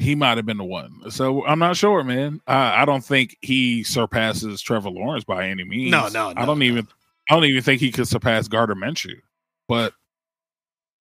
he 0.02 0.14
might 0.14 0.36
have 0.36 0.46
been 0.46 0.58
the 0.58 0.64
one. 0.64 1.10
So 1.10 1.46
I'm 1.46 1.58
not 1.58 1.76
sure, 1.76 2.02
man. 2.04 2.40
I, 2.46 2.82
I 2.82 2.84
don't 2.84 3.04
think 3.04 3.36
he 3.40 3.84
surpasses 3.84 4.60
Trevor 4.60 4.90
Lawrence 4.90 5.24
by 5.24 5.48
any 5.48 5.64
means. 5.64 5.90
No, 5.90 6.08
no, 6.08 6.32
I 6.36 6.44
don't 6.44 6.58
no. 6.58 6.64
even. 6.64 6.88
I 7.30 7.34
don't 7.34 7.44
even 7.44 7.62
think 7.62 7.80
he 7.80 7.92
could 7.92 8.08
surpass 8.08 8.48
Gardner 8.48 8.74
Minshew. 8.74 9.20
But 9.68 9.94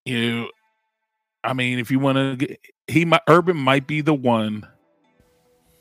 you, 0.05 0.49
I 1.43 1.53
mean, 1.53 1.79
if 1.79 1.89
you 1.89 1.99
want 1.99 2.39
to, 2.39 2.57
he 2.87 3.05
might 3.05 3.21
Urban 3.27 3.57
might 3.57 3.87
be 3.87 4.01
the 4.01 4.13
one 4.13 4.67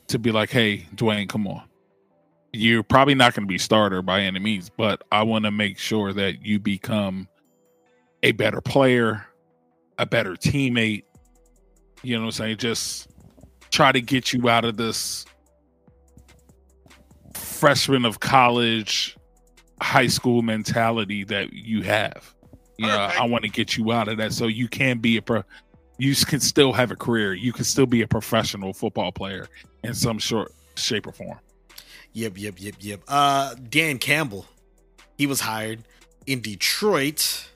to 0.08 0.18
be 0.18 0.32
like, 0.32 0.50
"Hey, 0.50 0.86
Dwayne, 0.94 1.28
come 1.28 1.46
on." 1.46 1.62
You're 2.52 2.82
probably 2.82 3.14
not 3.14 3.34
going 3.34 3.46
to 3.46 3.52
be 3.52 3.58
starter 3.58 4.02
by 4.02 4.22
any 4.22 4.40
means, 4.40 4.70
but 4.70 5.02
I 5.12 5.22
want 5.22 5.44
to 5.44 5.52
make 5.52 5.78
sure 5.78 6.12
that 6.12 6.44
you 6.44 6.58
become 6.58 7.28
a 8.24 8.32
better 8.32 8.60
player, 8.60 9.24
a 9.98 10.06
better 10.06 10.32
teammate. 10.32 11.04
You 12.02 12.16
know 12.16 12.22
what 12.22 12.26
I'm 12.28 12.32
saying? 12.32 12.56
Just 12.56 13.09
try 13.70 13.92
to 13.92 14.00
get 14.00 14.32
you 14.32 14.48
out 14.48 14.64
of 14.64 14.76
this 14.76 15.24
freshman 17.34 18.04
of 18.04 18.20
college, 18.20 19.16
high 19.80 20.06
school 20.06 20.42
mentality 20.42 21.24
that 21.24 21.52
you 21.52 21.82
have. 21.82 22.34
You 22.78 22.86
know, 22.86 23.04
Okay. 23.04 23.16
I 23.18 23.26
want 23.26 23.44
to 23.44 23.50
get 23.50 23.76
you 23.76 23.92
out 23.92 24.08
of 24.08 24.16
that 24.18 24.32
so 24.32 24.46
you 24.46 24.68
can 24.68 24.98
be 24.98 25.16
a 25.18 25.22
pro. 25.22 25.42
You 25.98 26.14
can 26.14 26.40
still 26.40 26.72
have 26.72 26.90
a 26.90 26.96
career. 26.96 27.34
You 27.34 27.52
can 27.52 27.64
still 27.64 27.84
be 27.86 28.00
a 28.00 28.06
professional 28.08 28.72
football 28.72 29.12
player 29.12 29.48
in 29.84 29.92
some 29.92 30.18
short 30.18 30.52
shape 30.76 31.06
or 31.06 31.12
form. 31.12 31.38
Yep, 32.14 32.38
yep, 32.38 32.54
yep, 32.58 32.74
yep. 32.80 33.00
Uh, 33.06 33.54
Dan 33.68 33.98
Campbell, 33.98 34.46
he 35.18 35.26
was 35.26 35.40
hired 35.40 35.80
in 36.26 36.40
Detroit. 36.40 37.48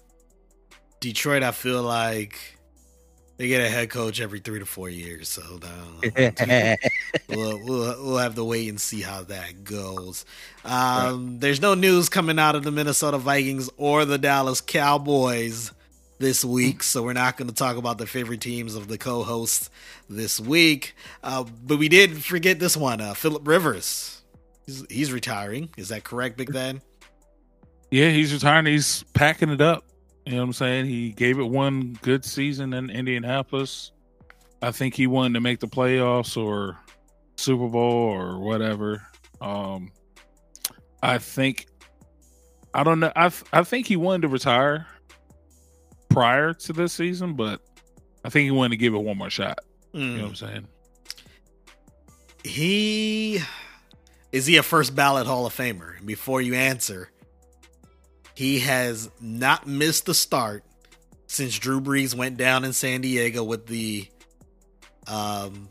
Detroit, 1.01 1.43
I 1.43 1.53
feel 1.53 1.83
like 1.83 2.54
they 3.37 3.49
get 3.49 3.61
a 3.61 3.69
head 3.69 3.91
coach 3.91 4.21
every 4.21 4.41
three 4.41 4.59
to 4.59 4.67
four 4.67 4.89
years. 4.89 5.29
So 5.29 5.43
uh, 5.43 6.09
we'll, 7.29 7.59
we'll 7.65 8.05
we'll 8.05 8.19
have 8.19 8.35
to 8.37 8.45
wait 8.45 8.69
and 8.69 8.81
see 8.81 9.03
how 9.03 9.23
that 9.25 9.65
goes. 9.65 10.25
Um, 10.65 11.39
There's 11.41 11.61
no 11.61 11.75
news 11.75 12.09
coming 12.09 12.39
out 12.39 12.55
of 12.55 12.63
the 12.63 12.71
Minnesota 12.71 13.19
Vikings 13.19 13.71
or 13.77 14.05
the 14.05 14.19
Dallas 14.19 14.61
Cowboys 14.61 15.73
this 16.19 16.45
week, 16.45 16.83
so 16.83 17.03
we're 17.03 17.13
not 17.13 17.37
going 17.37 17.49
to 17.49 17.55
talk 17.55 17.77
about 17.77 17.99
the 17.99 18.07
favorite 18.07 18.41
teams 18.41 18.77
of 18.77 18.89
the 18.89 18.97
co-hosts 18.97 19.69
this 20.09 20.39
week. 20.39 20.95
Uh, 21.23 21.45
but 21.67 21.79
we 21.79 21.89
did 21.89 22.23
forget 22.25 22.59
this 22.61 22.77
one, 22.77 23.01
uh, 23.01 23.15
Philip 23.15 23.47
Rivers. 23.47 24.23
He's, 24.65 24.87
he's 24.89 25.13
retiring. 25.13 25.71
Is 25.77 25.89
that 25.89 26.05
correct, 26.05 26.37
Big 26.37 26.53
Thad? 26.53 26.81
Yeah, 27.91 28.11
he's 28.11 28.33
retiring. 28.33 28.67
He's 28.67 29.03
packing 29.13 29.51
it 29.51 29.61
up. 29.61 29.85
You 30.27 30.33
know 30.33 30.39
what 30.39 30.45
I'm 30.45 30.53
saying? 30.55 30.87
He 30.87 31.11
gave 31.11 31.39
it 31.39 31.45
one 31.45 31.99
good 32.03 32.25
season 32.25 32.73
in 32.73 32.89
Indianapolis. 32.91 33.93
I 34.63 34.71
think 34.71 34.95
he 34.95 35.07
wanted 35.07 35.35
to 35.35 35.41
make 35.41 35.61
the 35.61 35.69
playoffs 35.69 36.37
or 36.43 36.79
Super 37.37 37.69
Bowl 37.69 37.83
or 37.85 38.39
whatever. 38.39 39.03
Um, 39.41 39.93
I 41.03 41.19
think 41.19 41.67
I 42.73 42.83
don't 42.83 43.01
know. 43.01 43.13
I 43.15 43.29
th- 43.29 43.45
I 43.53 43.63
think 43.63 43.87
he 43.87 43.97
wanted 43.97 44.23
to 44.23 44.29
retire 44.29 44.87
prior 46.09 46.55
to 46.55 46.73
this 46.73 46.95
season, 46.95 47.35
but 47.35 47.61
I 48.25 48.31
think 48.31 48.45
he 48.45 48.51
wanted 48.51 48.71
to 48.71 48.77
give 48.79 48.95
it 48.95 48.99
one 48.99 49.19
more 49.19 49.31
shot. 49.31 49.59
You 49.93 50.01
know 50.17 50.23
what 50.23 50.29
I'm 50.31 50.35
saying? 50.35 50.69
He 52.43 53.41
is 54.33 54.47
he 54.47 54.57
a 54.57 54.63
first 54.63 54.97
ballot 54.97 55.27
Hall 55.27 55.47
of 55.47 55.55
Famer? 55.55 56.05
Before 56.05 56.41
you 56.43 56.55
answer, 56.55 57.11
he 58.35 58.61
has 58.61 59.11
not 59.21 59.67
missed 59.67 60.07
the 60.07 60.15
start 60.15 60.65
since 61.27 61.59
Drew 61.59 61.81
Brees 61.81 62.15
went 62.15 62.37
down 62.37 62.65
in 62.65 62.73
San 62.73 63.01
Diego 63.01 63.43
with 63.43 63.67
the 63.67 64.07
um, 65.07 65.69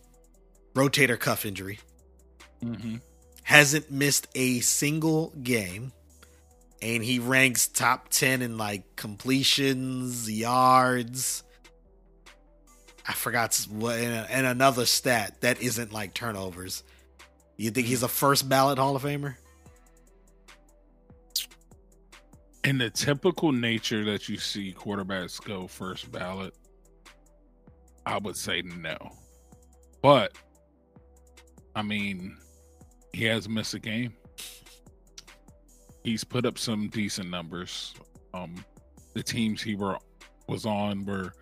rotator 0.73 1.19
cuff 1.19 1.45
injury. 1.45 1.79
Mm-hmm. 2.63 2.97
Hasn't 3.43 3.91
missed 3.91 4.27
a 4.35 4.61
single 4.61 5.31
game, 5.43 5.91
and 6.81 7.03
he 7.03 7.19
ranks 7.19 7.67
top 7.67 8.09
ten 8.09 8.41
in 8.41 8.57
like 8.57 8.95
completions, 8.95 10.31
yards. 10.31 11.43
I 13.05 13.11
forgot 13.11 13.55
what, 13.69 13.99
and, 13.99 14.29
and 14.29 14.47
another 14.47 14.85
stat 14.85 15.41
that 15.41 15.61
isn't 15.61 15.91
like 15.91 16.13
turnovers. 16.13 16.83
You 17.57 17.69
think 17.69 17.87
he's 17.87 18.03
a 18.03 18.07
first 18.07 18.47
ballot 18.47 18.77
Hall 18.77 18.95
of 18.95 19.03
Famer? 19.03 19.35
In 22.63 22.77
the 22.77 22.89
typical 22.89 23.51
nature 23.51 24.05
that 24.05 24.29
you 24.29 24.37
see 24.37 24.73
quarterbacks 24.73 25.43
go 25.43 25.67
first 25.67 26.11
ballot, 26.11 26.53
I 28.05 28.17
would 28.17 28.37
say 28.37 28.61
no. 28.61 28.97
But 30.01 30.37
I 31.75 31.81
mean, 31.81 32.37
he 33.13 33.25
has 33.25 33.49
missed 33.49 33.73
a 33.73 33.79
game. 33.79 34.13
He's 36.03 36.23
put 36.23 36.45
up 36.45 36.57
some 36.57 36.89
decent 36.89 37.29
numbers. 37.29 37.95
Um 38.33 38.63
the 39.13 39.23
teams 39.23 39.61
he 39.61 39.75
were 39.75 39.97
was 40.47 40.65
on 40.65 41.05
were 41.05 41.33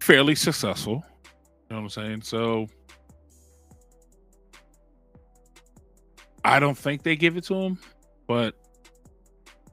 fairly 0.00 0.34
successful. 0.34 1.04
You 1.24 1.76
know 1.76 1.82
what 1.82 1.82
I'm 1.82 1.88
saying? 1.90 2.22
So 2.22 2.66
I 6.44 6.60
don't 6.60 6.78
think 6.78 7.02
they 7.02 7.14
give 7.14 7.36
it 7.36 7.44
to 7.44 7.54
him, 7.54 7.78
but 8.26 8.54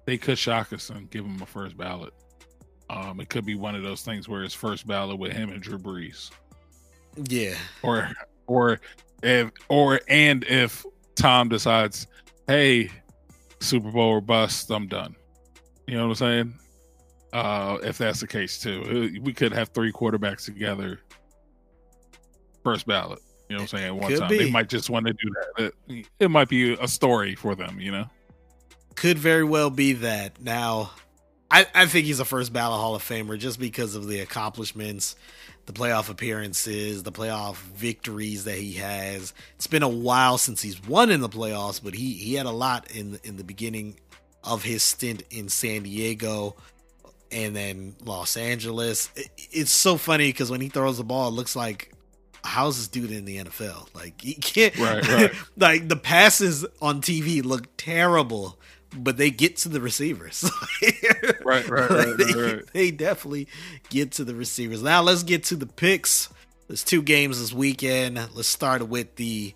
they 0.06 0.18
could 0.18 0.38
shock 0.38 0.72
us 0.74 0.90
and 0.90 1.10
give 1.10 1.26
him 1.26 1.42
a 1.42 1.46
first 1.46 1.78
ballot. 1.78 2.14
Um, 2.90 3.20
it 3.20 3.30
could 3.30 3.46
be 3.46 3.56
one 3.56 3.76
of 3.76 3.84
those 3.84 4.04
things 4.04 4.30
where 4.30 4.44
it's 4.44 4.54
first 4.54 4.86
ballot 4.86 5.18
with 5.18 5.32
him 5.34 5.50
and 5.50 5.62
Drew 5.62 5.80
Brees, 5.80 6.30
Yeah, 7.28 7.56
or 7.82 8.10
or 8.48 8.80
if 9.24 9.50
or 9.70 10.00
and 10.08 10.44
if 10.44 10.86
Tom 11.16 11.50
decides, 11.50 12.06
hey, 12.48 12.92
Super 13.60 13.92
Bowl 13.92 14.10
or 14.10 14.22
bust, 14.22 14.70
I'm 14.70 14.88
done. 14.88 15.16
You 15.88 15.96
know 15.96 16.04
what 16.08 16.22
I'm 16.22 16.28
saying? 16.28 16.54
Uh, 17.34 17.78
if 17.84 17.98
that's 17.98 18.20
the 18.20 18.28
case 18.28 18.60
too, 18.60 18.84
Uh, 19.16 19.20
we 19.22 19.34
could 19.34 19.52
have 19.52 19.70
three 19.70 19.92
quarterbacks 19.92 20.46
together, 20.46 21.00
first 22.64 22.86
ballot. 22.86 23.20
You 23.50 23.56
know 23.56 23.64
what 23.64 23.74
I'm 23.74 23.78
saying? 23.80 23.88
At 23.88 23.96
one 23.96 24.12
Could 24.12 24.20
time, 24.20 24.30
be. 24.30 24.38
they 24.38 24.52
might 24.52 24.70
just 24.70 24.90
want 24.90 25.06
to 25.08 25.14
do 25.14 25.30
that. 25.58 25.74
It, 25.88 26.08
it 26.20 26.32
might 26.32 26.50
be 26.50 26.74
a 26.74 26.88
story 26.88 27.36
for 27.36 27.56
them. 27.56 27.80
You 27.80 27.92
know? 27.92 28.06
Could 28.96 29.18
very 29.18 29.44
well 29.44 29.70
be 29.70 29.94
that. 29.94 30.42
Now, 30.42 30.92
I, 31.52 31.66
I 31.74 31.86
think 31.86 32.06
he's 32.06 32.20
a 32.20 32.26
first 32.26 32.52
ballot 32.54 32.80
Hall 32.80 32.96
of 32.96 33.04
Famer 33.04 33.38
just 33.38 33.60
because 33.60 33.96
of 33.96 34.08
the 34.08 34.20
accomplishments, 34.20 35.16
the 35.66 35.74
playoff 35.74 36.10
appearances, 36.10 37.04
the 37.04 37.12
playoff 37.12 37.56
victories 37.56 38.46
that 38.46 38.58
he 38.58 38.74
has. 38.74 39.34
It's 39.56 39.68
been 39.68 39.84
a 39.84 39.90
while 39.90 40.38
since 40.38 40.62
he's 40.62 40.82
won 40.88 41.12
in 41.12 41.22
the 41.22 41.30
playoffs, 41.30 41.82
but 41.84 41.94
he 41.94 42.14
he 42.14 42.34
had 42.36 42.46
a 42.46 42.52
lot 42.52 42.90
in 42.92 43.20
in 43.24 43.38
the 43.38 43.44
beginning 43.44 44.00
of 44.44 44.64
his 44.64 44.84
stint 44.84 45.24
in 45.32 45.50
San 45.50 45.84
Diego 45.84 46.56
and 47.32 47.56
then 47.56 47.96
Los 48.04 48.38
Angeles. 48.38 49.10
It- 49.16 49.30
it's 49.52 49.72
so 49.72 49.98
funny 49.98 50.30
because 50.30 50.52
when 50.52 50.62
he 50.62 50.70
throws 50.70 50.98
the 50.98 51.04
ball, 51.04 51.30
it 51.30 51.32
looks 51.32 51.56
like 51.56 51.92
how's 52.44 52.78
this 52.78 52.88
dude 52.88 53.12
in 53.12 53.26
the 53.26 53.38
NFL? 53.38 53.88
Like 53.96 54.22
he 54.22 54.36
can't. 54.36 54.78
Right, 54.78 55.08
right. 55.08 55.32
like 55.58 55.88
the 55.88 55.96
passes 55.96 56.66
on 56.82 57.02
TV 57.02 57.44
look 57.44 57.66
terrible, 57.78 58.60
but 58.98 59.18
they 59.18 59.30
get 59.30 59.58
to 59.58 59.70
the 59.70 59.82
receivers. 59.82 60.50
Right, 61.44 61.68
right, 61.70 61.90
Like, 61.92 62.08
right, 62.08 62.18
they, 62.18 62.26
right, 62.26 62.54
right. 62.56 62.64
they 62.74 62.92
definitely 62.92 63.48
get 63.90 64.14
to 64.14 64.24
the 64.24 64.34
receivers. 64.34 64.82
Now 64.82 65.04
let's 65.04 65.22
get 65.22 65.44
to 65.46 65.56
the 65.56 65.68
picks. 65.68 66.30
There's 66.68 66.84
two 66.84 67.04
games 67.04 67.40
this 67.40 67.54
weekend. 67.54 68.18
Let's 68.34 68.48
start 68.48 68.88
with 68.88 69.16
the 69.16 69.54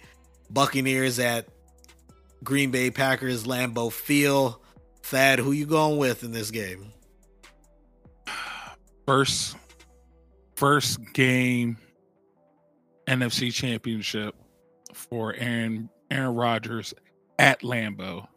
Buccaneers 0.51 1.17
at 1.17 1.47
Green 2.43 2.69
Bay 2.69 2.91
Packers 2.91 3.45
Lambeau 3.45 3.91
Field. 3.91 4.57
Thad, 5.01 5.39
who 5.39 5.51
you 5.51 5.65
going 5.65 5.97
with 5.97 6.23
in 6.23 6.31
this 6.31 6.51
game? 6.51 6.91
first 9.07 9.57
first 10.55 10.99
game 11.13 11.75
NFC 13.07 13.51
championship 13.51 14.35
for 14.93 15.33
Aaron 15.33 15.89
Aaron 16.11 16.35
Rodgers 16.35 16.93
at 17.39 17.61
Lambeau. 17.61 18.27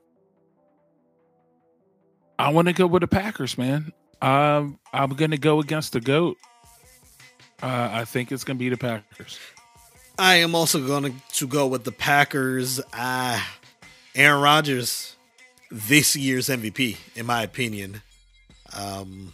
I 2.43 2.49
want 2.49 2.67
to 2.67 2.75
go 2.75 2.89
with 2.89 3.03
the 3.03 3.07
Packers, 3.07 3.57
man. 3.57 3.93
Um, 4.21 4.77
I'm 4.93 5.11
going 5.11 5.31
to 5.31 5.39
go 5.39 5.61
against 5.61 5.93
the 5.93 6.01
goat. 6.01 6.39
Uh, 7.63 7.89
I 7.93 8.05
think 8.05 8.33
it's 8.33 8.43
going 8.43 8.57
to 8.57 8.59
be 8.59 8.69
the 8.69 8.77
Packers. 8.77 9.39
I 10.19 10.35
am 10.37 10.57
also 10.57 10.85
going 10.85 11.23
to 11.35 11.47
go 11.47 11.69
with 11.69 11.85
the 11.85 11.93
Packers. 11.93 12.81
Uh, 12.93 13.41
Aaron 14.17 14.43
Rodgers, 14.43 15.15
this 15.71 16.17
year's 16.17 16.49
MVP, 16.49 16.97
in 17.15 17.27
my 17.27 17.45
opinion. 17.45 18.03
Um, 18.77 19.33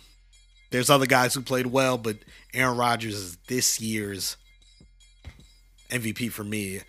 there's 0.68 0.90
other 0.90 1.06
guys 1.06 1.32
who 1.32 1.40
played 1.40 1.68
well, 1.68 1.96
but 1.96 2.18
Aaron 2.52 2.76
Rodgers 2.76 3.14
is 3.14 3.36
this 3.48 3.80
year's 3.80 4.36
MVP 5.88 6.30
for 6.30 6.44
me. 6.44 6.80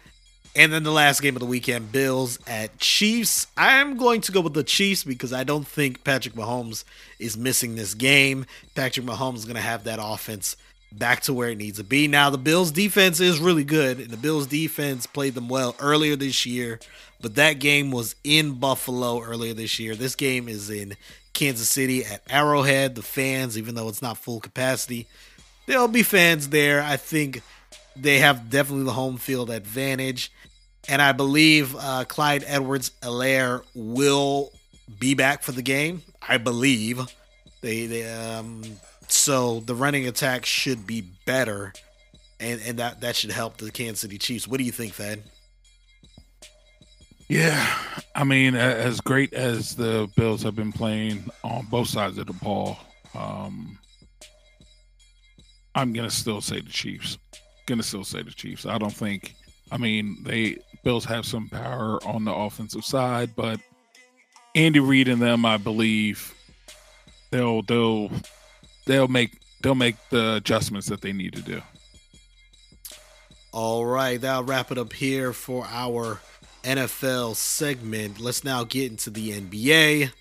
And 0.55 0.73
then 0.73 0.83
the 0.83 0.91
last 0.91 1.21
game 1.21 1.35
of 1.35 1.39
the 1.39 1.45
weekend, 1.45 1.91
Bills 1.91 2.39
at 2.47 2.79
Chiefs. 2.79 3.47
I'm 3.55 3.97
going 3.97 4.21
to 4.21 4.31
go 4.31 4.41
with 4.41 4.55
the 4.55 4.63
Chiefs 4.63 5.03
because 5.03 5.31
I 5.31 5.43
don't 5.43 5.67
think 5.67 6.03
Patrick 6.03 6.33
Mahomes 6.33 6.83
is 7.19 7.37
missing 7.37 7.75
this 7.75 7.93
game. 7.93 8.45
Patrick 8.75 9.05
Mahomes 9.05 9.37
is 9.37 9.45
going 9.45 9.55
to 9.55 9.61
have 9.61 9.83
that 9.83 9.99
offense 10.01 10.57
back 10.91 11.21
to 11.21 11.33
where 11.33 11.49
it 11.49 11.57
needs 11.57 11.77
to 11.77 11.83
be. 11.83 12.07
Now, 12.07 12.29
the 12.29 12.37
Bills 12.37 12.71
defense 12.71 13.19
is 13.19 13.39
really 13.39 13.63
good, 13.63 13.99
and 13.99 14.09
the 14.09 14.17
Bills 14.17 14.47
defense 14.47 15.05
played 15.05 15.35
them 15.35 15.47
well 15.47 15.75
earlier 15.79 16.15
this 16.15 16.45
year, 16.47 16.79
but 17.21 17.35
that 17.35 17.59
game 17.59 17.91
was 17.91 18.15
in 18.23 18.53
Buffalo 18.53 19.21
earlier 19.21 19.53
this 19.53 19.77
year. 19.79 19.95
This 19.95 20.15
game 20.15 20.49
is 20.49 20.69
in 20.71 20.95
Kansas 21.33 21.69
City 21.69 22.03
at 22.03 22.23
Arrowhead. 22.27 22.95
The 22.95 23.03
fans, 23.03 23.57
even 23.57 23.75
though 23.75 23.87
it's 23.87 24.01
not 24.01 24.17
full 24.17 24.39
capacity, 24.39 25.05
there'll 25.67 25.87
be 25.87 26.03
fans 26.03 26.49
there. 26.49 26.81
I 26.81 26.97
think 26.97 27.43
they 27.95 28.19
have 28.19 28.49
definitely 28.49 28.85
the 28.85 28.93
home 28.93 29.17
field 29.17 29.49
advantage. 29.49 30.31
And 30.89 31.01
I 31.01 31.11
believe 31.11 31.75
uh, 31.75 32.05
Clyde 32.05 32.43
Edwards 32.47 32.91
Alaire 33.01 33.63
will 33.75 34.51
be 34.99 35.13
back 35.13 35.43
for 35.43 35.51
the 35.51 35.61
game. 35.61 36.01
I 36.27 36.37
believe. 36.37 36.99
They, 37.61 37.85
they 37.85 38.11
um 38.11 38.63
so 39.07 39.59
the 39.61 39.75
running 39.75 40.07
attack 40.07 40.45
should 40.45 40.87
be 40.87 41.01
better 41.25 41.73
and 42.39 42.61
and 42.65 42.79
that 42.79 43.01
that 43.01 43.15
should 43.15 43.31
help 43.31 43.57
the 43.57 43.71
Kansas 43.71 43.99
City 44.01 44.17
Chiefs. 44.17 44.47
What 44.47 44.57
do 44.57 44.63
you 44.63 44.71
think, 44.71 44.93
Thad? 44.93 45.23
Yeah, 47.27 47.77
I 48.15 48.23
mean, 48.23 48.55
as 48.55 49.01
great 49.01 49.33
as 49.33 49.75
the 49.75 50.09
Bills 50.15 50.41
have 50.43 50.55
been 50.55 50.71
playing 50.71 51.29
on 51.43 51.67
both 51.69 51.87
sides 51.87 52.17
of 52.17 52.25
the 52.25 52.33
ball, 52.33 52.77
um, 53.13 53.77
I'm 55.75 55.93
gonna 55.93 56.09
still 56.09 56.41
say 56.41 56.61
the 56.61 56.69
Chiefs. 56.69 57.17
Gonna 57.67 57.83
still 57.83 58.03
say 58.03 58.23
the 58.23 58.31
Chiefs. 58.31 58.65
I 58.65 58.77
don't 58.77 58.93
think. 58.93 59.35
I 59.71 59.77
mean, 59.77 60.23
they 60.23 60.57
Bills 60.83 61.05
have 61.05 61.25
some 61.25 61.49
power 61.49 61.99
on 62.05 62.25
the 62.25 62.33
offensive 62.33 62.85
side, 62.85 63.35
but 63.35 63.59
Andy 64.55 64.79
Reid 64.79 65.07
and 65.07 65.21
them, 65.21 65.45
I 65.45 65.57
believe, 65.57 66.33
they'll 67.31 67.61
they'll 67.63 68.09
they'll 68.85 69.07
make 69.07 69.39
they'll 69.61 69.75
make 69.75 69.95
the 70.09 70.35
adjustments 70.35 70.87
that 70.87 71.01
they 71.01 71.13
need 71.13 71.33
to 71.33 71.41
do. 71.41 71.61
All 73.51 73.85
right, 73.85 74.19
that'll 74.21 74.43
wrap 74.43 74.71
it 74.71 74.77
up 74.77 74.93
here 74.93 75.33
for 75.33 75.65
our 75.69 76.21
NFL 76.63 77.35
segment. 77.35 78.19
Let's 78.19 78.43
now 78.43 78.63
get 78.63 78.91
into 78.91 79.09
the 79.09 79.31
NBA. 79.31 80.11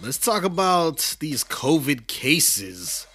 Let's 0.00 0.18
talk 0.18 0.44
about 0.44 1.16
these 1.20 1.44
COVID 1.44 2.06
cases. 2.06 3.06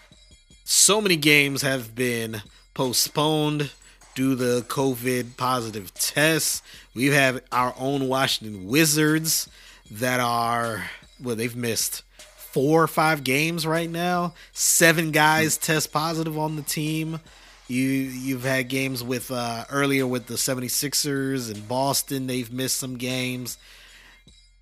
So 0.64 1.02
many 1.02 1.16
games 1.16 1.62
have 1.62 1.96
been 1.96 2.42
postponed 2.74 3.72
to 4.20 4.36
the 4.36 4.66
COVID 4.68 5.38
positive 5.38 5.94
tests. 5.94 6.62
We 6.94 7.06
have 7.06 7.42
our 7.54 7.74
own 7.80 8.10
Washington 8.10 8.68
Wizards 8.68 9.48
that 9.90 10.20
are, 10.20 10.90
well, 11.24 11.38
they've 11.38 11.56
missed 11.56 12.04
four 12.18 12.84
or 12.84 12.88
five 12.88 13.24
games 13.24 13.66
right 13.66 13.90
now. 13.90 14.34
Seven 14.52 15.12
guys 15.12 15.56
test 15.56 15.94
positive 15.94 16.38
on 16.38 16.58
the 16.58 16.64
team. 16.64 17.22
You 17.70 17.80
you've 17.80 18.44
had 18.44 18.68
games 18.68 19.02
with 19.02 19.32
uh, 19.32 19.64
earlier 19.72 20.06
with 20.06 20.26
the 20.26 20.34
76ers 20.34 21.50
and 21.50 21.66
Boston. 21.70 22.28
They've 22.28 22.52
missed 22.52 22.76
some 22.76 22.98
games. 22.98 23.58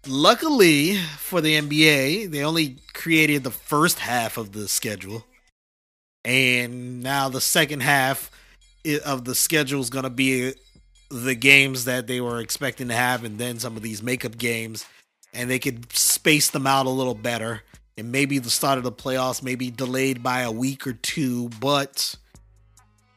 Luckily 0.05 0.97
for 1.18 1.41
the 1.41 1.60
NBA, 1.60 2.30
they 2.30 2.43
only 2.43 2.76
created 2.93 3.43
the 3.43 3.49
first 3.49 3.97
half 3.97 4.38
of 4.38 4.51
the 4.51 4.68
schedule, 4.68 5.26
and 6.24 7.01
now 7.01 7.28
the 7.28 7.41
second 7.41 7.80
half 7.80 8.30
of 9.06 9.26
the 9.26 9.36
schedule 9.36 9.82
is 9.82 9.90
going 9.90 10.04
to 10.04 10.10
be 10.10 10.54
the 11.10 11.36
games 11.36 11.86
that 11.86 12.08
they 12.08 12.22
were 12.22 12.40
expecting 12.40 12.90
to 12.90 12.94
have, 12.94 13.24
and 13.24 13.38
then 13.38 13.60
some 13.60 13.78
of 13.78 13.84
these 13.84 14.04
makeup 14.04 14.38
games, 14.38 14.86
and 15.34 15.50
they 15.50 15.60
could 15.60 15.92
space 15.94 16.50
them 16.50 16.68
out 16.68 16.86
a 16.86 16.90
little 16.90 17.16
better. 17.16 17.64
And 17.98 18.12
maybe 18.12 18.38
the 18.38 18.50
start 18.50 18.78
of 18.78 18.84
the 18.84 18.92
playoffs 18.92 19.42
may 19.42 19.56
be 19.56 19.72
delayed 19.72 20.22
by 20.22 20.42
a 20.42 20.52
week 20.52 20.86
or 20.86 20.94
two, 20.94 21.50
but 21.60 22.16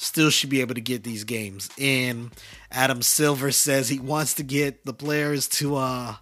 still 0.01 0.31
should 0.31 0.49
be 0.49 0.63
able 0.63 0.75
to 0.75 0.81
get 0.81 1.05
these 1.05 1.25
games 1.25 1.69
And 1.79 2.31
Adam 2.73 3.03
Silver 3.03 3.53
says 3.53 3.91
he 3.91 3.99
wants 3.99 4.33
to 4.35 4.43
get 4.43 4.87
the 4.87 4.95
players 4.95 5.47
to 5.49 5.77
uh 5.77 6.15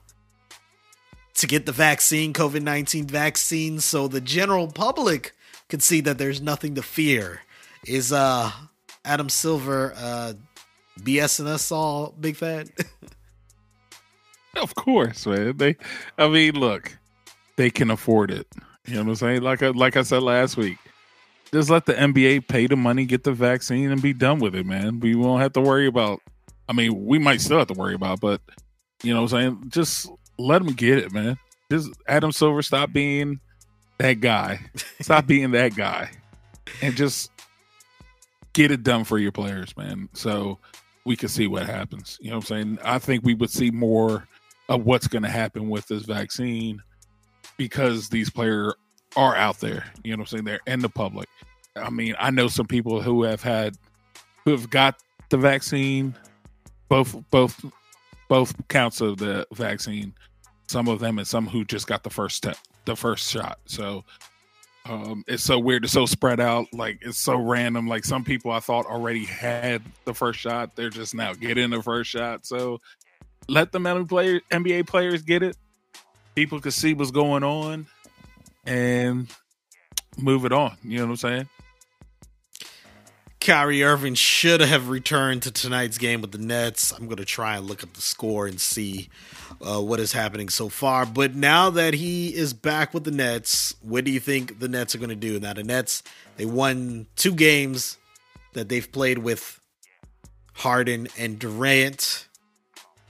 to 1.35 1.47
get 1.47 1.67
the 1.67 1.73
vaccine, 1.73 2.33
COVID-19 2.33 3.09
vaccine 3.09 3.79
so 3.79 4.09
the 4.09 4.21
general 4.21 4.67
public 4.67 5.33
can 5.69 5.79
see 5.79 6.01
that 6.01 6.19
there's 6.19 6.41
nothing 6.41 6.75
to 6.75 6.83
fear. 6.83 7.43
Is 7.87 8.13
uh 8.13 8.51
Adam 9.05 9.29
Silver 9.29 9.93
uh 9.97 10.33
BSing 11.01 11.47
us 11.47 11.71
all, 11.71 12.15
Big 12.19 12.37
Thad? 12.37 12.71
Of 14.57 14.75
course, 14.75 15.27
man. 15.27 15.57
They, 15.57 15.77
I 16.17 16.29
mean, 16.29 16.55
look, 16.55 16.97
they 17.57 17.71
can 17.71 17.91
afford 17.91 18.31
it. 18.31 18.47
You 18.87 18.95
know 18.95 19.03
what 19.03 19.09
I'm 19.11 19.15
saying? 19.17 19.43
Like 19.43 19.63
I, 19.63 19.69
like 19.69 19.97
I 19.97 20.03
said 20.03 20.23
last 20.23 20.57
week, 20.57 20.79
just 21.53 21.71
let 21.71 21.87
the 21.87 21.95
NBA 21.95 22.49
pay 22.49 22.67
the 22.67 22.77
money, 22.77 23.05
get 23.05 23.25
the 23.25 23.33
vaccine, 23.33 23.91
and 23.91 24.03
be 24.03 24.13
done 24.13 24.39
with 24.39 24.55
it, 24.55 24.67
man. 24.67 25.01
We 25.01 25.15
won't 25.15 25.43
have 25.43 25.53
to 25.55 25.61
worry 25.61 25.87
about. 25.87 26.21
I 26.69 26.73
mean, 26.73 27.05
we 27.05 27.19
might 27.19 27.41
still 27.41 27.59
have 27.59 27.69
to 27.69 27.75
worry 27.75 27.95
about, 27.95 28.21
but 28.21 28.41
you 29.03 29.15
know 29.15 29.23
what 29.23 29.33
I'm 29.33 29.41
saying? 29.41 29.65
Just 29.69 30.11
let 30.39 30.63
them 30.63 30.75
get 30.75 30.99
it, 30.99 31.13
man. 31.13 31.39
Just 31.71 31.91
Adam 32.07 32.33
Silver, 32.33 32.63
stop 32.63 32.93
being 32.93 33.41
that 33.99 34.21
guy. 34.21 34.61
Stop 35.01 35.27
being 35.27 35.53
that 35.53 35.77
guy, 35.77 36.11
and 36.83 36.97
just 36.97 37.31
get 38.53 38.71
it 38.71 38.83
done 38.83 39.05
for 39.05 39.19
your 39.19 39.33
players, 39.33 39.77
man. 39.77 40.09
So 40.13 40.59
we 41.05 41.17
can 41.17 41.29
see 41.29 41.47
what 41.47 41.67
happens. 41.67 42.19
You 42.21 42.31
know 42.31 42.37
what 42.37 42.51
I'm 42.51 42.65
saying? 42.65 42.79
I 42.85 42.99
think 42.99 43.25
we 43.25 43.35
would 43.35 43.51
see 43.51 43.71
more 43.71 44.27
of 44.69 44.85
what's 44.85 45.09
going 45.09 45.23
to 45.23 45.29
happen 45.29 45.69
with 45.69 45.87
this 45.87 46.03
vaccine 46.05 46.83
because 47.57 48.09
these 48.09 48.31
players 48.31 48.75
are 49.17 49.35
out 49.35 49.61
there. 49.61 49.85
You 50.05 50.13
know 50.13 50.21
what 50.21 50.33
I'm 50.33 50.39
saying? 50.39 50.45
They're 50.45 50.61
in 50.67 50.81
the 50.81 50.89
public. 50.89 51.29
I 51.77 51.91
mean, 51.91 52.15
I 52.19 52.31
know 52.31 52.49
some 52.49 52.67
people 52.67 53.01
who 53.01 53.23
have 53.23 53.43
had 53.43 53.77
who 54.45 54.51
have 54.51 54.71
got 54.71 55.03
the 55.31 55.39
vaccine, 55.39 56.15
both 56.89 57.17
both 57.31 57.65
both 58.29 58.55
counts 58.69 59.01
of 59.01 59.19
the 59.19 59.47
vaccine. 59.53 60.15
Some 60.69 60.89
of 60.89 61.01
them 61.01 61.19
and 61.19 61.27
some 61.27 61.47
who 61.47 61.65
just 61.65 61.87
got 61.87 62.03
the 62.03 62.11
first 62.11 62.37
step, 62.37 62.59
the 62.85 62.95
first 62.95 63.31
shot. 63.31 63.59
So 63.65 64.05
um, 64.89 65.25
it's 65.27 65.43
so 65.43 65.59
weird. 65.59 65.85
It's 65.85 65.93
so 65.93 66.07
spread 66.07 66.41
out. 66.41 66.67
Like 66.73 66.99
it's 67.03 67.19
so 67.19 67.37
random. 67.37 67.87
Like 67.87 68.05
some 68.05 68.25
people 68.25 68.51
I 68.51 68.61
thought 68.61 68.87
already 68.87 69.25
had 69.25 69.83
the 70.05 70.15
first 70.15 70.41
shot. 70.41 70.75
They're 70.77 70.91
just 70.91 71.15
now 71.15 71.35
getting 71.35 71.71
the 71.71 71.83
first 71.83 72.11
shot. 72.11 72.47
So 72.47 72.79
let 73.49 73.73
the 73.73 73.79
NBA 73.79 74.09
players, 74.09 74.43
NBA 74.51 74.87
players 74.87 75.23
get 75.23 75.43
it. 75.43 75.57
People 76.35 76.61
can 76.61 76.71
see 76.71 76.95
what's 76.95 77.11
going 77.11 77.45
on 77.45 77.87
and 78.65 79.29
move 80.17 80.45
it 80.45 80.53
on. 80.53 80.77
You 80.83 80.99
know 80.99 81.07
what 81.07 81.11
I'm 81.11 81.17
saying? 81.17 81.49
Kyrie 83.41 83.85
Irving 83.85 84.15
should 84.15 84.61
have 84.61 84.89
returned 84.89 85.43
to 85.45 85.51
tonight's 85.53 85.97
game 85.97 86.21
with 86.21 86.33
the 86.33 86.39
Nets. 86.39 86.93
I'm 86.93 87.05
going 87.07 87.19
to 87.19 87.25
try 87.25 87.57
and 87.57 87.67
look 87.67 87.85
up 87.85 87.93
the 87.95 88.03
score 88.03 88.47
and 88.47 88.61
see 88.61 89.09
uh, 89.61 89.81
what 89.81 90.01
is 90.01 90.13
happening 90.13 90.49
so 90.49 90.69
far. 90.69 91.07
But 91.07 91.35
now 91.37 91.71
that 91.71 91.95
he 91.95 92.35
is 92.35 92.53
back 92.53 92.93
with 92.93 93.05
the 93.05 93.11
Nets, 93.13 93.75
what 93.81 94.05
do 94.05 94.11
you 94.11 94.19
think 94.21 94.59
the 94.59 94.69
Nets 94.69 94.95
are 94.95 94.99
going 94.99 95.09
to 95.11 95.15
do? 95.15 95.39
Now, 95.39 95.53
the 95.53 95.63
Nets, 95.63 96.03
they 96.37 96.47
won 96.47 97.07
two 97.15 97.33
games 97.33 97.97
that 98.55 98.69
they've 98.69 98.91
played 98.91 99.19
with 99.19 99.61
Harden 100.55 101.07
and 101.17 101.39
Durant. 101.39 102.27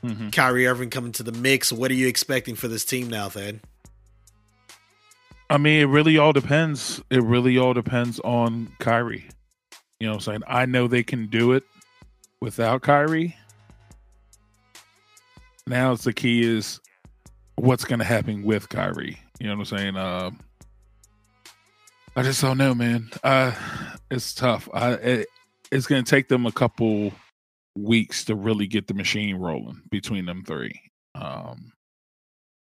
Mhm. 0.04 0.30
Kyrie 0.32 0.66
Irving 0.66 0.90
coming 0.90 1.12
to 1.12 1.22
the 1.22 1.32
mix. 1.32 1.72
What 1.72 1.90
are 1.90 1.94
you 1.94 2.06
expecting 2.06 2.54
for 2.54 2.68
this 2.68 2.84
team 2.84 3.08
now, 3.08 3.30
Thad? 3.30 3.60
I 5.50 5.56
mean, 5.56 5.80
it 5.80 5.86
really 5.86 6.18
all 6.18 6.34
depends. 6.34 7.00
It 7.08 7.22
really 7.22 7.56
all 7.56 7.72
depends 7.72 8.20
on 8.20 8.70
Kyrie. 8.78 9.26
You 10.00 10.06
know 10.06 10.12
what 10.12 10.28
I'm 10.28 10.32
saying? 10.32 10.42
I 10.46 10.66
know 10.66 10.86
they 10.86 11.02
can 11.02 11.26
do 11.26 11.52
it 11.52 11.64
without 12.40 12.82
Kyrie. 12.82 13.36
Now 15.66 15.92
it's 15.92 16.04
the 16.04 16.12
key 16.12 16.42
is 16.42 16.80
what's 17.56 17.84
going 17.84 17.98
to 17.98 18.04
happen 18.04 18.44
with 18.44 18.68
Kyrie. 18.68 19.18
You 19.40 19.48
know 19.48 19.56
what 19.56 19.72
I'm 19.72 19.78
saying? 19.78 19.96
Uh, 19.96 20.30
I 22.16 22.22
just 22.22 22.40
don't 22.40 22.58
know, 22.58 22.74
man. 22.74 23.10
Uh, 23.22 23.52
it's 24.10 24.34
tough. 24.34 24.68
I, 24.72 24.92
it, 24.92 25.28
it's 25.70 25.86
going 25.86 26.04
to 26.04 26.10
take 26.10 26.28
them 26.28 26.46
a 26.46 26.52
couple 26.52 27.12
weeks 27.76 28.24
to 28.24 28.34
really 28.34 28.66
get 28.66 28.86
the 28.86 28.94
machine 28.94 29.36
rolling 29.36 29.82
between 29.90 30.26
them 30.26 30.44
three. 30.44 30.80
Um, 31.14 31.72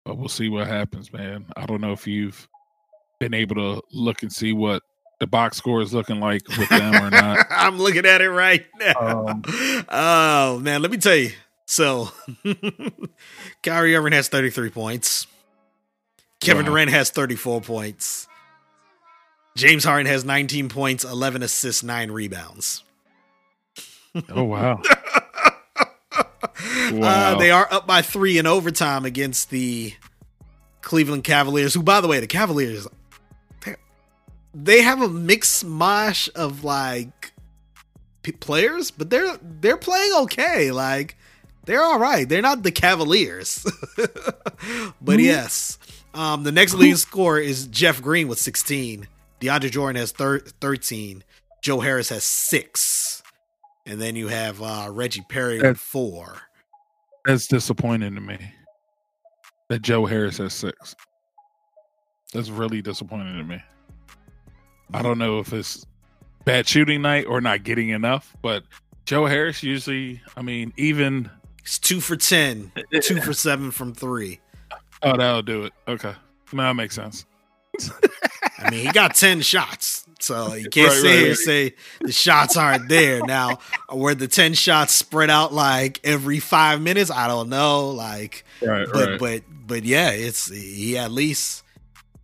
but 0.06 0.18
we'll 0.18 0.30
see 0.30 0.50
what 0.50 0.68
happens, 0.68 1.12
man. 1.12 1.46
I 1.56 1.66
don't 1.66 1.82
know 1.82 1.94
if 1.94 2.06
you've 2.06 2.48
been 3.20 3.34
able 3.34 3.56
to 3.56 3.82
look 3.92 4.22
and 4.22 4.32
see 4.32 4.54
what 4.54 4.84
the 5.20 5.28
box 5.28 5.58
score 5.58 5.82
is 5.82 5.94
looking 5.94 6.20
like 6.20 6.48
with 6.58 6.70
them 6.70 6.96
or 6.96 7.10
not. 7.10 7.46
I'm 7.52 7.78
looking 7.80 8.06
at 8.06 8.22
it 8.22 8.30
right 8.30 8.66
now. 8.80 9.28
Um, 9.28 9.44
oh 9.90 10.60
man, 10.60 10.82
let 10.82 10.92
me 10.92 10.98
tell 10.98 11.16
you. 11.16 11.32
So, 11.66 12.10
Kyrie 13.64 13.96
Irving 13.96 14.14
has 14.14 14.28
33 14.28 14.70
points. 14.70 15.28
Kevin 16.42 16.66
Wow. 16.66 16.72
Durant 16.74 16.92
has 16.92 17.10
34 17.10 17.62
points. 17.62 18.28
James 19.56 19.84
Harden 19.84 20.08
has 20.08 20.26
19 20.26 20.68
points, 20.68 21.04
11 21.06 21.42
assists, 21.44 21.84
9 21.84 22.12
rebounds. 22.12 22.84
Oh 24.30 24.44
wow. 24.44 24.82
Uh, 26.16 26.92
Wow. 26.94 27.36
they 27.40 27.50
are 27.50 27.68
up 27.72 27.88
by 27.88 28.02
3 28.02 28.38
in 28.38 28.46
overtime 28.46 29.06
against 29.06 29.50
the 29.50 29.94
Cleveland 30.82 31.24
Cavaliers, 31.24 31.74
who 31.74 31.82
by 31.82 32.00
the 32.02 32.08
way, 32.08 32.20
the 32.20 32.28
Cavaliers 32.28 32.84
they- 32.84 32.90
they 34.54 34.82
have 34.82 35.02
a 35.02 35.10
mixed 35.10 35.66
mash 35.66 36.30
of 36.36 36.64
like 36.64 37.34
p- 38.22 38.32
players, 38.32 38.92
but 38.92 39.10
they're 39.10 39.38
they're 39.42 39.78
playing 39.78 40.14
okay. 40.24 40.72
Like 40.72 41.18
they're 41.66 41.82
all 41.82 42.00
right. 42.00 42.28
They're 42.28 42.42
not 42.42 42.64
the 42.64 42.72
Cavaliers, 42.72 43.66
but 45.02 45.20
yes. 45.20 45.78
Um, 46.14 46.44
the 46.44 46.52
next 46.52 46.76
leading 46.76 46.96
scorer 46.96 47.40
is 47.40 47.66
Jeff 47.68 48.02
Green 48.02 48.28
with 48.28 48.38
16. 48.38 49.08
DeAndre 49.42 49.72
Jordan 49.72 50.00
has 50.00 50.12
thir- 50.12 50.40
13. 50.62 51.24
Joe 51.64 51.80
Harris 51.80 52.10
has 52.10 52.24
six. 52.24 53.24
And 53.86 54.00
then 54.00 54.16
you 54.16 54.28
have 54.28 54.62
uh, 54.62 54.90
Reggie 54.92 55.24
Perry 55.28 55.60
with 55.60 55.78
four. 55.78 56.38
That's 57.26 57.48
disappointing 57.48 58.14
to 58.16 58.22
me. 58.22 58.38
That 59.70 59.82
Joe 59.82 60.06
Harris 60.06 60.38
has 60.38 60.54
six. 60.54 60.96
That's 62.34 62.50
really 62.50 62.82
disappointing 62.82 63.38
to 63.38 63.44
me. 63.44 63.62
I 64.94 65.02
don't 65.02 65.18
know 65.18 65.40
if 65.40 65.54
it's 65.54 65.86
bad 66.46 66.68
shooting 66.68 67.02
night 67.02 67.26
or 67.28 67.42
not 67.42 67.64
getting 67.64 67.90
enough, 67.90 68.36
but 68.42 68.64
Joe 69.06 69.26
Harris 69.26 69.64
usually, 69.64 70.22
I 70.38 70.42
mean, 70.42 70.74
even 70.78 71.30
it's 71.60 71.80
two 71.80 72.00
for 72.02 72.16
10, 72.16 72.72
two 73.02 73.22
for 73.22 73.34
seven 73.34 73.72
from 73.72 73.94
three. 73.94 74.40
oh, 75.02 75.18
that'll 75.18 75.42
do 75.42 75.64
it. 75.64 75.74
Okay, 75.88 76.14
no, 76.52 76.64
that 76.64 76.76
makes 76.76 76.96
sense. 76.96 77.26
I 78.60 78.70
mean, 78.70 78.86
he 78.86 78.92
got 78.92 79.16
10 79.16 79.42
shots. 79.42 80.06
So 80.20 80.54
you 80.54 80.70
can't 80.70 80.90
Right, 80.90 81.02
sit 81.02 81.08
right, 81.08 81.18
here 81.18 81.28
right. 81.30 81.38
say 81.38 81.76
the 82.00 82.12
shots 82.14 82.56
aren't 82.56 82.88
there. 82.88 83.20
Now, 83.26 83.60
were 83.92 84.16
the 84.16 84.28
10 84.30 84.54
shots 84.54 84.94
spread 84.94 85.30
out 85.30 85.54
like 85.54 86.00
every 86.06 86.40
five 86.40 86.80
minutes? 86.80 87.12
I 87.12 87.28
don't 87.28 87.50
know. 87.50 87.90
Like, 87.90 88.46
but 88.62 89.20
but 89.20 89.44
but 89.68 89.84
yeah, 89.84 90.12
it's 90.12 90.50
he 90.50 90.98
at 90.98 91.12
least 91.12 91.63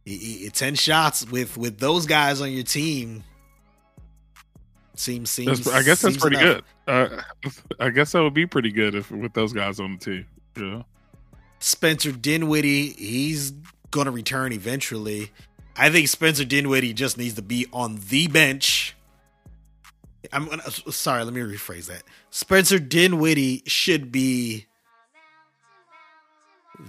10 0.06 0.76
shots 0.76 1.30
with 1.30 1.58
with 1.58 1.80
those 1.80 2.06
guys 2.06 2.42
on 2.42 2.52
your 2.52 2.64
team. 2.64 3.24
Seems 4.96 5.30
seems. 5.30 5.64
That's, 5.64 5.76
I 5.76 5.84
guess 5.84 6.02
that's 6.02 6.18
pretty 6.18 6.38
enough. 6.38 6.64
good. 6.86 6.94
Uh, 6.94 7.22
I 7.80 7.90
guess 7.90 8.12
that 8.12 8.22
would 8.22 8.34
be 8.34 8.46
pretty 8.46 8.72
good 8.72 8.96
if 8.96 9.10
with 9.12 9.34
those 9.34 9.54
guys 9.54 9.80
on 9.80 9.98
the 9.98 10.06
team. 10.06 10.26
Yeah. 10.58 10.82
Spencer 11.60 12.12
Dinwiddie, 12.12 12.90
he's 12.90 13.52
gonna 13.92 14.12
return 14.12 14.52
eventually. 14.52 15.32
I 15.76 15.90
think 15.90 16.10
Spencer 16.10 16.44
Dinwiddie 16.44 16.94
just 16.94 17.18
needs 17.18 17.36
to 17.36 17.42
be 17.42 17.68
on 17.72 18.00
the 18.10 18.28
bench. 18.28 18.96
I'm 20.34 20.48
gonna 20.48 20.70
sorry, 20.70 21.24
let 21.24 21.34
me 21.34 21.42
rephrase 21.42 21.88
that. 21.88 22.04
Spencer 22.30 22.80
Dinwiddie 22.80 23.64
should 23.68 24.12
be 24.12 24.68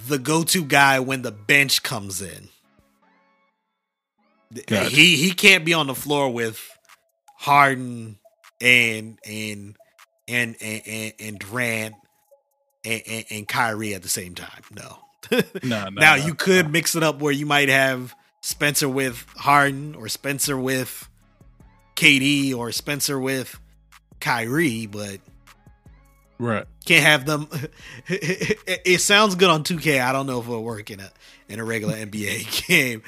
the 0.08 0.18
go-to 0.18 0.64
guy 0.64 1.00
when 1.00 1.22
the 1.22 1.32
bench 1.32 1.82
comes 1.82 2.20
in. 2.22 2.49
Gotcha. 4.66 4.90
He 4.90 5.16
he 5.16 5.32
can't 5.32 5.64
be 5.64 5.74
on 5.74 5.86
the 5.86 5.94
floor 5.94 6.32
with 6.32 6.60
Harden 7.36 8.18
and 8.60 9.18
and 9.24 9.76
and 10.26 10.56
and 10.60 10.82
and, 10.86 11.12
and 11.18 11.38
Durant 11.38 11.94
and, 12.84 13.02
and, 13.06 13.24
and 13.30 13.48
Kyrie 13.48 13.94
at 13.94 14.02
the 14.02 14.08
same 14.08 14.34
time. 14.34 14.62
No. 14.70 14.98
No, 15.62 15.84
no. 15.84 15.90
now 15.90 16.16
no. 16.16 16.26
you 16.26 16.34
could 16.34 16.72
mix 16.72 16.96
it 16.96 17.04
up 17.04 17.20
where 17.20 17.32
you 17.32 17.46
might 17.46 17.68
have 17.68 18.14
Spencer 18.40 18.88
with 18.88 19.24
Harden 19.36 19.94
or 19.94 20.08
Spencer 20.08 20.56
with 20.56 21.08
KD 21.94 22.56
or 22.56 22.72
Spencer 22.72 23.18
with 23.20 23.60
Kyrie, 24.18 24.86
but 24.86 25.20
right. 26.38 26.64
can't 26.84 27.04
have 27.04 27.26
them. 27.26 27.48
it, 28.08 28.58
it 28.86 29.00
sounds 29.00 29.34
good 29.34 29.50
on 29.50 29.62
2K. 29.62 30.02
I 30.02 30.12
don't 30.12 30.26
know 30.26 30.40
if 30.40 30.46
it'll 30.46 30.64
work 30.64 30.90
in 30.90 30.98
a 30.98 31.10
in 31.48 31.60
a 31.60 31.64
regular 31.64 31.94
NBA 31.94 32.66
game. 32.66 33.02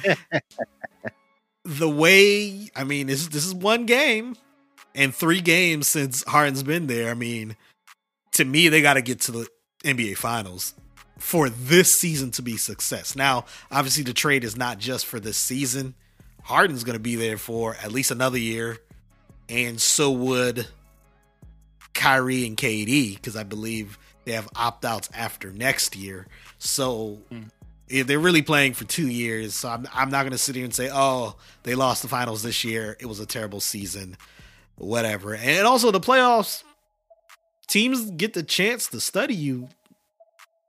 The 1.65 1.89
way 1.89 2.69
I 2.75 2.85
mean, 2.85 3.07
this 3.07 3.27
this 3.29 3.45
is 3.45 3.55
one 3.55 3.87
game 3.87 4.37
and 4.95 5.15
three 5.15 5.41
games 5.41 5.89
since 5.89 6.25
Harden's 6.25 6.63
been 6.63 6.87
there. 6.87 7.11
I 7.11 7.15
mean, 7.15 7.57
to 8.33 8.45
me, 8.45 8.69
they 8.69 8.83
got 8.83 8.95
to 8.95 9.03
get 9.03 9.21
to 9.23 9.33
the 9.33 9.49
NBA 9.85 10.17
Finals 10.17 10.75
for 11.19 11.49
this 11.49 11.95
season 11.95 12.31
to 12.33 12.43
be 12.43 12.57
success. 12.57 13.15
Now, 13.15 13.45
obviously, 13.71 14.03
the 14.03 14.13
trade 14.13 14.45
is 14.45 14.57
not 14.57 14.79
just 14.79 15.07
for 15.07 15.21
this 15.21 15.37
season. 15.37 15.95
Harden's 16.43 16.83
going 16.83 16.97
to 16.97 17.03
be 17.03 17.15
there 17.15 17.39
for 17.39 17.77
at 17.83 17.93
least 17.93 18.11
another 18.11 18.39
year, 18.39 18.79
and 19.49 19.81
so 19.81 20.11
would 20.11 20.67
Kyrie 21.95 22.47
and 22.47 22.57
KD 22.57 23.15
because 23.15 23.37
I 23.37 23.45
believe 23.45 23.99
they 24.25 24.33
have 24.33 24.49
opt 24.57 24.85
outs 24.85 25.09
after 25.15 25.53
next 25.53 25.95
year. 25.95 26.27
So 26.59 27.21
Hmm. 27.31 27.43
If 27.93 28.07
they're 28.07 28.19
really 28.19 28.43
playing 28.43 28.73
for 28.73 28.85
two 28.85 29.07
years. 29.09 29.55
So 29.55 29.69
I'm, 29.69 29.87
I'm 29.93 30.11
not 30.11 30.23
going 30.23 30.33
to 30.33 30.39
sit 30.39 30.57
here 30.57 30.65
and 30.65 30.75
say, 30.75 30.89
oh, 30.93 31.37
they 31.63 31.75
lost 31.75 32.03
the 32.03 32.09
finals 32.09 32.43
this 32.43 32.65
year. 32.65 32.97
It 33.01 33.07
was 33.07 33.21
a 33.21 33.27
terrible 33.27 33.61
season, 33.61 34.17
whatever. 34.77 35.35
And 35.35 35.67
also, 35.67 35.91
the 35.91 36.01
playoffs, 36.01 36.63
teams 37.69 38.11
get 38.13 38.33
the 38.33 38.43
chance 38.43 38.87
to 38.89 39.01
study 39.01 39.35
you 39.35 39.69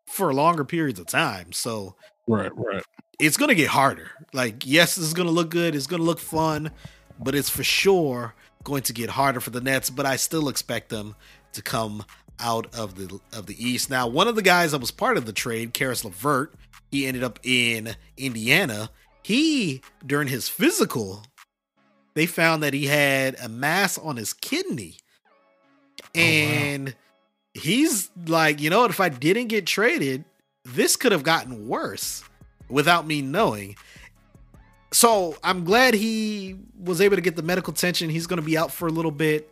for 0.05 0.33
longer 0.33 0.63
periods 0.65 0.99
of 0.99 1.07
time. 1.07 1.51
So 1.51 1.95
Right, 2.27 2.51
right. 2.55 2.83
it's 3.19 3.37
going 3.37 3.49
to 3.49 3.55
get 3.55 3.69
harder. 3.69 4.11
Like, 4.33 4.63
yes, 4.65 4.97
it's 4.97 5.13
going 5.13 5.27
to 5.27 5.33
look 5.33 5.49
good. 5.49 5.75
It's 5.75 5.87
going 5.87 6.01
to 6.01 6.05
look 6.05 6.19
fun, 6.19 6.71
but 7.19 7.35
it's 7.35 7.49
for 7.49 7.63
sure 7.63 8.35
going 8.63 8.83
to 8.83 8.93
get 8.93 9.11
harder 9.11 9.39
for 9.39 9.49
the 9.49 9.61
Nets. 9.61 9.89
But 9.89 10.05
I 10.05 10.15
still 10.17 10.49
expect 10.49 10.89
them 10.89 11.15
to 11.53 11.61
come 11.61 12.05
out 12.39 12.73
of 12.75 12.95
the 12.95 13.19
of 13.31 13.45
the 13.45 13.55
East. 13.63 13.89
Now, 13.89 14.07
one 14.07 14.27
of 14.27 14.35
the 14.35 14.41
guys 14.41 14.71
that 14.71 14.81
was 14.81 14.91
part 14.91 15.17
of 15.17 15.25
the 15.25 15.33
trade, 15.33 15.73
Caris 15.73 16.03
LeVert, 16.03 16.53
he 16.93 17.07
ended 17.07 17.23
up 17.23 17.39
in 17.43 17.95
Indiana. 18.17 18.89
He 19.23 19.81
during 20.05 20.27
his 20.27 20.47
physical, 20.47 21.23
they 22.13 22.25
found 22.25 22.61
that 22.63 22.73
he 22.73 22.85
had 22.85 23.35
a 23.43 23.49
mass 23.49 23.97
on 23.97 24.15
his 24.15 24.33
kidney, 24.33 24.97
oh, 25.99 26.19
and 26.19 26.95
he's 27.53 28.11
like, 28.27 28.61
you 28.61 28.69
know 28.69 28.81
what? 28.81 28.91
If 28.91 28.99
I 28.99 29.09
didn't 29.09 29.47
get 29.47 29.65
traded, 29.65 30.23
this 30.65 30.95
could 30.95 31.11
have 31.11 31.23
gotten 31.23 31.67
worse 31.67 32.23
without 32.69 33.07
me 33.07 33.21
knowing. 33.21 33.75
So 34.91 35.35
I'm 35.43 35.63
glad 35.63 35.95
he 35.95 36.55
was 36.79 37.01
able 37.01 37.15
to 37.15 37.21
get 37.21 37.35
the 37.35 37.41
medical 37.41 37.73
attention. 37.73 38.11
He's 38.11 38.27
going 38.27 38.39
to 38.39 38.45
be 38.45 38.57
out 38.57 38.71
for 38.71 38.87
a 38.87 38.91
little 38.91 39.11
bit. 39.11 39.49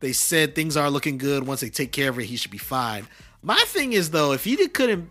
They 0.00 0.12
said 0.12 0.54
things 0.54 0.76
are 0.76 0.90
looking 0.90 1.18
good. 1.18 1.46
Once 1.46 1.60
they 1.60 1.68
take 1.68 1.92
care 1.92 2.08
of 2.08 2.18
it, 2.18 2.24
he 2.24 2.36
should 2.36 2.50
be 2.50 2.56
fine. 2.58 3.06
My 3.42 3.62
thing 3.66 3.92
is 3.92 4.10
though, 4.10 4.32
if 4.32 4.44
he 4.44 4.56
couldn't, 4.68 5.10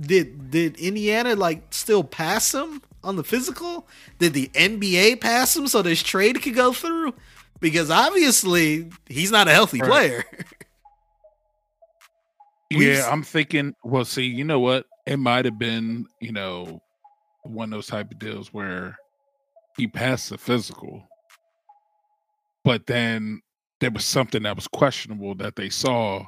did 0.00 0.50
did 0.50 0.76
Indiana 0.78 1.34
like 1.36 1.62
still 1.72 2.02
pass 2.04 2.54
him 2.54 2.82
on 3.04 3.16
the 3.16 3.24
physical? 3.24 3.86
Did 4.18 4.32
the 4.34 4.48
NBA 4.54 5.20
pass 5.20 5.56
him 5.56 5.66
so 5.66 5.82
this 5.82 6.02
trade 6.02 6.40
could 6.42 6.54
go 6.54 6.72
through? 6.72 7.14
Because 7.60 7.90
obviously 7.90 8.90
he's 9.08 9.30
not 9.30 9.48
a 9.48 9.52
healthy 9.52 9.80
Right. 9.80 9.90
player. 9.90 10.24
Yeah, 12.72 13.08
I'm 13.10 13.24
thinking. 13.24 13.74
Well, 13.82 14.04
see, 14.04 14.26
you 14.26 14.44
know 14.44 14.60
what? 14.60 14.86
It 15.04 15.16
might 15.16 15.44
have 15.44 15.58
been, 15.58 16.06
you 16.20 16.30
know, 16.30 16.80
one 17.42 17.72
of 17.72 17.76
those 17.76 17.88
type 17.88 18.12
of 18.12 18.18
deals 18.20 18.52
where 18.54 18.96
he 19.76 19.88
passed 19.88 20.30
the 20.30 20.38
physical, 20.38 21.02
but 22.64 22.86
then 22.86 23.40
there 23.80 23.90
was 23.90 24.04
something 24.04 24.44
that 24.44 24.54
was 24.54 24.68
questionable 24.68 25.34
that 25.36 25.56
they 25.56 25.68
saw. 25.68 26.24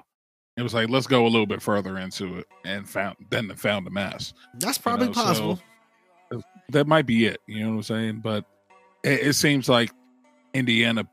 It 0.56 0.62
was 0.62 0.74
like, 0.74 0.90
let's 0.90 1.06
go 1.06 1.26
a 1.26 1.28
little 1.28 1.46
bit 1.46 1.62
further 1.62 1.98
into 1.98 2.38
it, 2.38 2.46
and 2.64 2.88
found 2.88 3.16
then 3.30 3.48
they 3.48 3.54
found 3.54 3.86
the 3.86 3.90
mass. 3.90 4.34
That's 4.54 4.78
you 4.78 4.82
probably 4.82 5.06
know, 5.06 5.12
so 5.12 5.22
possible. 5.22 5.60
that 6.68 6.86
might 6.86 7.06
be 7.06 7.26
it. 7.26 7.40
You 7.46 7.60
know 7.60 7.70
what 7.70 7.76
I'm 7.76 7.82
saying? 7.82 8.20
But 8.20 8.44
it, 9.02 9.28
it 9.28 9.32
seems 9.34 9.68
like 9.68 9.92
Indiana 10.52 11.08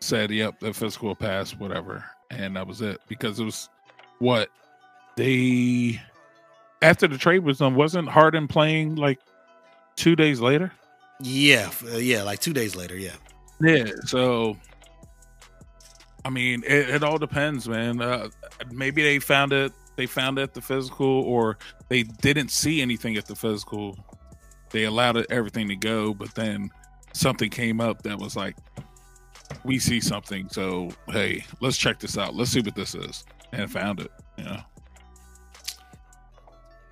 said, 0.00 0.30
"Yep, 0.30 0.60
the 0.60 0.72
physical 0.72 1.14
pass, 1.14 1.52
whatever," 1.52 2.04
and 2.30 2.56
that 2.56 2.66
was 2.66 2.82
it 2.82 3.00
because 3.08 3.38
it 3.38 3.44
was 3.44 3.68
what 4.18 4.48
they 5.16 6.00
after 6.82 7.06
the 7.06 7.18
trade 7.18 7.40
was 7.40 7.58
done. 7.58 7.74
Wasn't 7.74 8.08
Harden 8.08 8.48
playing 8.48 8.96
like 8.96 9.20
two 9.96 10.16
days 10.16 10.40
later? 10.40 10.72
Yeah, 11.20 11.70
uh, 11.92 11.96
yeah, 11.96 12.22
like 12.22 12.40
two 12.40 12.52
days 12.52 12.76
later. 12.76 12.96
Yeah, 12.96 13.14
Yeah. 13.60 13.86
So, 14.04 14.56
I 16.26 16.28
mean, 16.28 16.64
it, 16.66 16.90
it 16.90 17.04
all 17.04 17.18
depends, 17.18 17.68
man. 17.68 18.02
Uh, 18.02 18.30
maybe 18.72 19.00
they 19.00 19.20
found 19.20 19.52
it. 19.52 19.72
They 19.94 20.06
found 20.06 20.40
it 20.40 20.42
at 20.42 20.54
the 20.54 20.60
physical, 20.60 21.06
or 21.06 21.56
they 21.88 22.02
didn't 22.02 22.50
see 22.50 22.82
anything 22.82 23.16
at 23.16 23.26
the 23.26 23.36
physical. 23.36 23.96
They 24.70 24.84
allowed 24.84 25.18
it, 25.18 25.26
everything 25.30 25.68
to 25.68 25.76
go, 25.76 26.14
but 26.14 26.34
then 26.34 26.70
something 27.12 27.48
came 27.48 27.80
up 27.80 28.02
that 28.02 28.18
was 28.18 28.34
like, 28.34 28.56
"We 29.62 29.78
see 29.78 30.00
something, 30.00 30.48
so 30.50 30.90
hey, 31.08 31.44
let's 31.60 31.76
check 31.76 32.00
this 32.00 32.18
out. 32.18 32.34
Let's 32.34 32.50
see 32.50 32.60
what 32.60 32.74
this 32.74 32.96
is," 32.96 33.24
and 33.52 33.70
found 33.70 34.00
it. 34.00 34.10
You 34.36 34.44
know. 34.46 34.60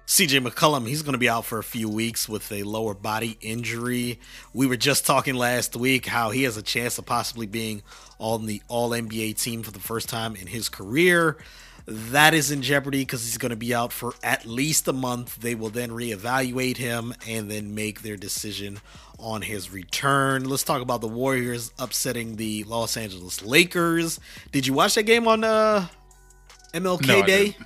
CJ 0.07 0.47
McCollum, 0.47 0.87
he's 0.87 1.03
going 1.03 1.15
to 1.15 1.19
be 1.19 1.31
out 1.31 1.47
for 1.47 1.59
a 1.59 1.65
few 1.65 1.89
weeks 1.89 2.29
with 2.29 2.53
a 2.53 2.63
lower 2.63 2.93
body 2.93 3.39
injury. 3.41 4.21
We 4.53 4.67
were 4.67 4.77
just 4.77 5.07
talking 5.07 5.35
last 5.35 5.77
week 5.77 6.05
how 6.07 6.31
he 6.31 6.43
has 6.43 6.59
a 6.59 6.63
chance 6.63 6.99
of 6.99 7.07
possibly 7.07 7.47
being 7.47 7.83
on 8.19 8.45
the 8.45 8.61
All 8.69 8.91
NBA 8.91 9.41
team 9.41 9.63
for 9.63 9.71
the 9.71 9.81
first 9.81 10.11
time 10.11 10.37
in 10.37 10.47
his 10.47 10.69
career. 10.69 11.39
That 11.87 12.35
is 12.35 12.51
in 12.51 12.61
jeopardy 12.63 13.01
because 13.01 13.25
he's 13.25 13.39
going 13.39 13.51
to 13.51 13.57
be 13.57 13.75
out 13.75 13.93
for 13.93 14.15
at 14.23 14.45
least 14.45 14.89
a 14.89 14.93
month. 14.93 15.37
They 15.37 15.55
will 15.55 15.71
then 15.71 15.91
reevaluate 15.91 16.77
him 16.77 17.15
and 17.27 17.51
then 17.51 17.75
make 17.75 18.03
their 18.03 18.17
decision 18.17 18.81
on 19.19 19.43
his 19.43 19.71
return. 19.71 20.45
Let's 20.45 20.65
talk 20.65 20.83
about 20.83 21.01
the 21.01 21.09
Warriors 21.09 21.73
upsetting 21.79 22.37
the 22.37 22.65
Los 22.65 22.97
Angeles 22.97 23.43
Lakers. 23.43 24.21
Did 24.53 24.67
you 24.67 24.75
watch 24.75 24.95
that 24.97 25.05
game 25.05 25.27
on 25.27 25.45
uh, 25.45 25.87
MLK 26.75 27.07
No, 27.07 27.23
Day? 27.23 27.57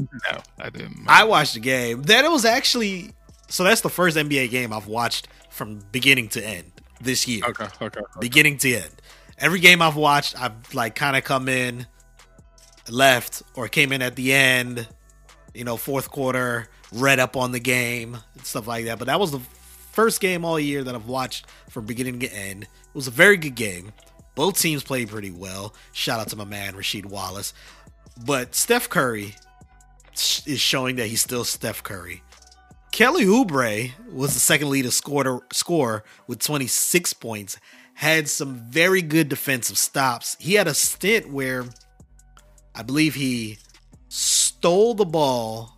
No, 0.00 0.38
I 0.58 0.70
didn't. 0.70 1.04
I 1.06 1.24
watched 1.24 1.54
the 1.54 1.60
game. 1.60 2.02
Then 2.02 2.24
it 2.24 2.30
was 2.30 2.44
actually 2.44 3.12
so 3.50 3.64
that's 3.64 3.80
the 3.80 3.90
first 3.90 4.16
NBA 4.16 4.50
game 4.50 4.72
I've 4.72 4.86
watched 4.86 5.28
from 5.50 5.80
beginning 5.90 6.28
to 6.30 6.44
end 6.46 6.70
this 7.00 7.26
year. 7.26 7.42
okay, 7.48 7.64
okay. 7.64 7.84
okay. 7.84 8.00
Beginning 8.20 8.56
to 8.58 8.74
end. 8.74 9.02
Every 9.38 9.58
game 9.58 9.82
I've 9.82 9.96
watched, 9.96 10.40
I've 10.40 10.72
like 10.72 10.94
kind 10.94 11.16
of 11.16 11.24
come 11.24 11.48
in, 11.48 11.86
left, 12.88 13.42
or 13.54 13.66
came 13.68 13.92
in 13.92 14.02
at 14.02 14.14
the 14.14 14.32
end, 14.32 14.86
you 15.52 15.64
know, 15.64 15.76
fourth 15.76 16.10
quarter, 16.10 16.68
read 16.92 17.18
up 17.18 17.36
on 17.36 17.50
the 17.50 17.58
game, 17.58 18.18
and 18.34 18.44
stuff 18.44 18.68
like 18.68 18.84
that. 18.84 18.98
But 18.98 19.06
that 19.06 19.18
was 19.18 19.32
the 19.32 19.40
first 19.40 20.20
game 20.20 20.44
all 20.44 20.60
year 20.60 20.84
that 20.84 20.94
I've 20.94 21.06
watched 21.06 21.46
from 21.68 21.86
beginning 21.86 22.20
to 22.20 22.32
end. 22.32 22.64
It 22.64 22.94
was 22.94 23.08
a 23.08 23.12
very 23.12 23.36
good 23.36 23.56
game. 23.56 23.92
Both 24.36 24.60
teams 24.60 24.84
played 24.84 25.08
pretty 25.08 25.32
well. 25.32 25.74
Shout 25.92 26.20
out 26.20 26.28
to 26.28 26.36
my 26.36 26.44
man 26.44 26.74
Rasheed 26.74 27.06
Wallace. 27.06 27.52
But 28.24 28.54
Steph 28.54 28.88
Curry 28.88 29.34
is 30.14 30.60
showing 30.60 30.96
that 30.96 31.06
he's 31.06 31.22
still 31.22 31.44
Steph 31.44 31.82
Curry. 31.82 32.22
Kelly 32.92 33.24
Oubre 33.24 33.92
was 34.12 34.34
the 34.34 34.40
second 34.40 34.70
leader 34.70 34.90
scorer 34.90 35.40
scorer 35.52 36.04
with 36.26 36.40
26 36.40 37.12
points. 37.14 37.58
Had 37.94 38.28
some 38.28 38.56
very 38.70 39.02
good 39.02 39.28
defensive 39.28 39.78
stops. 39.78 40.36
He 40.40 40.54
had 40.54 40.66
a 40.66 40.74
stint 40.74 41.30
where 41.30 41.66
I 42.74 42.82
believe 42.82 43.14
he 43.14 43.58
stole 44.08 44.94
the 44.94 45.04
ball. 45.04 45.76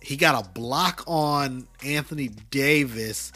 He 0.00 0.16
got 0.16 0.44
a 0.44 0.48
block 0.48 1.02
on 1.06 1.66
Anthony 1.84 2.28
Davis, 2.50 3.32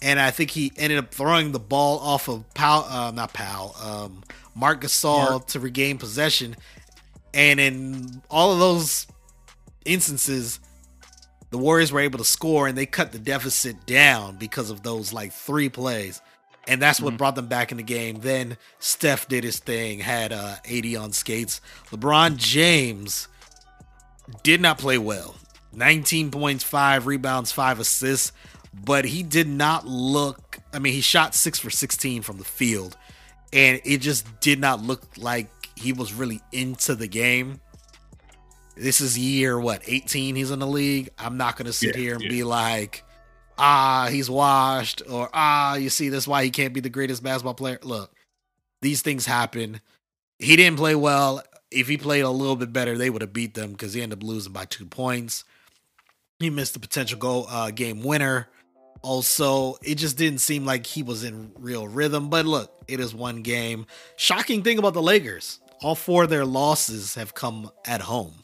and 0.00 0.20
I 0.20 0.30
think 0.30 0.50
he 0.50 0.72
ended 0.76 0.98
up 0.98 1.12
throwing 1.12 1.50
the 1.50 1.58
ball 1.58 1.98
off 1.98 2.28
of 2.28 2.52
Powell, 2.54 2.84
uh, 2.84 3.10
not 3.10 3.32
Powell, 3.32 3.74
um, 3.82 4.22
Marc 4.54 4.82
Gasol 4.82 5.44
to 5.48 5.60
regain 5.60 5.98
possession. 5.98 6.56
And 7.34 7.58
in 7.60 8.22
all 8.30 8.52
of 8.52 8.58
those 8.60 9.06
instances, 9.84 10.60
the 11.50 11.58
Warriors 11.58 11.92
were 11.92 12.00
able 12.00 12.18
to 12.18 12.24
score 12.24 12.66
and 12.68 12.78
they 12.78 12.86
cut 12.86 13.12
the 13.12 13.18
deficit 13.18 13.84
down 13.86 14.36
because 14.36 14.70
of 14.70 14.82
those 14.82 15.12
like 15.12 15.32
three 15.32 15.68
plays. 15.68 16.22
And 16.66 16.80
that's 16.80 17.00
what 17.00 17.12
Mhm. 17.14 17.18
brought 17.18 17.34
them 17.34 17.48
back 17.48 17.70
in 17.72 17.76
the 17.76 17.82
game. 17.82 18.20
Then 18.20 18.56
Steph 18.78 19.28
did 19.28 19.44
his 19.44 19.58
thing, 19.58 19.98
had 20.00 20.32
uh, 20.32 20.56
80 20.64 20.96
on 20.96 21.12
skates. 21.12 21.60
LeBron 21.90 22.36
James 22.36 23.28
did 24.42 24.60
not 24.60 24.78
play 24.78 24.96
well. 24.96 25.34
19 25.72 26.30
points, 26.30 26.64
five 26.64 27.06
rebounds, 27.06 27.52
five 27.52 27.80
assists, 27.80 28.32
but 28.72 29.04
he 29.04 29.22
did 29.22 29.48
not 29.48 29.86
look. 29.86 30.60
I 30.72 30.78
mean, 30.78 30.92
he 30.92 31.00
shot 31.00 31.34
six 31.34 31.58
for 31.58 31.68
16 31.68 32.22
from 32.22 32.38
the 32.38 32.44
field, 32.44 32.96
and 33.52 33.80
it 33.84 33.98
just 33.98 34.24
did 34.40 34.58
not 34.60 34.80
look 34.82 35.02
like 35.18 35.50
he 35.84 35.92
was 35.92 36.12
really 36.12 36.40
into 36.52 36.94
the 36.94 37.06
game. 37.06 37.60
This 38.76 39.00
is 39.00 39.16
year 39.16 39.58
what 39.60 39.82
18 39.86 40.34
he's 40.34 40.50
in 40.50 40.58
the 40.58 40.66
league. 40.66 41.10
I'm 41.18 41.36
not 41.36 41.56
going 41.56 41.66
to 41.66 41.72
sit 41.72 41.94
Yeah, 41.94 42.02
here 42.02 42.14
and 42.14 42.24
yeah. 42.24 42.28
be 42.30 42.42
like, 42.42 43.04
ah, 43.56 44.08
he's 44.10 44.28
washed, 44.28 45.02
or 45.08 45.30
ah, 45.32 45.76
you 45.76 45.90
see, 45.90 46.08
that's 46.08 46.26
why 46.26 46.42
he 46.42 46.50
can't 46.50 46.74
be 46.74 46.80
the 46.80 46.88
greatest 46.88 47.22
basketball 47.22 47.54
player. 47.54 47.78
Look, 47.82 48.12
these 48.82 49.02
things 49.02 49.26
happen. 49.26 49.80
He 50.40 50.56
didn't 50.56 50.78
play 50.78 50.96
well. 50.96 51.42
If 51.70 51.86
he 51.88 51.96
played 51.96 52.22
a 52.22 52.30
little 52.30 52.56
bit 52.56 52.72
better, 52.72 52.98
they 52.98 53.10
would 53.10 53.22
have 53.22 53.32
beat 53.32 53.54
them 53.54 53.72
because 53.72 53.94
he 53.94 54.02
ended 54.02 54.18
up 54.18 54.24
losing 54.24 54.52
by 54.52 54.64
two 54.64 54.86
points. 54.86 55.44
He 56.40 56.50
missed 56.50 56.74
the 56.74 56.80
potential 56.80 57.18
goal 57.18 57.46
uh, 57.48 57.70
game 57.70 58.02
winner. 58.02 58.48
Also, 59.02 59.76
it 59.82 59.96
just 59.96 60.16
didn't 60.16 60.40
seem 60.40 60.64
like 60.64 60.86
he 60.86 61.02
was 61.02 61.24
in 61.24 61.52
real 61.58 61.86
rhythm. 61.86 62.28
But 62.30 62.46
look, 62.46 62.72
it 62.88 63.00
is 63.00 63.14
one 63.14 63.42
game. 63.42 63.86
Shocking 64.16 64.62
thing 64.62 64.78
about 64.78 64.94
the 64.94 65.02
Lakers: 65.02 65.60
all 65.82 65.94
four 65.94 66.24
of 66.24 66.30
their 66.30 66.44
losses 66.44 67.14
have 67.14 67.34
come 67.34 67.70
at 67.86 68.00
home. 68.00 68.34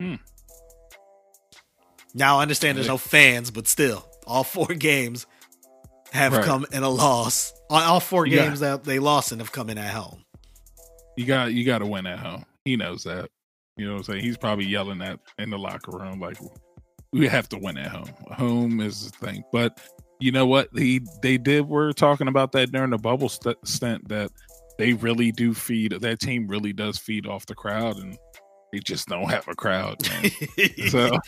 Hmm. 0.00 0.14
Now 2.14 2.38
I 2.38 2.42
understand 2.42 2.76
there's 2.78 2.88
no 2.88 2.98
fans, 2.98 3.50
but 3.50 3.66
still, 3.66 4.06
all 4.26 4.44
four 4.44 4.66
games 4.78 5.26
have 6.12 6.32
Right. 6.32 6.44
come 6.44 6.66
in 6.72 6.82
a 6.82 6.88
loss. 6.88 7.52
All- 7.70 8.00
four 8.00 8.26
You 8.26 8.36
got- 8.36 8.44
games 8.48 8.60
that 8.60 8.84
they 8.84 8.98
lost 8.98 9.32
in 9.32 9.40
have 9.40 9.52
come 9.52 9.68
in 9.70 9.78
at 9.78 9.92
home. 9.92 10.24
You 11.16 11.26
got 11.26 11.52
you 11.52 11.64
got 11.64 11.78
to 11.78 11.86
win 11.86 12.06
at 12.06 12.18
home. 12.20 12.44
He 12.64 12.76
knows 12.76 13.02
that. 13.04 13.28
You 13.76 13.86
know 13.86 13.92
what 13.94 13.98
I'm 13.98 14.04
saying? 14.04 14.24
He's 14.24 14.36
probably 14.36 14.66
yelling 14.66 15.02
at 15.02 15.18
in 15.38 15.50
the 15.50 15.58
locker 15.58 15.90
room 15.96 16.20
like, 16.20 16.38
"We 17.12 17.26
have 17.26 17.48
to 17.50 17.58
win 17.58 17.76
at 17.76 17.90
home. 17.90 18.10
Home 18.30 18.80
is 18.80 19.10
the 19.10 19.26
thing." 19.26 19.42
But 19.52 19.78
you 20.20 20.30
know 20.32 20.46
what? 20.46 20.68
He 20.76 21.00
they 21.22 21.36
did. 21.36 21.66
We're 21.68 21.92
talking 21.92 22.28
about 22.28 22.52
that 22.52 22.70
during 22.72 22.90
the 22.90 22.98
bubble 22.98 23.28
st- 23.28 23.56
stint 23.66 24.08
that 24.08 24.30
they 24.78 24.92
really 24.94 25.32
do 25.32 25.52
feed. 25.52 25.92
That 26.00 26.20
team 26.20 26.46
really 26.46 26.72
does 26.72 26.98
feed 26.98 27.26
off 27.26 27.46
the 27.46 27.54
crowd, 27.54 27.96
and 27.96 28.16
they 28.72 28.78
just 28.78 29.08
don't 29.08 29.28
have 29.28 29.46
a 29.48 29.54
crowd. 29.54 29.96
Man. 30.08 30.30
so 30.88 31.18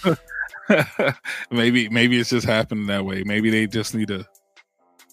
maybe 1.51 1.89
maybe 1.89 2.19
it's 2.19 2.31
just 2.31 2.47
happening 2.47 2.87
that 2.87 3.05
way. 3.05 3.23
Maybe 3.25 3.51
they 3.51 3.67
just 3.67 3.95
need 3.95 4.09
to, 4.09 4.25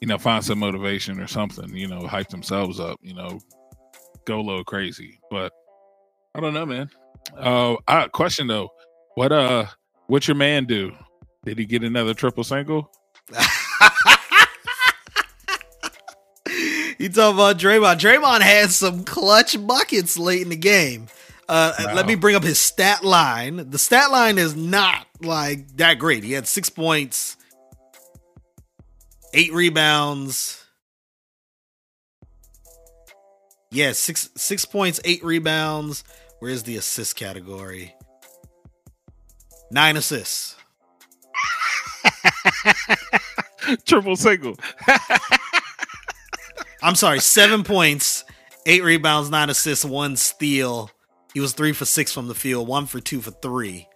you 0.01 0.07
know, 0.07 0.17
find 0.17 0.43
some 0.43 0.59
motivation 0.59 1.19
or 1.19 1.27
something. 1.27 1.75
You 1.75 1.87
know, 1.87 2.07
hype 2.07 2.29
themselves 2.29 2.79
up. 2.79 2.99
You 3.01 3.15
know, 3.15 3.39
go 4.25 4.39
a 4.39 4.41
little 4.41 4.63
crazy. 4.63 5.19
But 5.31 5.51
I 6.35 6.39
don't 6.39 6.53
know, 6.53 6.65
man. 6.65 6.89
Uh, 7.35 7.75
I, 7.87 8.07
question 8.07 8.47
though, 8.47 8.69
what 9.15 9.31
uh, 9.31 9.65
what 10.07 10.27
your 10.27 10.35
man 10.35 10.65
do? 10.65 10.91
Did 11.43 11.57
he 11.57 11.65
get 11.65 11.83
another 11.83 12.13
triple 12.13 12.43
single? 12.43 12.91
you 17.07 17.13
talking 17.13 17.35
about 17.37 17.57
Draymond? 17.57 17.99
Draymond 17.99 18.41
had 18.41 18.71
some 18.71 19.03
clutch 19.03 19.65
buckets 19.65 20.17
late 20.17 20.41
in 20.41 20.49
the 20.49 20.55
game. 20.55 21.07
Uh, 21.49 21.73
Wow. 21.79 21.93
Let 21.95 22.05
me 22.07 22.15
bring 22.15 22.35
up 22.35 22.43
his 22.43 22.59
stat 22.59 23.03
line. 23.03 23.69
The 23.69 23.79
stat 23.79 24.11
line 24.11 24.37
is 24.37 24.55
not 24.55 25.07
like 25.21 25.77
that 25.77 25.97
great. 25.99 26.23
He 26.23 26.33
had 26.33 26.45
six 26.47 26.69
points, 26.69 27.37
eight 29.33 29.53
rebounds. 29.53 30.63
Yeah, 33.71 33.91
six 33.93 34.29
six 34.35 34.65
points, 34.65 34.99
eight 35.05 35.23
rebounds. 35.23 36.03
Where's 36.39 36.63
the 36.63 36.75
assist 36.77 37.15
category? 37.15 37.95
Nine 39.71 39.97
assists. 39.97 40.55
triple 43.85 44.15
single. 44.15 44.55
I'm 46.87 46.95
sorry, 46.95 47.19
seven 47.19 47.65
points, 47.65 48.23
eight 48.65 48.81
rebounds, 48.81 49.29
nine 49.29 49.49
assists, 49.49 49.83
one 49.83 50.15
steal. 50.15 50.89
He 51.33 51.41
was 51.41 51.51
three 51.51 51.73
for 51.73 51.83
six 51.83 52.13
from 52.13 52.29
the 52.29 52.33
field, 52.33 52.65
one 52.65 52.85
for 52.85 53.01
two 53.01 53.19
for 53.19 53.31
three. 53.31 53.89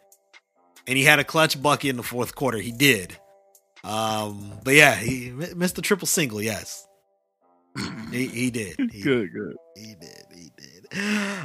And 0.86 0.98
he 0.98 1.06
had 1.06 1.18
a 1.18 1.24
clutch 1.24 1.62
bucket 1.64 1.92
in 1.92 1.96
the 1.96 2.04
fourth 2.04 2.36
quarter. 2.36 2.58
He 2.58 2.74
did. 2.74 3.18
Um, 3.86 4.60
but 4.66 4.74
yeah, 4.74 4.96
he 4.96 5.30
missed 5.30 5.78
a 5.78 5.82
triple 5.82 6.06
single, 6.06 6.42
yes. 6.42 6.86
He, 8.12 8.28
he 8.28 8.52
did. 8.52 8.76
He, 8.92 9.02
good, 9.02 9.32
good. 9.32 9.56
he 9.78 9.96
did. 9.96 10.26
He 10.36 10.52
did. 10.58 10.88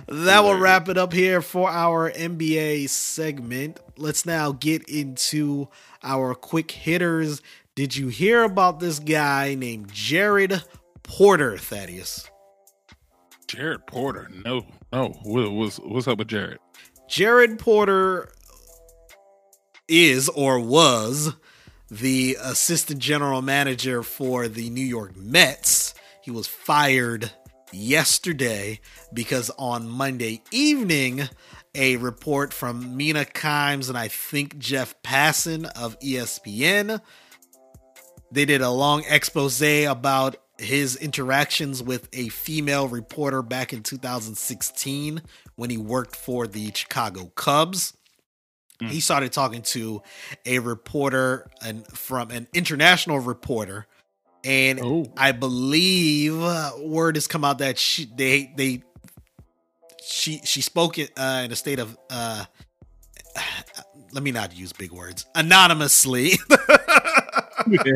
That 0.09 0.40
will 0.42 0.59
wrap 0.59 0.88
it 0.88 0.99
up 0.99 1.12
here 1.12 1.42
for 1.42 1.70
our 1.70 2.11
NBA 2.11 2.88
segment. 2.88 3.78
Let's 3.97 4.26
now 4.26 4.51
get 4.51 4.88
into 4.88 5.68
our 6.03 6.34
quick 6.34 6.72
hitters. 6.72 7.40
Did 7.76 7.94
you 7.94 8.09
hear 8.09 8.42
about 8.42 8.80
this 8.80 8.99
guy 8.99 9.55
named 9.55 9.92
Jared 9.92 10.64
Porter, 11.07 11.57
Thaddeus? 11.57 12.28
Jared 13.46 13.86
Porter. 13.86 14.28
No, 14.44 14.66
no. 14.92 15.09
What's 15.22 15.78
what's 15.78 16.09
up 16.09 16.18
with 16.18 16.28
Jared? 16.28 16.59
Jared 17.09 17.59
Porter 17.59 18.28
is 19.88 20.28
or 20.28 20.59
was 20.59 21.32
the 21.90 22.36
assistant 22.42 22.98
general 22.98 23.42
manager 23.42 24.02
for 24.02 24.48
the 24.48 24.68
New 24.70 24.84
York 24.84 25.16
Mets. 25.16 25.94
He 26.22 26.32
was 26.32 26.48
fired 26.48 27.30
yesterday 27.72 28.80
because 29.12 29.50
on 29.59 29.88
Monday 29.88 30.42
evening, 30.50 31.28
a 31.74 31.96
report 31.98 32.52
from 32.52 32.96
Mina 32.96 33.24
Kimes 33.24 33.88
and 33.88 33.96
I 33.96 34.09
think 34.09 34.59
Jeff 34.59 35.00
Passan 35.02 35.66
of 35.76 35.98
ESPN. 36.00 37.00
They 38.32 38.44
did 38.44 38.61
a 38.61 38.70
long 38.70 39.04
expose 39.09 39.62
about 39.62 40.36
his 40.59 40.96
interactions 40.96 41.82
with 41.82 42.09
a 42.12 42.28
female 42.28 42.88
reporter 42.88 43.42
back 43.42 43.72
in 43.72 43.82
2016 43.82 45.22
when 45.57 45.70
he 45.70 45.76
worked 45.76 46.16
for 46.16 46.46
the 46.46 46.72
Chicago 46.74 47.30
Cubs. 47.34 47.94
Mm. 48.80 48.88
He 48.88 49.00
started 49.00 49.32
talking 49.32 49.62
to 49.62 50.02
a 50.44 50.59
reporter 50.59 51.50
and 51.62 51.86
from 51.86 52.30
an 52.30 52.46
international 52.52 53.18
reporter, 53.18 53.86
and 54.44 54.80
Oh, 54.82 55.07
I 55.16 55.32
believe 55.32 56.40
uh, 56.40 56.72
word 56.78 57.16
has 57.16 57.26
come 57.26 57.44
out 57.44 57.59
that 57.59 57.78
she 57.78 58.04
they 58.04 58.52
they 58.54 58.82
she 60.04 60.40
she 60.44 60.61
spoke 60.61 60.98
it, 60.98 61.11
uh, 61.16 61.42
in 61.44 61.52
a 61.52 61.57
state 61.57 61.78
of 61.78 61.96
uh, 62.11 62.44
let 64.12 64.22
me 64.22 64.30
not 64.30 64.57
use 64.57 64.72
big 64.72 64.92
words 64.92 65.26
anonymously. 65.34 66.38
got 67.66 67.86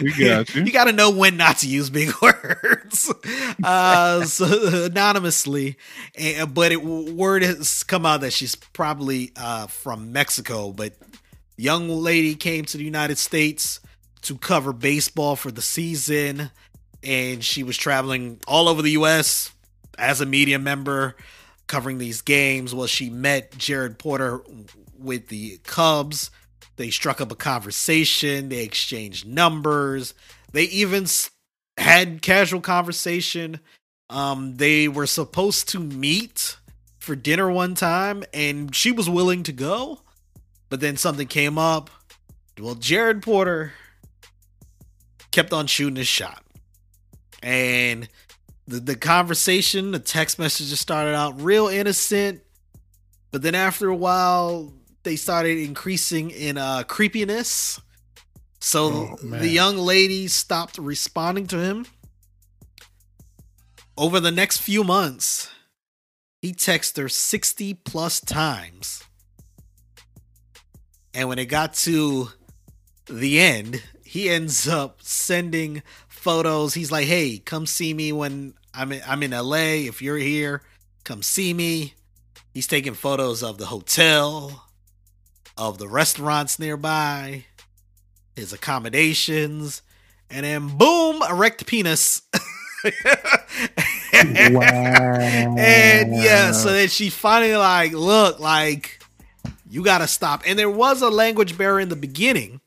you, 0.00 0.12
got 0.18 0.54
you. 0.54 0.64
you 0.64 0.72
got 0.72 0.84
to 0.84 0.92
know 0.92 1.10
when 1.10 1.36
not 1.36 1.58
to 1.58 1.68
use 1.68 1.90
big 1.90 2.12
words. 2.20 3.12
Uh, 3.62 4.24
so 4.24 4.84
anonymously, 4.86 5.76
and, 6.16 6.52
but 6.54 6.72
it 6.72 6.82
word 6.82 7.42
has 7.42 7.82
come 7.84 8.04
out 8.04 8.22
that 8.22 8.32
she's 8.32 8.54
probably 8.54 9.32
uh, 9.36 9.66
from 9.66 10.12
Mexico. 10.12 10.72
But 10.72 10.94
young 11.56 11.88
lady 11.88 12.34
came 12.34 12.64
to 12.66 12.76
the 12.76 12.84
United 12.84 13.18
States 13.18 13.80
to 14.22 14.36
cover 14.36 14.72
baseball 14.72 15.36
for 15.36 15.50
the 15.50 15.62
season, 15.62 16.50
and 17.02 17.44
she 17.44 17.62
was 17.62 17.76
traveling 17.76 18.40
all 18.46 18.68
over 18.68 18.82
the 18.82 18.92
U.S. 18.92 19.52
as 19.98 20.20
a 20.20 20.26
media 20.26 20.58
member 20.58 21.16
covering 21.70 21.98
these 21.98 22.20
games. 22.20 22.74
Well, 22.74 22.88
she 22.88 23.08
met 23.08 23.56
Jared 23.56 23.98
Porter 23.98 24.42
with 24.98 25.28
the 25.28 25.58
Cubs. 25.64 26.30
They 26.76 26.90
struck 26.90 27.20
up 27.20 27.30
a 27.30 27.36
conversation. 27.36 28.48
They 28.48 28.64
exchanged 28.64 29.26
numbers. 29.26 30.12
They 30.52 30.64
even 30.64 31.06
had 31.78 32.22
casual 32.22 32.60
conversation. 32.60 33.60
Um, 34.10 34.56
they 34.56 34.88
were 34.88 35.06
supposed 35.06 35.68
to 35.70 35.78
meet 35.78 36.56
for 36.98 37.14
dinner 37.14 37.50
one 37.50 37.74
time, 37.74 38.24
and 38.34 38.74
she 38.74 38.90
was 38.90 39.08
willing 39.08 39.44
to 39.44 39.52
go, 39.52 40.00
but 40.68 40.80
then 40.80 40.96
something 40.96 41.28
came 41.28 41.56
up. 41.56 41.88
Well, 42.58 42.74
Jared 42.74 43.22
Porter 43.22 43.72
kept 45.30 45.52
on 45.52 45.68
shooting 45.68 45.96
his 45.96 46.08
shot, 46.08 46.42
and 47.42 48.08
the 48.70 48.80
the 48.80 48.96
conversation, 48.96 49.90
the 49.90 49.98
text 49.98 50.38
messages 50.38 50.78
started 50.80 51.14
out 51.14 51.40
real 51.42 51.66
innocent, 51.68 52.40
but 53.32 53.42
then 53.42 53.54
after 53.54 53.88
a 53.88 53.96
while, 53.96 54.72
they 55.02 55.16
started 55.16 55.58
increasing 55.58 56.30
in 56.30 56.56
uh, 56.56 56.84
creepiness. 56.84 57.80
So 58.60 59.10
Oh, 59.12 59.16
the 59.22 59.48
young 59.48 59.76
lady 59.76 60.28
stopped 60.28 60.78
responding 60.78 61.46
to 61.48 61.58
him. 61.58 61.86
Over 63.96 64.20
the 64.20 64.30
next 64.30 64.58
few 64.58 64.84
months, 64.84 65.50
he 66.40 66.52
texted 66.52 66.98
her 66.98 67.08
60 67.08 67.74
plus 67.74 68.20
times. 68.20 69.02
And 71.12 71.28
when 71.28 71.38
it 71.38 71.46
got 71.46 71.74
to 71.74 72.28
the 73.06 73.40
end, 73.40 73.82
he 74.04 74.28
ends 74.28 74.68
up 74.68 75.02
sending 75.02 75.82
photos. 76.08 76.74
He's 76.74 76.92
like, 76.92 77.06
"Hey, 77.06 77.38
come 77.38 77.66
see 77.66 77.92
me 77.92 78.12
when 78.12 78.54
I'm 78.74 78.92
in, 78.92 79.02
I'm 79.06 79.22
in 79.22 79.32
LA. 79.32 79.86
If 79.86 80.02
you're 80.02 80.16
here, 80.16 80.62
come 81.04 81.22
see 81.22 81.54
me." 81.54 81.94
He's 82.52 82.66
taking 82.66 82.94
photos 82.94 83.42
of 83.44 83.58
the 83.58 83.66
hotel, 83.66 84.66
of 85.56 85.78
the 85.78 85.88
restaurants 85.88 86.58
nearby, 86.58 87.44
his 88.34 88.52
accommodations, 88.52 89.82
and 90.28 90.44
then 90.44 90.76
boom, 90.76 91.22
erect 91.28 91.66
penis. 91.66 92.22
And 95.58 96.16
yeah, 96.16 96.52
so 96.52 96.72
then 96.72 96.88
she 96.88 97.10
finally 97.10 97.56
like, 97.56 97.92
look, 97.92 98.40
like 98.40 99.02
you 99.68 99.84
gotta 99.84 100.08
stop. 100.08 100.42
And 100.46 100.58
there 100.58 100.70
was 100.70 101.02
a 101.02 101.10
language 101.10 101.56
barrier 101.56 101.80
in 101.80 101.88
the 101.88 101.96
beginning. 101.96 102.60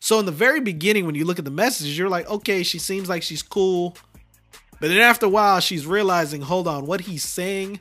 So 0.00 0.18
in 0.18 0.26
the 0.26 0.32
very 0.32 0.60
beginning, 0.60 1.06
when 1.06 1.14
you 1.14 1.24
look 1.24 1.38
at 1.38 1.44
the 1.44 1.50
messages, 1.50 1.96
you're 1.96 2.08
like, 2.08 2.28
okay, 2.28 2.62
she 2.64 2.78
seems 2.78 3.08
like 3.08 3.22
she's 3.22 3.42
cool. 3.42 3.96
But 4.82 4.88
then 4.88 4.98
after 4.98 5.26
a 5.26 5.28
while, 5.28 5.60
she's 5.60 5.86
realizing, 5.86 6.40
hold 6.42 6.66
on, 6.66 6.86
what 6.86 7.02
he's 7.02 7.22
saying 7.22 7.78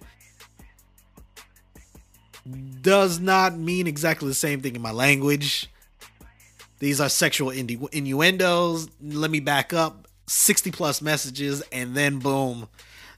does 2.84 3.20
not 3.20 3.58
mean 3.58 3.88
exactly 3.88 4.28
the 4.28 4.36
same 4.36 4.62
thing 4.62 4.76
in 4.76 4.84
my 4.84 4.92
language. 4.92 5.68
These 6.78 7.02
are 7.02 7.10
sexual 7.10 7.50
innu- 7.50 7.92
innuendos. 7.92 8.88
Let 9.02 9.32
me 9.32 9.40
back 9.40 9.74
up. 9.74 10.08
60 10.28 10.70
plus 10.70 11.02
messages, 11.02 11.64
and 11.72 11.96
then 11.98 12.20
boom, 12.20 12.70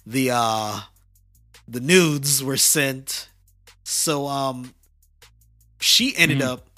the 0.07 0.31
uh 0.33 0.79
the 1.67 1.81
nudes 1.81 2.41
were 2.41 2.55
sent. 2.55 3.27
So 3.83 4.27
um 4.27 4.73
she 5.81 6.15
ended 6.15 6.39
Mhm. 6.39 6.47
up 6.47 6.69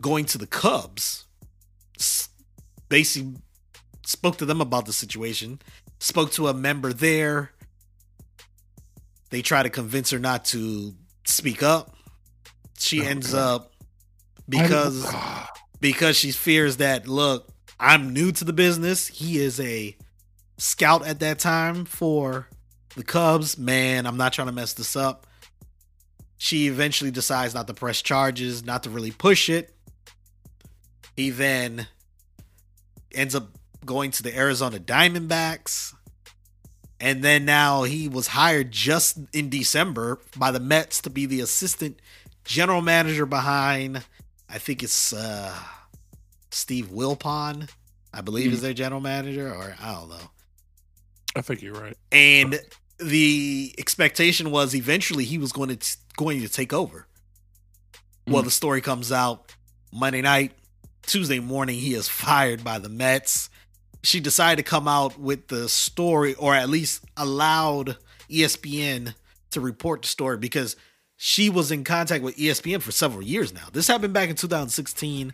going 0.00 0.24
to 0.24 0.38
the 0.38 0.46
Cubs. 0.46 1.26
Basically 2.88 3.34
spoke 4.06 4.38
to 4.38 4.46
them 4.46 4.62
about 4.62 4.86
the 4.86 4.94
situation. 4.94 5.60
Spoke 5.98 6.32
to 6.32 6.48
a 6.48 6.54
member 6.54 6.92
there. 6.92 7.52
They 9.30 9.42
try 9.42 9.62
to 9.62 9.70
convince 9.70 10.10
her 10.10 10.18
not 10.18 10.44
to 10.46 10.94
speak 11.24 11.62
up. 11.62 11.94
She 12.78 13.04
ends 13.04 13.34
up 13.34 13.72
because 14.48 15.10
because 15.80 16.16
she 16.16 16.30
fears 16.30 16.78
that 16.78 17.08
look, 17.08 17.48
I'm 17.80 18.12
new 18.12 18.32
to 18.32 18.44
the 18.44 18.52
business. 18.52 19.08
He 19.08 19.38
is 19.38 19.58
a 19.60 19.96
scout 20.58 21.06
at 21.06 21.20
that 21.20 21.38
time 21.38 21.84
for 21.84 22.48
the 22.96 23.04
Cubs. 23.04 23.58
Man, 23.58 24.06
I'm 24.06 24.16
not 24.16 24.32
trying 24.32 24.48
to 24.48 24.52
mess 24.52 24.74
this 24.74 24.96
up. 24.96 25.26
She 26.38 26.66
eventually 26.66 27.10
decides 27.10 27.54
not 27.54 27.66
to 27.66 27.74
press 27.74 28.02
charges, 28.02 28.64
not 28.64 28.82
to 28.82 28.90
really 28.90 29.10
push 29.10 29.48
it. 29.48 29.74
He 31.16 31.30
then 31.30 31.86
ends 33.12 33.34
up 33.34 33.55
going 33.84 34.10
to 34.12 34.22
the 34.22 34.36
Arizona 34.36 34.78
Diamondbacks. 34.78 35.94
And 36.98 37.22
then 37.22 37.44
now 37.44 37.82
he 37.82 38.08
was 38.08 38.28
hired 38.28 38.70
just 38.72 39.18
in 39.34 39.50
December 39.50 40.18
by 40.36 40.50
the 40.50 40.60
Mets 40.60 41.02
to 41.02 41.10
be 41.10 41.26
the 41.26 41.40
assistant 41.40 42.00
general 42.44 42.80
manager 42.80 43.26
behind, 43.26 44.02
I 44.48 44.58
think 44.58 44.82
it's 44.82 45.12
uh, 45.12 45.54
Steve 46.50 46.86
Wilpon, 46.86 47.68
I 48.14 48.22
believe 48.22 48.52
is 48.52 48.62
their 48.62 48.72
general 48.72 49.00
manager, 49.02 49.52
or 49.52 49.76
I 49.80 49.92
don't 49.92 50.08
know. 50.08 50.30
I 51.34 51.42
think 51.42 51.60
you're 51.60 51.74
right. 51.74 51.96
And 52.10 52.58
the 52.98 53.74
expectation 53.76 54.50
was 54.50 54.74
eventually 54.74 55.24
he 55.24 55.36
was 55.36 55.52
going 55.52 55.76
to 55.76 55.96
going 56.16 56.40
to 56.40 56.48
take 56.48 56.72
over. 56.72 57.06
Well, 58.26 58.40
Mhm. 58.42 58.46
the 58.46 58.50
story 58.50 58.80
comes 58.80 59.12
out 59.12 59.52
Monday 59.92 60.22
night, 60.22 60.52
Tuesday 61.02 61.40
morning. 61.40 61.78
He 61.78 61.92
is 61.92 62.08
fired 62.08 62.64
by 62.64 62.78
the 62.78 62.88
Mets. 62.88 63.50
She 64.06 64.20
decided 64.20 64.64
to 64.64 64.70
come 64.70 64.86
out 64.86 65.18
with 65.18 65.48
the 65.48 65.68
story, 65.68 66.34
or 66.34 66.54
at 66.54 66.68
least 66.68 67.04
allowed 67.16 67.96
ESPN 68.30 69.14
to 69.50 69.60
report 69.60 70.02
the 70.02 70.08
story 70.08 70.38
because 70.38 70.76
she 71.16 71.50
was 71.50 71.72
in 71.72 71.82
contact 71.82 72.22
with 72.22 72.36
ESPN 72.36 72.80
for 72.80 72.92
several 72.92 73.20
years 73.20 73.52
now. 73.52 73.66
This 73.72 73.88
happened 73.88 74.12
back 74.12 74.30
in 74.30 74.36
2016. 74.36 75.32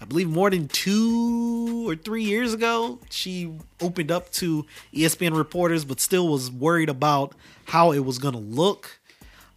I 0.00 0.04
believe 0.06 0.30
more 0.30 0.48
than 0.48 0.68
two 0.68 1.84
or 1.86 1.96
three 1.96 2.24
years 2.24 2.54
ago, 2.54 2.98
she 3.10 3.58
opened 3.82 4.10
up 4.10 4.30
to 4.32 4.64
ESPN 4.94 5.36
reporters, 5.36 5.84
but 5.84 6.00
still 6.00 6.26
was 6.28 6.50
worried 6.50 6.88
about 6.88 7.34
how 7.66 7.92
it 7.92 8.00
was 8.00 8.18
going 8.18 8.34
to 8.34 8.40
look. 8.40 9.00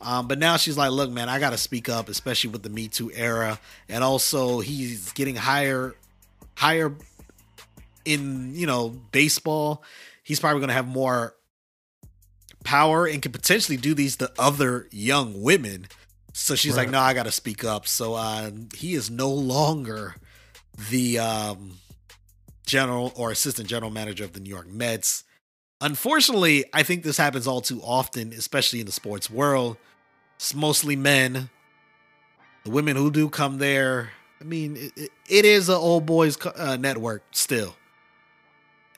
Um, 0.02 0.28
but 0.28 0.40
now 0.40 0.58
she's 0.58 0.78
like, 0.78 0.92
look, 0.92 1.10
man, 1.10 1.30
I 1.30 1.40
got 1.40 1.52
to 1.52 1.58
speak 1.58 1.88
up, 1.88 2.10
especially 2.10 2.50
with 2.50 2.64
the 2.64 2.70
Me 2.70 2.90
Too 2.90 3.12
era. 3.16 3.62
And 3.88 4.04
also, 4.04 4.60
he's 4.60 5.14
getting 5.14 5.38
higher, 5.38 5.96
higher 6.56 6.94
in, 8.08 8.56
you 8.56 8.66
know, 8.68 8.90
baseball. 9.12 9.84
He's 10.24 10.40
probably 10.40 10.60
going 10.60 10.70
to 10.70 10.74
have 10.74 10.88
more 10.88 11.36
power 12.64 13.06
and 13.06 13.22
can 13.22 13.32
potentially 13.32 13.78
do 13.78 13.94
these 13.94 14.16
to 14.18 14.32
other 14.38 14.88
young 14.92 15.42
women. 15.42 15.88
So 16.34 16.56
she's 16.56 16.76
like, 16.76 16.88
Right. 16.88 16.92
no, 16.92 17.00
I 17.00 17.14
got 17.14 17.24
to 17.24 17.32
speak 17.32 17.64
up. 17.64 17.88
So 17.88 18.14
uh, 18.16 18.52
he 18.76 18.94
is 18.94 19.10
no 19.10 19.30
longer 19.30 20.16
the 20.90 21.20
um, 21.20 21.74
general 22.66 23.12
or 23.16 23.32
assistant 23.32 23.68
general 23.68 23.90
manager 23.92 24.24
of 24.24 24.34
the 24.34 24.40
New 24.40 24.50
York 24.50 24.68
Mets. 24.68 25.24
Unfortunately, 25.82 26.66
I 26.74 26.84
think 26.84 27.04
this 27.04 27.18
happens 27.18 27.48
all 27.48 27.62
too 27.62 27.82
often, 27.84 28.34
especially 28.34 28.80
in 28.80 28.86
the 28.86 28.92
sports 28.92 29.30
world. 29.30 29.78
It's 30.36 30.54
mostly 30.54 30.96
men. 30.96 31.50
The 32.66 32.72
women 32.72 32.96
who 32.98 33.10
do 33.12 33.30
come 33.30 33.60
there, 33.60 34.12
I 34.42 34.44
mean, 34.44 34.76
it, 34.76 34.92
it- 34.98 35.12
it 35.30 35.44
is 35.46 35.68
an 35.70 35.76
old 35.76 36.06
boys 36.06 36.38
uh, 36.46 36.78
network 36.78 37.22
still. 37.32 37.76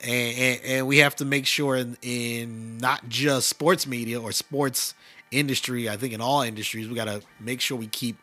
And, 0.02 0.38
and, 0.38 0.60
and 0.64 0.86
we 0.86 0.98
have 0.98 1.16
to 1.16 1.24
make 1.24 1.46
sure 1.46 1.76
in, 1.76 1.96
in 2.02 2.78
not 2.78 3.08
just 3.08 3.48
sports 3.48 3.86
media 3.86 4.20
or 4.20 4.32
sports 4.32 4.94
industry, 5.30 5.88
I 5.88 5.96
think 5.96 6.12
in 6.12 6.20
all 6.20 6.42
industries, 6.42 6.88
we 6.88 6.94
got 6.94 7.04
to 7.04 7.22
make 7.38 7.60
sure 7.60 7.76
we 7.76 7.86
keep 7.86 8.16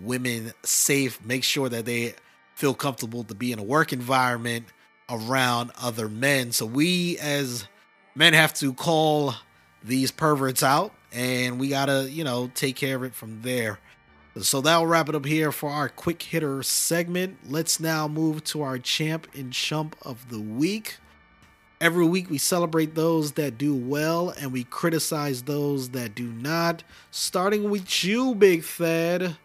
women 0.00 0.52
safe, 0.62 1.24
make 1.24 1.44
sure 1.44 1.68
that 1.68 1.84
they 1.84 2.14
feel 2.54 2.74
comfortable 2.74 3.24
to 3.24 3.34
be 3.34 3.52
in 3.52 3.58
a 3.58 3.62
work 3.62 3.92
environment 3.92 4.66
around 5.08 5.70
other 5.80 6.08
men. 6.08 6.52
So 6.52 6.66
we 6.66 7.18
as 7.18 7.66
men 8.14 8.34
have 8.34 8.54
to 8.54 8.72
call 8.72 9.34
these 9.82 10.10
perverts 10.10 10.62
out 10.62 10.92
and 11.12 11.58
we 11.58 11.68
got 11.68 11.86
to, 11.86 12.08
you 12.10 12.24
know, 12.24 12.50
take 12.54 12.76
care 12.76 12.96
of 12.96 13.02
it 13.02 13.14
from 13.14 13.42
there. 13.42 13.78
So 14.40 14.62
that'll 14.62 14.86
wrap 14.86 15.10
it 15.10 15.14
up 15.14 15.26
here 15.26 15.52
for 15.52 15.68
our 15.68 15.90
quick 15.90 16.22
hitter 16.22 16.62
segment. 16.62 17.38
Let's 17.46 17.78
now 17.78 18.08
move 18.08 18.44
to 18.44 18.62
our 18.62 18.78
champ 18.78 19.26
and 19.34 19.52
chump 19.52 19.94
of 20.02 20.30
the 20.30 20.40
week. 20.40 20.96
Every 21.82 22.06
week 22.06 22.30
we 22.30 22.38
celebrate 22.38 22.94
those 22.94 23.32
that 23.32 23.58
do 23.58 23.74
well 23.74 24.32
and 24.40 24.52
we 24.52 24.64
criticize 24.64 25.42
those 25.42 25.90
that 25.90 26.14
do 26.14 26.28
not. 26.32 26.84
Starting 27.10 27.68
with 27.70 28.04
you, 28.04 28.34
Big 28.36 28.62
Thad. 28.62 29.36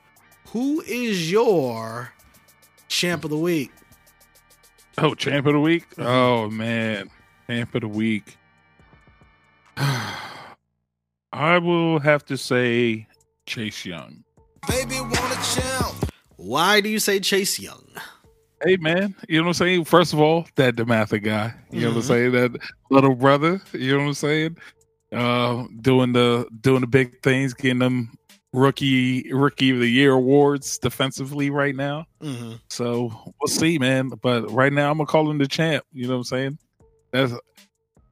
Who 0.53 0.81
is 0.81 1.29
your 1.29 2.13
champ 2.87 3.23
of 3.23 3.29
the 3.29 3.37
week. 3.37 3.71
Oh, 4.97 5.13
champ 5.13 5.45
of 5.45 5.53
the 5.53 5.59
week. 5.59 5.89
Mm-hmm. 5.91 6.03
Oh 6.03 6.49
man, 6.49 7.09
champ 7.47 7.75
of 7.75 7.81
the 7.81 7.87
week. 7.87 8.37
I 9.77 11.59
will 11.59 11.99
have 11.99 12.25
to 12.25 12.37
say 12.37 13.07
Chase 13.45 13.85
Young. 13.85 14.23
Baby 14.67 14.99
want 14.99 15.13
a 15.13 15.59
champ. 15.59 16.11
Why 16.37 16.81
do 16.81 16.89
you 16.89 16.99
say 16.99 17.19
Chase 17.19 17.59
Young? 17.59 17.85
Hey 18.63 18.77
man, 18.77 19.15
you 19.29 19.37
know 19.37 19.43
what 19.43 19.49
I'm 19.49 19.53
saying? 19.53 19.85
First 19.85 20.13
of 20.13 20.19
all, 20.19 20.47
that 20.55 20.75
DeMatha 20.75 21.21
guy. 21.21 21.53
You 21.71 21.81
know 21.81 21.89
what 21.89 21.97
I'm 21.97 22.03
saying? 22.03 22.31
That 22.31 22.59
little 22.89 23.13
brother, 23.13 23.61
you 23.73 23.91
know 23.93 23.99
what 23.99 24.07
I'm 24.07 24.13
saying? 24.15 24.57
Uh 25.11 25.65
doing 25.81 26.11
the 26.11 26.47
doing 26.61 26.81
the 26.81 26.87
big 26.87 27.21
things, 27.21 27.53
getting 27.53 27.79
them 27.79 28.11
rookie 28.53 29.31
rookie 29.31 29.69
of 29.69 29.79
the 29.79 29.87
year 29.87 30.13
awards 30.13 30.79
defensively 30.79 31.49
right 31.49 31.75
now. 31.75 32.05
hmm 32.19 32.53
So 32.69 33.11
we'll 33.39 33.47
see, 33.47 33.77
man. 33.77 34.09
But 34.21 34.51
right 34.51 34.73
now 34.73 34.89
I'm 34.89 34.97
gonna 34.97 35.07
call 35.07 35.29
him 35.29 35.37
the 35.37 35.47
champ. 35.47 35.85
You 35.93 36.07
know 36.07 36.13
what 36.13 36.17
I'm 36.19 36.23
saying? 36.23 36.57
That's 37.11 37.33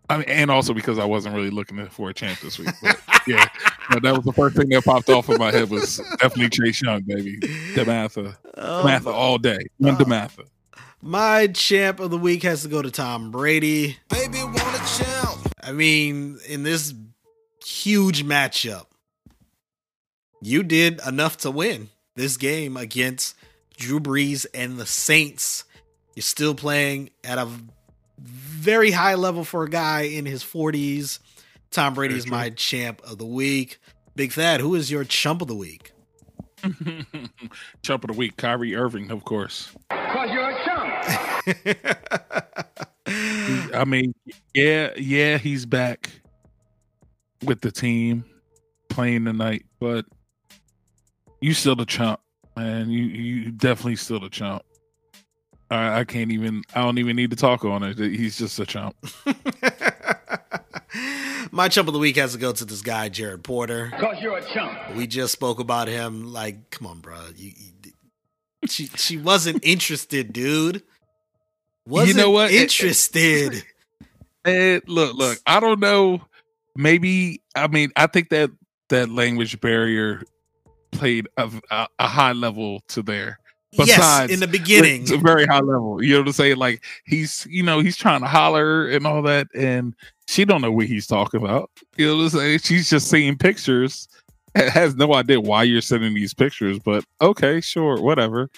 I 0.10 0.18
mean, 0.18 0.26
and 0.28 0.52
also 0.52 0.74
because 0.76 1.00
I 1.00 1.06
wasn't 1.06 1.36
really 1.36 1.50
looking 1.50 1.84
for 1.88 2.12
a 2.12 2.14
champ 2.14 2.40
this 2.40 2.60
week. 2.60 2.70
But 2.82 3.00
yeah, 3.28 3.48
but 3.90 4.04
that 4.04 4.16
was 4.16 4.26
the 4.26 4.34
first 4.34 4.56
thing 4.56 4.70
that 4.70 4.84
popped 4.84 5.10
off 5.10 5.30
in 5.30 5.38
my 5.38 5.52
head 5.52 5.70
was 5.70 5.98
definitely 6.20 6.50
Chase 6.50 6.82
Young, 6.82 7.02
baby. 7.02 7.38
DeMatha. 7.74 8.36
Oh, 8.58 8.84
DeMatha 8.86 9.14
all 9.14 9.38
day. 9.38 9.60
One 9.78 9.96
DeMatha. 9.98 10.46
My 11.02 11.48
champ 11.48 12.00
of 12.00 12.10
the 12.10 12.18
week 12.18 12.44
has 12.44 12.64
to 12.64 12.68
go 12.68 12.82
to 12.82 12.90
Tom 12.90 13.32
Brady. 13.32 13.98
Baby 14.10 14.44
want 14.44 14.58
a 14.58 15.04
champ. 15.04 15.54
I 15.62 15.72
mean, 15.72 16.40
in 16.48 16.64
this 16.64 16.94
huge 17.64 18.24
matchup, 18.24 18.86
you 20.42 20.64
did 20.64 21.00
enough 21.08 21.38
to 21.38 21.52
win 21.52 21.90
this 22.16 22.38
game 22.38 22.78
against 22.78 23.36
Drew 23.78 24.00
Brees 24.00 24.46
and 24.54 24.78
the 24.78 24.86
Saints. 24.86 25.64
You're 26.16 26.24
still 26.24 26.56
playing 26.56 27.10
at 27.24 27.38
a 27.38 27.50
very 28.20 28.92
high 28.92 29.16
level 29.16 29.44
for 29.44 29.64
a 29.64 29.70
guy 29.70 30.02
in 30.02 30.26
his 30.26 30.44
40s. 30.44 31.20
Tom 31.72 31.94
Brady 31.94 32.16
is 32.16 32.26
true. 32.26 32.32
my 32.32 32.50
champ 32.52 33.02
of 33.04 33.18
the 33.18 33.26
week. 33.26 33.80
Big 34.16 34.32
Thad, 34.32 34.62
who 34.62 34.76
is 34.76 34.90
your 34.90 35.04
chump 35.04 35.42
of 35.42 35.48
the 35.48 35.56
week? 35.56 35.92
Chump 37.84 38.04
of 38.04 38.08
the 38.08 38.18
week, 38.18 38.38
Kyrie 38.38 38.76
Irving, 38.76 39.12
of 39.12 39.24
course. 39.24 39.72
Cause 39.92 40.30
you're 40.32 40.50
a 40.50 40.66
chump. 40.66 40.92
I 43.76 43.84
mean, 43.86 44.16
yeah, 44.54 44.92
yeah, 44.98 45.38
he's 45.38 45.66
back 45.66 46.10
with 47.44 47.62
the 47.62 47.72
team 47.72 48.26
playing 48.90 49.26
tonight, 49.26 49.66
but 49.80 50.06
you 51.42 51.54
still 51.54 51.76
the 51.76 51.86
chump, 51.86 52.20
man. 52.56 52.90
You 52.90 53.04
you 53.04 53.52
definitely 53.52 53.98
still 53.98 54.20
the 54.20 54.30
chump. 54.30 54.64
I, 55.70 56.00
I 56.00 56.04
can't 56.04 56.32
even. 56.32 56.64
I 56.74 56.82
don't 56.84 56.98
even 56.98 57.16
need 57.16 57.32
to 57.32 57.36
talk 57.36 57.66
on 57.66 57.84
it. 57.84 57.98
He's 57.98 58.38
just 58.38 58.58
a 58.60 58.66
chump. 58.66 58.96
My 61.56 61.70
chump 61.70 61.88
of 61.88 61.94
the 61.94 62.00
week 62.02 62.18
has 62.18 62.34
to 62.34 62.38
go 62.38 62.52
to 62.52 62.66
this 62.66 62.82
guy, 62.82 63.08
Jared 63.08 63.42
Porter. 63.46 63.90
Cause 63.98 64.18
you're 64.22 64.38
a 64.38 64.44
chump. 64.54 64.78
We 64.96 65.08
just 65.08 65.32
spoke 65.32 65.60
about 65.62 65.88
him. 65.88 66.34
Like, 66.34 66.70
come 66.70 66.86
on, 66.86 67.00
bro. 67.00 67.16
You, 67.36 67.52
you- 67.56 67.92
she 68.68 68.88
she 68.88 69.16
wasn't 69.18 69.60
interested, 69.64 70.34
dude. 70.34 70.84
Wasn't 71.88 72.18
know 72.18 72.32
what? 72.32 72.52
It- 72.52 72.62
Interested. 72.62 73.64
And 74.44 74.84
look, 74.88 75.16
look. 75.16 75.40
I 75.48 75.60
don't 75.60 75.80
know. 75.80 76.22
Maybe 76.76 77.42
I 77.56 77.66
mean 77.68 77.90
I 77.96 78.06
think 78.06 78.30
that 78.30 78.52
that 78.90 79.10
language 79.10 79.60
barrier 79.60 80.22
played 80.92 81.28
a, 81.38 81.50
a, 81.72 81.88
a 81.98 82.08
high 82.08 82.34
level 82.34 82.82
to 82.90 83.02
there. 83.02 83.40
Yes, 83.78 84.30
in 84.32 84.40
the 84.40 84.48
beginning. 84.48 85.04
It's 85.04 85.12
a 85.12 85.18
very 85.18 85.46
high 85.46 85.60
level. 85.60 86.04
You 86.04 86.14
know 86.14 86.20
what 86.20 86.28
I'm 86.28 86.34
saying? 86.34 86.58
Like 86.58 86.84
he's, 87.06 87.46
you 87.50 87.64
know, 87.64 87.80
he's 87.80 87.98
trying 87.98 88.22
to 88.22 88.28
holler 88.28 88.88
and 88.90 89.06
all 89.06 89.22
that, 89.24 89.48
and 89.56 89.94
she 90.28 90.46
don't 90.46 90.62
know 90.62 90.72
what 90.72 90.86
he's 90.88 91.08
talking 91.08 91.42
about. 91.44 91.70
You 91.98 92.08
know 92.08 92.18
what 92.18 92.24
I'm 92.24 92.30
saying? 92.30 92.60
She's 92.60 92.90
just 92.90 93.10
seeing 93.10 93.38
pictures, 93.38 94.08
ha- 94.56 94.70
has 94.70 94.96
no 94.96 95.14
idea 95.14 95.40
why 95.42 95.64
you're 95.64 95.82
sending 95.82 96.14
these 96.14 96.34
pictures, 96.34 96.80
but 96.80 97.04
okay, 97.22 97.62
sure, 97.62 98.02
whatever. 98.02 98.50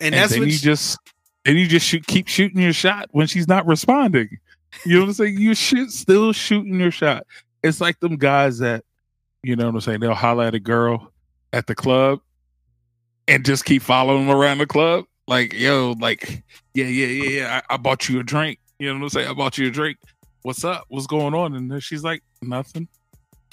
And 0.00 0.14
And, 0.14 0.14
that's 0.14 0.32
then 0.32 0.42
you 0.42 0.50
she- 0.50 0.64
just, 0.64 0.98
and 1.44 1.58
you 1.58 1.66
just 1.66 1.86
shoot, 1.86 2.06
keep 2.06 2.26
shooting 2.28 2.60
your 2.60 2.72
shot 2.72 3.08
when 3.12 3.26
she's 3.26 3.46
not 3.48 3.66
responding. 3.66 4.38
You 4.86 4.94
know 4.94 5.00
what 5.02 5.08
I'm 5.08 5.14
saying? 5.14 5.38
You 5.38 5.54
shoot, 5.54 5.90
still 5.92 6.32
shooting 6.32 6.80
your 6.80 6.90
shot. 6.90 7.26
It's 7.62 7.80
like 7.80 8.00
them 8.00 8.16
guys 8.16 8.58
that, 8.58 8.84
you 9.42 9.54
know 9.54 9.66
what 9.66 9.74
I'm 9.74 9.80
saying? 9.80 10.00
They'll 10.00 10.14
holler 10.14 10.44
at 10.44 10.54
a 10.54 10.60
girl 10.60 11.12
at 11.52 11.66
the 11.66 11.74
club 11.74 12.20
and 13.28 13.44
just 13.44 13.64
keep 13.64 13.82
following 13.82 14.26
them 14.26 14.36
around 14.36 14.58
the 14.58 14.66
club. 14.66 15.04
Like, 15.26 15.52
yo, 15.52 15.94
like, 16.00 16.42
yeah, 16.74 16.86
yeah, 16.86 17.06
yeah, 17.06 17.30
yeah. 17.30 17.60
I, 17.68 17.74
I 17.74 17.76
bought 17.76 18.08
you 18.08 18.20
a 18.20 18.22
drink. 18.22 18.58
You 18.78 18.88
know 18.88 18.94
what 18.94 19.04
I'm 19.04 19.08
saying? 19.10 19.28
I 19.28 19.34
bought 19.34 19.58
you 19.58 19.68
a 19.68 19.70
drink. 19.70 19.98
What's 20.42 20.64
up? 20.64 20.84
What's 20.88 21.06
going 21.06 21.34
on? 21.34 21.54
And 21.54 21.70
then 21.70 21.80
she's 21.80 22.02
like, 22.02 22.22
nothing. 22.42 22.88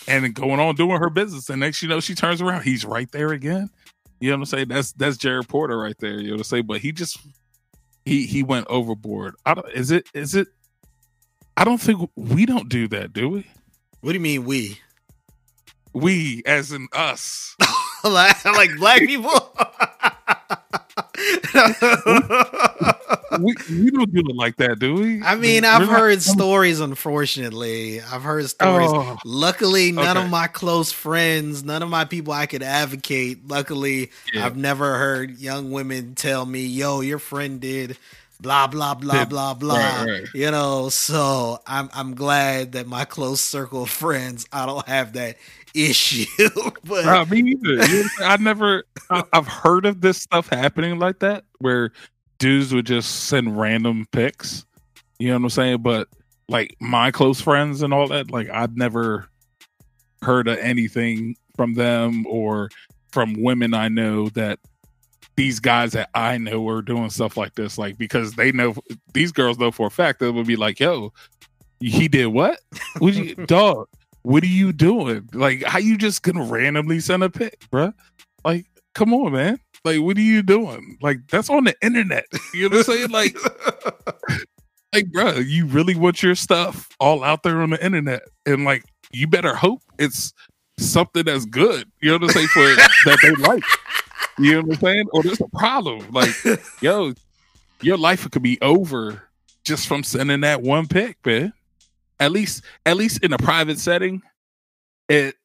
And 0.07 0.23
then 0.23 0.31
going 0.31 0.59
on 0.59 0.75
doing 0.75 0.99
her 0.99 1.09
business. 1.09 1.49
And 1.49 1.59
next 1.59 1.81
you 1.81 1.89
know, 1.89 1.99
she 1.99 2.15
turns 2.15 2.41
around. 2.41 2.63
He's 2.63 2.85
right 2.85 3.11
there 3.11 3.29
again. 3.29 3.69
You 4.19 4.31
know 4.31 4.37
what 4.37 4.41
I'm 4.41 4.45
saying? 4.45 4.67
That's 4.69 4.91
that's 4.93 5.17
Jared 5.17 5.47
Porter 5.47 5.77
right 5.77 5.95
there. 5.99 6.19
You 6.19 6.27
know 6.27 6.33
what 6.33 6.39
I'm 6.39 6.43
saying? 6.45 6.65
But 6.65 6.81
he 6.81 6.91
just 6.91 7.19
he 8.05 8.25
he 8.25 8.43
went 8.43 8.67
overboard. 8.67 9.35
I 9.45 9.53
don't 9.53 9.69
is 9.71 9.91
it 9.91 10.07
is 10.13 10.35
it 10.35 10.47
I 11.55 11.63
don't 11.63 11.79
think 11.79 12.09
we 12.15 12.45
don't 12.45 12.69
do 12.69 12.87
that, 12.89 13.13
do 13.13 13.29
we? 13.29 13.47
what 14.01 14.11
do 14.11 14.13
you 14.13 14.21
mean 14.21 14.45
we? 14.45 14.79
We 15.93 16.41
as 16.45 16.71
in 16.71 16.87
us. 16.93 17.55
like, 18.09 18.43
like 18.45 18.69
black 18.77 18.99
people? 19.01 19.31
we, 23.39 23.55
we 23.69 23.91
don't 23.91 24.13
do 24.13 24.19
it 24.27 24.35
like 24.35 24.55
that, 24.57 24.77
do 24.79 24.95
we? 24.95 25.21
I 25.21 25.35
mean, 25.35 25.63
We're 25.63 25.69
I've 25.69 25.81
not- 25.81 25.89
heard 25.89 26.21
stories, 26.21 26.79
unfortunately. 26.79 28.01
I've 28.01 28.23
heard 28.23 28.47
stories. 28.49 28.89
Oh, 28.91 29.17
Luckily, 29.25 29.91
none 29.91 30.17
Okay. 30.17 30.25
of 30.25 30.29
my 30.31 30.47
close 30.47 30.91
friends, 30.91 31.63
none 31.63 31.83
of 31.83 31.89
my 31.89 32.05
people 32.05 32.33
I 32.33 32.45
could 32.45 32.63
advocate. 32.63 33.47
Luckily, 33.47 34.11
Yeah. 34.33 34.45
I've 34.45 34.57
never 34.57 34.97
heard 34.97 35.39
young 35.39 35.71
women 35.71 36.15
tell 36.15 36.45
me, 36.45 36.65
yo, 36.65 37.01
your 37.01 37.19
friend 37.19 37.59
did 37.59 37.97
blah 38.41 38.67
blah 38.67 38.93
blah 38.93 39.25
blah 39.25 39.53
blah. 39.53 39.75
right, 39.75 40.07
right. 40.09 40.23
You 40.33 40.49
know, 40.51 40.87
so 40.89 41.59
I'm 41.67 41.89
I'm 41.93 42.15
glad 42.15 42.71
that 42.71 42.87
my 42.87 43.03
close 43.05 43.41
circle 43.41 43.83
of 43.83 43.89
friends, 43.89 44.47
I 44.53 44.65
don't 44.65 44.87
have 44.87 45.13
that 45.13 45.35
issue. 45.73 46.25
but 46.83 47.05
Nah, 47.05 47.25
me 47.25 47.51
either. 47.51 47.85
You 47.85 48.03
know 48.03 48.09
I'm 48.21 48.43
never. 48.43 48.83
I, 49.09 49.23
I've 49.33 49.47
heard 49.47 49.85
of 49.85 50.01
this 50.01 50.21
stuff 50.21 50.49
happening 50.49 50.99
like 50.99 51.19
that, 51.19 51.43
where 51.59 51.91
dudes 52.37 52.73
would 52.73 52.85
just 52.85 53.25
send 53.25 53.59
random 53.59 54.07
pics. 54.11 54.65
You 55.19 55.29
know 55.29 55.35
what 55.35 55.43
I'm 55.43 55.49
saying? 55.49 55.81
But 55.81 56.07
like 56.47 56.75
my 56.79 57.11
close 57.11 57.41
friends 57.41 57.81
and 57.81 57.93
all 57.93 58.07
that, 58.07 58.31
like 58.31 58.49
I've 58.49 58.75
never 58.75 59.29
heard 60.21 60.47
of 60.47 60.57
anything 60.57 61.35
from 61.55 61.73
them 61.73 62.25
or 62.27 62.69
from 63.11 63.41
women 63.41 63.73
I 63.73 63.87
know 63.89 64.29
that 64.29 64.59
these 65.35 65.59
guys 65.59 65.93
that 65.93 66.09
I 66.13 66.37
know 66.37 66.67
are 66.67 66.81
doing 66.81 67.09
stuff 67.09 67.37
like 67.37 67.55
this. 67.55 67.77
Like 67.77 67.97
because 67.97 68.33
they 68.33 68.51
know 68.51 68.75
these 69.13 69.31
girls 69.31 69.57
know 69.57 69.71
for 69.71 69.87
a 69.87 69.91
fact 69.91 70.19
that 70.19 70.33
would 70.33 70.47
be 70.47 70.55
like, 70.55 70.79
"Yo, 70.79 71.13
he 71.79 72.07
did 72.07 72.27
what? 72.27 72.59
Would 72.99 73.15
you 73.15 73.35
dog? 73.45 73.87
What 74.23 74.43
are 74.43 74.47
you 74.47 74.73
doing? 74.73 75.29
Like, 75.33 75.63
how 75.63 75.79
you 75.79 75.97
just 75.97 76.23
gonna 76.23 76.43
randomly 76.43 76.99
send 76.99 77.23
a 77.23 77.29
pic, 77.29 77.59
bruh? 77.71 77.93
Like, 78.43 78.65
come 78.95 79.13
on, 79.13 79.33
man. 79.33 79.59
Like, 79.85 80.01
what 80.01 80.17
are 80.17 80.21
you 80.21 80.43
doing? 80.43 80.97
Like, 81.01 81.19
that's 81.29 81.49
on 81.49 81.63
the 81.63 81.75
internet. 81.81 82.25
You 82.53 82.69
know 82.69 82.77
what 82.77 82.89
I'm 82.89 82.95
saying? 82.95 83.09
Like, 83.11 83.35
like, 84.93 85.05
bruh, 85.11 85.45
you 85.47 85.65
really 85.67 85.95
want 85.95 86.21
your 86.21 86.35
stuff 86.35 86.89
all 86.99 87.23
out 87.23 87.43
there 87.43 87.61
on 87.61 87.69
the 87.69 87.83
internet, 87.83 88.23
and 88.45 88.65
like, 88.65 88.83
you 89.11 89.27
better 89.27 89.55
hope 89.55 89.81
it's 89.97 90.33
something 90.77 91.23
that's 91.23 91.45
good. 91.45 91.89
You 92.01 92.09
know 92.09 92.17
what 92.17 92.23
I'm 92.23 92.29
saying? 92.29 92.47
For 92.47 92.59
that 93.05 93.19
they 93.21 93.31
like. 93.47 93.63
You 94.37 94.53
know 94.53 94.61
what 94.61 94.75
I'm 94.75 94.81
saying? 94.81 95.05
Or 95.11 95.23
there's 95.23 95.41
a 95.41 95.47
problem. 95.49 96.05
Like, 96.11 96.29
yo, 96.81 97.13
your 97.81 97.97
life 97.97 98.29
could 98.29 98.41
be 98.41 98.59
over 98.61 99.23
just 99.63 99.87
from 99.87 100.03
sending 100.03 100.41
that 100.41 100.61
one 100.61 100.87
pic, 100.87 101.17
man. 101.25 101.53
At 102.19 102.31
least, 102.31 102.63
at 102.85 102.97
least 102.97 103.23
in 103.23 103.33
a 103.33 103.37
private 103.37 103.79
setting, 103.79 104.21
it 105.07 105.35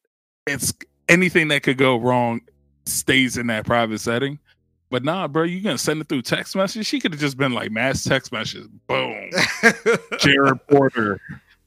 it's 0.45 0.73
anything 1.09 1.47
that 1.49 1.63
could 1.63 1.77
go 1.77 1.97
wrong 1.97 2.41
stays 2.85 3.37
in 3.37 3.47
that 3.47 3.65
private 3.65 3.99
setting. 3.99 4.39
But 4.89 5.03
nah, 5.03 5.27
bro, 5.27 5.43
you 5.43 5.61
gonna 5.61 5.77
send 5.77 6.01
it 6.01 6.09
through 6.09 6.21
text 6.21 6.55
message? 6.55 6.85
She 6.85 6.99
could 6.99 7.11
have 7.11 7.19
just 7.19 7.37
been 7.37 7.53
like 7.53 7.71
mass 7.71 8.03
text 8.03 8.31
message, 8.31 8.67
boom, 8.87 9.29
Jared 10.19 10.65
Porter, 10.67 11.19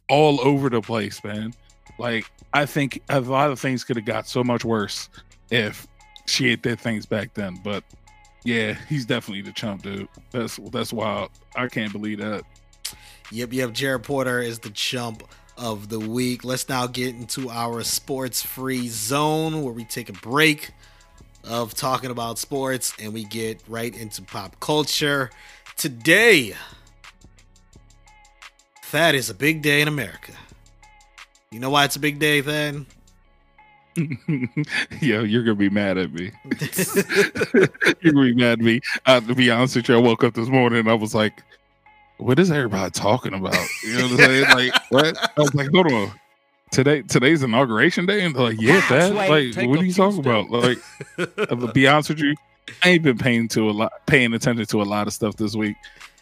all 0.09 0.41
over 0.41 0.71
the 0.71 0.81
place, 0.81 1.23
man. 1.25 1.53
Like 1.99 2.31
I 2.53 2.65
think 2.65 3.03
a 3.09 3.21
lot 3.21 3.51
of 3.51 3.59
things 3.59 3.85
could 3.85 3.97
have 3.97 4.05
got 4.05 4.29
so 4.29 4.45
much 4.45 4.65
worse 4.65 5.09
if 5.51 5.87
she 6.27 6.51
had 6.51 6.63
did 6.63 6.81
things 6.81 7.07
back 7.07 7.35
then. 7.35 7.59
But 7.65 7.83
yeah, 8.45 8.75
he's 8.89 9.05
definitely 9.05 9.43
the 9.43 9.53
chump, 9.53 9.83
dude. 9.83 10.09
That's 10.31 10.59
that's 10.71 10.93
wild. 10.93 11.31
I 11.57 11.67
can't 11.69 11.93
believe 11.93 12.19
that. 12.19 12.45
Yep, 13.31 13.53
yep. 13.53 13.73
Jared 13.73 14.05
Porter 14.05 14.41
is 14.41 14.61
the 14.61 14.71
chump 14.71 15.23
of 15.59 15.89
the 15.89 15.99
week. 15.99 16.45
Let's 16.45 16.69
now 16.69 16.87
get 16.87 17.15
into 17.15 17.51
our 17.51 17.83
sports 17.83 18.43
free 18.43 18.89
zone 18.89 19.63
where 19.63 19.73
we 19.73 19.85
take 19.85 20.09
a 20.09 20.15
break 20.15 20.71
of 21.45 21.75
talking 21.75 22.11
about 22.11 22.39
sports 22.39 22.93
and 23.01 23.13
we 23.13 23.25
get 23.25 23.61
right 23.69 23.95
into 23.95 24.23
pop 24.23 24.59
culture. 24.61 25.31
Today, 25.77 26.55
that 28.93 29.15
is 29.15 29.29
a 29.29 29.35
big 29.35 29.63
day 29.63 29.83
in 29.83 29.89
America. 29.89 30.33
You 31.51 31.61
know 31.61 31.71
why 31.71 31.85
it's 31.85 31.97
a 31.97 32.01
big 32.01 32.19
day, 32.19 32.41
Thad? 32.41 32.87
Yo, 35.01 35.23
you're 35.23 35.43
gonna 35.43 35.55
be 35.55 35.71
mad 35.71 35.99
at 35.99 36.13
me. 36.13 36.31
you're 38.01 38.13
gonna 38.13 38.27
be 38.27 38.35
mad 38.35 38.53
at 38.53 38.61
me. 38.61 38.81
Uh, 39.07 39.21
to 39.21 39.35
be 39.35 39.51
honest 39.51 39.77
with 39.77 39.89
you, 39.89 39.97
I 39.97 39.99
woke 39.99 40.25
up 40.25 40.35
this 40.35 40.49
morning 40.49 40.81
and 40.81 40.91
I 40.91 40.95
was 40.95 41.15
like, 41.15 41.43
"What 42.19 42.39
is 42.39 42.51
everybody 42.51 42.91
talking 42.91 43.35
about?" 43.35 43.57
You 43.85 43.95
know 43.95 44.03
what 44.03 44.11
I'm 44.13 44.17
saying? 44.19 44.51
Like, 44.51 44.83
what? 44.91 45.31
I 45.37 45.41
was 45.41 45.55
like, 45.55 45.71
"Hold 45.73 45.93
on." 45.93 46.13
Today, 46.71 47.01
today's 47.03 47.43
inauguration 47.43 48.05
day, 48.05 48.25
and 48.25 48.35
they're 48.35 48.43
like, 48.43 48.61
"Yeah, 48.61 48.87
Dad. 48.89 49.15
Like, 49.15 49.57
what 49.69 49.81
are 49.81 49.85
you 49.85 49.93
talking 49.93 50.21
about?" 50.21 50.51
Like, 50.51 50.79
to 51.17 51.73
be 51.73 51.89
honest 51.89 52.11
with 52.11 52.21
you, 52.21 52.35
I 52.83 52.91
ain't 52.91 53.03
been 53.03 53.19
paying 53.19 53.49
to 53.49 53.71
a 53.71 53.73
lot, 53.73 53.93
paying 54.07 54.35
attention 54.35 54.67
to 54.67 54.83
a 54.83 54.85
lot 54.85 55.07
of 55.07 55.13
stuff 55.13 55.37
this 55.37 55.57
week. 55.57 55.77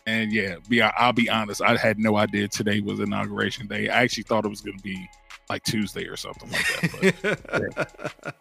And 0.07 0.33
yeah, 0.33 0.57
be 0.69 0.81
I'll 0.81 1.13
be 1.13 1.29
honest, 1.29 1.63
I 1.63 1.77
had 1.77 1.99
no 1.99 2.17
idea 2.17 2.47
today 2.49 2.81
was 2.81 3.01
inauguration 3.01 3.67
day. 3.67 3.89
I 3.89 4.03
actually 4.03 4.23
thought 4.23 4.45
it 4.45 4.49
was 4.49 4.61
going 4.61 4.77
to 4.77 4.83
be 4.83 5.09
like 5.51 5.65
Tuesday 5.65 6.07
or 6.07 6.17
something 6.17 6.51
like 6.51 7.23
that. 7.23 7.89
But, 8.23 8.37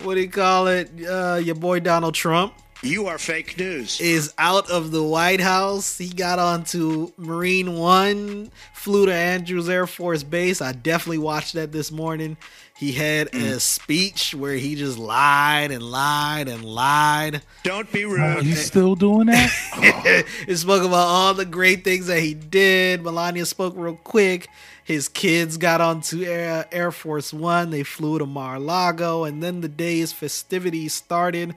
what 0.02 0.14
do 0.14 0.20
you 0.20 0.28
call 0.28 0.68
it? 0.68 0.90
Uh, 1.04 1.40
your 1.42 1.56
boy 1.56 1.80
Donald 1.80 2.14
Trump 2.14 2.54
You 2.84 3.06
are 3.06 3.16
fake 3.16 3.56
news. 3.58 4.00
is 4.00 4.34
out 4.38 4.68
of 4.68 4.90
the 4.90 5.04
White 5.04 5.40
House. 5.40 5.98
He 5.98 6.08
got 6.08 6.40
onto 6.40 7.12
Marine 7.16 7.78
One, 7.78 8.50
flew 8.74 9.06
to 9.06 9.14
Andrews 9.14 9.68
Air 9.68 9.86
Force 9.86 10.24
Base. 10.24 10.60
I 10.60 10.72
definitely 10.72 11.18
watched 11.18 11.54
that 11.54 11.70
this 11.70 11.92
morning. 11.92 12.36
He 12.76 12.90
had 12.90 13.32
a 13.32 13.52
hmm. 13.52 13.58
speech 13.58 14.34
where 14.34 14.56
he 14.56 14.74
just 14.74 14.98
lied 14.98 15.70
and 15.70 15.84
lied 15.84 16.48
and 16.48 16.64
lied. 16.64 17.42
Don't 17.62 17.90
be 17.92 18.04
oh, 18.04 18.08
rude. 18.08 18.46
you 18.46 18.56
still 18.56 18.96
doing 18.96 19.28
that? 19.28 19.50
Oh. 20.04 20.22
he 20.46 20.56
spoke 20.56 20.82
about 20.82 21.06
all 21.06 21.34
the 21.34 21.44
great 21.44 21.84
things 21.84 22.08
that 22.08 22.20
he 22.20 22.34
did. 22.34 23.02
Melania 23.04 23.46
spoke 23.46 23.74
real 23.76 23.94
quick. 23.94 24.48
His 24.82 25.08
kids 25.08 25.56
got 25.56 25.80
onto 25.80 26.24
Air, 26.24 26.66
Air 26.72 26.90
Force 26.90 27.32
One. 27.32 27.70
They 27.70 27.84
flew 27.84 28.18
to 28.18 28.26
Mar-a-Lago, 28.26 29.22
and 29.22 29.40
then 29.40 29.60
the 29.60 29.68
day's 29.68 30.12
festivities 30.12 30.92
started. 30.92 31.54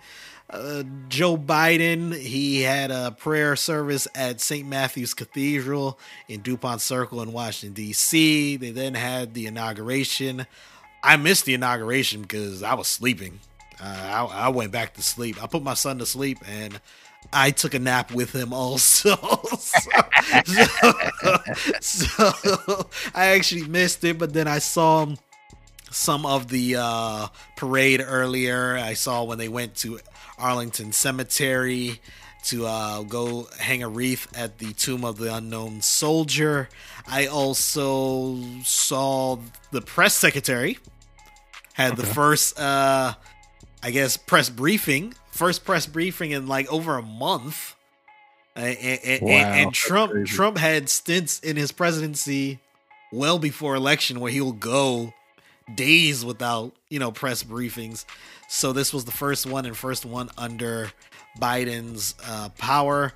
Uh, 0.50 0.84
Joe 1.10 1.38
Biden, 1.38 2.16
he 2.16 2.62
had 2.62 2.92
a 2.92 3.12
prayer 3.12 3.56
service 3.56 4.08
at 4.14 4.40
St. 4.40 4.68
Matthew's 4.68 5.14
Cathedral 5.14 5.98
in 6.28 6.42
DuPont 6.42 6.82
Circle 6.82 7.22
in 7.22 7.34
Washington, 7.34 7.74
D.C. 7.74 8.58
They 8.58 8.72
then 8.72 8.94
had 8.94 9.34
the 9.34 9.48
inauguration. 9.48 10.46
I 11.02 11.18
missed 11.18 11.46
the 11.46 11.56
inauguration 11.56 12.22
because 12.22 12.62
I 12.62 12.76
was 12.76 12.88
sleeping. 12.88 13.40
Uh, 13.82 14.28
I, 14.32 14.46
I 14.46 14.50
went 14.50 14.72
back 14.72 14.94
to 14.94 15.02
sleep. 15.02 15.42
I 15.44 15.48
put 15.48 15.64
my 15.64 15.74
son 15.74 15.98
to 15.98 16.06
sleep 16.06 16.38
and 16.48 16.80
I 17.34 17.52
took 17.52 17.74
a 17.74 17.80
nap 17.80 18.12
with 18.12 18.34
him 18.34 18.54
also. 18.54 19.16
so, 19.60 19.82
so, 21.82 22.32
so 22.32 22.88
I 23.14 23.28
actually 23.28 23.68
missed 23.68 24.04
it, 24.04 24.18
but 24.18 24.34
then 24.34 24.48
I 24.48 24.60
saw 24.60 25.08
some 25.92 26.26
of 26.26 26.50
the 26.50 26.76
uh, 26.78 27.28
parade 27.56 28.04
earlier. 28.06 28.78
I 28.78 28.94
saw 28.94 29.24
when 29.24 29.38
they 29.38 29.48
went 29.48 29.76
to 29.78 30.00
Arlington 30.38 30.92
Cemetery 30.92 32.00
to 32.46 32.66
uh, 32.66 33.02
go 33.04 33.48
hang 33.60 33.82
a 33.82 33.90
wreath 33.90 34.28
at 34.38 34.60
the 34.60 34.74
tomb 34.74 35.04
of 35.04 35.18
the 35.18 35.34
unknown 35.34 35.82
soldier. 35.82 36.70
I 37.08 37.26
also 37.26 38.38
saw 38.64 39.40
the 39.72 39.82
press 39.82 40.14
secretary 40.14 40.78
had 41.74 41.98
the 41.98 42.06
first, 42.06 42.58
uh, 42.58 43.14
I 43.84 43.92
guess, 43.92 44.16
press 44.16 44.50
briefing, 44.50 45.14
first 45.32 45.66
press 45.66 45.86
briefing 45.86 46.32
in 46.32 46.48
like 46.48 46.72
over 46.72 46.98
a 46.98 47.02
month. 47.02 47.76
And, 48.56 48.78
and, 48.78 49.22
Wow, 49.22 49.32
and 49.32 49.74
Trump. 49.74 50.26
Trump 50.26 50.58
had 50.58 50.88
stints 50.90 51.40
in 51.42 51.58
his 51.58 51.74
presidency 51.74 52.60
well 53.12 53.40
before 53.40 53.76
election 53.76 54.22
where 54.22 54.32
he'll 54.32 54.54
go 54.54 55.14
days 55.74 56.24
without 56.24 56.74
you 56.90 57.00
know 57.00 57.12
press 57.12 57.44
briefings. 57.44 58.06
So 58.56 58.72
this 58.72 58.94
was 58.94 59.04
the 59.04 59.12
first 59.12 59.46
one 59.46 59.66
and 59.66 59.76
first 59.76 60.06
one 60.06 60.30
under 60.38 60.90
Biden's 61.42 62.16
uh, 62.26 62.48
power, 62.58 63.12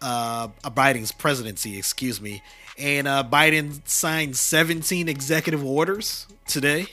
uh, 0.00 0.46
Biden's 0.62 1.10
presidency, 1.10 1.76
excuse 1.76 2.20
me. 2.20 2.40
And 2.78 3.08
uh, 3.08 3.24
Biden 3.28 3.80
signed 3.88 4.36
17 4.36 5.08
executive 5.08 5.64
orders 5.64 6.28
today. 6.46 6.86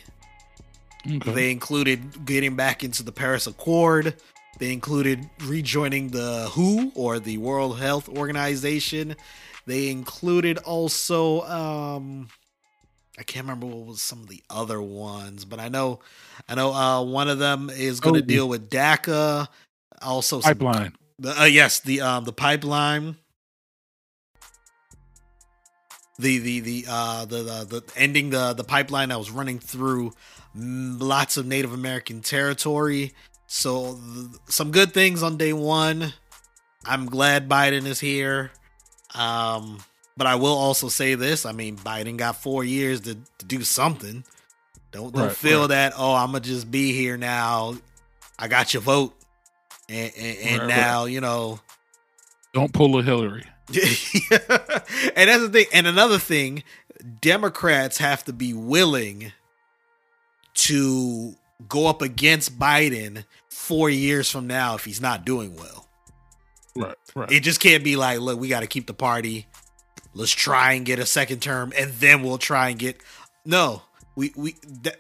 Okay. 1.06 1.32
They 1.34 1.52
included 1.52 2.26
getting 2.26 2.56
back 2.56 2.84
into 2.84 3.04
the 3.04 3.12
Paris 3.12 3.46
Accord. 3.46 4.16
They 4.58 4.74
included 4.74 5.30
rejoining 5.44 6.08
the 6.08 6.50
WHO 6.52 6.94
or 6.96 7.20
the 7.20 7.38
World 7.38 7.78
Health 7.78 8.10
Organization. 8.10 9.16
They 9.68 9.90
included 9.90 10.58
also 10.58 11.42
um 11.42 12.28
I 13.18 13.24
can't 13.24 13.46
remember 13.46 13.68
what 13.68 13.86
was 13.86 14.02
some 14.02 14.22
of 14.22 14.28
the 14.28 14.42
other 14.50 14.82
ones, 14.82 15.46
but 15.46 15.60
I 15.60 15.70
know 15.70 16.00
I 16.50 16.56
know 16.56 16.74
uh 16.74 17.04
one 17.04 17.28
of 17.30 17.40
them 17.40 17.70
is 17.70 18.00
going 18.00 18.16
to 18.16 18.22
Oh. 18.22 18.26
deal 18.26 18.50
with 18.50 18.70
DACA. 18.70 19.48
Also 20.02 20.42
some, 20.42 20.60
Pipeline. 20.60 20.96
the, 21.20 21.42
uh, 21.42 21.46
yes, 21.46 21.80
the 21.80 22.02
um 22.02 22.26
the 22.26 22.34
pipeline. 22.34 23.16
The 26.20 26.38
the 26.40 26.60
the 26.60 26.86
uh 26.88 27.26
the, 27.26 27.38
the 27.44 27.66
the 27.82 27.84
ending 27.98 28.30
the 28.30 28.54
the 28.54 28.64
pipeline 28.64 29.10
that 29.10 29.18
was 29.18 29.32
running 29.32 29.60
through 29.60 30.14
mm, 30.56 31.00
lots 31.02 31.38
of 31.38 31.46
Native 31.46 31.74
American 31.74 32.22
territory. 32.22 33.14
So 33.48 33.96
th- 33.96 34.28
some 34.48 34.72
good 34.72 34.94
things 34.94 35.24
on 35.24 35.38
day 35.38 35.54
one. 35.54 36.14
I'm 36.86 37.06
glad 37.08 37.50
Biden 37.50 37.86
is 37.86 38.00
here. 38.00 38.52
Um, 39.16 39.84
but 40.18 40.28
I 40.28 40.36
will 40.36 40.56
also 40.58 40.90
say 40.90 41.16
this: 41.16 41.46
I 41.46 41.52
mean, 41.52 41.78
Biden 41.78 42.18
got 42.18 42.36
four 42.38 42.64
years 42.64 43.02
to, 43.02 43.16
to 43.38 43.46
do 43.46 43.64
something. 43.64 44.24
Don't 44.92 45.14
don't 45.14 45.28
Right, 45.28 45.36
feel 45.36 45.62
right. 45.62 45.70
that 45.70 45.94
oh 45.98 46.14
I'm 46.14 46.28
gonna 46.28 46.42
just 46.42 46.70
be 46.70 46.94
here 46.94 47.18
now. 47.18 47.76
I 48.38 48.48
got 48.48 48.74
your 48.74 48.82
vote, 48.82 49.14
and 49.90 50.12
and, 50.18 50.38
and 50.40 50.60
Right, 50.62 50.68
now 50.68 51.06
you 51.06 51.22
know 51.22 51.60
Don't 52.54 52.74
pull 52.74 52.98
a 53.00 53.04
Hillary. 53.04 53.44
and 53.70 53.78
that's 55.30 55.42
the 55.42 55.50
thing. 55.52 55.66
And 55.74 55.88
another 55.88 56.20
thing, 56.20 56.64
Democrats 57.22 57.98
have 57.98 58.24
to 58.26 58.34
be 58.34 58.54
willing 58.54 59.32
to 60.56 61.36
go 61.68 61.88
up 61.88 62.02
against 62.02 62.60
Biden 62.60 63.26
four 63.50 63.90
years 63.90 64.30
from 64.30 64.48
now 64.48 64.76
if 64.76 64.86
he's 64.86 65.02
not 65.02 65.26
doing 65.26 65.56
well. 65.56 65.88
Right. 66.76 66.96
Right. 67.16 67.32
It 67.32 67.40
just 67.42 67.60
can't 67.62 67.84
be 67.84 67.96
like, 67.96 68.20
look, 68.20 68.40
we 68.40 68.48
got 68.50 68.60
to 68.62 68.68
keep 68.68 68.86
the 68.88 68.94
party. 68.94 69.48
Let's 70.14 70.32
try 70.32 70.74
and 70.74 70.86
get 70.86 71.00
a 71.00 71.06
second 71.06 71.42
term, 71.42 71.74
and 71.78 71.92
then 71.94 72.24
we'll 72.24 72.38
try 72.38 72.70
and 72.70 72.78
get. 72.78 73.02
No, 73.46 73.82
we 74.16 74.32
we 74.36 74.56
that, 74.84 74.98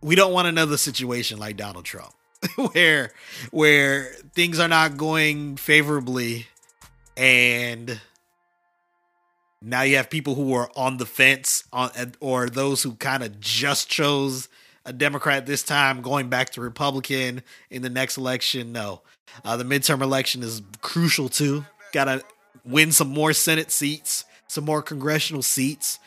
we 0.00 0.14
don't 0.14 0.32
want 0.32 0.48
another 0.48 0.76
situation 0.76 1.38
like 1.38 1.56
Donald 1.56 1.84
Trump, 1.84 2.12
where 2.72 3.12
where 3.50 4.14
things 4.34 4.58
are 4.58 4.68
not 4.68 4.96
going 4.96 5.56
favorably, 5.56 6.46
and 7.16 8.00
now 9.60 9.82
you 9.82 9.96
have 9.96 10.10
people 10.10 10.34
who 10.34 10.54
are 10.54 10.70
on 10.74 10.96
the 10.96 11.06
fence 11.06 11.64
on 11.72 11.90
or 12.20 12.48
those 12.48 12.82
who 12.82 12.94
kind 12.94 13.22
of 13.22 13.38
just 13.38 13.88
chose 13.88 14.48
a 14.84 14.92
Democrat 14.92 15.46
this 15.46 15.62
time, 15.62 16.02
going 16.02 16.28
back 16.28 16.50
to 16.50 16.60
Republican 16.60 17.42
in 17.70 17.82
the 17.82 17.90
next 17.90 18.16
election. 18.16 18.72
No, 18.72 19.02
uh, 19.44 19.56
the 19.56 19.64
midterm 19.64 20.02
election 20.02 20.42
is 20.42 20.62
crucial 20.80 21.28
too. 21.28 21.64
Got 21.92 22.04
to 22.06 22.22
win 22.64 22.92
some 22.92 23.08
more 23.08 23.32
Senate 23.32 23.70
seats, 23.70 24.24
some 24.46 24.64
more 24.64 24.82
congressional 24.82 25.42
seats, 25.42 25.98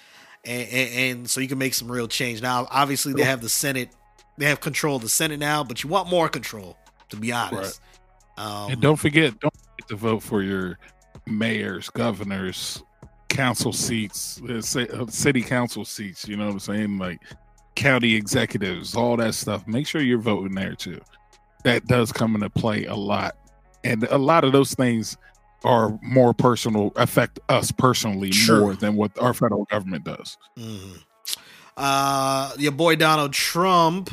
and, 0.44 0.68
and, 0.70 0.94
and 0.94 1.30
so 1.30 1.42
you 1.42 1.48
can 1.48 1.58
make 1.58 1.74
some 1.74 1.92
real 1.92 2.08
change. 2.08 2.42
Now, 2.42 2.68
obviously, 2.70 3.14
they 3.14 3.24
have 3.24 3.42
the 3.42 3.50
Senate, 3.50 3.90
they 4.38 4.46
have 4.46 4.60
control 4.60 4.98
of 4.98 5.02
the 5.02 5.10
Senate 5.10 5.40
now, 5.40 5.64
but 5.64 5.84
you 5.84 5.90
want 5.90 6.10
more 6.10 6.30
control, 6.30 6.78
to 7.10 7.18
be 7.18 7.32
honest. 7.32 7.82
Um, 8.38 8.72
and 8.72 8.82
don't 8.82 8.98
forget, 8.98 9.40
don't 9.40 9.54
forget 9.54 9.88
to 9.90 9.96
vote 9.96 10.22
for 10.22 10.42
your 10.42 10.78
mayors, 11.26 11.90
governors, 11.90 12.84
council 13.30 13.74
seats, 13.74 14.42
uh, 14.50 14.62
ci- 14.62 14.90
uh, 14.90 15.06
city 15.08 15.42
council 15.42 15.86
seats. 15.86 16.28
You 16.28 16.38
know 16.38 16.46
what 16.46 16.54
I'm 16.54 16.60
saying? 16.60 16.98
Like 16.98 17.22
county 17.76 18.16
executives, 18.16 18.96
all 18.96 19.18
that 19.18 19.36
stuff. 19.36 19.68
Make 19.68 19.88
sure 19.88 20.02
you're 20.02 20.18
voting 20.18 20.56
there 20.56 20.76
too. 20.76 21.00
That 21.64 21.86
does 21.88 22.12
come 22.12 22.36
into 22.36 22.50
play 22.50 22.86
a 22.86 22.96
lot, 22.96 23.36
and 23.84 24.04
a 24.06 24.18
lot 24.18 24.44
of 24.44 24.52
those 24.52 24.74
things 24.76 25.18
are 25.66 25.98
more 26.02 26.34
personal, 26.34 26.92
affect 26.96 27.40
us 27.50 27.72
personally 27.72 28.32
Sure. 28.32 28.60
more 28.62 28.76
than 28.76 28.96
what 28.96 29.12
our 29.20 29.34
federal 29.34 29.66
government 29.66 30.04
does. 30.06 30.38
mhm. 30.58 31.02
Uh, 31.78 32.52
your 32.58 32.72
boy 32.72 32.96
Donald 32.96 33.34
Trump. 33.34 34.10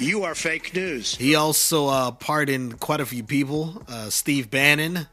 You 0.00 0.24
are 0.24 0.34
fake 0.34 0.74
news. 0.74 1.14
He 1.14 1.36
also 1.36 1.86
uh, 1.86 2.10
pardoned 2.10 2.80
quite 2.80 3.00
a 3.00 3.06
few 3.06 3.22
people, 3.22 3.84
uh, 3.86 4.10
Steve 4.10 4.50
Bannon 4.50 5.06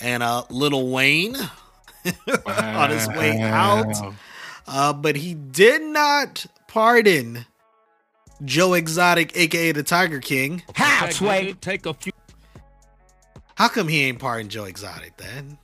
and 0.00 0.22
uh, 0.22 0.44
Lil 0.50 0.88
Wayne, 0.88 1.34
on 2.46 2.90
his 2.90 3.08
way 3.08 3.40
out. 3.40 4.14
Uh, 4.68 4.92
but 4.92 5.16
he 5.16 5.34
did 5.34 5.82
not 5.82 6.46
pardon 6.68 7.44
Joe 8.44 8.74
Exotic, 8.74 9.32
aka 9.36 9.72
the 9.72 9.82
Tiger 9.82 10.20
King. 10.20 10.62
How, 10.76 11.06
Take- 11.06 11.14
Sway? 11.14 11.52
Take 11.60 11.86
a 11.86 11.94
few. 11.94 12.12
How 13.60 13.68
come 13.68 13.88
he 13.88 14.04
ain't 14.04 14.18
part 14.18 14.40
in 14.40 14.48
Joe 14.48 14.64
Exotic 14.64 15.18
then? 15.18 15.58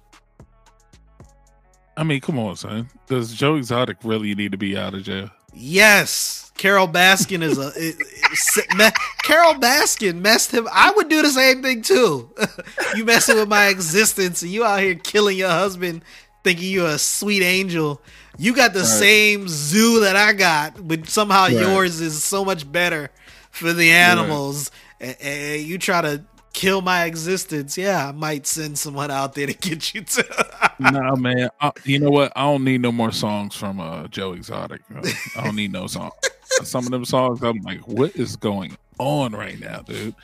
I 1.97 2.03
mean, 2.03 2.21
come 2.21 2.39
on, 2.39 2.55
son. 2.55 2.91
Does 3.07 3.33
Joe 3.33 3.57
Exotic 3.57 3.97
really 4.05 4.35
need 4.35 4.53
to 4.53 4.59
be 4.59 4.77
out 4.77 4.93
of 4.93 5.03
jail? 5.03 5.31
Yes, 5.55 6.53
Carole 6.59 6.89
Baskin 6.89 7.41
is 7.43 7.57
a 7.57 7.69
it- 7.75 7.97
it- 7.99 8.77
me- 8.77 8.91
Carole 9.23 9.55
Baskin 9.55 10.21
messed 10.21 10.51
him. 10.51 10.69
I 10.71 10.91
would 10.91 11.09
do 11.09 11.23
the 11.23 11.31
same 11.31 11.63
thing 11.63 11.81
too. 11.81 12.29
you 12.97 13.07
messing 13.07 13.37
with 13.37 13.49
my 13.49 13.69
existence, 13.69 14.43
and 14.43 14.51
you 14.51 14.63
out 14.63 14.81
here 14.81 14.95
killing 14.97 15.39
your 15.39 15.49
husband, 15.49 16.03
thinking 16.45 16.71
you're 16.71 16.89
a 16.91 16.99
sweet 16.99 17.43
angel. 17.43 18.03
You 18.37 18.55
got 18.55 18.75
the 18.75 18.85
same 18.85 19.49
zoo 19.49 20.01
that 20.01 20.17
I 20.17 20.35
got, 20.35 20.87
but 20.87 21.09
somehow 21.09 21.45
Right. 21.45 21.53
yours 21.53 21.99
is 22.03 22.23
so 22.23 22.45
much 22.45 22.71
better 22.71 23.09
for 23.51 23.73
the 23.73 23.91
animals. 23.91 24.71
And, 25.01 25.17
and 25.23 25.63
you 25.63 25.79
try 25.79 26.03
to 26.03 26.23
kill 26.57 26.81
my 26.81 27.05
existence. 27.05 27.79
Yeah, 27.79 28.09
I 28.09 28.13
might 28.13 28.47
send 28.47 28.79
someone 28.79 29.11
out 29.11 29.35
there 29.35 29.47
to 29.47 29.53
get 29.53 29.95
you 29.95 30.01
to. 30.03 30.73
no, 30.91 31.15
man. 31.15 31.51
I, 31.61 31.71
you 31.85 32.01
know 32.01 32.11
what? 32.11 32.33
I 32.35 32.43
don't 32.43 32.65
need 32.65 32.81
no 32.81 32.91
more 32.91 33.13
songs 33.13 33.55
from 33.55 33.79
uh, 33.79 34.09
Joe 34.09 34.33
Exotic. 34.33 34.81
Uh, 34.93 35.03
I 35.37 35.45
don't 35.45 35.55
need 35.55 35.71
no 35.71 35.87
songs. 35.87 36.15
Some 36.65 36.87
of 36.87 36.91
them 36.91 37.05
songs, 37.05 37.43
I'm 37.43 37.59
like, 37.59 37.87
what 37.87 38.17
is 38.17 38.35
going 38.35 38.77
on 38.99 39.33
right 39.33 39.61
now, 39.61 39.83
dude? 39.83 40.15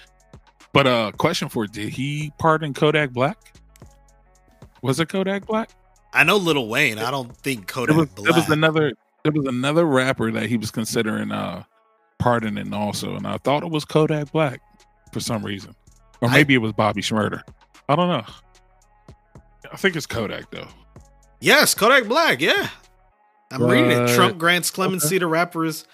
But 0.72 0.86
uh, 0.86 1.12
question 1.18 1.50
for 1.50 1.66
did 1.66 1.90
he 1.90 2.32
pardon 2.38 2.72
Kodak 2.72 3.10
Black? 3.10 3.36
Was 4.80 4.98
it 4.98 5.10
Kodak 5.10 5.46
Black? 5.46 5.70
I 6.14 6.24
know 6.24 6.38
Lil 6.38 6.66
Wayne. 6.66 6.98
I 6.98 7.10
don't 7.10 7.36
think 7.36 7.60
It 7.62 7.68
Kodak 7.68 7.96
was, 7.96 8.08
Black. 8.08 8.30
it 8.30 8.34
was 8.34 8.48
another. 8.48 8.92
There 9.22 9.32
was 9.32 9.46
another 9.46 9.84
rapper 9.84 10.32
that 10.32 10.46
he 10.46 10.56
was 10.56 10.70
considering 10.70 11.30
uh, 11.30 11.62
pardoning 12.18 12.72
also, 12.72 13.14
and 13.14 13.26
I 13.26 13.36
thought 13.38 13.62
it 13.62 13.70
was 13.70 13.84
Kodak 13.84 14.32
Black 14.32 14.60
for 15.12 15.20
some 15.20 15.44
reason, 15.44 15.74
or 16.22 16.28
I- 16.28 16.32
maybe 16.32 16.54
it 16.54 16.58
was 16.58 16.72
Bobby 16.72 17.02
Shmurda. 17.02 17.42
I 17.88 17.96
don't 17.96 18.08
know. 18.08 18.24
I 19.70 19.76
think 19.76 19.96
it's 19.96 20.06
Kodak 20.06 20.50
though. 20.50 20.68
Yes, 21.40 21.74
Kodak 21.74 22.06
Black. 22.08 22.40
Yeah, 22.40 22.68
I'm 23.50 23.62
reading 23.64 23.90
it. 23.90 24.14
Trump 24.14 24.38
grants 24.38 24.70
clemency 24.70 25.18
to 25.18 25.26
rappers 25.26 25.84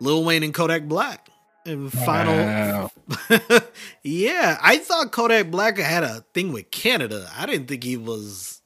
Lil 0.00 0.22
Wayne 0.24 0.42
and 0.42 0.52
Kodak 0.54 0.84
Black. 0.84 1.28
And 1.66 1.92
final, 1.92 2.34
Wow. 2.34 2.90
yeah, 4.02 4.58
I 4.62 4.78
thought 4.78 5.12
Kodak 5.12 5.50
Black 5.50 5.76
had 5.78 6.02
a 6.02 6.24
thing 6.32 6.52
with 6.52 6.70
Canada. 6.70 7.28
I 7.36 7.44
didn't 7.46 7.66
think 7.66 7.84
he 7.84 7.96
was 7.98 8.62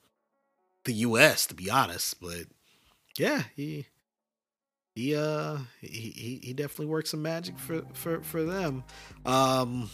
the 0.84 0.92
U.S. 0.94 1.46
to 1.46 1.54
be 1.54 1.68
honest, 1.70 2.20
but 2.20 2.44
yeah, 3.18 3.42
he 3.56 3.86
he 4.94 5.16
uh 5.16 5.58
he 5.80 5.88
he, 6.16 6.40
he 6.44 6.52
definitely 6.52 6.86
works 6.86 7.10
some 7.10 7.22
magic 7.22 7.58
for 7.58 7.82
for 7.92 8.20
for 8.22 8.44
them. 8.44 8.84
Um, 9.26 9.90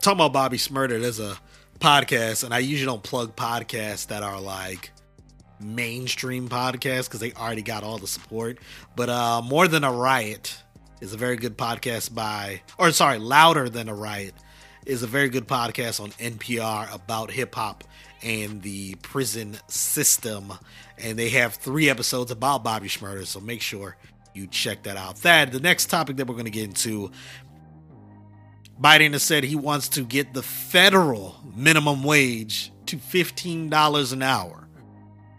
talking 0.00 0.18
about 0.18 0.32
Bobby 0.32 0.56
Shmurda, 0.56 1.00
there's 1.00 1.20
a 1.20 1.36
podcast, 1.78 2.44
and 2.44 2.52
I 2.52 2.58
usually 2.58 2.86
don't 2.86 3.02
plug 3.02 3.36
podcasts 3.36 4.08
that 4.08 4.22
are 4.22 4.40
like 4.40 4.90
mainstream 5.60 6.48
podcasts 6.48 7.04
because 7.04 7.20
they 7.20 7.32
already 7.32 7.62
got 7.62 7.84
all 7.84 7.98
the 7.98 8.06
support. 8.06 8.58
But 8.96 9.08
uh, 9.10 9.42
more 9.42 9.68
than 9.68 9.84
a 9.84 9.92
riot 9.92 10.56
is 11.00 11.12
a 11.12 11.16
very 11.16 11.36
good 11.36 11.56
podcast 11.56 12.14
by, 12.14 12.62
or 12.78 12.90
sorry, 12.92 13.18
louder 13.18 13.68
than 13.68 13.88
a 13.88 13.94
riot 13.94 14.34
is 14.86 15.02
a 15.02 15.06
very 15.06 15.28
good 15.28 15.46
podcast 15.46 16.00
on 16.00 16.10
NPR 16.12 16.92
about 16.94 17.30
hip 17.30 17.54
hop 17.54 17.84
and 18.22 18.62
the 18.62 18.94
prison 18.96 19.56
system. 19.68 20.52
And 20.98 21.18
they 21.18 21.30
have 21.30 21.54
three 21.54 21.88
episodes 21.90 22.30
about 22.30 22.64
Bobby 22.64 22.88
Shmurda, 22.88 23.26
so 23.26 23.40
make 23.40 23.60
sure 23.60 23.96
you 24.34 24.46
check 24.46 24.84
that 24.84 24.96
out. 24.96 25.16
That 25.16 25.52
the 25.52 25.60
next 25.60 25.86
topic 25.86 26.16
that 26.16 26.26
we're 26.26 26.34
going 26.34 26.44
to 26.44 26.50
get 26.50 26.64
into 26.64 27.10
Biden 28.80 29.12
has 29.12 29.22
said 29.22 29.44
he 29.44 29.56
wants 29.56 29.88
to 29.90 30.02
get 30.02 30.32
the 30.32 30.42
federal 30.42 31.36
minimum 31.54 32.02
wage 32.02 32.72
to 32.86 32.96
$15 32.96 34.12
an 34.12 34.22
hour. 34.22 34.68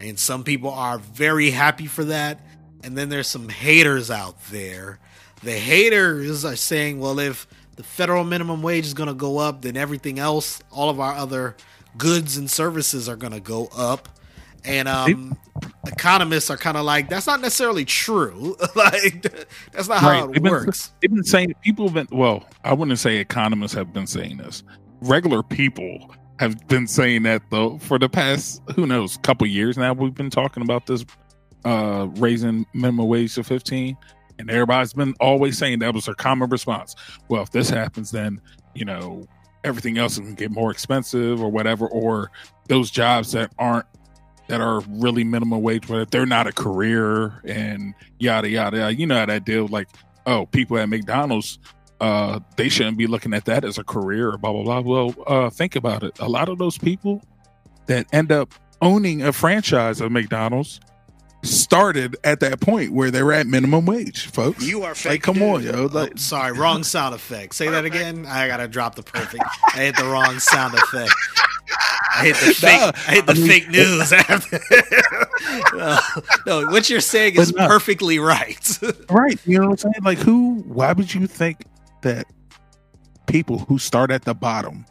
And 0.00 0.18
some 0.18 0.44
people 0.44 0.70
are 0.70 0.98
very 0.98 1.50
happy 1.50 1.86
for 1.86 2.04
that. 2.04 2.40
And 2.84 2.96
then 2.96 3.08
there's 3.08 3.28
some 3.28 3.48
haters 3.48 4.10
out 4.10 4.42
there. 4.46 4.98
The 5.42 5.52
haters 5.52 6.44
are 6.44 6.56
saying, 6.56 7.00
well, 7.00 7.18
if 7.18 7.46
the 7.76 7.82
federal 7.82 8.22
minimum 8.22 8.62
wage 8.62 8.86
is 8.86 8.94
going 8.94 9.08
to 9.08 9.14
go 9.14 9.38
up, 9.38 9.62
then 9.62 9.76
everything 9.76 10.18
else, 10.18 10.62
all 10.70 10.88
of 10.88 11.00
our 11.00 11.14
other 11.14 11.56
goods 11.98 12.36
and 12.36 12.50
services 12.50 13.08
are 13.08 13.16
going 13.16 13.32
to 13.32 13.40
go 13.40 13.68
up. 13.76 14.08
And 14.64 14.86
um, 14.88 15.36
economists 15.86 16.50
are 16.50 16.56
kind 16.56 16.76
of 16.76 16.84
like, 16.84 17.08
that's 17.08 17.26
not 17.26 17.40
necessarily 17.40 17.84
true. 17.84 18.56
like, 18.76 19.22
that's 19.72 19.88
not 19.88 19.98
how 19.98 20.08
Right. 20.10 20.22
it 20.24 20.32
They've 20.34 20.42
been- 20.42 20.52
works. 20.52 20.92
They've 21.00 21.10
been 21.12 21.24
saying 21.24 21.54
people 21.62 21.86
have 21.88 21.94
been 21.94 22.08
well, 22.16 22.44
I 22.64 22.72
wouldn't 22.72 22.98
say 22.98 23.16
economists 23.18 23.74
have 23.74 23.92
been 23.92 24.06
saying 24.06 24.36
this. 24.38 24.62
Regular 25.00 25.42
people 25.42 26.14
have 26.38 26.66
been 26.68 26.86
saying 26.86 27.22
that 27.24 27.42
though 27.50 27.78
for 27.78 27.98
the 27.98 28.08
past 28.08 28.62
who 28.74 28.86
knows 28.86 29.16
couple 29.18 29.46
years 29.46 29.76
now. 29.76 29.92
We've 29.92 30.14
been 30.14 30.30
talking 30.30 30.62
about 30.62 30.86
this 30.86 31.04
uh 31.64 32.08
raising 32.16 32.66
minimum 32.74 33.06
wage 33.06 33.34
to 33.36 33.44
15 33.44 33.96
and 34.38 34.50
everybody's 34.50 34.92
been 34.92 35.14
always 35.20 35.56
saying 35.58 35.78
that 35.80 35.94
was 35.94 36.06
their 36.06 36.14
common 36.14 36.48
response. 36.50 36.96
Well, 37.28 37.42
if 37.42 37.50
this 37.50 37.68
happens 37.70 38.10
then, 38.10 38.40
you 38.74 38.84
know, 38.84 39.24
everything 39.62 39.98
else 39.98 40.14
is 40.14 40.20
going 40.20 40.34
to 40.36 40.42
get 40.42 40.50
more 40.50 40.70
expensive 40.72 41.40
or 41.42 41.48
whatever 41.50 41.86
or 41.88 42.30
those 42.68 42.90
jobs 42.90 43.30
that 43.32 43.52
aren't 43.58 43.86
that 44.52 44.60
are 44.60 44.80
really 44.86 45.24
minimum 45.24 45.62
wage 45.62 45.88
but 45.88 46.02
if 46.02 46.10
they're 46.10 46.26
not 46.26 46.46
a 46.46 46.52
career 46.52 47.40
and 47.46 47.94
yada 48.18 48.50
yada, 48.50 48.94
you 48.94 49.06
know 49.06 49.16
how 49.16 49.24
that 49.24 49.46
deal 49.46 49.66
like 49.66 49.88
oh, 50.26 50.44
people 50.44 50.76
at 50.76 50.90
McDonald's, 50.90 51.58
uh, 52.02 52.38
they 52.56 52.68
shouldn't 52.68 52.98
be 52.98 53.06
looking 53.06 53.32
at 53.32 53.46
that 53.46 53.64
as 53.64 53.78
a 53.78 53.84
career 53.84 54.36
blah 54.36 54.52
blah 54.52 54.62
blah. 54.62 54.80
Well, 54.80 55.14
uh, 55.26 55.48
think 55.48 55.74
about 55.74 56.02
it. 56.02 56.18
A 56.18 56.28
lot 56.28 56.50
of 56.50 56.58
those 56.58 56.76
people 56.76 57.22
that 57.86 58.06
end 58.12 58.30
up 58.30 58.52
owning 58.82 59.22
a 59.22 59.32
franchise 59.32 60.02
of 60.02 60.12
McDonald's 60.12 60.80
started 61.42 62.16
at 62.24 62.40
that 62.40 62.60
point 62.60 62.92
where 62.92 63.10
they 63.10 63.22
were 63.22 63.32
at 63.32 63.46
minimum 63.46 63.84
wage, 63.86 64.26
folks. 64.28 64.64
You 64.64 64.84
are 64.84 64.94
fake 64.94 65.10
like, 65.10 65.22
come 65.22 65.42
on, 65.42 65.62
news. 65.62 65.72
yo. 65.72 65.88
Oh, 65.92 66.08
sorry, 66.16 66.52
wrong 66.56 66.84
sound 66.84 67.14
effect. 67.14 67.54
Say 67.54 67.68
that 67.68 67.84
again. 67.84 68.26
I 68.26 68.46
gotta 68.48 68.68
drop 68.68 68.94
the 68.94 69.02
perfect. 69.02 69.42
I 69.74 69.78
hit 69.84 69.96
the 69.96 70.04
wrong 70.04 70.38
sound 70.38 70.74
effect. 70.74 71.12
I 72.14 72.26
hit 72.26 72.36
the 72.36 72.54
fake. 72.54 72.80
Nah, 72.80 72.92
I 73.08 73.14
hit 73.14 73.26
the 73.26 73.32
I 73.32 73.34
mean- 73.34 73.48
fake 73.48 73.68
news 73.70 74.12
no, 75.72 75.98
no, 76.62 76.66
what 76.70 76.88
you're 76.90 77.00
saying 77.00 77.36
is 77.38 77.52
no. 77.54 77.66
perfectly 77.66 78.18
right. 78.18 78.78
right? 79.10 79.38
You 79.46 79.58
know 79.58 79.68
what 79.68 79.84
I'm 79.84 79.92
saying? 79.92 80.04
Like, 80.04 80.18
who? 80.18 80.62
Why 80.66 80.92
would 80.92 81.12
you 81.12 81.26
think 81.26 81.64
that 82.02 82.26
people 83.26 83.58
who 83.60 83.78
start 83.78 84.10
at 84.10 84.24
the 84.24 84.34
bottom 84.34 84.84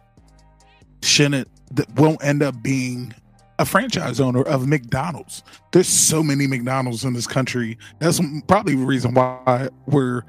shouldn't 1.03 1.47
that 1.75 1.89
won't 1.95 2.23
end 2.23 2.43
up 2.43 2.61
being 2.61 3.13
a 3.61 3.65
franchise 3.65 4.19
owner 4.19 4.41
of 4.43 4.67
McDonald's? 4.67 5.43
There's 5.71 5.87
so 5.87 6.23
many 6.23 6.47
McDonald's 6.47 7.03
in 7.05 7.13
this 7.13 7.27
country. 7.27 7.77
That's 7.99 8.19
probably 8.47 8.75
the 8.75 8.85
reason 8.85 9.13
why 9.13 9.69
we're 9.85 10.23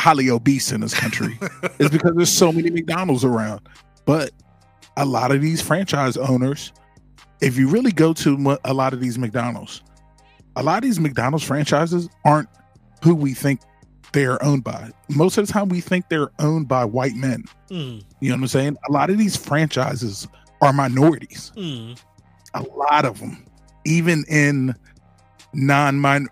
highly 0.00 0.30
obese 0.30 0.72
in 0.72 0.80
this 0.80 0.94
country 0.94 1.38
is 1.78 1.90
because 1.90 2.12
there's 2.14 2.32
so 2.32 2.52
many 2.52 2.70
McDonald's 2.70 3.24
around. 3.24 3.60
But 4.04 4.30
a 4.96 5.04
lot 5.04 5.30
of 5.32 5.40
these 5.40 5.60
franchise 5.62 6.16
owners, 6.16 6.72
if 7.40 7.56
you 7.56 7.68
really 7.68 7.92
go 7.92 8.12
to 8.14 8.58
a 8.64 8.72
lot 8.74 8.92
of 8.92 9.00
these 9.00 9.18
McDonald's, 9.18 9.82
a 10.56 10.62
lot 10.62 10.78
of 10.78 10.82
these 10.82 11.00
McDonald's 11.00 11.44
franchises 11.44 12.08
aren't 12.24 12.48
who 13.02 13.14
we 13.14 13.34
think 13.34 13.60
they 14.12 14.26
are 14.26 14.42
owned 14.42 14.62
by. 14.64 14.90
Most 15.08 15.38
of 15.38 15.46
the 15.46 15.52
time, 15.52 15.68
we 15.68 15.80
think 15.80 16.08
they're 16.10 16.30
owned 16.38 16.68
by 16.68 16.84
white 16.84 17.14
men. 17.14 17.44
Mm, 17.70 18.04
You 18.20 18.28
know 18.28 18.34
what 18.36 18.42
I'm 18.42 18.46
saying? 18.48 18.76
A 18.88 18.92
lot 18.92 19.08
of 19.08 19.16
these 19.18 19.36
franchises 19.36 20.28
are 20.60 20.72
minorities. 20.72 21.50
mm. 21.56 21.98
A 22.54 22.62
lot 22.62 23.04
of 23.04 23.18
them, 23.20 23.44
even 23.84 24.24
in 24.28 24.74
non-min, 25.54 26.28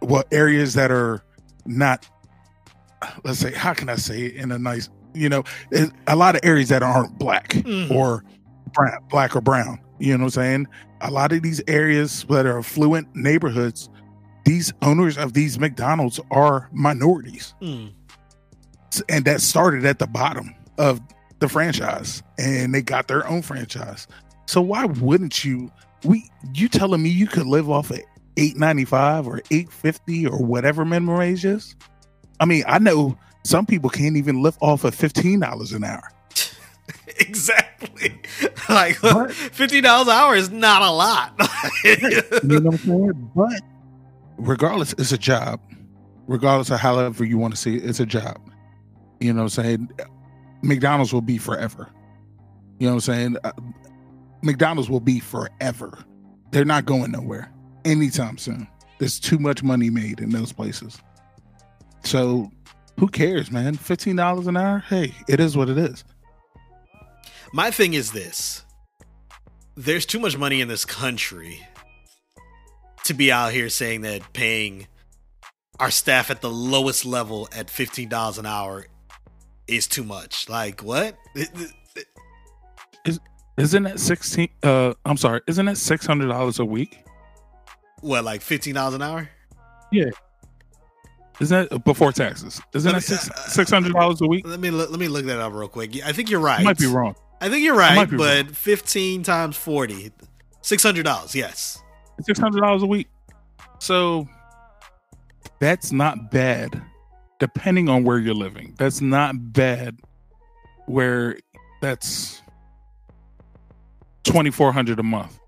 well, 0.00 0.24
areas 0.32 0.74
that 0.74 0.90
are 0.90 1.22
not. 1.66 2.06
Let's 3.24 3.38
say, 3.40 3.52
how 3.52 3.74
can 3.74 3.88
I 3.88 3.96
say 3.96 4.26
it 4.26 4.36
in 4.36 4.52
a 4.52 4.58
nice, 4.58 4.88
you 5.12 5.28
know, 5.28 5.42
a 6.06 6.14
lot 6.16 6.34
of 6.36 6.40
areas 6.44 6.68
that 6.68 6.82
aren't 6.82 7.18
black 7.18 7.48
Mhm. 7.50 7.90
or 7.90 8.22
brown, 8.74 8.98
black 9.10 9.34
or 9.34 9.40
brown. 9.40 9.80
You 9.98 10.16
know 10.16 10.24
what 10.24 10.36
I'm 10.36 10.42
saying? 10.42 10.66
A 11.00 11.10
lot 11.10 11.32
of 11.32 11.42
these 11.42 11.60
areas 11.66 12.24
that 12.28 12.46
are 12.46 12.58
affluent 12.58 13.08
neighborhoods, 13.14 13.88
these 14.44 14.72
owners 14.82 15.18
of 15.18 15.32
these 15.32 15.58
McDonald's 15.58 16.20
are 16.30 16.68
minorities. 16.72 17.54
Mm. 17.60 17.92
And 19.08 19.24
that 19.24 19.40
started 19.40 19.84
at 19.84 19.98
the 19.98 20.06
bottom 20.06 20.54
of 20.78 21.00
the 21.40 21.48
franchise 21.48 22.22
and 22.38 22.72
they 22.74 22.82
got 22.82 23.08
their 23.08 23.26
own 23.26 23.42
franchise. 23.42 24.06
So 24.46 24.60
why 24.60 24.84
wouldn't 24.86 25.44
you 25.44 25.70
we 26.04 26.28
you 26.54 26.68
telling 26.68 27.02
me 27.02 27.08
you 27.10 27.26
could 27.26 27.46
live 27.46 27.70
off 27.70 27.90
of 27.90 28.00
895 28.36 29.26
or 29.26 29.38
850 29.50 30.26
or 30.26 30.42
whatever 30.42 30.84
minimum 30.84 31.16
wage 31.18 31.44
is? 31.44 31.76
I 32.40 32.44
mean, 32.44 32.64
I 32.66 32.78
know 32.78 33.16
some 33.44 33.66
people 33.66 33.88
can't 33.90 34.16
even 34.16 34.42
live 34.42 34.56
off 34.60 34.84
of 34.84 34.94
$15 34.96 35.74
an 35.76 35.84
hour. 35.84 36.02
Exactly. 37.18 38.20
Like 38.68 39.00
But- 39.02 39.32
fifty 39.32 39.80
dollars 39.80 40.06
an 40.08 40.14
hour 40.14 40.34
is 40.36 40.50
not 40.50 40.82
a 40.82 40.90
lot. 40.90 41.34
You 41.84 42.40
know 42.42 42.60
what 42.60 42.74
I'm 42.74 42.78
saying? 42.78 43.30
But 43.34 43.60
regardless, 44.38 44.92
it's 44.94 45.12
a 45.12 45.18
job. 45.18 45.60
regardless 46.26 46.70
of 46.70 46.78
however 46.80 47.24
you 47.24 47.38
want 47.38 47.54
to 47.54 47.60
see 47.60 47.76
it, 47.76 47.84
it's 47.84 48.00
a 48.00 48.06
job. 48.06 48.38
You 49.20 49.32
know 49.32 49.42
what 49.42 49.58
I'm 49.58 49.64
saying? 49.64 49.90
McDonald's 50.62 51.12
will 51.12 51.20
be 51.20 51.38
forever. 51.38 51.88
You 52.78 52.86
know 52.86 52.94
what 52.94 53.08
I'm 53.08 53.14
saying? 53.14 53.36
Uh, 53.44 53.52
McDonald's 54.42 54.90
will 54.90 55.00
be 55.00 55.20
forever. 55.20 55.98
They're 56.50 56.64
not 56.64 56.84
going 56.84 57.12
nowhere 57.12 57.52
anytime 57.84 58.38
soon. 58.38 58.68
There's 58.98 59.18
too 59.18 59.38
much 59.38 59.62
money 59.62 59.90
made 59.90 60.20
in 60.20 60.30
those 60.30 60.52
places. 60.52 60.98
So 62.04 62.50
who 62.98 63.08
cares, 63.08 63.50
man? 63.50 63.76
$15 63.76 64.46
an 64.46 64.56
hour? 64.56 64.80
Hey, 64.80 65.14
it 65.28 65.40
is 65.40 65.56
what 65.56 65.68
it 65.68 65.78
is. 65.78 66.04
My 67.52 67.70
thing 67.70 67.94
is 67.94 68.12
this 68.12 68.64
there's 69.74 70.06
too 70.06 70.18
much 70.18 70.36
money 70.36 70.60
in 70.60 70.68
this 70.68 70.84
country 70.84 71.66
to 73.04 73.14
be 73.14 73.32
out 73.32 73.52
here 73.52 73.68
saying 73.68 74.02
that 74.02 74.32
paying 74.32 74.86
our 75.80 75.90
staff 75.90 76.30
at 76.30 76.40
the 76.40 76.50
lowest 76.50 77.04
level 77.04 77.48
at 77.56 77.66
$15 77.68 78.38
an 78.38 78.46
hour 78.46 78.86
is 79.66 79.86
too 79.86 80.04
much. 80.04 80.48
Like, 80.48 80.82
what? 80.82 81.16
Isn't 83.56 83.82
that 83.84 84.00
16 84.00 84.48
uh 84.62 84.94
I'm 85.04 85.16
sorry, 85.16 85.40
isn't 85.46 85.66
that 85.66 85.76
$600 85.76 86.58
a 86.58 86.64
week? 86.64 87.04
What, 88.00 88.24
like 88.24 88.40
$15 88.40 88.94
an 88.94 89.02
hour? 89.02 89.28
Yeah. 89.92 90.10
Isn't 91.40 91.70
that 91.70 91.84
before 91.84 92.12
taxes? 92.12 92.60
Isn't 92.74 92.92
that 92.92 93.02
six 93.02 93.30
uh, 93.30 93.34
six 93.48 93.70
hundred 93.70 93.94
dollars 93.94 94.20
a 94.20 94.26
week? 94.26 94.46
Let 94.46 94.60
me 94.60 94.70
let 94.70 94.90
me 94.92 95.08
look 95.08 95.24
that 95.26 95.38
up 95.38 95.52
real 95.52 95.66
quick. 95.66 95.96
I 96.04 96.12
think 96.12 96.30
you're 96.30 96.40
right. 96.40 96.60
I 96.60 96.62
might 96.62 96.78
be 96.78 96.86
wrong. 96.86 97.14
I 97.40 97.48
think 97.48 97.64
you're 97.64 97.74
right, 97.74 98.08
but 98.08 98.44
wrong. 98.44 98.52
15 98.52 99.24
times 99.24 99.56
40, 99.56 100.12
$600. 100.62 101.34
Yes. 101.34 101.82
Six 102.20 102.38
hundred 102.38 102.60
dollars 102.60 102.82
a 102.82 102.86
week. 102.86 103.08
So 103.80 104.28
that's 105.58 105.90
not 105.90 106.30
bad, 106.30 106.80
depending 107.40 107.88
on 107.88 108.04
where 108.04 108.18
you're 108.18 108.34
living. 108.34 108.74
That's 108.78 109.00
not 109.00 109.52
bad. 109.52 109.98
Where 110.86 111.38
that's 111.80 112.41
twenty 114.24 114.50
four 114.50 114.72
hundred 114.72 114.98
a 114.98 115.02
month. 115.02 115.38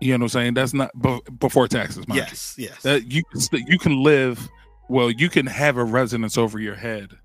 You 0.00 0.12
know 0.12 0.16
what 0.18 0.22
I'm 0.24 0.28
saying? 0.28 0.54
That's 0.54 0.74
not 0.74 0.90
be- 1.00 1.20
before 1.38 1.66
taxes, 1.68 2.06
mind 2.08 2.18
you. 2.18 2.26
Yes. 2.26 2.54
Yes. 2.58 2.82
That 2.82 3.10
you 3.10 3.22
can 3.24 3.66
you 3.66 3.78
can 3.78 4.02
live 4.02 4.48
well. 4.88 5.10
You 5.10 5.28
can 5.30 5.46
have 5.46 5.76
a 5.76 5.84
residence 5.84 6.36
over 6.36 6.58
your 6.58 6.74
head 6.74 7.16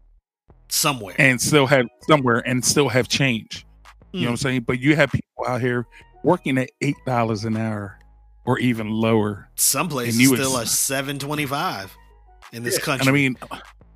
Somewhere. 0.70 1.16
and 1.18 1.42
still 1.42 1.66
have 1.68 1.88
somewhere 2.08 2.42
and 2.48 2.64
still 2.64 2.88
have 2.90 3.08
change. 3.10 3.66
You 4.12 4.22
know 4.22 4.28
what 4.28 4.32
I'm 4.32 4.36
Mm. 4.38 4.42
saying? 4.42 4.62
But 4.62 4.80
you 4.80 4.96
have 4.96 5.12
people 5.12 5.46
out 5.48 5.62
here 5.62 5.86
working 6.24 6.58
at 6.58 6.70
eight 6.82 6.96
dollars 7.06 7.44
an 7.44 7.58
hour 7.58 8.00
or 8.46 8.60
even 8.60 8.90
lower. 8.90 9.50
Some 9.56 9.90
places 9.90 10.20
you 10.20 10.36
still 10.36 10.56
are 10.56 10.66
725 10.66 11.96
in 12.54 12.64
this 12.64 12.78
country. 12.80 13.02
And 13.02 13.10
I 13.10 13.12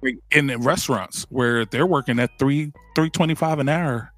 mean, 0.05 0.19
in 0.31 0.47
the 0.47 0.57
restaurants 0.57 1.25
where 1.30 1.63
they're 1.65 1.85
working 1.88 2.19
at 2.19 2.31
three 2.38 2.73
three 2.95 3.09
twenty 3.09 3.34
five 3.35 3.59
an 3.59 3.69
hour 3.69 4.11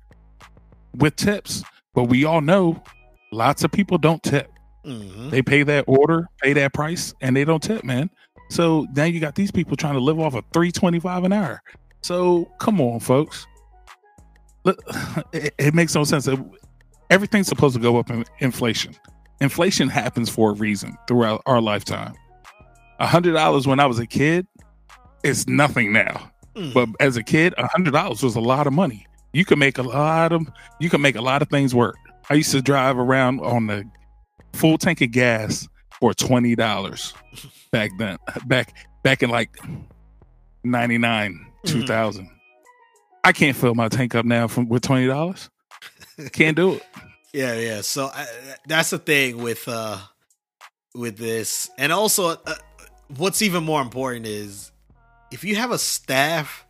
with 0.95 1.15
tips, 1.15 1.63
but 1.95 2.03
we 2.05 2.25
all 2.25 2.41
know 2.41 2.81
lots 3.31 3.63
of 3.63 3.71
people 3.71 3.97
don't 3.97 4.21
tip. 4.21 4.51
Mhm. 4.85 5.31
They 5.31 5.41
pay 5.41 5.63
that 5.63 5.85
order, 5.87 6.27
pay 6.41 6.53
that 6.53 6.73
price, 6.73 7.13
and 7.21 7.35
they 7.35 7.43
don't 7.43 7.63
tip, 7.63 7.83
man. 7.83 8.09
So 8.49 8.85
now 8.95 9.05
you 9.05 9.19
got 9.19 9.33
these 9.35 9.49
people 9.51 9.75
trying 9.75 9.95
to 9.95 9.99
live 9.99 10.19
off 10.19 10.35
of 10.35 10.43
three 10.53 10.71
twenty 10.71 10.99
five 10.99 11.23
an 11.23 11.33
hour. 11.33 11.61
So 12.01 12.45
come 12.59 12.79
on, 12.79 12.99
folks. 12.99 13.47
Look, 14.63 14.79
It, 15.33 15.53
it 15.57 15.73
makes 15.73 15.95
no 15.95 16.03
sense. 16.03 16.27
Everything's 17.09 17.47
supposed 17.47 17.75
to 17.75 17.81
go 17.81 17.97
up 17.97 18.09
in 18.09 18.25
inflation. 18.39 18.95
Inflation 19.41 19.89
happens 19.89 20.29
for 20.29 20.51
a 20.51 20.53
reason 20.53 20.95
throughout 21.07 21.41
our 21.45 21.59
lifetime. 21.61 22.13
A 22.99 23.07
hundred 23.07 23.33
dollars 23.33 23.67
when 23.67 23.79
I 23.79 23.85
was 23.85 23.99
a 23.99 24.05
kid 24.07 24.47
is 25.23 25.47
nothing 25.47 25.91
now. 25.91 26.31
Mhm. 26.55 26.73
But 26.73 26.89
as 26.99 27.17
a 27.17 27.23
kid, 27.23 27.53
a 27.57 27.67
hundred 27.67 27.91
dollars 27.91 28.21
was 28.23 28.35
a 28.35 28.39
lot 28.41 28.67
of 28.67 28.73
money. 28.73 29.05
You 29.35 29.43
could 29.43 29.59
make 29.59 29.77
a 29.77 29.83
lot 29.83 30.31
of 30.31 30.47
you 30.79 30.89
can 30.89 31.01
make 31.01 31.17
a 31.17 31.21
lot 31.21 31.41
of 31.41 31.49
things 31.49 31.75
work. 31.75 31.97
I 32.29 32.35
used 32.35 32.51
to 32.51 32.61
drive 32.61 32.97
around 32.97 33.41
on 33.41 33.67
the 33.67 33.83
full 34.53 34.77
tank 34.77 35.01
of 35.01 35.11
gas 35.11 35.67
for 35.99 36.13
twenty 36.13 36.55
dollars 36.55 37.13
back 37.69 37.91
then. 37.97 38.17
Back 38.45 38.73
back 39.03 39.23
in 39.23 39.29
like 39.29 39.49
ninety 40.63 40.97
nine, 40.97 41.47
two 41.65 41.85
thousand. 41.85 42.29
I 43.25 43.33
can't 43.33 43.57
fill 43.57 43.75
my 43.75 43.89
tank 43.89 44.15
up 44.15 44.23
now 44.23 44.47
from 44.47 44.69
with 44.69 44.83
twenty 44.83 45.05
dollars. 45.05 45.49
Can't 46.31 46.55
do 46.55 46.75
it. 46.75 46.83
Yeah, 47.33 47.55
yeah. 47.55 47.81
So 47.81 48.05
I, 48.05 48.27
that's 48.65 48.91
the 48.91 48.97
thing 48.97 49.43
with 49.43 49.67
uh 49.67 49.97
with 50.93 51.17
this, 51.17 51.69
and 51.77 51.91
also 51.91 52.29
uh, 52.29 52.55
what's 53.17 53.41
even 53.41 53.65
more 53.65 53.81
important 53.81 54.25
is 54.25 54.71
if 55.33 55.43
you 55.43 55.57
have 55.57 55.71
a 55.71 55.77
staff 55.77 56.64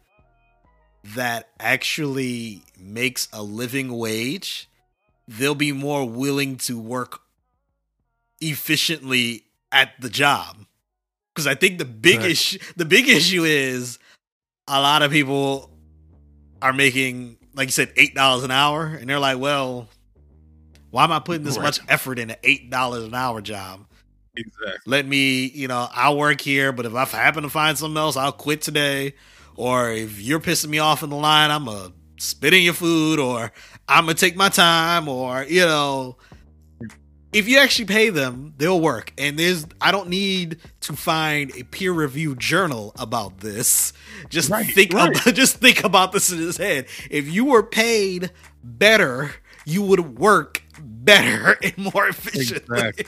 that 1.14 1.50
actually 1.60 2.64
makes 2.80 3.28
a 3.32 3.44
living 3.44 3.96
wage, 3.98 4.68
they'll 5.28 5.54
be 5.56 5.72
more 5.72 6.08
willing 6.08 6.58
to 6.58 6.80
work 6.80 7.22
efficiently 8.42 9.44
at 9.72 9.92
the 10.00 10.10
job. 10.10 10.58
Because 11.34 11.48
I 11.48 11.56
think 11.56 11.78
the 11.78 11.86
big 11.86 12.20
Right. 12.22 12.32
issue, 12.32 12.60
the 12.76 12.86
big 12.86 13.08
issue 13.10 13.44
is 13.44 14.00
a 14.68 14.80
lot 14.82 15.02
of 15.04 15.12
people 15.12 15.70
are 16.62 16.74
making, 16.74 17.38
like 17.54 17.68
you 17.68 17.72
said, 17.74 17.92
eight 17.98 18.16
dollars 18.16 18.44
an 18.44 18.52
hour, 18.52 18.86
and 18.88 19.10
they're 19.10 19.20
like, 19.20 19.38
"Well, 19.38 19.90
why 20.92 21.04
am 21.04 21.12
I 21.12 21.20
putting 21.20 21.44
this 21.44 21.58
Right. 21.58 21.64
much 21.64 21.80
effort 21.90 22.18
in 22.20 22.30
an 22.32 22.38
eight 22.44 22.70
dollars 22.70 23.04
an 23.04 23.14
hour 23.14 23.42
job? 23.42 23.86
Exactly. 24.38 24.80
Let 24.86 25.06
me, 25.06 25.46
you 25.46 25.68
know, 25.68 25.88
I'll 25.92 26.18
work 26.18 26.42
here, 26.42 26.72
but 26.72 26.86
if 26.86 26.94
I 26.96 27.06
happen 27.06 27.44
to 27.44 27.50
find 27.50 27.78
something 27.78 27.98
else, 27.98 28.18
I'll 28.18 28.32
quit 28.32 28.62
today. 28.62 29.14
Or 29.56 29.92
if 29.92 30.20
you're 30.22 30.40
pissing 30.40 30.70
me 30.70 30.80
off 30.80 31.04
in 31.04 31.10
the 31.10 31.16
line, 31.16 31.52
I'm 31.52 31.66
gonna 31.66 31.92
spit 32.18 32.54
in 32.54 32.64
your 32.64 32.74
food, 32.74 33.20
or 33.20 33.52
I'm 33.88 34.06
gonna 34.06 34.16
take 34.16 34.36
my 34.36 34.50
time, 34.50 35.08
or 35.08 35.44
you 35.44 35.62
know." 35.66 36.18
If 37.34 37.50
you 37.50 37.58
actually 37.58 37.86
pay 37.86 38.10
them, 38.12 38.54
they'll 38.58 38.80
work. 38.80 39.12
And 39.18 39.38
there's 39.38 39.66
I 39.82 39.92
don't 39.92 40.08
need 40.08 40.58
to 40.82 40.94
find 40.94 41.52
a 41.56 41.64
peer 41.64 41.92
reviewed 41.92 42.40
journal 42.40 42.94
about 42.98 43.40
this. 43.40 43.92
Just 44.30 44.50
Right, 44.50 44.66
think 44.66 44.94
right. 44.94 45.10
about, 45.22 45.34
just 45.36 45.58
think 45.58 45.84
about 45.84 46.14
this 46.14 46.32
in 46.32 46.38
his 46.38 46.58
head. 46.58 46.88
If 47.12 47.28
you 47.28 47.44
were 47.46 47.64
paid 47.64 48.32
better, 48.64 49.32
you 49.66 49.82
would 49.82 50.18
work 50.18 50.64
better 50.82 51.58
and 51.64 51.78
more 51.94 52.08
efficiently. 52.08 52.94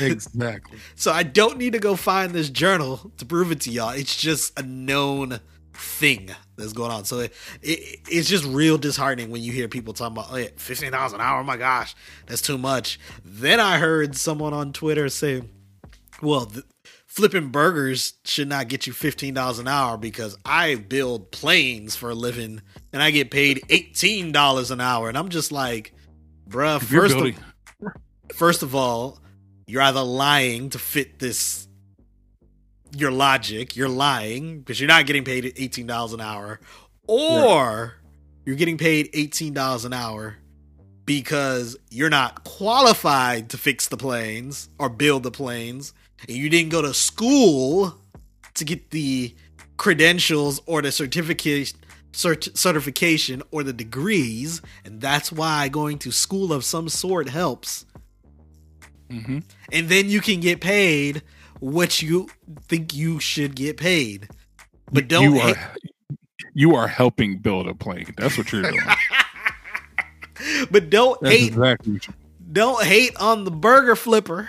Exactly. 0.00 0.78
so 0.94 1.12
I 1.12 1.24
don't 1.24 1.58
need 1.58 1.74
to 1.74 1.78
go 1.78 1.94
find 1.94 2.32
this 2.32 2.48
journal 2.48 3.12
to 3.18 3.26
prove 3.26 3.52
it 3.52 3.60
to 3.62 3.70
y'all. 3.70 3.90
It's 3.90 4.16
just 4.16 4.58
a 4.58 4.62
known 4.62 5.40
thing 5.74 6.30
that's 6.56 6.72
going 6.72 6.90
on. 6.90 7.04
So 7.04 7.20
it, 7.20 7.34
it 7.60 8.00
it's 8.08 8.28
just 8.28 8.44
real 8.44 8.78
disheartening 8.78 9.30
when 9.30 9.42
you 9.42 9.52
hear 9.52 9.68
people 9.68 9.92
talking 9.92 10.16
about, 10.16 10.28
oh 10.32 10.36
yeah, 10.36 10.48
fifteen 10.56 10.92
dollars 10.92 11.12
an 11.12 11.20
hour. 11.20 11.40
Oh 11.40 11.44
my 11.44 11.56
gosh, 11.58 11.94
that's 12.26 12.42
too 12.42 12.58
much. 12.58 12.98
Then 13.24 13.60
I 13.60 13.78
heard 13.78 14.16
someone 14.16 14.54
on 14.54 14.72
Twitter 14.72 15.08
say, 15.10 15.42
well, 16.22 16.46
th- 16.46 16.64
flipping 17.06 17.48
burgers 17.48 18.14
should 18.24 18.48
not 18.48 18.68
get 18.68 18.86
you 18.86 18.92
fifteen 18.92 19.34
dollars 19.34 19.58
an 19.58 19.68
hour 19.68 19.96
because 19.98 20.36
I 20.44 20.76
build 20.76 21.30
planes 21.30 21.94
for 21.94 22.10
a 22.10 22.14
living 22.14 22.62
and 22.92 23.02
I 23.02 23.10
get 23.10 23.30
paid 23.30 23.62
eighteen 23.68 24.32
dollars 24.32 24.70
an 24.70 24.80
hour, 24.80 25.08
and 25.08 25.18
I'm 25.18 25.28
just 25.28 25.52
like, 25.52 25.92
bruh. 26.52 26.80
First 26.82 27.16
of, 27.16 27.96
first 28.32 28.62
of 28.62 28.74
all, 28.74 29.18
you're 29.66 29.82
either 29.82 30.02
lying 30.02 30.70
to 30.70 30.78
fit 30.78 31.18
this 31.18 31.66
your 32.94 33.10
logic, 33.10 33.74
you're 33.74 33.88
lying 33.88 34.58
because 34.58 34.78
you're 34.80 34.88
not 34.88 35.06
getting 35.06 35.24
paid 35.24 35.52
eighteen 35.56 35.86
dollars 35.86 36.12
an 36.12 36.20
hour, 36.20 36.60
or 37.06 37.94
you're 38.44 38.56
getting 38.56 38.76
paid 38.78 39.08
eighteen 39.14 39.54
dollars 39.54 39.84
an 39.84 39.92
hour 39.92 40.36
because 41.06 41.76
you're 41.90 42.10
not 42.10 42.44
qualified 42.44 43.50
to 43.50 43.58
fix 43.58 43.88
the 43.88 43.96
planes 43.96 44.68
or 44.78 44.88
build 44.88 45.22
the 45.22 45.30
planes, 45.30 45.94
and 46.28 46.36
you 46.36 46.50
didn't 46.50 46.70
go 46.70 46.82
to 46.82 46.92
school 46.92 47.98
to 48.54 48.64
get 48.64 48.90
the 48.90 49.34
credentials 49.78 50.60
or 50.66 50.82
the 50.82 50.92
certificate 50.92 51.72
cert- 52.12 52.56
certification 52.56 53.42
or 53.50 53.62
the 53.62 53.72
degrees, 53.72 54.62
and 54.84 55.00
that's 55.00 55.32
why 55.32 55.68
going 55.68 55.98
to 56.00 56.12
school 56.12 56.52
of 56.52 56.64
some 56.64 56.88
sort 56.88 57.28
helps 57.28 57.86
hmm 59.10 59.38
and 59.70 59.88
then 59.88 60.08
you 60.08 60.20
can 60.20 60.40
get 60.40 60.60
paid 60.60 61.22
what 61.60 62.02
you 62.02 62.28
think 62.68 62.94
you 62.94 63.20
should 63.20 63.54
get 63.54 63.76
paid. 63.76 64.28
But 64.90 65.06
don't 65.08 65.22
you 65.22 65.40
are 65.40 65.56
you 66.54 66.74
are 66.74 66.88
helping 66.88 67.38
build 67.38 67.68
a 67.68 67.74
plane. 67.74 68.12
That's 68.16 68.36
what 68.36 68.52
you're 68.52 68.62
doing. 68.62 68.80
but 70.70 70.90
don't 70.90 71.20
That's 71.20 71.34
hate 71.34 71.48
exactly 71.48 72.00
don't 72.50 72.84
hate 72.84 73.16
on 73.16 73.44
the 73.44 73.50
burger 73.50 73.94
flipper 73.94 74.48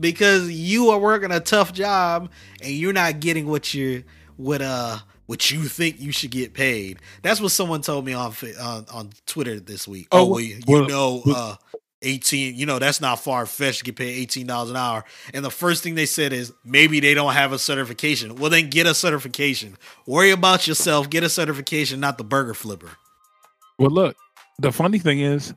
because 0.00 0.50
you 0.50 0.90
are 0.90 0.98
working 0.98 1.30
a 1.30 1.40
tough 1.40 1.72
job 1.72 2.30
and 2.62 2.72
you're 2.72 2.92
not 2.92 3.20
getting 3.20 3.46
what 3.46 3.74
you 3.74 4.04
what 4.36 4.62
uh 4.62 4.98
what 5.32 5.50
you 5.50 5.64
think 5.64 5.98
you 5.98 6.12
should 6.12 6.30
get 6.30 6.52
paid. 6.52 6.98
That's 7.22 7.40
what 7.40 7.52
someone 7.52 7.80
told 7.80 8.04
me 8.04 8.12
on 8.12 8.34
on, 8.60 8.84
on 8.92 9.10
Twitter 9.24 9.58
this 9.58 9.88
week. 9.88 10.08
Oh, 10.12 10.20
Oh, 10.20 10.26
well, 10.26 10.40
you, 10.40 10.56
you 10.56 10.62
well, 10.66 10.86
know 10.86 11.22
uh 11.26 11.56
18, 12.02 12.54
you 12.54 12.66
know, 12.66 12.78
that's 12.78 13.00
not 13.00 13.18
far 13.18 13.46
fetched 13.46 13.78
to 13.78 13.84
get 13.84 13.96
paid 13.96 14.28
$18 14.28 14.68
an 14.68 14.76
hour. 14.76 15.04
And 15.32 15.42
the 15.42 15.50
first 15.50 15.82
thing 15.82 15.94
they 15.94 16.04
said 16.04 16.34
is 16.34 16.52
maybe 16.66 17.00
they 17.00 17.14
don't 17.14 17.32
have 17.32 17.52
a 17.52 17.58
certification. 17.58 18.34
Well, 18.36 18.50
then 18.50 18.68
get 18.68 18.86
a 18.86 18.94
certification. 18.94 19.78
Worry 20.04 20.32
about 20.32 20.66
yourself, 20.66 21.08
get 21.08 21.22
a 21.22 21.30
certification, 21.30 21.98
not 21.98 22.18
the 22.18 22.24
burger 22.24 22.52
flipper. 22.52 22.90
Well, 23.78 23.90
look, 23.90 24.16
the 24.58 24.70
funny 24.70 24.98
thing 24.98 25.20
is, 25.20 25.54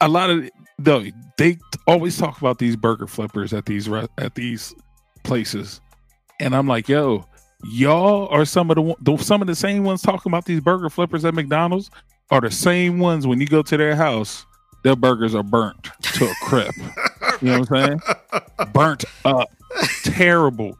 a 0.00 0.08
lot 0.08 0.30
of 0.30 0.48
though 0.78 1.04
they 1.36 1.58
always 1.86 2.16
talk 2.16 2.40
about 2.40 2.58
these 2.58 2.76
burger 2.76 3.06
flippers 3.06 3.52
at 3.52 3.66
these 3.66 3.88
at 4.16 4.36
these 4.36 4.74
places, 5.22 5.82
and 6.38 6.56
I'm 6.56 6.66
like, 6.66 6.88
yo, 6.88 7.26
y'all 7.64 8.28
are 8.28 8.44
some 8.44 8.70
of 8.70 8.76
the, 8.76 8.94
the 9.00 9.16
some 9.22 9.40
of 9.40 9.46
the 9.46 9.54
same 9.54 9.84
ones 9.84 10.02
talking 10.02 10.30
about 10.30 10.44
these 10.44 10.60
burger 10.60 10.90
flippers 10.90 11.24
at 11.24 11.34
McDonald's 11.34 11.90
are 12.30 12.40
the 12.40 12.50
same 12.50 12.98
ones 12.98 13.26
when 13.26 13.40
you 13.40 13.46
go 13.46 13.62
to 13.62 13.76
their 13.76 13.94
house, 13.96 14.46
their 14.84 14.96
burgers 14.96 15.34
are 15.34 15.42
burnt 15.42 15.88
to 16.02 16.24
a 16.26 16.34
crisp. 16.42 16.78
you 17.40 17.48
know 17.50 17.60
what 17.60 17.72
I'm 17.72 17.86
saying? 17.88 18.00
Burnt 18.72 19.04
up, 19.24 19.50
terrible. 20.04 20.76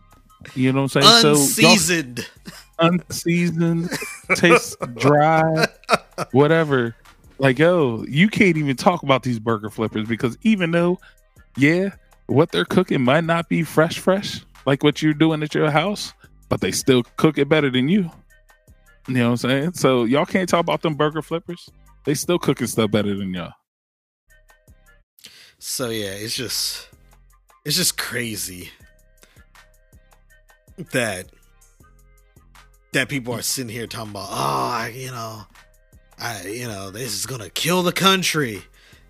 You 0.55 0.73
know 0.73 0.83
what 0.83 0.97
I'm 0.97 1.03
saying? 1.03 1.23
So 1.23 1.31
Unseasoned. 1.33 2.27
unseasoned, 2.79 3.91
tastes 4.37 4.77
dry, 4.97 5.67
whatever. 6.33 6.95
Like, 7.39 7.59
yo, 7.59 8.05
you 8.09 8.29
can't 8.29 8.57
even 8.57 8.77
talk 8.77 9.03
about 9.03 9.23
these 9.23 9.39
burger 9.39 9.71
flippers 9.71 10.07
because 10.09 10.37
even 10.43 10.71
though, 10.71 10.99
yeah, 11.57 11.91
what 12.27 12.53
they're 12.53 12.65
cooking 12.65 13.03
might 13.03 13.25
not 13.25 13.49
be 13.49 13.63
fresh, 13.63 13.99
fresh, 13.99 14.45
like 14.67 14.83
what 14.83 15.03
you're 15.03 15.15
doing 15.15 15.43
at 15.43 15.55
your 15.55 15.71
house, 15.71 16.13
but 16.51 16.61
they 16.61 16.73
still 16.73 17.05
cook 17.17 17.39
it 17.39 17.49
better 17.49 17.71
than 17.71 17.89
you. 17.89 18.11
You 19.09 19.15
know 19.15 19.27
what 19.27 19.31
I'm 19.31 19.37
saying? 19.39 19.73
So 19.75 20.05
y'all 20.05 20.27
can't 20.27 20.49
talk 20.49 20.61
about 20.61 20.83
them 20.83 20.95
burger 20.95 21.23
flippers. 21.23 21.71
They 22.05 22.13
still 22.13 22.39
cooking 22.39 22.67
stuff 22.67 22.91
better 22.91 23.17
than 23.17 23.33
y'all. 23.33 23.53
So 25.59 25.89
yeah, 25.89 26.11
it's 26.11 26.35
just 26.35 26.89
it's 27.65 27.77
just 27.77 27.97
crazy 27.97 28.71
that 30.93 31.31
that 32.93 33.09
people 33.09 33.35
are 33.35 33.43
sitting 33.43 33.71
here 33.71 33.87
talking 33.87 34.11
about, 34.11 34.29
oh, 34.31 34.71
I, 34.73 34.93
you 34.95 35.11
know, 35.11 35.43
I, 36.19 36.47
you 36.47 36.67
know, 36.67 36.91
this 36.91 37.15
is 37.15 37.27
gonna 37.27 37.51
kill 37.51 37.83
the 37.83 37.93
country 37.93 38.63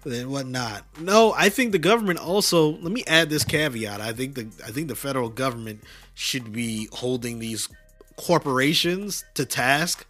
and 0.05 0.31
whatnot. 0.31 0.85
No, 0.99 1.33
I 1.37 1.49
think 1.49 1.73
the 1.73 1.79
government 1.79 2.19
also. 2.19 2.71
Let 2.71 2.93
me 2.93 3.05
add 3.07 3.31
this 3.31 3.45
caveat. 3.45 4.01
I 4.01 4.13
think 4.13 4.35
the 4.35 4.49
I 4.67 4.71
think 4.71 4.89
the 4.89 4.95
federal 4.95 5.29
government 5.29 5.83
should 6.15 6.53
be 6.53 6.89
holding 6.93 7.39
these 7.39 7.69
corporations 8.17 9.25
to 9.35 9.45
task, 9.45 10.07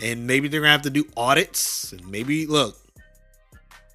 and 0.00 0.26
maybe 0.26 0.48
they're 0.48 0.60
gonna 0.60 0.72
have 0.72 0.82
to 0.82 0.90
do 0.90 1.06
audits, 1.16 1.92
and 1.92 2.06
maybe 2.10 2.46
look. 2.46 2.76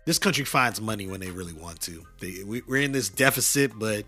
This 0.04 0.18
country 0.18 0.46
finds 0.46 0.82
money 0.82 1.06
when 1.06 1.20
they 1.20 1.30
really 1.30 1.54
want 1.54 1.80
to. 1.82 2.04
They, 2.20 2.44
we, 2.44 2.64
we're 2.68 2.82
in 2.82 2.92
this 2.92 3.08
deficit, 3.08 3.72
but 3.78 4.04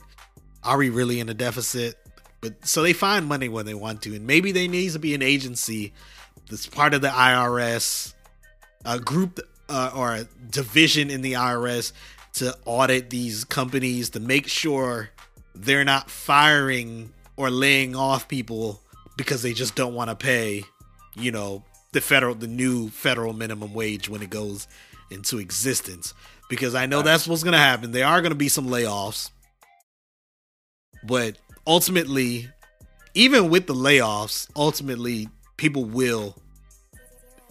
are 0.63 0.77
we 0.77 0.89
really 0.89 1.19
in 1.19 1.29
a 1.29 1.35
deficit? 1.35 1.95
But 2.41 2.65
so 2.67 2.81
they 2.81 2.93
find 2.93 3.27
money 3.27 3.47
when 3.47 3.67
they 3.67 3.75
want 3.75 4.01
to, 4.01 4.15
and 4.15 4.25
maybe 4.25 4.51
there 4.51 4.67
needs 4.67 4.93
to 4.93 4.99
be 4.99 5.13
an 5.13 5.21
agency 5.21 5.93
that's 6.49 6.67
part 6.67 6.93
of 6.93 7.01
the 7.01 7.09
IRS, 7.09 8.13
a 8.83 8.99
group 8.99 9.39
uh, 9.69 9.91
or 9.95 10.14
a 10.15 10.27
division 10.49 11.10
in 11.10 11.22
the 11.22 11.34
IRS 11.34 11.91
to 12.34 12.56
audit 12.65 13.10
these 13.10 13.44
companies 13.44 14.10
to 14.11 14.19
make 14.19 14.48
sure 14.48 15.10
they're 15.56 15.85
not 15.85 16.10
firing 16.10 17.14
or 17.38 17.49
laying 17.49 17.95
off 17.95 18.27
people 18.27 18.81
because 19.18 19.41
they 19.44 19.53
just 19.53 19.76
don't 19.76 19.94
want 19.94 20.10
to 20.10 20.15
pay, 20.15 20.64
you 21.15 21.31
know, 21.31 21.64
the 21.91 22.02
federal, 22.02 22.35
the 22.35 22.48
new 22.48 22.90
federal 22.90 23.34
minimum 23.34 23.73
wage 23.73 24.10
when 24.10 24.22
it 24.22 24.30
goes 24.30 24.68
into 25.11 25.38
existence. 25.38 26.14
Because 26.49 26.76
I 26.76 26.85
know 26.85 27.02
that's 27.02 27.27
what's 27.27 27.44
going 27.44 27.53
to 27.53 27.60
happen. 27.60 27.91
There 27.91 28.06
are 28.06 28.22
going 28.22 28.31
to 28.31 28.38
be 28.38 28.49
some 28.49 28.68
layoffs, 28.68 29.31
but 31.03 31.38
ultimately, 31.65 32.49
even 33.14 33.49
with 33.49 33.68
the 33.68 33.73
layoffs, 33.73 34.49
ultimately 34.56 35.30
people 35.57 35.85
will, 35.85 36.35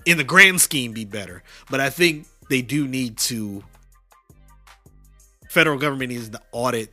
in 0.04 0.16
the 0.16 0.24
grand 0.24 0.60
scheme, 0.60 0.92
be 0.92 1.04
better. 1.04 1.42
But 1.70 1.80
I 1.80 1.90
think 1.90 2.26
they 2.48 2.62
do 2.62 2.86
need 2.86 3.18
to. 3.18 3.62
Federal 5.48 5.78
government 5.78 6.10
needs 6.10 6.30
to 6.30 6.40
audit 6.52 6.90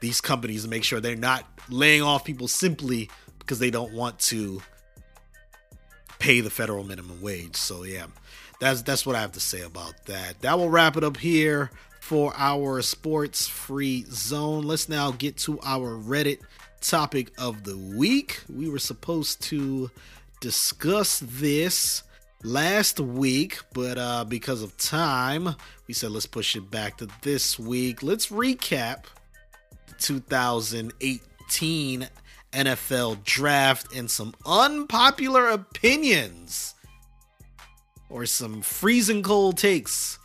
these 0.00 0.20
companies 0.20 0.64
and 0.64 0.70
make 0.70 0.84
sure 0.84 1.00
they're 1.00 1.16
not 1.16 1.46
laying 1.68 2.02
off 2.02 2.24
people 2.24 2.48
simply 2.48 3.08
because 3.38 3.58
they 3.58 3.70
don't 3.70 3.92
want 3.92 4.18
to 4.18 4.60
pay 6.18 6.40
the 6.40 6.50
federal 6.50 6.84
minimum 6.84 7.20
wage. 7.20 7.56
So 7.56 7.84
yeah, 7.84 8.06
that's 8.60 8.82
that's 8.82 9.06
what 9.06 9.16
I 9.16 9.20
have 9.20 9.32
to 9.32 9.40
say 9.40 9.62
about 9.62 10.06
that. 10.06 10.40
That 10.40 10.58
will 10.58 10.70
wrap 10.70 10.96
it 10.96 11.04
up 11.04 11.16
here 11.16 11.70
for 12.00 12.32
our 12.36 12.82
sports 12.82 13.46
free 13.46 14.04
zone. 14.10 14.62
Let's 14.62 14.88
now 14.88 15.10
get 15.10 15.36
to 15.38 15.58
our 15.62 15.98
Reddit 15.98 16.40
topic 16.80 17.32
of 17.38 17.64
the 17.64 17.76
week. 17.76 18.42
We 18.48 18.68
were 18.68 18.78
supposed 18.78 19.42
to 19.44 19.90
discuss 20.40 21.20
this 21.20 22.02
last 22.44 23.00
week, 23.00 23.58
but 23.72 23.98
uh, 23.98 24.24
because 24.24 24.62
of 24.62 24.76
time, 24.76 25.56
we 25.88 25.94
said 25.94 26.12
let's 26.12 26.26
push 26.26 26.54
it 26.54 26.70
back 26.70 26.98
to 26.98 27.08
this 27.22 27.58
week. 27.58 28.02
Let's 28.02 28.28
recap 28.28 29.04
the 29.88 29.94
2018 29.98 32.08
NFL 32.52 33.24
draft 33.24 33.96
and 33.96 34.10
some 34.10 34.34
unpopular 34.46 35.48
opinions 35.48 36.74
or 38.08 38.26
some 38.26 38.62
freezing 38.62 39.22
cold 39.22 39.58
takes. 39.58 40.18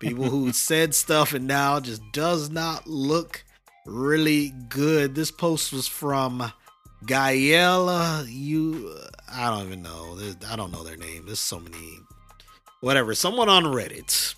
People 0.00 0.24
who 0.24 0.52
said 0.52 0.94
stuff 0.94 1.34
and 1.34 1.46
now 1.46 1.80
just 1.80 2.00
does 2.12 2.48
not 2.48 2.86
look 2.86 3.44
really 3.84 4.54
good. 4.68 5.14
This 5.14 5.30
post 5.30 5.72
was 5.72 5.86
from 5.86 6.52
Gaella. 7.04 8.24
You, 8.28 8.94
I 9.30 9.50
don't 9.50 9.66
even 9.66 9.82
know. 9.82 10.16
There's- 10.16 10.36
I 10.48 10.56
don't 10.56 10.70
know 10.72 10.82
their 10.84 10.96
name. 10.96 11.26
There's 11.26 11.40
so 11.40 11.58
many. 11.60 11.98
Whatever. 12.80 13.14
Someone 13.14 13.48
on 13.48 13.64
Reddit 13.64 14.34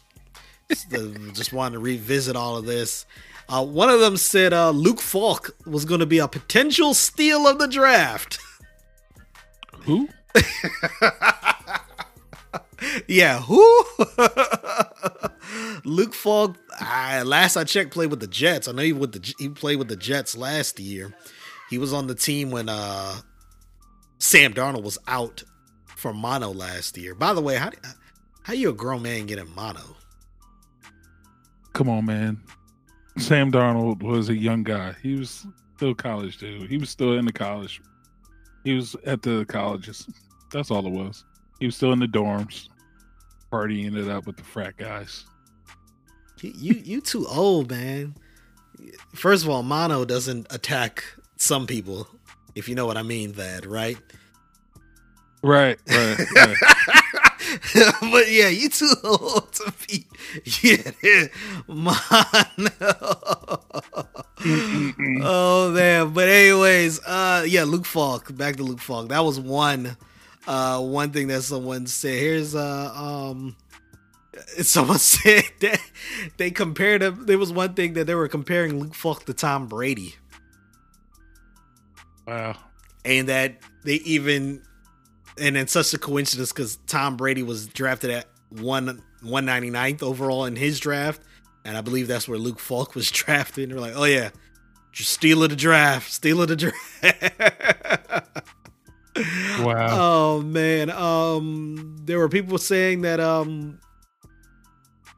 the- 0.88 1.30
just 1.34 1.52
wanted 1.52 1.74
to 1.74 1.78
revisit 1.80 2.36
all 2.36 2.56
of 2.56 2.64
this. 2.66 3.06
Uh, 3.48 3.64
one 3.64 3.88
of 3.88 3.98
them 4.00 4.16
said 4.16 4.52
uh, 4.52 4.70
Luke 4.70 5.00
Falk 5.00 5.50
was 5.66 5.84
going 5.84 6.00
to 6.00 6.06
be 6.06 6.18
a 6.18 6.28
potential 6.28 6.94
steal 6.94 7.48
of 7.48 7.58
the 7.58 7.66
draft. 7.66 8.38
Who? 9.80 10.08
yeah, 13.08 13.40
who? 13.40 13.84
Luke 15.84 16.14
Falk. 16.14 16.56
I, 16.78 17.22
last 17.22 17.56
I 17.56 17.64
checked, 17.64 17.90
played 17.92 18.10
with 18.10 18.20
the 18.20 18.26
Jets. 18.26 18.68
I 18.68 18.72
know 18.72 18.82
he 18.82 18.92
with 18.92 19.12
the 19.12 19.34
he 19.38 19.48
played 19.48 19.76
with 19.76 19.88
the 19.88 19.96
Jets 19.96 20.36
last 20.36 20.78
year. 20.78 21.12
He 21.68 21.78
was 21.78 21.92
on 21.92 22.06
the 22.06 22.14
team 22.14 22.50
when 22.50 22.68
uh, 22.68 23.16
Sam 24.20 24.52
Darnold 24.52 24.82
was 24.82 24.98
out 25.08 25.42
for 25.86 26.12
mono 26.12 26.50
last 26.50 26.96
year. 26.96 27.14
By 27.14 27.32
the 27.32 27.40
way, 27.40 27.56
how 27.56 27.70
how 28.42 28.52
you 28.52 28.70
a 28.70 28.72
grown 28.72 29.02
man 29.02 29.26
getting 29.26 29.52
mono? 29.54 29.96
Come 31.72 31.88
on, 31.88 32.04
man. 32.04 32.40
Sam 33.18 33.50
Darnold 33.50 34.02
was 34.02 34.28
a 34.28 34.36
young 34.36 34.62
guy. 34.62 34.94
He 35.02 35.16
was 35.16 35.46
still 35.76 35.94
college 35.94 36.36
dude. 36.36 36.68
He 36.68 36.76
was 36.76 36.90
still 36.90 37.18
in 37.18 37.24
the 37.24 37.32
college. 37.32 37.80
He 38.62 38.74
was 38.74 38.94
at 39.06 39.22
the 39.22 39.46
colleges. 39.46 40.06
That's 40.52 40.70
all 40.70 40.86
it 40.86 40.92
was. 40.92 41.24
He 41.58 41.66
was 41.66 41.76
still 41.76 41.92
in 41.92 41.98
the 41.98 42.06
dorms, 42.06 42.68
partying 43.50 43.96
it 43.96 44.08
up 44.10 44.26
with 44.26 44.36
the 44.36 44.44
frat 44.44 44.76
guys. 44.76 45.24
You 46.40 46.52
you, 46.54 46.74
you 46.74 47.00
too 47.00 47.26
old, 47.26 47.70
man. 47.70 48.14
First 49.14 49.44
of 49.44 49.50
all, 49.50 49.62
mono 49.62 50.04
doesn't 50.04 50.46
attack 50.50 51.04
some 51.36 51.66
people, 51.66 52.06
if 52.60 52.68
you 52.68 52.76
know 52.76 52.86
what 52.86 52.96
I 52.96 53.02
mean. 53.02 53.32
That 53.32 53.66
right? 53.66 53.98
Right, 55.42 55.78
right, 55.88 56.18
right. 56.36 56.56
but 58.00 58.30
yeah, 58.30 58.48
you 58.48 58.68
too 58.68 58.92
old 59.02 59.52
to 59.54 59.72
be 59.88 60.06
yeah, 60.44 61.26
mono. 61.66 62.70
oh 65.24 65.72
man, 65.74 66.12
but 66.12 66.28
anyways, 66.28 67.00
uh, 67.06 67.44
yeah, 67.48 67.64
Luke 67.64 67.86
Falk. 67.86 68.36
Back 68.36 68.56
to 68.56 68.62
Luke 68.62 68.80
Falk. 68.80 69.08
That 69.08 69.24
was 69.24 69.40
one, 69.40 69.96
uh, 70.46 70.80
one 70.80 71.10
thing 71.10 71.28
that 71.28 71.42
someone 71.42 71.86
said. 71.86 72.18
Here's 72.18 72.54
uh, 72.54 72.92
um, 72.94 73.56
someone 74.58 74.98
said 75.00 75.44
that 75.60 75.80
they 76.36 76.50
compared 76.50 77.02
him. 77.02 77.26
There 77.26 77.38
was 77.38 77.52
one 77.52 77.74
thing 77.74 77.94
that 77.94 78.06
they 78.06 78.14
were 78.14 78.28
comparing 78.28 78.78
Luke 78.78 78.94
Falk 78.94 79.24
to 79.24 79.34
Tom 79.34 79.66
Brady, 79.66 80.16
wow. 82.26 82.56
and 83.04 83.28
that 83.28 83.56
they 83.84 83.94
even, 83.94 84.62
and 85.38 85.56
it's 85.56 85.72
such 85.72 85.94
a 85.94 85.98
coincidence 85.98 86.52
because 86.52 86.76
Tom 86.86 87.16
Brady 87.16 87.42
was 87.42 87.66
drafted 87.66 88.10
at 88.10 88.26
one 88.50 89.02
199th 89.22 90.02
overall 90.02 90.44
in 90.44 90.56
his 90.56 90.80
draft, 90.80 91.22
and 91.64 91.76
I 91.76 91.80
believe 91.80 92.08
that's 92.08 92.28
where 92.28 92.38
Luke 92.38 92.58
Falk 92.58 92.94
was 92.94 93.10
drafted. 93.10 93.64
And 93.64 93.72
they're 93.72 93.80
like, 93.80 93.96
oh 93.96 94.04
yeah, 94.04 94.30
just 94.92 95.12
steal 95.12 95.42
of 95.42 95.50
the 95.50 95.56
draft, 95.56 96.10
steal 96.10 96.42
of 96.42 96.48
the 96.48 96.56
draft. 96.56 98.26
Wow. 99.60 99.88
Oh 99.90 100.42
man. 100.42 100.90
Um 100.90 101.96
there 102.04 102.18
were 102.18 102.28
people 102.28 102.58
saying 102.58 103.02
that 103.02 103.20
um 103.20 103.78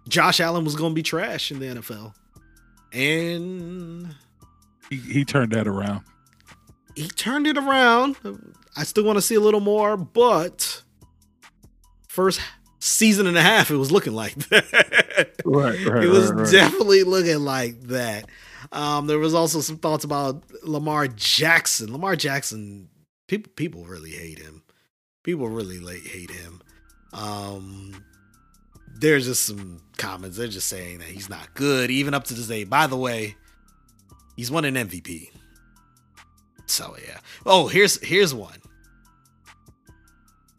Josh 0.08 0.40
Allen 0.40 0.64
was 0.64 0.74
going 0.74 0.92
to 0.92 0.94
be 0.94 1.02
trash 1.02 1.52
in 1.52 1.60
the 1.60 1.66
NFL. 1.66 2.14
And 2.92 4.14
He, 4.90 4.96
he 4.96 5.24
turned 5.24 5.52
that 5.52 5.68
around. 5.68 6.04
He 6.94 7.08
turned 7.08 7.46
it 7.46 7.56
around. 7.56 8.16
I 8.76 8.84
still 8.84 9.04
want 9.04 9.16
to 9.18 9.22
see 9.22 9.34
a 9.34 9.40
little 9.40 9.60
more, 9.60 9.96
but 9.96 10.82
first 12.08 12.40
season 12.78 13.26
and 13.26 13.36
a 13.36 13.42
half, 13.42 13.70
it 13.70 13.76
was 13.76 13.90
looking 13.90 14.12
like 14.14 14.34
that. 14.34 15.32
Right, 15.44 15.86
right. 15.86 16.04
it 16.04 16.08
was 16.08 16.32
right, 16.32 16.50
definitely 16.50 17.02
looking 17.04 17.40
like 17.40 17.80
that. 17.82 18.28
Um, 18.70 19.06
there 19.06 19.18
was 19.18 19.34
also 19.34 19.60
some 19.60 19.78
thoughts 19.78 20.04
about 20.04 20.42
Lamar 20.62 21.08
Jackson. 21.08 21.92
Lamar 21.92 22.16
Jackson, 22.16 22.88
people 23.28 23.52
people 23.56 23.84
really 23.84 24.10
hate 24.10 24.38
him. 24.38 24.62
People 25.22 25.48
really 25.48 26.00
hate 26.00 26.30
him. 26.30 26.62
Um, 27.12 28.04
there's 28.94 29.26
just 29.26 29.42
some 29.44 29.82
comments. 29.98 30.36
They're 30.36 30.48
just 30.48 30.68
saying 30.68 30.98
that 30.98 31.08
he's 31.08 31.28
not 31.28 31.54
good, 31.54 31.90
even 31.90 32.14
up 32.14 32.24
to 32.24 32.34
this 32.34 32.46
day. 32.46 32.64
By 32.64 32.86
the 32.86 32.96
way, 32.96 33.36
he's 34.36 34.50
won 34.50 34.64
an 34.64 34.74
MVP. 34.74 35.31
So 36.72 36.96
yeah. 37.06 37.18
Oh, 37.44 37.68
here's 37.68 38.02
here's 38.02 38.32
one. 38.32 38.58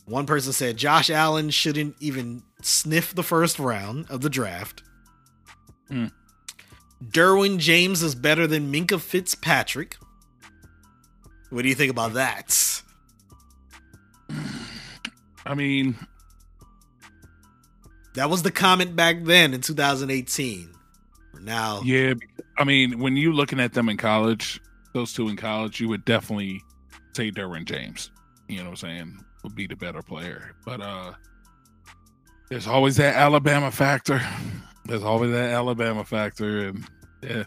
One 0.06 0.28
person 0.28 0.54
said 0.54 0.78
Josh 0.78 1.10
Allen 1.10 1.50
shouldn't 1.50 1.96
even 2.00 2.44
sniff 2.62 3.16
the 3.16 3.24
first 3.24 3.58
round 3.58 4.06
of 4.12 4.22
the 4.22 4.30
draft. 4.30 4.84
Hmm. 5.88 6.08
Derwin 7.04 7.58
James 7.58 8.04
is 8.04 8.14
better 8.14 8.46
than 8.46 8.72
Minkah 8.72 9.02
Fitzpatrick. 9.02 9.98
What 11.50 11.64
do 11.64 11.70
you 11.70 11.76
think 11.76 11.90
about 11.90 12.14
that? 12.14 12.84
I 15.48 15.56
mean, 15.56 15.96
That 18.14 18.30
was 18.30 18.44
the 18.44 18.52
comment 18.52 18.96
back 18.96 19.24
then 19.24 19.56
in 19.56 19.62
2018. 19.62 20.70
Now, 21.42 21.82
yeah. 21.84 22.14
I 22.58 22.66
mean, 22.66 23.00
when 23.00 23.18
you 23.18 23.34
looking 23.34 23.60
at 23.60 23.74
them 23.74 23.90
in 23.90 23.98
college, 23.98 24.62
those 24.94 25.14
two 25.14 25.30
in 25.30 25.36
college, 25.36 25.80
you 25.80 25.90
would 25.90 26.06
definitely 26.06 26.62
say 27.14 27.32
Derwin 27.32 27.66
James. 27.66 28.12
You 28.48 28.60
know 28.60 28.66
what 28.66 28.70
I'm 28.72 28.76
saying? 28.78 29.26
Would 29.44 29.56
be 29.56 29.68
the 29.68 29.76
better 29.76 30.02
player. 30.02 30.56
But 30.66 30.82
uh 30.82 31.14
there's 32.50 32.68
always 32.68 32.98
that 32.98 33.16
Alabama 33.16 33.72
factor. 33.72 34.22
There's 34.86 35.04
always 35.04 35.32
that 35.32 35.52
Alabama 35.52 36.04
factor, 36.04 36.68
and 36.68 36.86
yeah, 37.22 37.44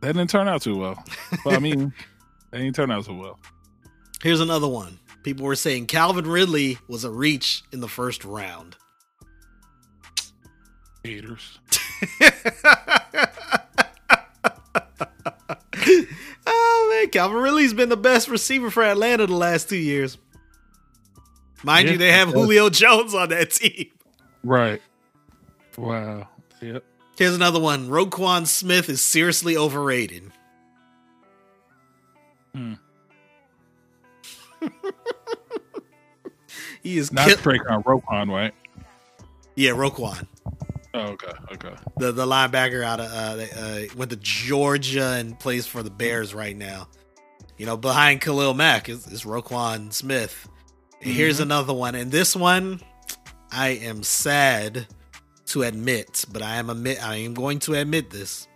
that 0.00 0.12
didn't 0.14 0.28
turn 0.28 0.48
out 0.48 0.62
too 0.62 0.76
well. 0.76 1.02
But 1.44 1.54
I 1.54 1.58
mean, 1.58 1.92
that 2.50 2.58
didn't 2.58 2.74
turn 2.74 2.90
out 2.90 3.04
so 3.04 3.14
well. 3.14 3.38
here's 4.22 4.40
another 4.40 4.68
one. 4.68 4.98
People 5.22 5.46
were 5.46 5.56
saying 5.56 5.86
Calvin 5.86 6.26
Ridley 6.26 6.76
was 6.88 7.04
a 7.04 7.10
reach 7.10 7.62
in 7.72 7.80
the 7.80 7.88
first 7.88 8.24
round. 8.24 8.76
Haters. 11.04 11.58
oh 16.50 16.96
man, 17.00 17.10
Calvin 17.10 17.38
Ridley's 17.38 17.72
been 17.74 17.88
the 17.88 17.96
best 17.96 18.28
receiver 18.28 18.70
for 18.70 18.82
Atlanta 18.82 19.26
the 19.26 19.34
last 19.34 19.68
two 19.68 19.76
years. 19.76 20.18
Mind 21.62 21.86
Yeah, 21.86 21.92
you, 21.92 21.98
they 21.98 22.12
have. 22.12 22.28
Julio 22.30 22.70
Jones 22.70 23.14
on 23.14 23.28
that 23.30 23.50
team. 23.50 23.86
Right. 24.42 24.80
Wow. 25.76 26.28
Yep. 26.62 26.82
Here's 27.18 27.34
another 27.34 27.60
one. 27.60 27.88
Roquan 27.88 28.46
Smith 28.46 28.88
is 28.88 29.02
seriously 29.02 29.56
overrated. 29.56 30.30
Hmm. 32.54 32.74
he 36.82 36.98
is 36.98 37.12
Not 37.12 37.28
kill- 37.28 37.36
Traquan 37.38 37.84
Roquan, 37.84 38.30
right? 38.30 38.54
yeah, 39.54 39.70
Roquan, 39.72 40.26
Oh, 40.92 41.00
okay. 41.00 41.32
Okay. 41.52 41.74
the 41.98 42.10
the 42.12 42.26
linebacker 42.26 42.82
out 42.82 43.00
of 43.00 43.10
uh, 43.10 43.44
uh, 43.60 43.80
went 43.96 44.10
to 44.10 44.16
Georgia 44.16 45.12
and 45.12 45.38
plays 45.38 45.66
for 45.66 45.82
the 45.82 45.90
Bears 45.90 46.34
right 46.34 46.56
now. 46.56 46.88
You 47.58 47.66
know, 47.66 47.76
behind 47.76 48.22
Khalil 48.22 48.54
Mack 48.54 48.88
is, 48.88 49.06
is 49.06 49.24
Roquan 49.24 49.92
Smith. 49.92 50.48
And 51.02 51.12
Here's 51.12 51.40
another 51.40 51.72
one, 51.72 51.94
and 51.94 52.10
this 52.10 52.34
one 52.34 52.80
I 53.52 53.68
am 53.68 54.02
sad 54.02 54.86
to 55.46 55.62
admit, 55.62 56.24
but 56.32 56.42
I 56.42 56.56
am 56.56 56.70
admit 56.70 57.04
I 57.04 57.16
am 57.16 57.34
going 57.34 57.58
to 57.60 57.74
admit 57.74 58.10
this. 58.10 58.46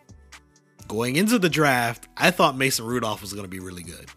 Going 0.88 1.16
into 1.16 1.38
the 1.38 1.48
draft, 1.48 2.08
I 2.16 2.30
thought 2.30 2.56
Mason 2.56 2.84
Rudolph 2.84 3.20
was 3.20 3.32
going 3.32 3.44
to 3.44 3.48
be 3.48 3.58
really 3.58 3.82
good. 3.82 4.10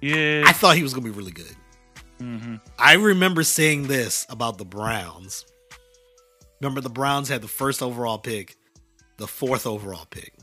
Yeah. 0.00 0.44
I 0.46 0.52
thought 0.52 0.76
he 0.76 0.82
was 0.82 0.94
going 0.94 1.04
to 1.04 1.12
be 1.12 1.16
really 1.16 1.32
good. 1.32 1.54
Hmm 2.20 2.56
I 2.78 2.94
remember 2.94 3.42
saying 3.42 3.86
this 3.86 4.26
about 4.28 4.58
the 4.58 4.64
Browns. 4.64 5.46
Remember, 6.60 6.80
the 6.80 6.90
Browns 6.90 7.28
had 7.28 7.40
the 7.40 7.48
first 7.48 7.82
overall 7.82 8.18
pick, 8.18 8.56
the 9.16 9.26
fourth 9.26 9.66
overall 9.66 10.06
pick. 10.10 10.34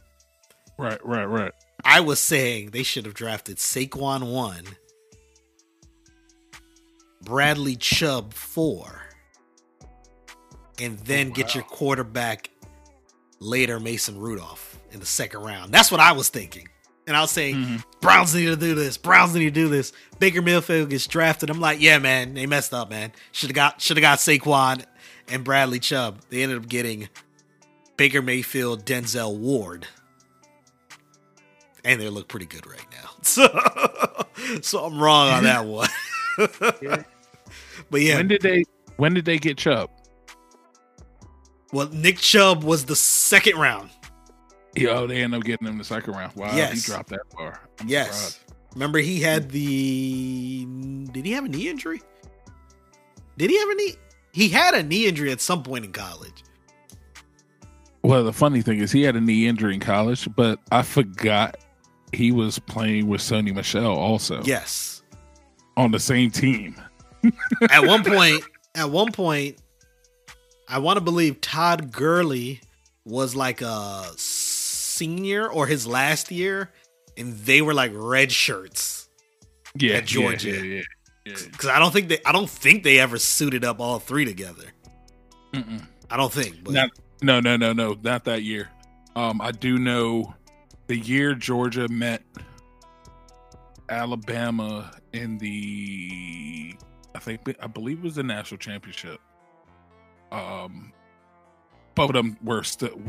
Right. 0.77 1.03
Right. 1.05 1.25
Right. 1.25 1.51
I 1.83 1.99
was 2.01 2.19
saying 2.19 2.71
they 2.71 2.83
should 2.83 3.05
have 3.05 3.13
drafted 3.13 3.57
Saquon 3.57 4.31
one, 4.31 4.63
Bradley 7.21 7.75
Chubb 7.75 8.33
four, 8.33 9.03
and 10.79 10.97
then 10.99 11.29
get 11.29 11.53
your 11.53 11.63
quarterback 11.63 12.49
later, 13.39 13.79
Mason 13.79 14.19
Rudolph 14.19 14.79
in 14.91 14.99
the 14.99 15.05
second 15.05 15.41
round. 15.41 15.71
That's 15.71 15.91
what 15.91 15.99
I 15.99 16.11
was 16.11 16.29
thinking. 16.29 16.67
And 17.07 17.15
I 17.15 17.21
was 17.21 17.31
saying, 17.31 17.55
Mhm. 17.55 17.83
Browns 18.01 18.35
need 18.35 18.45
to 18.47 18.55
do 18.57 18.75
this. 18.75 18.97
Browns 18.97 19.33
need 19.33 19.45
to 19.45 19.51
do 19.51 19.69
this. 19.69 19.93
Baker 20.19 20.41
Mayfield 20.41 20.89
gets 20.89 21.07
drafted. 21.07 21.49
I'm 21.49 21.59
like, 21.61 21.79
yeah, 21.81 21.97
man, 21.99 22.33
they 22.33 22.45
messed 22.45 22.73
up, 22.73 22.89
man. 22.89 23.13
Should 23.31 23.49
have 23.49 23.55
got 23.55 23.81
should 23.81 23.95
have 23.97 24.01
got 24.01 24.19
Saquon 24.19 24.83
and 25.29 25.43
Bradley 25.43 25.79
Chubb. 25.79 26.19
They 26.29 26.43
ended 26.43 26.57
up 26.57 26.67
getting 26.67 27.07
Baker 27.95 28.21
Mayfield, 28.21 28.85
Denzel 28.85 29.37
Ward, 29.37 29.87
and 31.85 31.99
they 32.01 32.09
look 32.09 32.27
pretty 32.27 32.45
good 32.45 32.67
right 32.67 32.85
now. 32.91 33.09
So, 33.23 33.47
so 34.61 34.85
I'm 34.85 34.99
wrong 34.99 35.29
on 35.29 35.43
that 35.43 35.65
one. 35.65 35.89
But 37.89 38.01
yeah, 38.01 38.17
When 38.17 38.27
did 38.27 38.41
they? 38.41 38.63
When 38.97 39.13
did 39.13 39.25
they 39.25 39.37
get 39.37 39.57
Chubb? 39.57 39.89
well, 41.73 41.89
Nick 41.89 42.17
Chubb 42.17 42.63
was 42.63 42.85
the 42.85 42.95
second 42.95 43.57
round. 43.57 43.89
Yo, 44.77 45.07
they 45.07 45.21
end 45.23 45.33
up 45.35 45.43
getting 45.43 45.67
him 45.67 45.77
the 45.77 45.83
second 45.83 46.13
round. 46.13 46.33
Wow, 46.35 46.55
Yes. 46.55 46.73
he 46.73 46.79
dropped 46.91 47.09
that 47.09 47.21
far. 47.35 47.61
I'm 47.79 47.87
Yes. 47.87 48.07
surprised. 48.35 48.53
Remember, 48.73 48.99
he 48.99 49.19
had 49.21 49.49
the. 49.51 50.65
Did 51.11 51.25
he 51.25 51.31
have 51.31 51.45
a 51.45 51.49
knee 51.49 51.67
injury? 51.67 52.01
Did 53.37 53.49
he 53.49 53.57
have 53.59 53.69
a 53.69 53.75
knee? 53.75 53.95
He 54.33 54.49
had 54.49 54.73
a 54.75 54.83
knee 54.83 55.07
injury 55.07 55.31
at 55.31 55.41
some 55.41 55.63
point 55.63 55.85
in 55.85 55.91
college. 55.91 56.43
Well, 58.03 58.23
the 58.23 58.33
funny 58.33 58.61
thing 58.61 58.79
is, 58.79 58.91
he 58.91 59.01
had 59.01 59.15
a 59.15 59.21
knee 59.21 59.47
injury 59.47 59.73
in 59.73 59.79
college, 59.79 60.27
but 60.35 60.59
I 60.71 60.81
forgot 60.83 61.57
he 62.13 62.31
was 62.31 62.59
playing 62.59 63.07
with 63.07 63.21
Sony 63.21 63.53
Michel 63.53 63.91
also 63.97 64.41
Yes. 64.43 65.01
on 65.75 65.91
the 65.91 65.99
same 65.99 66.31
team. 66.31 66.79
At 67.71 67.85
one 67.85 68.03
point, 68.03 68.43
at 68.75 68.89
one 68.91 69.11
point, 69.11 69.57
I 70.69 70.77
want 70.79 70.97
to 70.97 71.01
believe 71.01 71.41
Todd 71.41 71.91
Gurley 71.91 72.61
was 73.05 73.35
like 73.35 73.61
a 73.61 74.05
senior 74.97 75.47
or 75.47 75.67
his 75.67 75.85
last 75.85 76.31
year, 76.31 76.71
and 77.15 77.33
they 77.33 77.61
were 77.61 77.73
like 77.73 77.91
red 77.93 78.31
shirts. 78.31 79.09
Yeah, 79.75 79.95
At 79.95 80.05
Georgia. 80.05 80.51
Yeah, 80.51 80.61
yeah, 80.61 80.81
yeah. 81.25 81.33
Because 81.51 81.69
I 81.69 81.79
don't 81.79 81.91
think 81.91 82.09
they, 82.09 82.19
I 82.25 82.31
don't 82.31 82.49
think 82.49 82.83
they 82.83 82.99
ever 82.99 83.17
suited 83.17 83.63
up 83.63 83.79
all 83.79 83.99
three 83.99 84.25
together. 84.25 84.63
Mm-mm. 85.53 85.85
I 86.09 86.17
don't 86.17 86.31
think. 86.31 86.63
But 86.63 86.73
Not, 86.73 86.89
no, 87.21 87.39
no, 87.39 87.57
no, 87.57 87.73
no, 87.73 87.95
not 88.01 88.23
that 88.25 88.43
year. 88.43 88.69
Um, 89.15 89.41
I 89.41 89.51
do 89.51 89.77
know 89.77 90.33
the 90.87 90.97
year 90.97 91.33
Georgia 91.35 91.87
met 91.89 92.23
Alabama 93.89 94.91
in 95.13 95.37
the, 95.37 96.75
I 97.15 97.19
think, 97.19 97.41
I 97.59 97.67
believe 97.67 97.99
it 97.99 98.03
was 98.03 98.15
the 98.15 98.23
national 98.23 98.57
championship. 98.59 99.19
Um, 100.31 100.91
both 101.95 102.09
of 102.09 102.15
them 102.15 102.37
were 102.43 102.63
still 102.63 102.99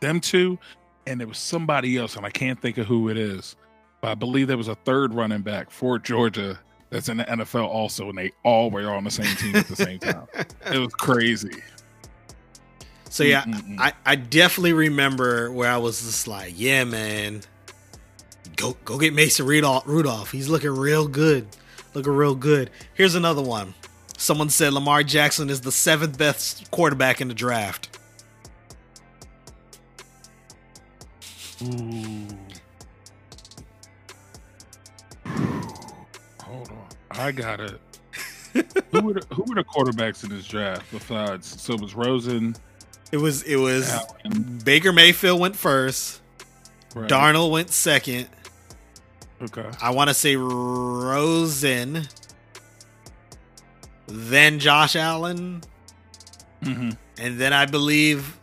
them 0.00 0.20
two, 0.20 0.58
and 1.06 1.20
there 1.20 1.28
was 1.28 1.38
somebody 1.38 1.96
else, 1.96 2.16
and 2.16 2.26
I 2.26 2.30
can't 2.30 2.60
think 2.60 2.78
of 2.78 2.86
who 2.86 3.08
it 3.08 3.16
is. 3.16 3.56
But 4.00 4.10
I 4.10 4.14
believe 4.14 4.48
there 4.48 4.56
was 4.56 4.68
a 4.68 4.74
third 4.74 5.14
running 5.14 5.42
back 5.42 5.70
for 5.70 5.98
Georgia 5.98 6.58
that's 6.90 7.08
in 7.08 7.18
the 7.18 7.24
NFL 7.24 7.66
also, 7.66 8.08
and 8.08 8.18
they 8.18 8.32
all 8.44 8.70
were 8.70 8.90
on 8.90 9.04
the 9.04 9.10
same 9.10 9.34
team 9.36 9.56
at 9.56 9.66
the 9.66 9.76
same 9.76 9.98
time. 9.98 10.26
It 10.72 10.78
was 10.78 10.92
crazy. 10.94 11.62
So 13.08 13.22
yeah, 13.24 13.44
Mm-mm-mm. 13.44 13.78
I, 13.78 13.92
I 14.04 14.16
definitely 14.16 14.72
remember 14.72 15.50
where 15.52 15.70
I 15.70 15.76
was 15.78 16.02
just 16.02 16.26
like, 16.26 16.52
yeah, 16.56 16.84
man, 16.84 17.42
go 18.56 18.76
go 18.84 18.98
get 18.98 19.14
Mason 19.14 19.46
Rudolph. 19.46 19.84
Rudolph. 19.86 20.32
He's 20.32 20.48
looking 20.48 20.70
real 20.70 21.06
good, 21.08 21.46
looking 21.94 22.12
real 22.12 22.34
good. 22.34 22.70
Here's 22.94 23.14
another 23.14 23.42
one. 23.42 23.74
Someone 24.18 24.50
said 24.50 24.72
Lamar 24.72 25.02
Jackson 25.02 25.50
is 25.50 25.60
the 25.60 25.72
seventh 25.72 26.18
best 26.18 26.70
quarterback 26.70 27.20
in 27.20 27.28
the 27.28 27.34
draft. 27.34 27.95
Ooh. 31.62 32.26
Hold 36.42 36.68
on. 36.70 36.86
I 37.10 37.32
got 37.32 37.60
it. 37.60 37.80
who 38.92 39.00
were 39.02 39.14
the, 39.14 39.34
who 39.34 39.44
were 39.44 39.54
the 39.56 39.64
quarterbacks 39.64 40.24
in 40.24 40.30
this 40.30 40.46
draft 40.46 40.90
besides? 40.90 41.60
So 41.60 41.74
it 41.74 41.80
was 41.80 41.94
Rosen, 41.94 42.56
It 43.12 43.18
was 43.18 43.42
it 43.42 43.56
was 43.56 43.90
Allen, 43.90 44.60
Baker 44.64 44.92
Mayfield 44.92 45.40
went 45.40 45.56
first, 45.56 46.20
right? 46.94 47.08
Darnold 47.08 47.50
went 47.50 47.70
second. 47.70 48.28
Okay. 49.42 49.68
I 49.82 49.90
want 49.90 50.08
to 50.08 50.14
say 50.14 50.36
Rosen, 50.36 52.08
then 54.06 54.58
Josh 54.58 54.96
Allen, 54.96 55.62
hmm 56.62 56.90
and 57.18 57.38
then 57.38 57.52
I 57.52 57.66
believe 57.66 58.38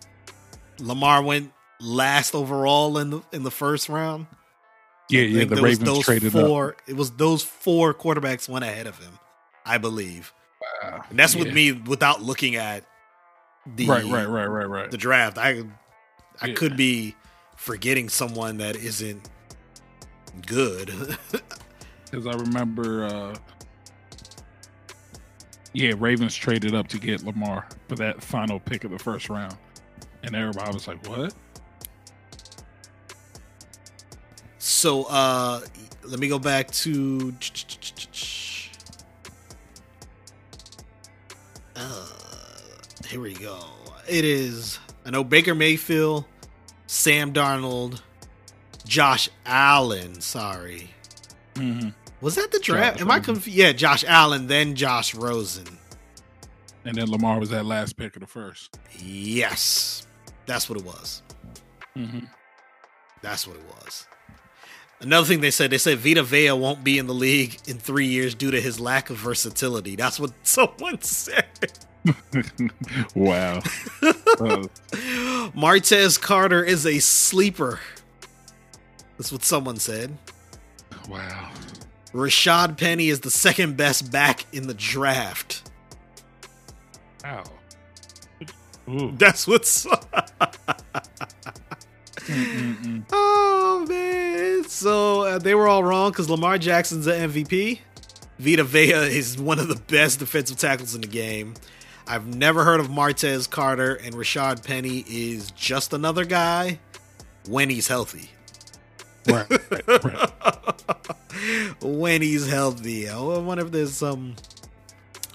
Lamar 0.79 1.21
went 1.23 1.51
last 1.83 2.33
overall 2.33 2.97
in 2.97 3.09
the 3.11 3.21
in 3.31 3.43
the 3.43 3.51
first 3.51 3.89
round. 3.89 4.25
Yeah, 5.09 5.21
I 5.21 5.23
yeah. 5.25 5.45
The 5.45 5.61
Ravens 5.61 5.79
those 5.89 6.05
traded 6.05 6.35
up. 6.35 6.45
four. 6.47 6.75
It 6.87 6.95
was 6.95 7.11
those 7.11 7.43
four 7.43 7.93
quarterbacks 7.93 8.47
went 8.49 8.63
ahead 8.65 8.87
of 8.87 8.97
him, 8.99 9.19
I 9.65 9.77
believe. 9.77 10.33
Wow. 10.81 11.03
And 11.09 11.19
that's 11.19 11.35
with 11.35 11.53
me 11.53 11.71
without 11.73 12.21
looking 12.21 12.55
at 12.55 12.85
the 13.75 13.85
Right, 13.87 14.03
right, 14.05 14.27
right, 14.27 14.45
right, 14.45 14.65
right. 14.65 14.91
the 14.91 14.97
draft. 14.97 15.37
I 15.37 15.63
I 16.41 16.47
Yeah. 16.47 16.53
could 16.55 16.75
be 16.77 17.15
forgetting 17.57 18.09
someone 18.09 18.57
that 18.57 18.75
isn't 18.75 19.29
good. 20.45 21.17
Because 22.11 22.27
I 22.27 22.33
remember, 22.39 23.05
uh, 23.05 23.35
yeah, 25.73 25.93
Ravens 25.97 26.35
traded 26.35 26.75
up 26.75 26.87
to 26.89 26.99
get 26.99 27.23
Lamar 27.23 27.65
for 27.87 27.95
that 27.95 28.21
final 28.21 28.59
pick 28.59 28.83
of 28.83 28.91
the 28.91 28.99
first 28.99 29.29
round, 29.29 29.57
and 30.21 30.35
everybody 30.35 30.71
was 30.71 30.87
like, 30.87 31.03
"What?" 31.07 31.33
So 34.63 35.03
uh 35.09 35.59
let 36.05 36.19
me 36.19 36.29
go 36.29 36.39
back 36.39 36.71
to 36.71 37.33
uh, 41.75 42.07
here 43.07 43.19
we 43.19 43.33
go. 43.33 43.59
It 44.07 44.23
is 44.23 44.79
I 45.05 45.09
know 45.09 45.25
Baker 45.25 45.53
Mayfield, 45.53 46.23
Sam 46.87 47.33
Darnold, 47.33 48.01
Josh 48.85 49.29
Allen, 49.45 50.21
sorry. 50.21 50.91
Mm-hmm. 51.55 51.89
Was 52.21 52.35
that 52.35 52.51
the 52.51 52.59
draft? 52.59 52.99
Josh 52.99 53.01
Am 53.01 53.11
I 53.11 53.19
confused? 53.19 53.57
Yeah, 53.57 53.73
Josh 53.73 54.05
Allen, 54.07 54.47
then 54.47 54.75
Josh 54.75 55.13
Rosen. 55.13 55.77
And 56.85 56.95
then 56.95 57.09
Lamar 57.09 57.37
was 57.37 57.49
that 57.49 57.65
last 57.65 57.97
pick 57.97 58.15
of 58.15 58.21
the 58.21 58.27
first. 58.27 58.77
Yes. 58.97 60.07
That's 60.45 60.69
what 60.69 60.79
it 60.79 60.85
was. 60.85 61.21
Mm-hmm. 61.97 62.25
That's 63.21 63.47
what 63.47 63.57
it 63.57 63.63
was. 63.81 64.07
Another 65.03 65.27
thing 65.27 65.41
they 65.41 65.51
said, 65.51 65.69
they 65.69 65.77
said 65.77 65.99
Vita 65.99 66.23
Vea 66.23 66.53
won't 66.53 66.83
be 66.83 66.97
in 66.97 67.07
the 67.07 67.13
league 67.13 67.57
in 67.67 67.77
three 67.77 68.07
years 68.07 68.33
due 68.33 68.51
to 68.51 68.61
his 68.61 68.79
lack 68.79 69.09
of 69.09 69.17
versatility. 69.17 69.97
That's 69.97 70.17
what 70.19 70.31
someone 70.43 71.01
said. 71.01 71.45
wow. 73.15 73.59
Martez 75.55 76.19
Carter 76.19 76.63
is 76.63 76.85
a 76.85 76.99
sleeper. 76.99 77.79
That's 79.17 79.31
what 79.31 79.43
someone 79.43 79.77
said. 79.77 80.17
wow. 81.09 81.51
Rashad 82.13 82.77
Penny 82.77 83.09
is 83.09 83.21
the 83.21 83.31
second 83.31 83.75
best 83.75 84.11
back 84.11 84.45
in 84.53 84.67
the 84.67 84.73
draft. 84.73 85.69
Wow. 87.23 87.43
Ooh. 88.89 89.11
That's 89.17 89.47
what's. 89.47 89.85
Mm, 92.27 92.45
mm, 92.45 92.75
mm. 92.85 93.03
Oh, 93.11 93.22
So 94.73 95.21
uh, 95.21 95.37
they 95.37 95.53
were 95.53 95.67
all 95.67 95.83
wrong 95.83 96.09
because 96.09 96.31
Lamar 96.31 96.57
Jackson's 96.57 97.05
an 97.05 97.29
MVP. 97.29 97.79
Vita 98.39 98.63
Vea 98.63 98.91
is 98.91 99.37
one 99.37 99.59
of 99.59 99.67
the 99.67 99.75
best 99.75 100.17
defensive 100.17 100.57
tackles 100.57 100.95
in 100.95 101.01
the 101.01 101.07
game. 101.07 101.53
I've 102.07 102.25
never 102.25 102.63
heard 102.63 102.79
of 102.79 102.87
Martez 102.87 103.47
Carter, 103.47 103.93
and 103.93 104.15
Rashad 104.15 104.65
Penny 104.65 105.05
is 105.07 105.51
just 105.51 105.93
another 105.93 106.25
guy 106.25 106.79
when 107.47 107.69
he's 107.69 107.87
healthy. 107.87 108.31
Right, 109.29 109.47
right, 109.49 110.03
right. 110.03 110.31
when 111.81 112.23
he's 112.23 112.49
healthy. 112.49 113.07
I 113.07 113.19
wonder 113.19 113.65
if 113.65 113.71
there's 113.71 113.93
some. 113.93 114.35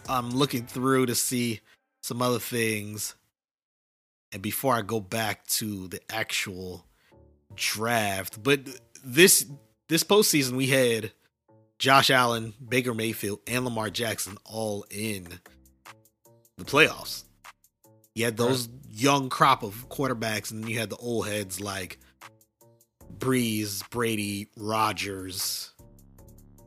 I'm 0.09 0.31
looking 0.31 0.67
through 0.67 1.07
to 1.07 1.15
see 1.15 1.61
some 2.03 2.21
other 2.21 2.41
things. 2.41 3.15
And 4.33 4.43
before 4.43 4.75
I 4.75 4.83
go 4.83 5.01
back 5.01 5.47
to 5.47 5.87
the 5.87 6.01
actual 6.11 6.85
draft, 7.55 8.43
but 8.43 8.61
this 9.05 9.47
this 9.89 10.05
postseason 10.05 10.53
we 10.53 10.67
had 10.67 11.13
Josh 11.79 12.11
Allen, 12.11 12.55
Baker 12.67 12.95
Mayfield, 12.95 13.41
and 13.47 13.65
Lamar 13.65 13.91
Jackson 13.91 14.37
all 14.45 14.85
in 14.91 15.27
the 16.57 16.65
playoffs. 16.65 17.25
You 18.15 18.25
had 18.25 18.37
those 18.37 18.69
young 18.91 19.29
crop 19.29 19.63
of 19.63 19.89
quarterbacks, 19.89 20.51
and 20.51 20.69
you 20.69 20.79
had 20.79 20.91
the 20.91 20.97
old 20.97 21.29
heads 21.29 21.61
like 21.61 21.99
Brees, 23.19 23.89
Brady, 23.91 24.49
Rodgers, 24.57 25.73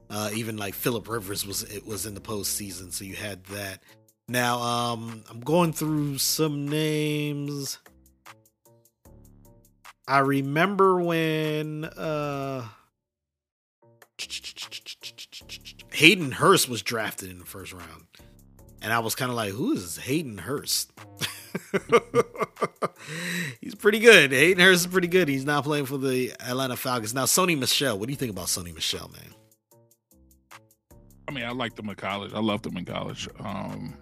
uh, 0.09 0.29
even 0.33 0.57
like 0.57 0.73
Philip 0.73 1.07
Rivers 1.07 1.45
was 1.45 1.63
it 1.63 1.85
was 1.85 2.05
in 2.05 2.13
the 2.13 2.21
postseason, 2.21 2.91
so 2.91 3.03
you 3.03 3.15
had 3.15 3.43
that. 3.45 3.83
Now, 4.27 4.59
um, 4.59 5.23
I'm 5.29 5.41
going 5.41 5.73
through 5.73 6.19
some 6.19 6.67
names. 6.67 7.79
I 10.11 10.19
remember 10.19 11.01
when 11.01 11.85
uh 11.85 12.67
Hayden 15.93 16.33
Hurst 16.33 16.67
was 16.67 16.81
drafted 16.81 17.31
in 17.31 17.39
the 17.39 17.45
first 17.45 17.71
round. 17.71 18.07
And 18.81 18.91
I 18.91 18.99
was 18.99 19.15
kind 19.15 19.31
of 19.31 19.37
like, 19.37 19.53
who 19.53 19.71
is 19.71 19.95
Hayden 19.99 20.39
Hurst? 20.39 20.91
He's 23.61 23.73
pretty 23.75 23.99
good. 23.99 24.33
Hayden 24.33 24.61
Hurst 24.61 24.81
is 24.81 24.91
pretty 24.91 25.07
good. 25.07 25.29
He's 25.29 25.45
not 25.45 25.63
playing 25.63 25.85
for 25.85 25.97
the 25.97 26.33
Atlanta 26.41 26.75
Falcons. 26.75 27.13
Now, 27.13 27.23
Sony 27.23 27.57
Michel, 27.57 27.97
what 27.97 28.07
do 28.07 28.11
you 28.11 28.17
think 28.17 28.31
about 28.31 28.47
Sony 28.47 28.73
Michel, 28.73 29.09
man? 29.13 29.33
I 31.29 31.31
mean, 31.31 31.45
I 31.45 31.51
liked 31.51 31.77
them 31.77 31.89
in 31.89 31.95
college. 31.95 32.33
I 32.33 32.39
loved 32.39 32.65
them 32.65 32.75
in 32.75 32.83
college. 32.83 33.29
Um, 33.39 33.95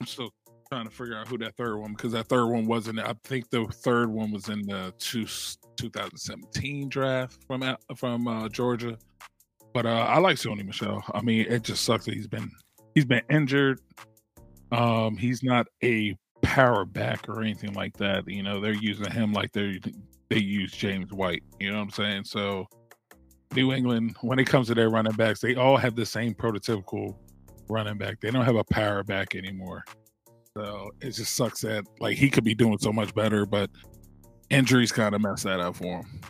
I'm 0.00 0.06
still 0.06 0.32
trying 0.70 0.84
to 0.84 0.90
figure 0.90 1.16
out 1.16 1.26
who 1.26 1.36
that 1.36 1.56
third 1.56 1.78
one 1.78 1.92
because 1.92 2.12
that 2.12 2.28
third 2.28 2.46
one 2.46 2.64
wasn't. 2.64 3.00
I 3.00 3.14
think 3.24 3.50
the 3.50 3.64
third 3.66 4.08
one 4.08 4.30
was 4.30 4.48
in 4.48 4.62
the 4.62 4.94
two, 4.98 5.26
2017 5.76 6.88
draft 6.88 7.38
from 7.46 7.76
from 7.96 8.28
uh, 8.28 8.48
Georgia. 8.48 8.96
But 9.74 9.86
uh, 9.86 10.06
I 10.08 10.18
like 10.18 10.36
Sony 10.36 10.64
Michel. 10.64 11.02
I 11.12 11.22
mean, 11.22 11.46
it 11.48 11.64
just 11.64 11.84
sucks 11.84 12.04
that 12.04 12.14
he's 12.14 12.28
been 12.28 12.50
he's 12.94 13.04
been 13.04 13.22
injured. 13.28 13.80
Um, 14.70 15.16
he's 15.16 15.42
not 15.42 15.66
a 15.82 16.16
power 16.42 16.84
back 16.84 17.28
or 17.28 17.40
anything 17.40 17.72
like 17.72 17.96
that. 17.96 18.28
You 18.28 18.44
know, 18.44 18.60
they're 18.60 18.72
using 18.72 19.10
him 19.10 19.32
like 19.32 19.50
they 19.50 19.80
they 20.28 20.38
use 20.38 20.70
James 20.70 21.12
White. 21.12 21.42
You 21.58 21.72
know 21.72 21.78
what 21.78 21.84
I'm 21.84 21.90
saying? 21.90 22.24
So 22.24 22.68
New 23.56 23.72
England, 23.72 24.14
when 24.20 24.38
it 24.38 24.44
comes 24.44 24.68
to 24.68 24.76
their 24.76 24.88
running 24.88 25.14
backs, 25.14 25.40
they 25.40 25.56
all 25.56 25.76
have 25.76 25.96
the 25.96 26.06
same 26.06 26.32
prototypical 26.32 27.16
running 27.68 27.98
back. 27.98 28.20
They 28.20 28.30
don't 28.30 28.44
have 28.44 28.54
a 28.54 28.64
power 28.64 29.02
back 29.02 29.34
anymore. 29.34 29.82
So 30.56 30.90
it 31.00 31.12
just 31.12 31.36
sucks 31.36 31.60
that 31.60 31.84
like 32.00 32.16
he 32.16 32.28
could 32.28 32.44
be 32.44 32.54
doing 32.54 32.78
so 32.78 32.92
much 32.92 33.14
better, 33.14 33.46
but 33.46 33.70
injuries 34.48 34.92
kind 34.92 35.14
of 35.14 35.20
mess 35.20 35.44
that 35.44 35.60
up 35.60 35.76
for 35.76 36.00
him. 36.00 36.20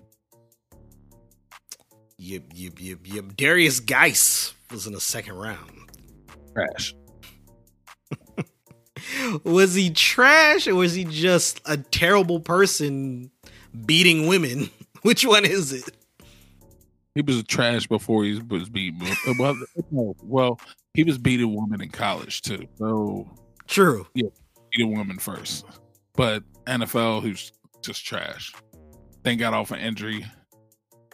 Yep, 2.19 2.43
yep, 2.55 2.73
yep, 2.79 2.99
yep. 3.05 3.25
Derrius 3.37 3.85
Guice 3.85 4.53
was 4.71 4.87
in 4.87 4.93
the 4.93 5.01
second 5.01 5.37
round. 5.37 5.71
Trash. 6.53 6.95
Was 9.45 9.75
he 9.75 9.91
trash 9.91 10.67
or 10.67 10.75
was 10.75 10.95
he 10.95 11.05
just 11.05 11.61
a 11.65 11.79
terrible 11.79 12.39
person 12.39 13.31
beating 13.87 14.27
women? 14.27 14.71
Which 15.03 15.25
one 15.25 15.47
is 15.47 15.73
it? 15.73 15.97
He 17.15 17.23
was 17.23 17.39
a 17.39 17.43
trash 17.43 17.87
before 17.87 18.25
he 18.25 18.41
was 18.49 18.69
beating. 18.69 19.01
Well, 19.39 19.57
well, 20.23 20.61
he 20.95 21.03
was 21.03 21.19
beating 21.19 21.55
women 21.55 21.81
in 21.81 21.89
college 21.89 22.43
too. 22.43 22.67
So 22.77 23.29
True. 23.71 24.07
Yeah, 24.15 24.29
beat 24.73 24.85
a 24.85 24.87
woman 24.89 25.19
first, 25.19 25.65
but 26.15 26.43
NFL, 26.67 27.23
who's 27.23 27.53
just 27.83 28.05
trash. 28.05 28.53
Then 29.23 29.39
got 29.39 29.55
off 29.55 29.71
an 29.71 29.79
injury, 29.81 30.27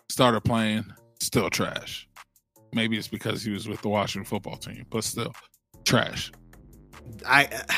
started 0.09 0.41
playing, 0.43 0.85
still 1.21 1.51
trash. 1.51 2.09
Maybe 2.73 2.97
it's 2.97 3.09
because 3.09 3.43
he 3.43 3.51
was 3.53 3.69
with 3.69 3.83
the 3.83 3.89
Washington 3.89 4.27
football 4.29 4.57
team, 4.57 4.87
but 4.91 5.05
still 5.05 5.35
trash. 5.85 6.33
I 7.27 7.49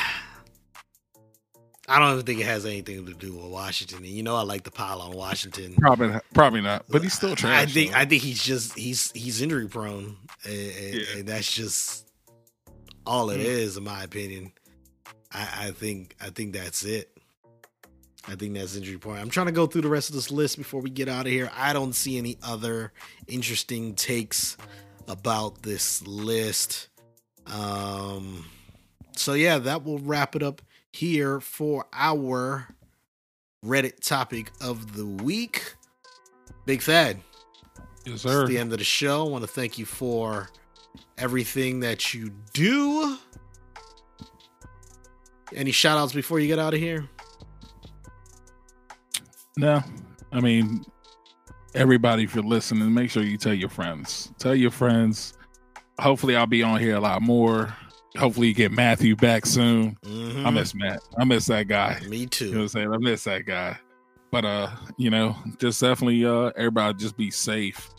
I 1.87 1.97
don't 1.97 2.13
even 2.13 2.25
think 2.25 2.39
it 2.39 2.45
has 2.45 2.65
anything 2.65 3.05
to 3.07 3.13
do 3.15 3.33
with 3.35 3.45
Washington. 3.51 3.97
And 3.99 4.07
you 4.07 4.21
know 4.21 4.35
I 4.35 4.43
like 4.43 4.63
the 4.63 4.69
pile 4.71 5.01
on 5.01 5.11
Washington. 5.11 5.73
Probably, 5.75 6.11
probably 6.35 6.61
not. 6.61 6.85
But 6.87 7.01
he's 7.01 7.13
still 7.13 7.35
trash. 7.35 7.63
I 7.63 7.65
think 7.65 7.91
though. 7.91 7.97
I 7.97 8.05
think 8.05 8.21
he's 8.21 8.43
just 8.43 8.77
he's 8.77 9.11
he's 9.11 9.41
injury 9.41 9.67
prone, 9.67 10.15
and, 10.45 10.53
Yeah. 10.55 11.01
and 11.17 11.27
that's 11.27 11.51
just 11.51 12.07
all 13.07 13.31
it 13.31 13.39
is, 13.39 13.73
Mm. 13.73 13.77
in 13.79 13.83
my 13.85 14.03
opinion. 14.03 14.51
I, 15.31 15.67
I 15.67 15.71
think 15.71 16.15
I 16.21 16.29
think 16.29 16.53
that's 16.53 16.83
it. 16.83 17.09
I 18.27 18.35
think 18.35 18.53
that's 18.55 18.75
injury 18.75 18.97
point. 18.97 19.19
I'm 19.21 19.29
trying 19.29 19.45
to 19.47 19.51
go 19.51 19.65
through 19.65 19.81
the 19.83 19.89
rest 19.89 20.09
of 20.09 20.15
this 20.15 20.29
list 20.29 20.57
before 20.57 20.81
we 20.81 20.89
get 20.89 21.07
out 21.07 21.25
of 21.25 21.31
here. 21.31 21.49
I 21.55 21.73
don't 21.73 21.93
see 21.93 22.17
any 22.17 22.37
other 22.43 22.91
interesting 23.27 23.95
takes 23.95 24.57
about 25.07 25.63
this 25.63 26.05
list. 26.05 26.89
Um, 27.47 28.45
so 29.15 29.33
yeah, 29.33 29.57
that 29.59 29.83
will 29.83 29.99
wrap 29.99 30.35
it 30.35 30.43
up 30.43 30.61
here 30.91 31.39
for 31.39 31.85
our 31.93 32.67
Reddit 33.65 34.01
topic 34.01 34.51
of 34.61 34.95
the 34.95 35.05
week. 35.05 35.73
Big 36.65 36.81
Thad, 36.81 37.19
Yes, 38.05 38.13
it's 38.15 38.21
sir. 38.23 38.45
the 38.47 38.57
end 38.57 38.71
of 38.73 38.77
the 38.77 38.83
show. 38.85 39.25
I 39.25 39.29
want 39.29 39.43
to 39.43 39.47
thank 39.47 39.77
you 39.79 39.85
for 39.85 40.49
everything 41.17 41.79
that 41.79 42.13
you 42.13 42.31
do. 42.53 43.17
Any 45.55 45.71
shout 45.71 45.97
outs 45.97 46.13
before 46.13 46.39
you 46.39 46.47
get 46.47 46.59
out 46.59 46.73
of 46.73 46.79
here? 46.79 47.07
No, 49.57 49.83
I 50.31 50.39
mean, 50.39 50.85
everybody, 51.75 52.23
if 52.23 52.33
you're 52.35 52.43
listening, 52.43 52.93
make 52.93 53.09
sure 53.11 53.23
you 53.23 53.37
tell 53.37 53.53
your 53.53 53.69
friends. 53.69 54.31
Tell 54.37 54.55
your 54.55 54.71
friends. 54.71 55.33
Hopefully, 55.99 56.35
I'll 56.35 56.45
be 56.47 56.63
on 56.63 56.79
here 56.79 56.95
a 56.95 56.99
lot 56.99 57.21
more. 57.21 57.75
Hopefully, 58.17 58.47
you 58.47 58.53
get 58.53 58.71
Matthew 58.71 59.15
back 59.15 59.45
soon. 59.45 59.97
Mhm. 60.05 60.45
I 60.45 60.49
miss 60.49 60.73
Matt. 60.73 61.01
I 61.17 61.25
miss 61.25 61.45
that 61.47 61.67
guy. 61.67 61.99
Me 62.07 62.17
You 62.17 62.19
know 62.19 62.23
what 62.23 62.31
too. 62.31 62.61
I'm 62.61 62.67
saying? 62.69 62.93
I 62.93 62.97
miss 62.97 63.23
that 63.25 63.45
guy. 63.45 63.77
But 64.31 64.45
uh, 64.45 64.69
you 64.97 65.09
know, 65.09 65.35
just 65.57 65.81
definitely 65.81 66.23
uh 66.25 66.51
everybody 66.55 66.97
just 66.97 67.17
be 67.17 67.31
safe. 67.31 67.89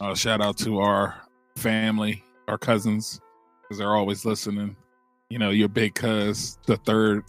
Uh 0.00 0.14
shout 0.14 0.40
out 0.40 0.56
to 0.58 0.78
our 0.78 1.20
family, 1.56 2.22
our 2.46 2.58
cousins, 2.58 3.20
because 3.62 3.78
they're 3.78 3.96
always 3.96 4.24
listening. 4.24 4.76
You 5.30 5.38
know, 5.38 5.50
your 5.50 5.68
big 5.68 5.94
cuz, 5.94 6.58
the 6.66 6.76
third 6.78 7.24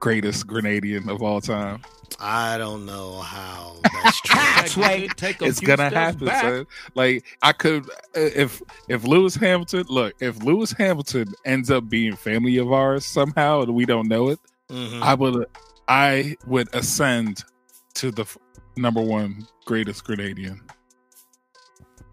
greatest 0.00 0.46
Grenadian 0.46 1.08
of 1.08 1.22
all 1.22 1.40
time. 1.40 1.82
I 2.20 2.58
don't 2.58 2.84
know 2.84 3.20
how 3.20 3.76
that's 4.02 4.20
true. 4.22 4.34
That's 4.56 4.76
right. 4.76 5.14
Take 5.16 5.40
it's 5.42 5.60
gonna 5.60 5.88
happen, 5.90 6.26
back. 6.26 6.42
son. 6.42 6.66
Like 6.94 7.24
I 7.42 7.52
could 7.52 7.84
if 8.14 8.60
if 8.88 9.04
Lewis 9.04 9.34
Hamilton 9.36 9.84
look, 9.88 10.14
if 10.20 10.42
Lewis 10.42 10.72
Hamilton 10.72 11.32
ends 11.44 11.70
up 11.70 11.88
being 11.88 12.16
family 12.16 12.56
of 12.58 12.72
ours 12.72 13.04
somehow 13.06 13.62
and 13.62 13.74
we 13.74 13.86
don't 13.86 14.08
know 14.08 14.28
it, 14.30 14.40
Mhm. 14.70 15.00
I 15.02 15.14
would 15.14 15.46
I 15.86 16.36
would 16.46 16.74
ascend 16.74 17.44
to 17.94 18.10
the 18.10 18.22
f- 18.22 18.36
number 18.76 19.00
one 19.02 19.46
greatest 19.64 20.04
Grenadian 20.04 20.60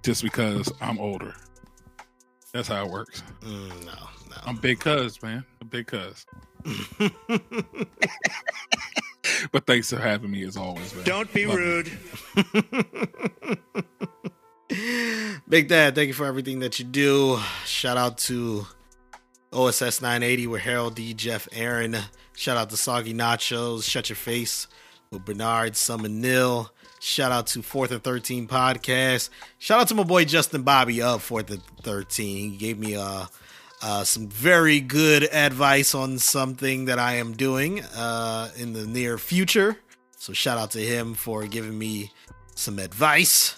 just 0.04 0.22
because 0.24 0.72
I'm 0.82 1.00
older. 1.00 1.34
That's 2.54 2.68
how 2.68 2.86
it 2.86 2.92
works. 2.92 3.24
Mm, 3.42 3.86
no, 3.86 3.94
I'm 4.46 4.58
big 4.58 4.80
cuz, 4.80 5.22
man. 5.22 5.46
I'm 5.62 5.68
big 5.68 5.88
cuz. 5.88 6.26
But 9.52 9.66
thanks 9.66 9.90
for 9.90 10.00
having 10.00 10.32
me 10.32 10.44
as 10.44 10.58
always, 10.58 10.94
man. 10.96 11.04
Don't 11.04 11.34
be 11.34 11.46
Love 11.46 11.58
rude. 11.58 11.92
Big 15.48 15.70
Thad, 15.70 15.96
thank 15.96 16.08
you 16.08 16.14
for 16.14 16.26
everything 16.26 16.60
that 16.60 16.80
you 16.80 16.86
do. 16.86 17.40
Shout 17.66 17.98
out 17.98 18.18
to 18.20 18.66
OSS 19.54 20.02
980 20.02 20.48
with 20.48 20.62
Harold 20.62 20.96
D, 20.96 21.14
Jeff 21.14 21.48
Aaron. 21.52 21.96
Shout 22.36 22.58
out 22.58 22.70
to 22.72 22.78
Soggy 22.78 23.14
Nachos, 23.14 23.84
Shut 23.84 24.10
Your 24.10 24.16
Face 24.16 24.68
with 25.12 25.24
Bernard 25.26 25.76
Summon 25.76 26.20
Nil. 26.22 26.72
Shout 27.00 27.32
out 27.32 27.48
to 27.48 27.62
Fourth 27.62 27.92
and 27.92 28.04
13 28.04 28.48
podcast. 28.48 29.30
Shout 29.60 29.82
out 29.82 29.88
to 29.90 29.96
my 29.96 30.04
boy 30.04 30.26
Justin 30.26 30.64
Bobby 30.64 31.02
of 31.02 31.22
Fourth 31.22 31.52
and 31.52 31.62
13. 31.84 32.52
He 32.52 32.58
gave 32.58 32.80
me 32.80 32.96
uh, 32.96 33.26
uh, 33.86 34.04
some 34.04 34.28
very 34.28 34.80
good 34.80 35.32
advice 35.32 35.94
on 35.94 36.18
something 36.18 36.86
that 36.86 36.98
I 36.98 37.18
am 37.18 37.34
doing 37.34 37.84
uh, 37.96 38.50
in 38.58 38.74
the 38.74 38.88
near 38.88 39.20
future. 39.20 39.78
So 40.18 40.34
shout 40.34 40.58
out 40.58 40.72
to 40.72 40.80
him 40.80 41.14
for 41.14 41.46
giving 41.46 41.78
me 41.78 42.12
some 42.56 42.80
advice 42.80 43.56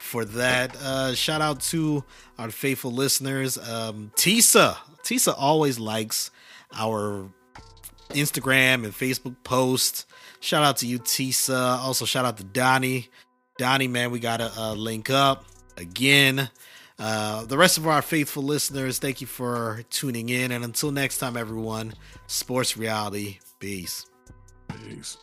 for 0.00 0.24
that. 0.24 0.74
Uh, 0.82 1.14
shout 1.14 1.40
out 1.40 1.60
to 1.60 2.02
our 2.36 2.50
faithful 2.50 2.90
listeners. 2.90 3.58
Um, 3.58 4.10
Tisa. 4.16 4.76
Tisa 5.04 5.34
always 5.38 5.78
likes 5.78 6.32
our 6.74 7.30
Instagram 8.08 8.84
and 8.84 8.92
Facebook 8.92 9.36
posts. 9.44 10.04
Shout 10.40 10.64
out 10.64 10.78
to 10.78 10.86
you, 10.88 10.98
Tisa. 10.98 11.78
Also, 11.78 12.04
shout 12.06 12.24
out 12.24 12.38
to 12.38 12.44
Donnie. 12.44 13.08
Donnie, 13.56 13.86
man, 13.86 14.10
we 14.10 14.18
got 14.18 14.38
to 14.38 14.50
uh, 14.58 14.72
link 14.72 15.10
up 15.10 15.44
again. 15.76 16.50
Uh, 17.00 17.46
the 17.46 17.56
rest 17.56 17.78
of 17.78 17.88
our 17.88 18.02
faithful 18.02 18.42
listeners, 18.42 18.98
thank 18.98 19.22
you 19.22 19.26
for 19.26 19.82
tuning 19.88 20.28
in. 20.28 20.52
And 20.52 20.62
until 20.62 20.92
next 20.92 21.16
time, 21.16 21.34
everyone, 21.34 21.94
sports 22.26 22.76
reality. 22.76 23.38
Peace. 23.58 24.04
Peace. 24.68 25.16